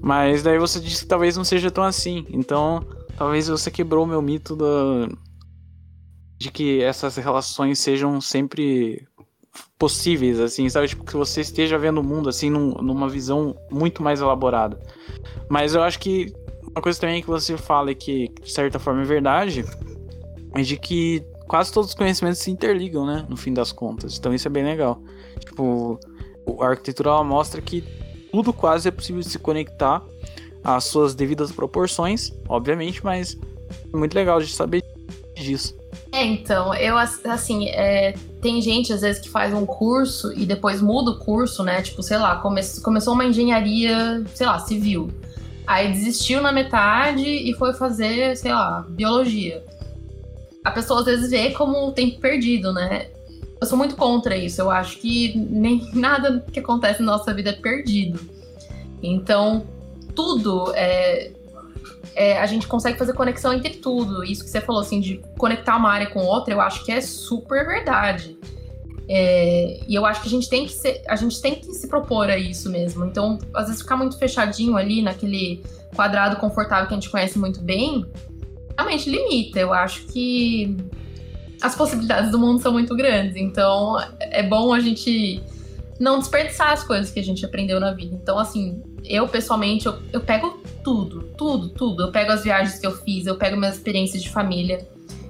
Mas 0.00 0.42
daí 0.42 0.58
você 0.58 0.80
disse 0.80 1.02
que 1.02 1.08
talvez 1.08 1.36
não 1.36 1.44
seja 1.44 1.70
tão 1.70 1.84
assim. 1.84 2.26
Então, 2.30 2.84
talvez 3.16 3.48
você 3.48 3.70
quebrou 3.70 4.06
meu 4.06 4.20
mito 4.20 4.56
da, 4.56 5.08
de 6.44 6.50
que 6.50 6.82
essas 6.82 7.16
relações 7.16 7.78
sejam 7.78 8.20
sempre 8.20 9.08
possíveis, 9.78 10.38
assim, 10.38 10.68
sabe? 10.68 10.88
Tipo, 10.88 11.02
que 11.02 11.16
você 11.16 11.40
esteja 11.40 11.78
vendo 11.78 12.02
o 12.02 12.04
mundo, 12.04 12.28
assim, 12.28 12.50
num, 12.50 12.72
numa 12.82 13.08
visão 13.08 13.56
muito 13.70 14.02
mais 14.02 14.20
elaborada. 14.20 14.78
Mas 15.48 15.74
eu 15.74 15.82
acho 15.82 15.98
que 15.98 16.34
uma 16.70 16.82
coisa 16.82 17.00
também 17.00 17.22
que 17.22 17.28
você 17.28 17.56
fala 17.56 17.92
e 17.92 17.94
que, 17.94 18.28
de 18.42 18.52
certa 18.52 18.78
forma, 18.78 19.00
é 19.00 19.06
verdade, 19.06 19.64
é 20.54 20.60
de 20.60 20.76
que 20.76 21.24
quase 21.48 21.72
todos 21.72 21.90
os 21.90 21.94
conhecimentos 21.94 22.40
se 22.40 22.50
interligam, 22.50 23.06
né? 23.06 23.24
No 23.26 23.38
fim 23.38 23.54
das 23.54 23.72
contas. 23.72 24.18
Então 24.18 24.34
isso 24.34 24.46
é 24.46 24.50
bem 24.50 24.64
legal. 24.64 25.00
Tipo, 25.40 25.98
a 26.60 26.66
arquitetura 26.66 27.24
mostra 27.24 27.62
que 27.62 27.82
tudo 28.30 28.52
quase 28.52 28.86
é 28.88 28.90
possível 28.90 29.22
se 29.22 29.38
conectar 29.38 30.04
às 30.62 30.84
suas 30.84 31.14
devidas 31.14 31.50
proporções, 31.50 32.32
obviamente, 32.50 33.02
mas 33.02 33.38
é 33.90 33.96
muito 33.96 34.14
legal 34.14 34.40
de 34.42 34.52
saber 34.52 34.84
disso. 35.34 35.74
É, 36.14 36.24
então, 36.24 36.72
eu 36.76 36.96
assim, 36.96 37.66
é, 37.70 38.14
tem 38.40 38.62
gente 38.62 38.92
às 38.92 39.00
vezes 39.00 39.20
que 39.20 39.28
faz 39.28 39.52
um 39.52 39.66
curso 39.66 40.32
e 40.32 40.46
depois 40.46 40.80
muda 40.80 41.10
o 41.10 41.18
curso, 41.18 41.64
né? 41.64 41.82
Tipo, 41.82 42.04
sei 42.04 42.18
lá, 42.18 42.36
come, 42.36 42.60
começou 42.84 43.14
uma 43.14 43.24
engenharia, 43.24 44.22
sei 44.32 44.46
lá, 44.46 44.60
civil. 44.60 45.10
Aí 45.66 45.90
desistiu 45.90 46.40
na 46.40 46.52
metade 46.52 47.28
e 47.28 47.52
foi 47.54 47.72
fazer, 47.72 48.36
sei 48.36 48.52
lá, 48.52 48.86
biologia. 48.88 49.64
A 50.62 50.70
pessoa 50.70 51.00
às 51.00 51.06
vezes 51.06 51.30
vê 51.30 51.50
como 51.50 51.90
tempo 51.90 52.20
perdido, 52.20 52.72
né? 52.72 53.08
Eu 53.60 53.66
sou 53.66 53.76
muito 53.76 53.96
contra 53.96 54.36
isso. 54.36 54.60
Eu 54.60 54.70
acho 54.70 54.98
que 54.98 55.36
nem 55.36 55.90
nada 55.98 56.44
que 56.52 56.60
acontece 56.60 57.02
na 57.02 57.10
nossa 57.10 57.34
vida 57.34 57.50
é 57.50 57.54
perdido. 57.54 58.20
Então, 59.02 59.66
tudo 60.14 60.72
é, 60.76 61.32
é, 62.14 62.38
a 62.38 62.46
gente 62.46 62.66
consegue 62.66 62.98
fazer 62.98 63.12
conexão 63.12 63.52
entre 63.52 63.74
tudo. 63.74 64.24
Isso 64.24 64.44
que 64.44 64.50
você 64.50 64.60
falou, 64.60 64.80
assim, 64.80 65.00
de 65.00 65.20
conectar 65.38 65.76
uma 65.76 65.90
área 65.90 66.06
com 66.08 66.20
outra, 66.20 66.54
eu 66.54 66.60
acho 66.60 66.84
que 66.84 66.92
é 66.92 67.00
super 67.00 67.66
verdade. 67.66 68.36
É, 69.08 69.80
e 69.86 69.94
eu 69.94 70.06
acho 70.06 70.22
que 70.22 70.28
a 70.28 70.30
gente 70.30 70.48
tem 70.48 70.64
que 70.64 70.72
ser, 70.72 71.02
a 71.06 71.16
gente 71.16 71.40
tem 71.40 71.56
que 71.56 71.72
se 71.74 71.88
propor 71.88 72.30
a 72.30 72.38
isso 72.38 72.70
mesmo. 72.70 73.04
Então, 73.04 73.38
às 73.52 73.66
vezes 73.66 73.82
ficar 73.82 73.96
muito 73.96 74.18
fechadinho 74.18 74.76
ali 74.76 75.02
naquele 75.02 75.62
quadrado 75.94 76.36
confortável 76.36 76.86
que 76.86 76.94
a 76.94 76.96
gente 76.96 77.10
conhece 77.10 77.38
muito 77.38 77.60
bem, 77.60 78.06
realmente 78.76 79.10
limita. 79.10 79.58
Eu 79.60 79.72
acho 79.72 80.06
que 80.06 80.76
as 81.60 81.74
possibilidades 81.74 82.30
do 82.30 82.38
mundo 82.38 82.60
são 82.62 82.72
muito 82.72 82.96
grandes. 82.96 83.36
Então, 83.36 83.96
é 84.20 84.42
bom 84.42 84.72
a 84.72 84.80
gente 84.80 85.42
não 85.98 86.18
desperdiçar 86.18 86.72
as 86.72 86.82
coisas 86.82 87.10
que 87.10 87.20
a 87.20 87.22
gente 87.22 87.44
aprendeu 87.44 87.78
na 87.78 87.92
vida. 87.92 88.14
Então, 88.14 88.38
assim, 88.38 88.82
eu 89.04 89.28
pessoalmente, 89.28 89.86
eu, 89.86 89.98
eu 90.12 90.20
pego 90.20 90.58
tudo, 90.82 91.22
tudo, 91.36 91.68
tudo. 91.68 92.02
Eu 92.04 92.12
pego 92.12 92.32
as 92.32 92.42
viagens 92.42 92.78
que 92.78 92.86
eu 92.86 92.92
fiz, 92.92 93.26
eu 93.26 93.36
pego 93.36 93.56
minhas 93.56 93.76
experiências 93.76 94.22
de 94.22 94.30
família, 94.30 94.86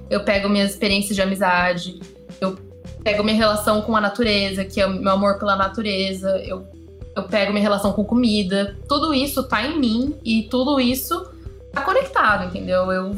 eu 0.08 0.22
pego 0.24 0.48
minhas 0.48 0.70
experiências 0.70 1.16
de 1.16 1.22
amizade, 1.22 2.00
eu 2.40 2.56
pego 3.02 3.22
minha 3.22 3.36
relação 3.36 3.82
com 3.82 3.96
a 3.96 4.00
natureza, 4.00 4.64
que 4.64 4.80
é 4.80 4.86
o 4.86 4.90
meu 4.90 5.12
amor 5.12 5.38
pela 5.38 5.56
natureza, 5.56 6.38
eu, 6.44 6.66
eu 7.14 7.24
pego 7.24 7.52
minha 7.52 7.62
relação 7.62 7.92
com 7.92 8.04
comida. 8.04 8.76
Tudo 8.88 9.12
isso 9.12 9.42
tá 9.44 9.62
em 9.62 9.78
mim 9.78 10.16
e 10.24 10.44
tudo 10.44 10.80
isso 10.80 11.30
tá 11.72 11.82
conectado, 11.82 12.46
entendeu? 12.46 12.90
Eu 12.92 13.14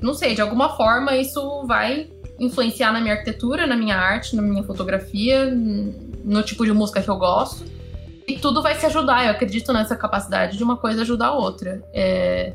não 0.00 0.14
sei, 0.14 0.34
de 0.34 0.40
alguma 0.40 0.76
forma 0.76 1.16
isso 1.16 1.64
vai 1.66 2.08
influenciar 2.38 2.92
na 2.92 3.00
minha 3.00 3.14
arquitetura, 3.14 3.66
na 3.66 3.76
minha 3.76 3.96
arte, 3.96 4.36
na 4.36 4.42
minha 4.42 4.62
fotografia, 4.62 5.50
no 6.24 6.42
tipo 6.42 6.64
de 6.64 6.72
música 6.72 7.02
que 7.02 7.08
eu 7.08 7.16
gosto. 7.16 7.64
E 8.28 8.38
tudo 8.38 8.62
vai 8.62 8.74
se 8.74 8.84
ajudar. 8.84 9.24
Eu 9.24 9.30
acredito 9.30 9.72
nessa 9.72 9.96
capacidade 9.96 10.58
de 10.58 10.62
uma 10.62 10.76
coisa 10.76 11.00
ajudar 11.00 11.28
a 11.28 11.32
outra. 11.32 11.82
É... 11.94 12.52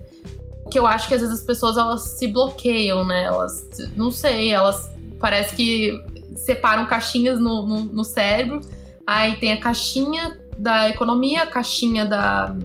Que 0.69 0.77
eu 0.77 0.85
acho 0.85 1.07
que 1.07 1.15
às 1.15 1.21
vezes 1.21 1.39
as 1.39 1.45
pessoas 1.45 1.77
elas 1.77 2.01
se 2.01 2.27
bloqueiam, 2.27 3.03
né? 3.03 3.23
Elas, 3.23 3.67
não 3.95 4.11
sei, 4.11 4.51
elas 4.51 4.91
parece 5.19 5.55
que 5.55 5.99
separam 6.35 6.85
caixinhas 6.85 7.39
no, 7.39 7.65
no, 7.65 7.85
no 7.85 8.03
cérebro. 8.03 8.61
Aí 9.05 9.35
tem 9.37 9.51
a 9.51 9.59
caixinha 9.59 10.39
da 10.57 10.89
economia, 10.89 11.43
a 11.43 11.47
caixinha 11.47 12.05
da, 12.05 12.55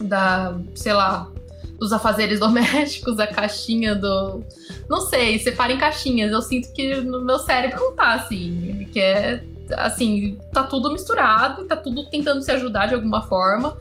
da 0.00 0.58
sei 0.74 0.94
lá, 0.94 1.30
dos 1.78 1.92
afazeres 1.92 2.40
domésticos, 2.40 3.18
a 3.20 3.26
caixinha 3.26 3.94
do. 3.94 4.42
Não 4.88 5.02
sei, 5.02 5.38
separa 5.38 5.72
em 5.72 5.78
caixinhas. 5.78 6.32
Eu 6.32 6.40
sinto 6.40 6.72
que 6.72 6.96
no 6.96 7.22
meu 7.22 7.38
cérebro 7.38 7.78
não 7.80 7.94
tá 7.94 8.14
assim. 8.14 8.88
Que 8.92 9.00
é 9.00 9.44
assim, 9.76 10.38
tá 10.52 10.62
tudo 10.62 10.92
misturado, 10.92 11.64
tá 11.64 11.76
tudo 11.76 12.04
tentando 12.06 12.42
se 12.42 12.50
ajudar 12.50 12.86
de 12.86 12.94
alguma 12.94 13.22
forma. 13.22 13.76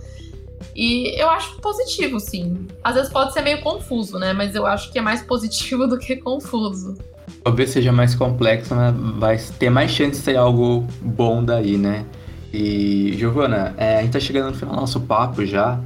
E 0.75 1.19
eu 1.19 1.29
acho 1.29 1.57
positivo, 1.57 2.19
sim. 2.19 2.67
Às 2.83 2.95
vezes 2.95 3.11
pode 3.11 3.33
ser 3.33 3.41
meio 3.41 3.61
confuso, 3.61 4.17
né? 4.17 4.33
Mas 4.33 4.55
eu 4.55 4.65
acho 4.65 4.91
que 4.91 4.99
é 4.99 5.01
mais 5.01 5.21
positivo 5.21 5.85
do 5.87 5.97
que 5.97 6.15
confuso. 6.15 6.97
Talvez 7.43 7.69
seja 7.69 7.91
mais 7.91 8.15
complexo, 8.15 8.75
mas 8.75 8.95
vai 9.17 9.37
ter 9.57 9.69
mais 9.69 9.91
chance 9.91 10.11
de 10.11 10.17
ser 10.17 10.35
algo 10.35 10.85
bom 11.01 11.43
daí, 11.43 11.77
né? 11.77 12.05
E, 12.53 13.13
Giovana, 13.17 13.73
é, 13.77 13.97
a 13.99 14.01
gente 14.01 14.13
tá 14.13 14.19
chegando 14.19 14.51
no 14.51 14.57
final 14.57 14.75
do 14.75 14.81
nosso 14.81 15.01
papo 15.01 15.45
já. 15.45 15.79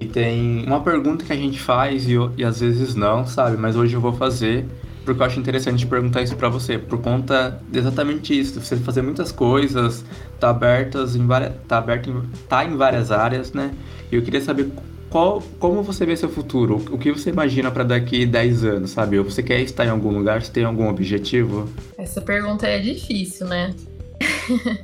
E 0.00 0.06
tem 0.06 0.64
uma 0.66 0.80
pergunta 0.80 1.24
que 1.24 1.32
a 1.32 1.36
gente 1.36 1.58
faz 1.58 2.06
e, 2.08 2.14
e 2.36 2.44
às 2.44 2.60
vezes 2.60 2.94
não, 2.94 3.26
sabe? 3.26 3.56
Mas 3.56 3.76
hoje 3.76 3.94
eu 3.94 4.00
vou 4.00 4.12
fazer 4.12 4.66
porque 5.06 5.22
eu 5.22 5.26
acho 5.26 5.38
interessante 5.38 5.86
perguntar 5.86 6.20
isso 6.22 6.34
para 6.36 6.48
você, 6.48 6.76
por 6.76 7.00
conta 7.00 7.62
de 7.70 7.78
exatamente 7.78 8.38
isso, 8.38 8.60
você 8.60 8.76
fazer 8.76 9.02
muitas 9.02 9.30
coisas, 9.30 10.04
tá 10.40 10.50
abertas 10.50 11.14
em 11.14 11.24
várias, 11.24 11.52
tá 11.68 11.78
aberto 11.78 12.10
em, 12.10 12.22
tá 12.48 12.64
em 12.64 12.76
várias 12.76 13.12
áreas, 13.12 13.52
né? 13.52 13.72
E 14.10 14.16
eu 14.16 14.22
queria 14.22 14.40
saber 14.40 14.68
qual, 15.08 15.40
como 15.60 15.80
você 15.84 16.04
vê 16.04 16.16
seu 16.16 16.28
futuro, 16.28 16.84
o 16.90 16.98
que 16.98 17.12
você 17.12 17.30
imagina 17.30 17.70
para 17.70 17.84
daqui 17.84 18.26
10 18.26 18.64
anos, 18.64 18.90
sabe? 18.90 19.18
Você 19.20 19.44
quer 19.44 19.60
estar 19.60 19.86
em 19.86 19.90
algum 19.90 20.10
lugar, 20.10 20.42
você 20.42 20.50
tem 20.50 20.64
algum 20.64 20.88
objetivo? 20.88 21.68
Essa 21.96 22.20
pergunta 22.20 22.66
é 22.66 22.80
difícil, 22.80 23.46
né? 23.46 23.72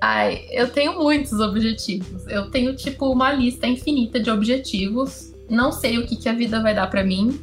Ai, 0.00 0.44
eu 0.52 0.68
tenho 0.68 0.96
muitos 0.96 1.40
objetivos. 1.40 2.24
Eu 2.28 2.52
tenho, 2.52 2.76
tipo, 2.76 3.10
uma 3.10 3.32
lista 3.32 3.66
infinita 3.66 4.20
de 4.20 4.30
objetivos. 4.30 5.34
Não 5.50 5.72
sei 5.72 5.98
o 5.98 6.06
que, 6.06 6.14
que 6.14 6.28
a 6.28 6.32
vida 6.32 6.62
vai 6.62 6.72
dar 6.72 6.86
para 6.86 7.02
mim. 7.02 7.40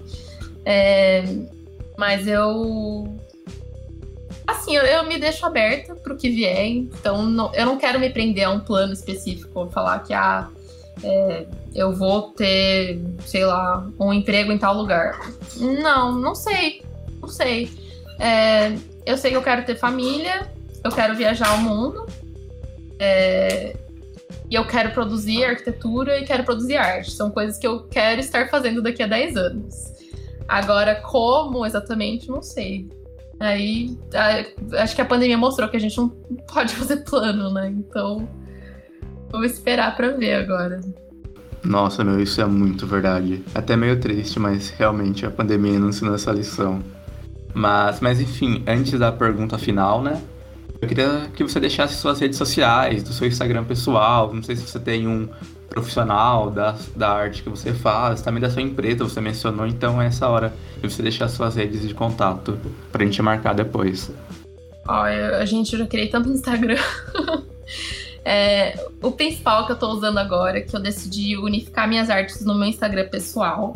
É, 0.63 1.25
mas 1.97 2.27
eu. 2.27 3.17
Assim, 4.47 4.75
eu, 4.75 4.83
eu 4.83 5.03
me 5.05 5.17
deixo 5.17 5.45
aberta 5.45 5.95
pro 5.95 6.15
que 6.15 6.29
vier, 6.29 6.67
então 6.67 7.23
não, 7.23 7.53
eu 7.53 7.65
não 7.65 7.77
quero 7.77 7.99
me 7.99 8.09
prender 8.09 8.45
a 8.45 8.51
um 8.51 8.59
plano 8.59 8.93
específico, 8.93 9.67
falar 9.71 9.99
que 9.99 10.13
ah, 10.13 10.49
é, 11.03 11.45
eu 11.73 11.93
vou 11.93 12.31
ter, 12.31 13.01
sei 13.25 13.45
lá, 13.45 13.87
um 13.99 14.13
emprego 14.13 14.51
em 14.51 14.57
tal 14.57 14.75
lugar. 14.75 15.19
Não, 15.57 16.11
não 16.13 16.35
sei. 16.35 16.83
Não 17.21 17.27
sei. 17.27 17.69
É, 18.19 18.75
eu 19.05 19.17
sei 19.17 19.31
que 19.31 19.37
eu 19.37 19.43
quero 19.43 19.65
ter 19.65 19.75
família, 19.75 20.49
eu 20.83 20.91
quero 20.91 21.15
viajar 21.15 21.49
ao 21.49 21.57
mundo. 21.57 22.05
É, 22.99 23.75
e 24.49 24.55
eu 24.55 24.65
quero 24.65 24.91
produzir 24.91 25.43
arquitetura 25.43 26.19
e 26.19 26.25
quero 26.25 26.43
produzir 26.43 26.77
arte. 26.77 27.11
São 27.11 27.29
coisas 27.31 27.57
que 27.57 27.67
eu 27.67 27.83
quero 27.83 28.19
estar 28.19 28.49
fazendo 28.49 28.81
daqui 28.81 29.03
a 29.03 29.07
10 29.07 29.35
anos. 29.35 29.75
Agora, 30.47 30.95
como 30.95 31.65
exatamente, 31.65 32.29
não 32.29 32.41
sei. 32.41 32.87
Aí, 33.39 33.97
acho 34.77 34.95
que 34.95 35.01
a 35.01 35.05
pandemia 35.05 35.37
mostrou 35.37 35.67
que 35.67 35.77
a 35.77 35.79
gente 35.79 35.97
não 35.97 36.09
pode 36.53 36.73
fazer 36.75 36.97
plano, 36.97 37.51
né? 37.51 37.69
Então, 37.69 38.27
vou 39.29 39.43
esperar 39.43 39.95
para 39.95 40.11
ver 40.11 40.35
agora. 40.35 40.79
Nossa, 41.63 42.03
meu, 42.03 42.21
isso 42.21 42.39
é 42.39 42.45
muito 42.45 42.85
verdade. 42.85 43.43
Até 43.53 43.75
meio 43.75 43.99
triste, 43.99 44.39
mas 44.39 44.69
realmente 44.69 45.25
a 45.25 45.31
pandemia 45.31 45.79
não 45.79 45.89
ensinou 45.89 46.13
essa 46.13 46.31
lição. 46.31 46.81
Mas, 47.53 47.99
mas 47.99 48.21
enfim, 48.21 48.63
antes 48.67 48.99
da 48.99 49.11
pergunta 49.11 49.57
final, 49.57 50.01
né? 50.01 50.21
Eu 50.81 50.87
queria 50.87 51.29
que 51.33 51.41
você 51.41 51.59
deixasse 51.59 51.95
suas 51.95 52.19
redes 52.19 52.37
sociais, 52.37 53.01
do 53.01 53.11
seu 53.11 53.27
Instagram 53.27 53.63
pessoal. 53.63 54.33
Não 54.33 54.43
sei 54.43 54.55
se 54.55 54.67
você 54.67 54.79
tem 54.79 55.07
um 55.07 55.27
profissional 55.69 56.49
da, 56.49 56.75
da 56.95 57.09
arte 57.09 57.43
que 57.43 57.49
você 57.49 57.73
faz, 57.73 58.21
também 58.21 58.41
da 58.41 58.49
sua 58.49 58.61
empresa, 58.61 59.03
você 59.03 59.19
mencionou, 59.19 59.65
então 59.65 60.01
é 60.01 60.07
essa 60.07 60.27
hora 60.27 60.53
de 60.81 60.89
você 60.89 61.01
deixar 61.01 61.27
suas 61.27 61.55
redes 61.55 61.87
de 61.87 61.93
contato 61.93 62.59
pra 62.91 63.03
gente 63.03 63.21
marcar 63.21 63.53
depois. 63.53 64.11
Eu, 64.87 65.35
a 65.35 65.45
gente 65.45 65.77
já 65.77 65.85
criei 65.87 66.07
tanto 66.07 66.29
Instagram. 66.29 66.77
é, 68.23 68.79
o 69.01 69.11
principal 69.11 69.65
que 69.65 69.71
eu 69.71 69.75
tô 69.75 69.89
usando 69.89 70.17
agora, 70.17 70.61
que 70.61 70.75
eu 70.75 70.79
decidi 70.79 71.35
unificar 71.37 71.87
minhas 71.87 72.09
artes 72.09 72.45
no 72.45 72.53
meu 72.55 72.67
Instagram 72.67 73.07
pessoal, 73.09 73.75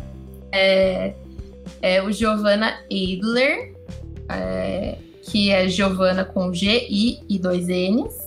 é, 0.52 1.14
é 1.82 2.02
o 2.02 2.12
Giovanna 2.12 2.78
Adler. 2.90 3.74
é, 4.28 4.98
que 5.30 5.50
é 5.50 5.68
Giovana 5.68 6.24
com 6.24 6.52
G-I 6.52 7.20
e 7.28 7.38
dois 7.38 7.68
N's. 7.68 8.19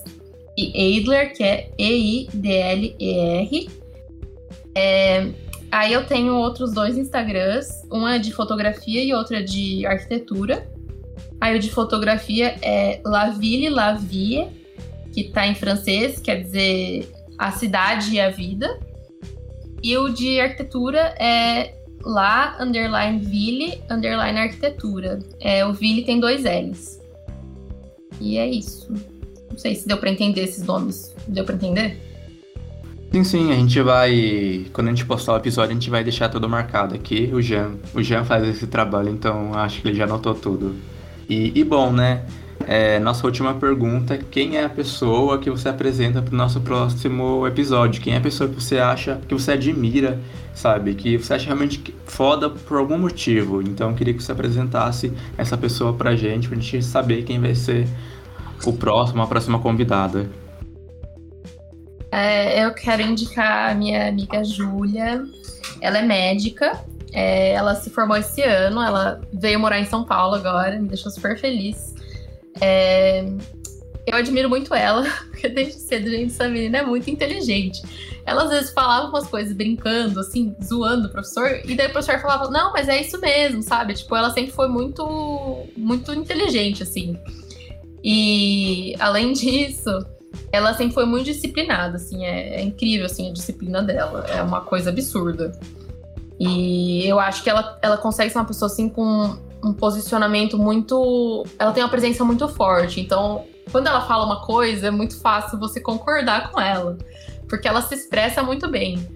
E 0.57 0.71
Eidler, 0.79 1.33
que 1.33 1.43
é 1.43 1.69
E-I-D-L-E-R. 1.77 3.69
É, 4.75 5.29
aí 5.71 5.93
eu 5.93 6.05
tenho 6.05 6.35
outros 6.35 6.73
dois 6.73 6.97
Instagrams. 6.97 7.67
Um 7.91 8.07
é 8.07 8.19
de 8.19 8.31
fotografia 8.31 9.03
e 9.03 9.13
outro 9.13 9.35
é 9.35 9.41
de 9.41 9.85
arquitetura. 9.85 10.67
Aí 11.41 11.55
o 11.55 11.59
de 11.59 11.69
fotografia 11.69 12.55
é 12.61 13.01
La 13.03 13.29
Ville 13.29 13.69
La 13.69 13.93
Vie, 13.93 14.47
que 15.11 15.25
tá 15.25 15.45
em 15.45 15.55
francês, 15.55 16.19
quer 16.19 16.43
dizer 16.43 17.11
a 17.37 17.51
cidade 17.51 18.15
e 18.15 18.19
a 18.19 18.29
vida. 18.29 18.79
E 19.81 19.97
o 19.97 20.09
de 20.09 20.39
arquitetura 20.39 21.13
é 21.19 21.73
lá, 22.01 22.57
underline 22.59 23.19
ville, 23.19 23.81
underline 23.89 24.39
arquitetura. 24.39 25.19
É, 25.39 25.65
o 25.65 25.73
ville 25.73 26.03
tem 26.03 26.19
dois 26.19 26.43
L's. 26.43 27.01
E 28.21 28.37
é 28.37 28.47
isso. 28.47 28.93
Não 29.53 29.59
sei 29.59 29.75
se 29.75 29.87
deu 29.87 29.97
para 29.97 30.09
entender 30.09 30.41
esses 30.41 30.63
nomes. 30.63 31.13
Deu 31.27 31.45
para 31.45 31.53
entender? 31.53 31.95
Sim, 33.11 33.23
sim, 33.23 33.51
a 33.51 33.55
gente 33.55 33.79
vai. 33.81 34.65
Quando 34.73 34.87
a 34.87 34.89
gente 34.89 35.05
postar 35.05 35.33
o 35.33 35.37
episódio, 35.37 35.69
a 35.69 35.73
gente 35.75 35.91
vai 35.91 36.03
deixar 36.03 36.27
tudo 36.27 36.49
marcado 36.49 36.95
aqui. 36.95 37.29
O 37.31 37.39
Jean, 37.39 37.73
o 37.93 38.01
Jean 38.01 38.25
faz 38.25 38.47
esse 38.47 38.65
trabalho, 38.65 39.09
então 39.09 39.53
acho 39.53 39.79
que 39.79 39.87
ele 39.87 39.95
já 39.95 40.05
anotou 40.05 40.33
tudo. 40.33 40.75
E, 41.29 41.51
e 41.53 41.63
bom, 41.63 41.93
né? 41.93 42.25
É, 42.65 42.97
nossa 42.99 43.27
última 43.27 43.53
pergunta: 43.53 44.17
quem 44.17 44.57
é 44.57 44.65
a 44.65 44.69
pessoa 44.69 45.37
que 45.37 45.51
você 45.51 45.69
apresenta 45.69 46.19
para 46.19 46.33
o 46.33 46.37
nosso 46.37 46.59
próximo 46.61 47.45
episódio? 47.45 48.01
Quem 48.01 48.15
é 48.15 48.17
a 48.17 48.21
pessoa 48.21 48.49
que 48.49 48.55
você 48.55 48.79
acha, 48.79 49.21
que 49.27 49.35
você 49.35 49.51
admira, 49.51 50.19
sabe? 50.55 50.95
Que 50.95 51.15
você 51.15 51.35
acha 51.35 51.45
realmente 51.45 51.93
foda 52.05 52.49
por 52.49 52.79
algum 52.79 52.97
motivo. 52.97 53.61
Então 53.61 53.91
eu 53.91 53.95
queria 53.95 54.15
que 54.15 54.23
você 54.23 54.31
apresentasse 54.31 55.13
essa 55.37 55.55
pessoa 55.55 55.93
pra 55.93 56.15
gente, 56.15 56.47
pra 56.47 56.57
gente 56.57 56.81
saber 56.81 57.21
quem 57.21 57.39
vai 57.39 57.53
ser 57.53 57.87
o 58.65 58.73
próximo, 58.73 59.21
a 59.21 59.27
próxima 59.27 59.59
convidada. 59.59 60.29
É, 62.11 62.63
eu 62.63 62.73
quero 62.73 63.01
indicar 63.01 63.71
a 63.71 63.75
minha 63.75 64.07
amiga 64.07 64.43
Júlia. 64.43 65.23
Ela 65.81 65.99
é 65.99 66.01
médica. 66.03 66.79
É, 67.11 67.53
ela 67.53 67.75
se 67.75 67.89
formou 67.89 68.17
esse 68.17 68.41
ano. 68.41 68.81
Ela 68.81 69.21
veio 69.33 69.59
morar 69.59 69.79
em 69.79 69.85
São 69.85 70.03
Paulo 70.03 70.35
agora. 70.35 70.79
Me 70.79 70.87
deixou 70.87 71.11
super 71.11 71.39
feliz. 71.39 71.95
É, 72.61 73.25
eu 74.05 74.17
admiro 74.17 74.49
muito 74.49 74.73
ela, 74.73 75.03
porque 75.31 75.47
desde 75.47 75.79
cedo, 75.79 76.09
gente, 76.09 76.33
essa 76.33 76.47
menina 76.47 76.79
é 76.79 76.85
muito 76.85 77.09
inteligente. 77.09 77.81
Ela 78.25 78.43
às 78.43 78.49
vezes 78.49 78.71
falava 78.71 79.09
umas 79.09 79.27
coisas 79.27 79.53
brincando, 79.53 80.19
assim, 80.19 80.55
zoando 80.63 81.07
o 81.07 81.11
professor, 81.11 81.59
e 81.65 81.75
daí 81.75 81.87
o 81.87 81.91
professor 81.91 82.21
falava, 82.21 82.49
não, 82.49 82.71
mas 82.71 82.87
é 82.87 83.01
isso 83.01 83.19
mesmo, 83.19 83.61
sabe? 83.61 83.93
Tipo, 83.93 84.15
ela 84.15 84.29
sempre 84.31 84.51
foi 84.51 84.67
muito, 84.67 85.65
muito 85.75 86.13
inteligente, 86.13 86.83
assim. 86.83 87.17
E 88.03 88.95
além 88.99 89.31
disso, 89.33 90.05
ela 90.51 90.73
sempre 90.73 90.93
foi 90.93 91.05
muito 91.05 91.25
disciplinada, 91.25 91.95
assim, 91.95 92.25
é, 92.25 92.55
é 92.55 92.61
incrível, 92.61 93.05
assim, 93.05 93.29
a 93.29 93.33
disciplina 93.33 93.81
dela. 93.81 94.25
É 94.29 94.41
uma 94.41 94.61
coisa 94.61 94.89
absurda. 94.89 95.57
E 96.39 97.07
eu 97.07 97.19
acho 97.19 97.43
que 97.43 97.49
ela, 97.49 97.77
ela 97.81 97.97
consegue 97.97 98.31
ser 98.31 98.39
uma 98.39 98.45
pessoa, 98.45 98.69
assim, 98.69 98.89
com 98.89 99.37
um 99.63 99.73
posicionamento 99.73 100.57
muito. 100.57 101.45
Ela 101.57 101.71
tem 101.71 101.81
uma 101.81 101.89
presença 101.89 102.25
muito 102.25 102.47
forte. 102.49 102.99
Então, 102.99 103.45
quando 103.71 103.87
ela 103.87 104.01
fala 104.01 104.25
uma 104.25 104.41
coisa, 104.41 104.87
é 104.87 104.91
muito 104.91 105.19
fácil 105.19 105.57
você 105.57 105.79
concordar 105.79 106.51
com 106.51 106.59
ela, 106.59 106.97
porque 107.47 107.67
ela 107.67 107.81
se 107.81 107.95
expressa 107.95 108.43
muito 108.43 108.67
bem. 108.67 109.07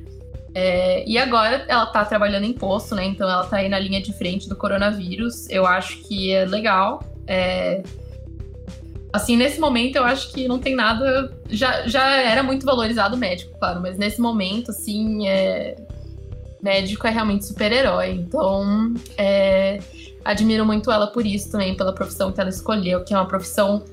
É, 0.53 1.03
e 1.07 1.17
agora 1.19 1.65
ela 1.67 1.85
tá 1.85 2.03
trabalhando 2.05 2.45
em 2.45 2.53
posto, 2.53 2.95
né? 2.95 3.05
Então 3.05 3.29
ela 3.29 3.45
tá 3.45 3.57
aí 3.57 3.69
na 3.69 3.77
linha 3.77 4.01
de 4.01 4.11
frente 4.13 4.49
do 4.49 4.55
coronavírus. 4.55 5.47
Eu 5.49 5.67
acho 5.67 5.99
que 5.99 6.31
é 6.31 6.45
legal. 6.45 7.03
É... 7.27 7.83
Assim, 9.13 9.37
nesse 9.37 9.59
momento 9.59 9.95
eu 9.95 10.03
acho 10.03 10.31
que 10.31 10.47
não 10.47 10.59
tem 10.59 10.75
nada. 10.75 11.31
Já, 11.49 11.87
já 11.87 12.17
era 12.17 12.43
muito 12.43 12.65
valorizado 12.65 13.15
o 13.15 13.19
médico, 13.19 13.57
claro, 13.57 13.81
mas 13.81 13.97
nesse 13.97 14.19
momento, 14.19 14.71
assim, 14.71 15.27
é... 15.27 15.75
médico 16.61 17.07
é 17.07 17.09
realmente 17.09 17.45
super-herói. 17.45 18.11
Então, 18.11 18.93
é 19.17 19.79
admiro 20.27 20.65
muito 20.65 20.91
ela 20.91 21.07
por 21.07 21.25
isso 21.25 21.49
também, 21.49 21.73
pela 21.73 21.93
profissão 21.93 22.33
que 22.33 22.41
ela 22.41 22.49
escolheu, 22.49 23.01
que 23.03 23.13
é 23.13 23.17
uma 23.17 23.25
profissão 23.25 23.83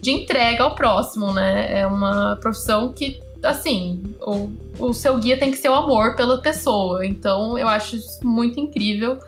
de 0.00 0.10
entrega 0.10 0.64
ao 0.64 0.74
próximo, 0.74 1.34
né? 1.34 1.80
É 1.80 1.86
uma 1.86 2.36
profissão 2.36 2.92
que, 2.94 3.20
assim, 3.42 4.02
o, 4.22 4.50
o 4.78 4.94
seu 4.94 5.18
guia 5.18 5.38
tem 5.38 5.50
que 5.50 5.58
ser 5.58 5.68
o 5.68 5.74
amor 5.74 6.16
pela 6.16 6.40
pessoa. 6.40 7.04
Então, 7.04 7.58
eu 7.58 7.68
acho 7.68 7.96
isso 7.96 8.26
muito 8.26 8.58
incrível. 8.58 9.18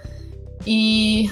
E. 0.67 1.31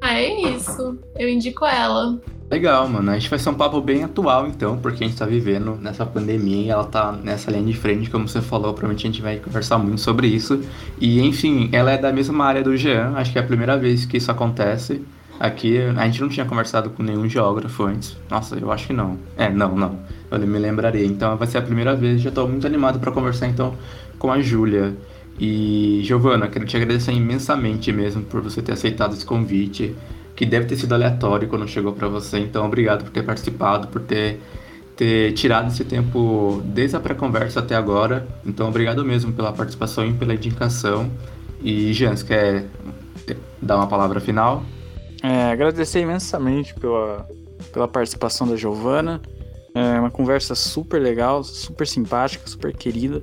Ah, 0.00 0.18
é 0.18 0.40
isso. 0.50 0.98
Eu 1.16 1.28
indico 1.28 1.64
ela. 1.64 2.20
Legal, 2.52 2.86
mano. 2.86 3.10
A 3.10 3.14
gente 3.14 3.30
vai 3.30 3.38
ser 3.38 3.48
um 3.48 3.54
papo 3.54 3.80
bem 3.80 4.04
atual, 4.04 4.46
então, 4.46 4.76
porque 4.76 5.02
a 5.02 5.06
gente 5.06 5.18
tá 5.18 5.24
vivendo 5.24 5.78
nessa 5.80 6.04
pandemia 6.04 6.66
e 6.66 6.68
ela 6.68 6.84
tá 6.84 7.10
nessa 7.10 7.50
linha 7.50 7.64
de 7.64 7.72
frente, 7.72 8.10
como 8.10 8.28
você 8.28 8.42
falou. 8.42 8.74
Provavelmente 8.74 9.06
a 9.06 9.10
gente 9.10 9.22
vai 9.22 9.38
conversar 9.38 9.78
muito 9.78 10.02
sobre 10.02 10.26
isso. 10.26 10.62
E, 11.00 11.18
enfim, 11.22 11.70
ela 11.72 11.92
é 11.92 11.96
da 11.96 12.12
mesma 12.12 12.44
área 12.44 12.62
do 12.62 12.76
Jean. 12.76 13.14
Acho 13.16 13.32
que 13.32 13.38
é 13.38 13.40
a 13.40 13.44
primeira 13.44 13.78
vez 13.78 14.04
que 14.04 14.18
isso 14.18 14.30
acontece. 14.30 15.02
Aqui, 15.40 15.78
a 15.78 16.04
gente 16.04 16.20
não 16.20 16.28
tinha 16.28 16.44
conversado 16.44 16.90
com 16.90 17.02
nenhum 17.02 17.26
geógrafo 17.26 17.84
antes. 17.84 18.18
Nossa, 18.28 18.54
eu 18.58 18.70
acho 18.70 18.86
que 18.86 18.92
não. 18.92 19.16
É, 19.34 19.48
não, 19.48 19.74
não. 19.74 19.98
Eu 20.30 20.38
me 20.40 20.58
lembraria. 20.58 21.06
Então, 21.06 21.34
vai 21.38 21.48
ser 21.48 21.56
a 21.56 21.62
primeira 21.62 21.96
vez. 21.96 22.20
Já 22.20 22.30
tô 22.30 22.46
muito 22.46 22.66
animado 22.66 23.00
para 23.00 23.10
conversar, 23.10 23.46
então, 23.46 23.74
com 24.18 24.30
a 24.30 24.42
Júlia. 24.42 24.94
E, 25.40 26.02
Giovana, 26.04 26.48
quero 26.48 26.66
te 26.66 26.76
agradecer 26.76 27.12
imensamente 27.12 27.90
mesmo 27.90 28.22
por 28.22 28.42
você 28.42 28.60
ter 28.60 28.72
aceitado 28.72 29.14
esse 29.14 29.24
convite 29.24 29.96
que 30.34 30.46
deve 30.46 30.66
ter 30.66 30.76
sido 30.76 30.92
aleatório 30.92 31.48
quando 31.48 31.66
chegou 31.68 31.92
para 31.92 32.08
você. 32.08 32.38
Então, 32.38 32.66
obrigado 32.66 33.04
por 33.04 33.10
ter 33.10 33.22
participado, 33.22 33.88
por 33.88 34.02
ter, 34.02 34.40
ter 34.96 35.32
tirado 35.32 35.68
esse 35.68 35.84
tempo 35.84 36.62
desde 36.64 36.96
a 36.96 37.00
pré-conversa 37.00 37.60
até 37.60 37.74
agora. 37.74 38.26
Então, 38.44 38.68
obrigado 38.68 39.04
mesmo 39.04 39.32
pela 39.32 39.52
participação 39.52 40.06
e 40.06 40.12
pela 40.12 40.34
indicação. 40.34 41.10
E, 41.62 41.94
você 41.94 42.24
quer 42.24 42.66
dar 43.60 43.76
uma 43.76 43.86
palavra 43.86 44.20
final? 44.20 44.62
É, 45.22 45.52
agradecer 45.52 46.00
imensamente 46.00 46.74
pela, 46.74 47.26
pela 47.72 47.86
participação 47.86 48.48
da 48.48 48.56
Giovana. 48.56 49.20
É 49.74 50.00
uma 50.00 50.10
conversa 50.10 50.54
super 50.54 51.00
legal, 51.00 51.44
super 51.44 51.86
simpática, 51.86 52.46
super 52.46 52.76
querida. 52.76 53.22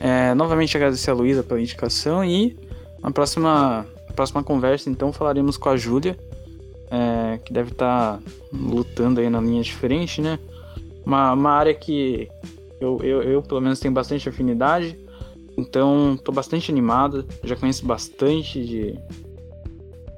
É, 0.00 0.34
novamente 0.34 0.76
agradecer 0.76 1.10
a 1.10 1.14
Luísa 1.14 1.42
pela 1.42 1.60
indicação 1.60 2.24
e 2.24 2.56
na 3.02 3.10
próxima, 3.10 3.86
próxima 4.16 4.42
conversa, 4.42 4.88
então, 4.88 5.12
falaremos 5.12 5.58
com 5.58 5.68
a 5.68 5.76
Júlia, 5.76 6.16
é, 6.90 7.38
que 7.38 7.52
deve 7.52 7.72
estar 7.72 8.18
tá 8.18 8.22
lutando 8.52 9.20
aí 9.20 9.28
na 9.28 9.40
linha 9.40 9.62
diferente, 9.62 10.20
né? 10.20 10.38
Uma, 11.04 11.32
uma 11.32 11.50
área 11.50 11.74
que 11.74 12.28
eu, 12.80 12.98
eu, 13.02 13.22
eu, 13.22 13.42
pelo 13.42 13.60
menos, 13.60 13.80
tenho 13.80 13.92
bastante 13.92 14.28
afinidade, 14.28 14.98
então 15.56 16.14
estou 16.14 16.34
bastante 16.34 16.70
animado, 16.70 17.26
já 17.42 17.56
conheço 17.56 17.86
bastante 17.86 18.64
de, 18.64 18.98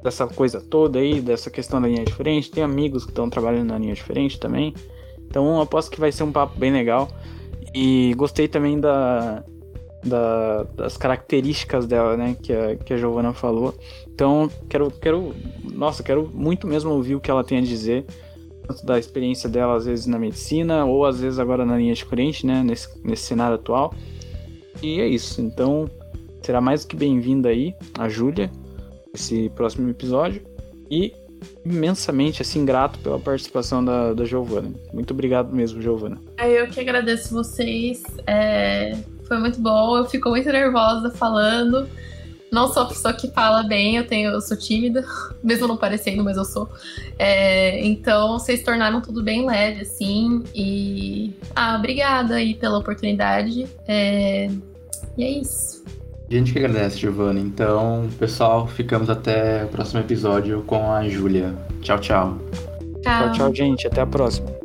dessa 0.02 0.26
coisa 0.26 0.60
toda 0.60 0.98
aí, 0.98 1.20
dessa 1.20 1.50
questão 1.50 1.80
da 1.80 1.88
linha 1.88 2.04
diferente. 2.04 2.50
Tem 2.50 2.62
amigos 2.62 3.04
que 3.04 3.10
estão 3.10 3.28
trabalhando 3.28 3.68
na 3.68 3.78
linha 3.78 3.94
diferente 3.94 4.38
também. 4.38 4.74
Então 5.28 5.60
aposto 5.60 5.90
que 5.90 6.00
vai 6.00 6.12
ser 6.12 6.22
um 6.22 6.32
papo 6.32 6.58
bem 6.58 6.72
legal. 6.72 7.08
E 7.74 8.14
gostei 8.14 8.48
também 8.48 8.80
da, 8.80 9.44
da, 10.04 10.62
das 10.74 10.96
características 10.96 11.86
dela, 11.86 12.16
né? 12.16 12.36
Que 12.40 12.52
a, 12.52 12.76
que 12.76 12.94
a 12.94 12.96
Giovana 12.96 13.34
falou. 13.34 13.74
Então, 14.16 14.50
quero, 14.66 14.90
quero, 14.90 15.34
nossa, 15.74 16.02
quero 16.02 16.30
muito 16.32 16.66
mesmo 16.66 16.90
ouvir 16.90 17.14
o 17.14 17.20
que 17.20 17.30
ela 17.30 17.44
tem 17.44 17.58
a 17.58 17.60
dizer, 17.60 18.06
tanto 18.66 18.86
da 18.86 18.98
experiência 18.98 19.46
dela, 19.46 19.76
às 19.76 19.84
vezes 19.84 20.06
na 20.06 20.18
medicina, 20.18 20.86
ou 20.86 21.04
às 21.04 21.20
vezes 21.20 21.38
agora 21.38 21.66
na 21.66 21.76
linha 21.76 21.92
de 21.92 22.02
corrente, 22.02 22.46
né? 22.46 22.62
Nesse, 22.64 22.88
nesse 23.04 23.24
cenário 23.24 23.56
atual. 23.56 23.92
E 24.82 25.02
é 25.02 25.06
isso. 25.06 25.42
Então, 25.42 25.86
será 26.40 26.62
mais 26.62 26.82
que 26.82 26.96
bem-vinda 26.96 27.50
aí, 27.50 27.74
a 27.98 28.08
Júlia, 28.08 28.50
esse 29.12 29.50
próximo 29.50 29.90
episódio. 29.90 30.40
E 30.90 31.12
imensamente 31.62 32.40
assim 32.40 32.64
grato 32.64 32.98
pela 33.00 33.18
participação 33.18 33.84
da, 33.84 34.14
da 34.14 34.24
Giovana. 34.24 34.72
Muito 34.94 35.12
obrigado 35.12 35.54
mesmo, 35.54 35.82
Giovana. 35.82 36.18
Eu 36.38 36.68
que 36.68 36.80
agradeço 36.80 37.34
vocês. 37.34 38.02
É, 38.26 38.96
foi 39.28 39.38
muito 39.38 39.60
bom. 39.60 39.98
Eu 39.98 40.06
fico 40.06 40.30
muito 40.30 40.50
nervosa 40.50 41.10
falando. 41.10 41.86
Não 42.50 42.68
sou 42.68 42.84
a 42.84 42.86
pessoa 42.86 43.12
que 43.12 43.28
fala 43.30 43.62
bem, 43.62 43.96
eu 43.96 44.06
tenho, 44.06 44.30
eu 44.30 44.40
sou 44.40 44.56
tímida, 44.56 45.04
mesmo 45.42 45.66
não 45.66 45.76
parecendo, 45.76 46.22
mas 46.22 46.36
eu 46.36 46.44
sou. 46.44 46.68
É, 47.18 47.84
então, 47.84 48.38
vocês 48.38 48.62
tornaram 48.62 49.00
tudo 49.00 49.22
bem 49.22 49.46
leve, 49.46 49.82
assim. 49.82 50.42
E. 50.54 51.32
Ah, 51.54 51.76
obrigada 51.76 52.36
aí 52.36 52.54
pela 52.54 52.78
oportunidade. 52.78 53.66
É, 53.86 54.48
e 55.16 55.24
é 55.24 55.30
isso. 55.30 55.84
A 56.28 56.34
gente 56.34 56.52
que 56.52 56.58
agradece, 56.58 56.98
Giovanni. 56.98 57.40
Então, 57.40 58.08
pessoal, 58.18 58.66
ficamos 58.66 59.08
até 59.08 59.64
o 59.64 59.68
próximo 59.68 60.00
episódio 60.00 60.62
com 60.66 60.90
a 60.92 61.08
Júlia. 61.08 61.54
Tchau, 61.80 61.98
tchau. 62.00 62.38
Tchau, 63.02 63.32
tchau, 63.32 63.54
gente. 63.54 63.86
Até 63.86 64.00
a 64.00 64.06
próxima. 64.06 64.55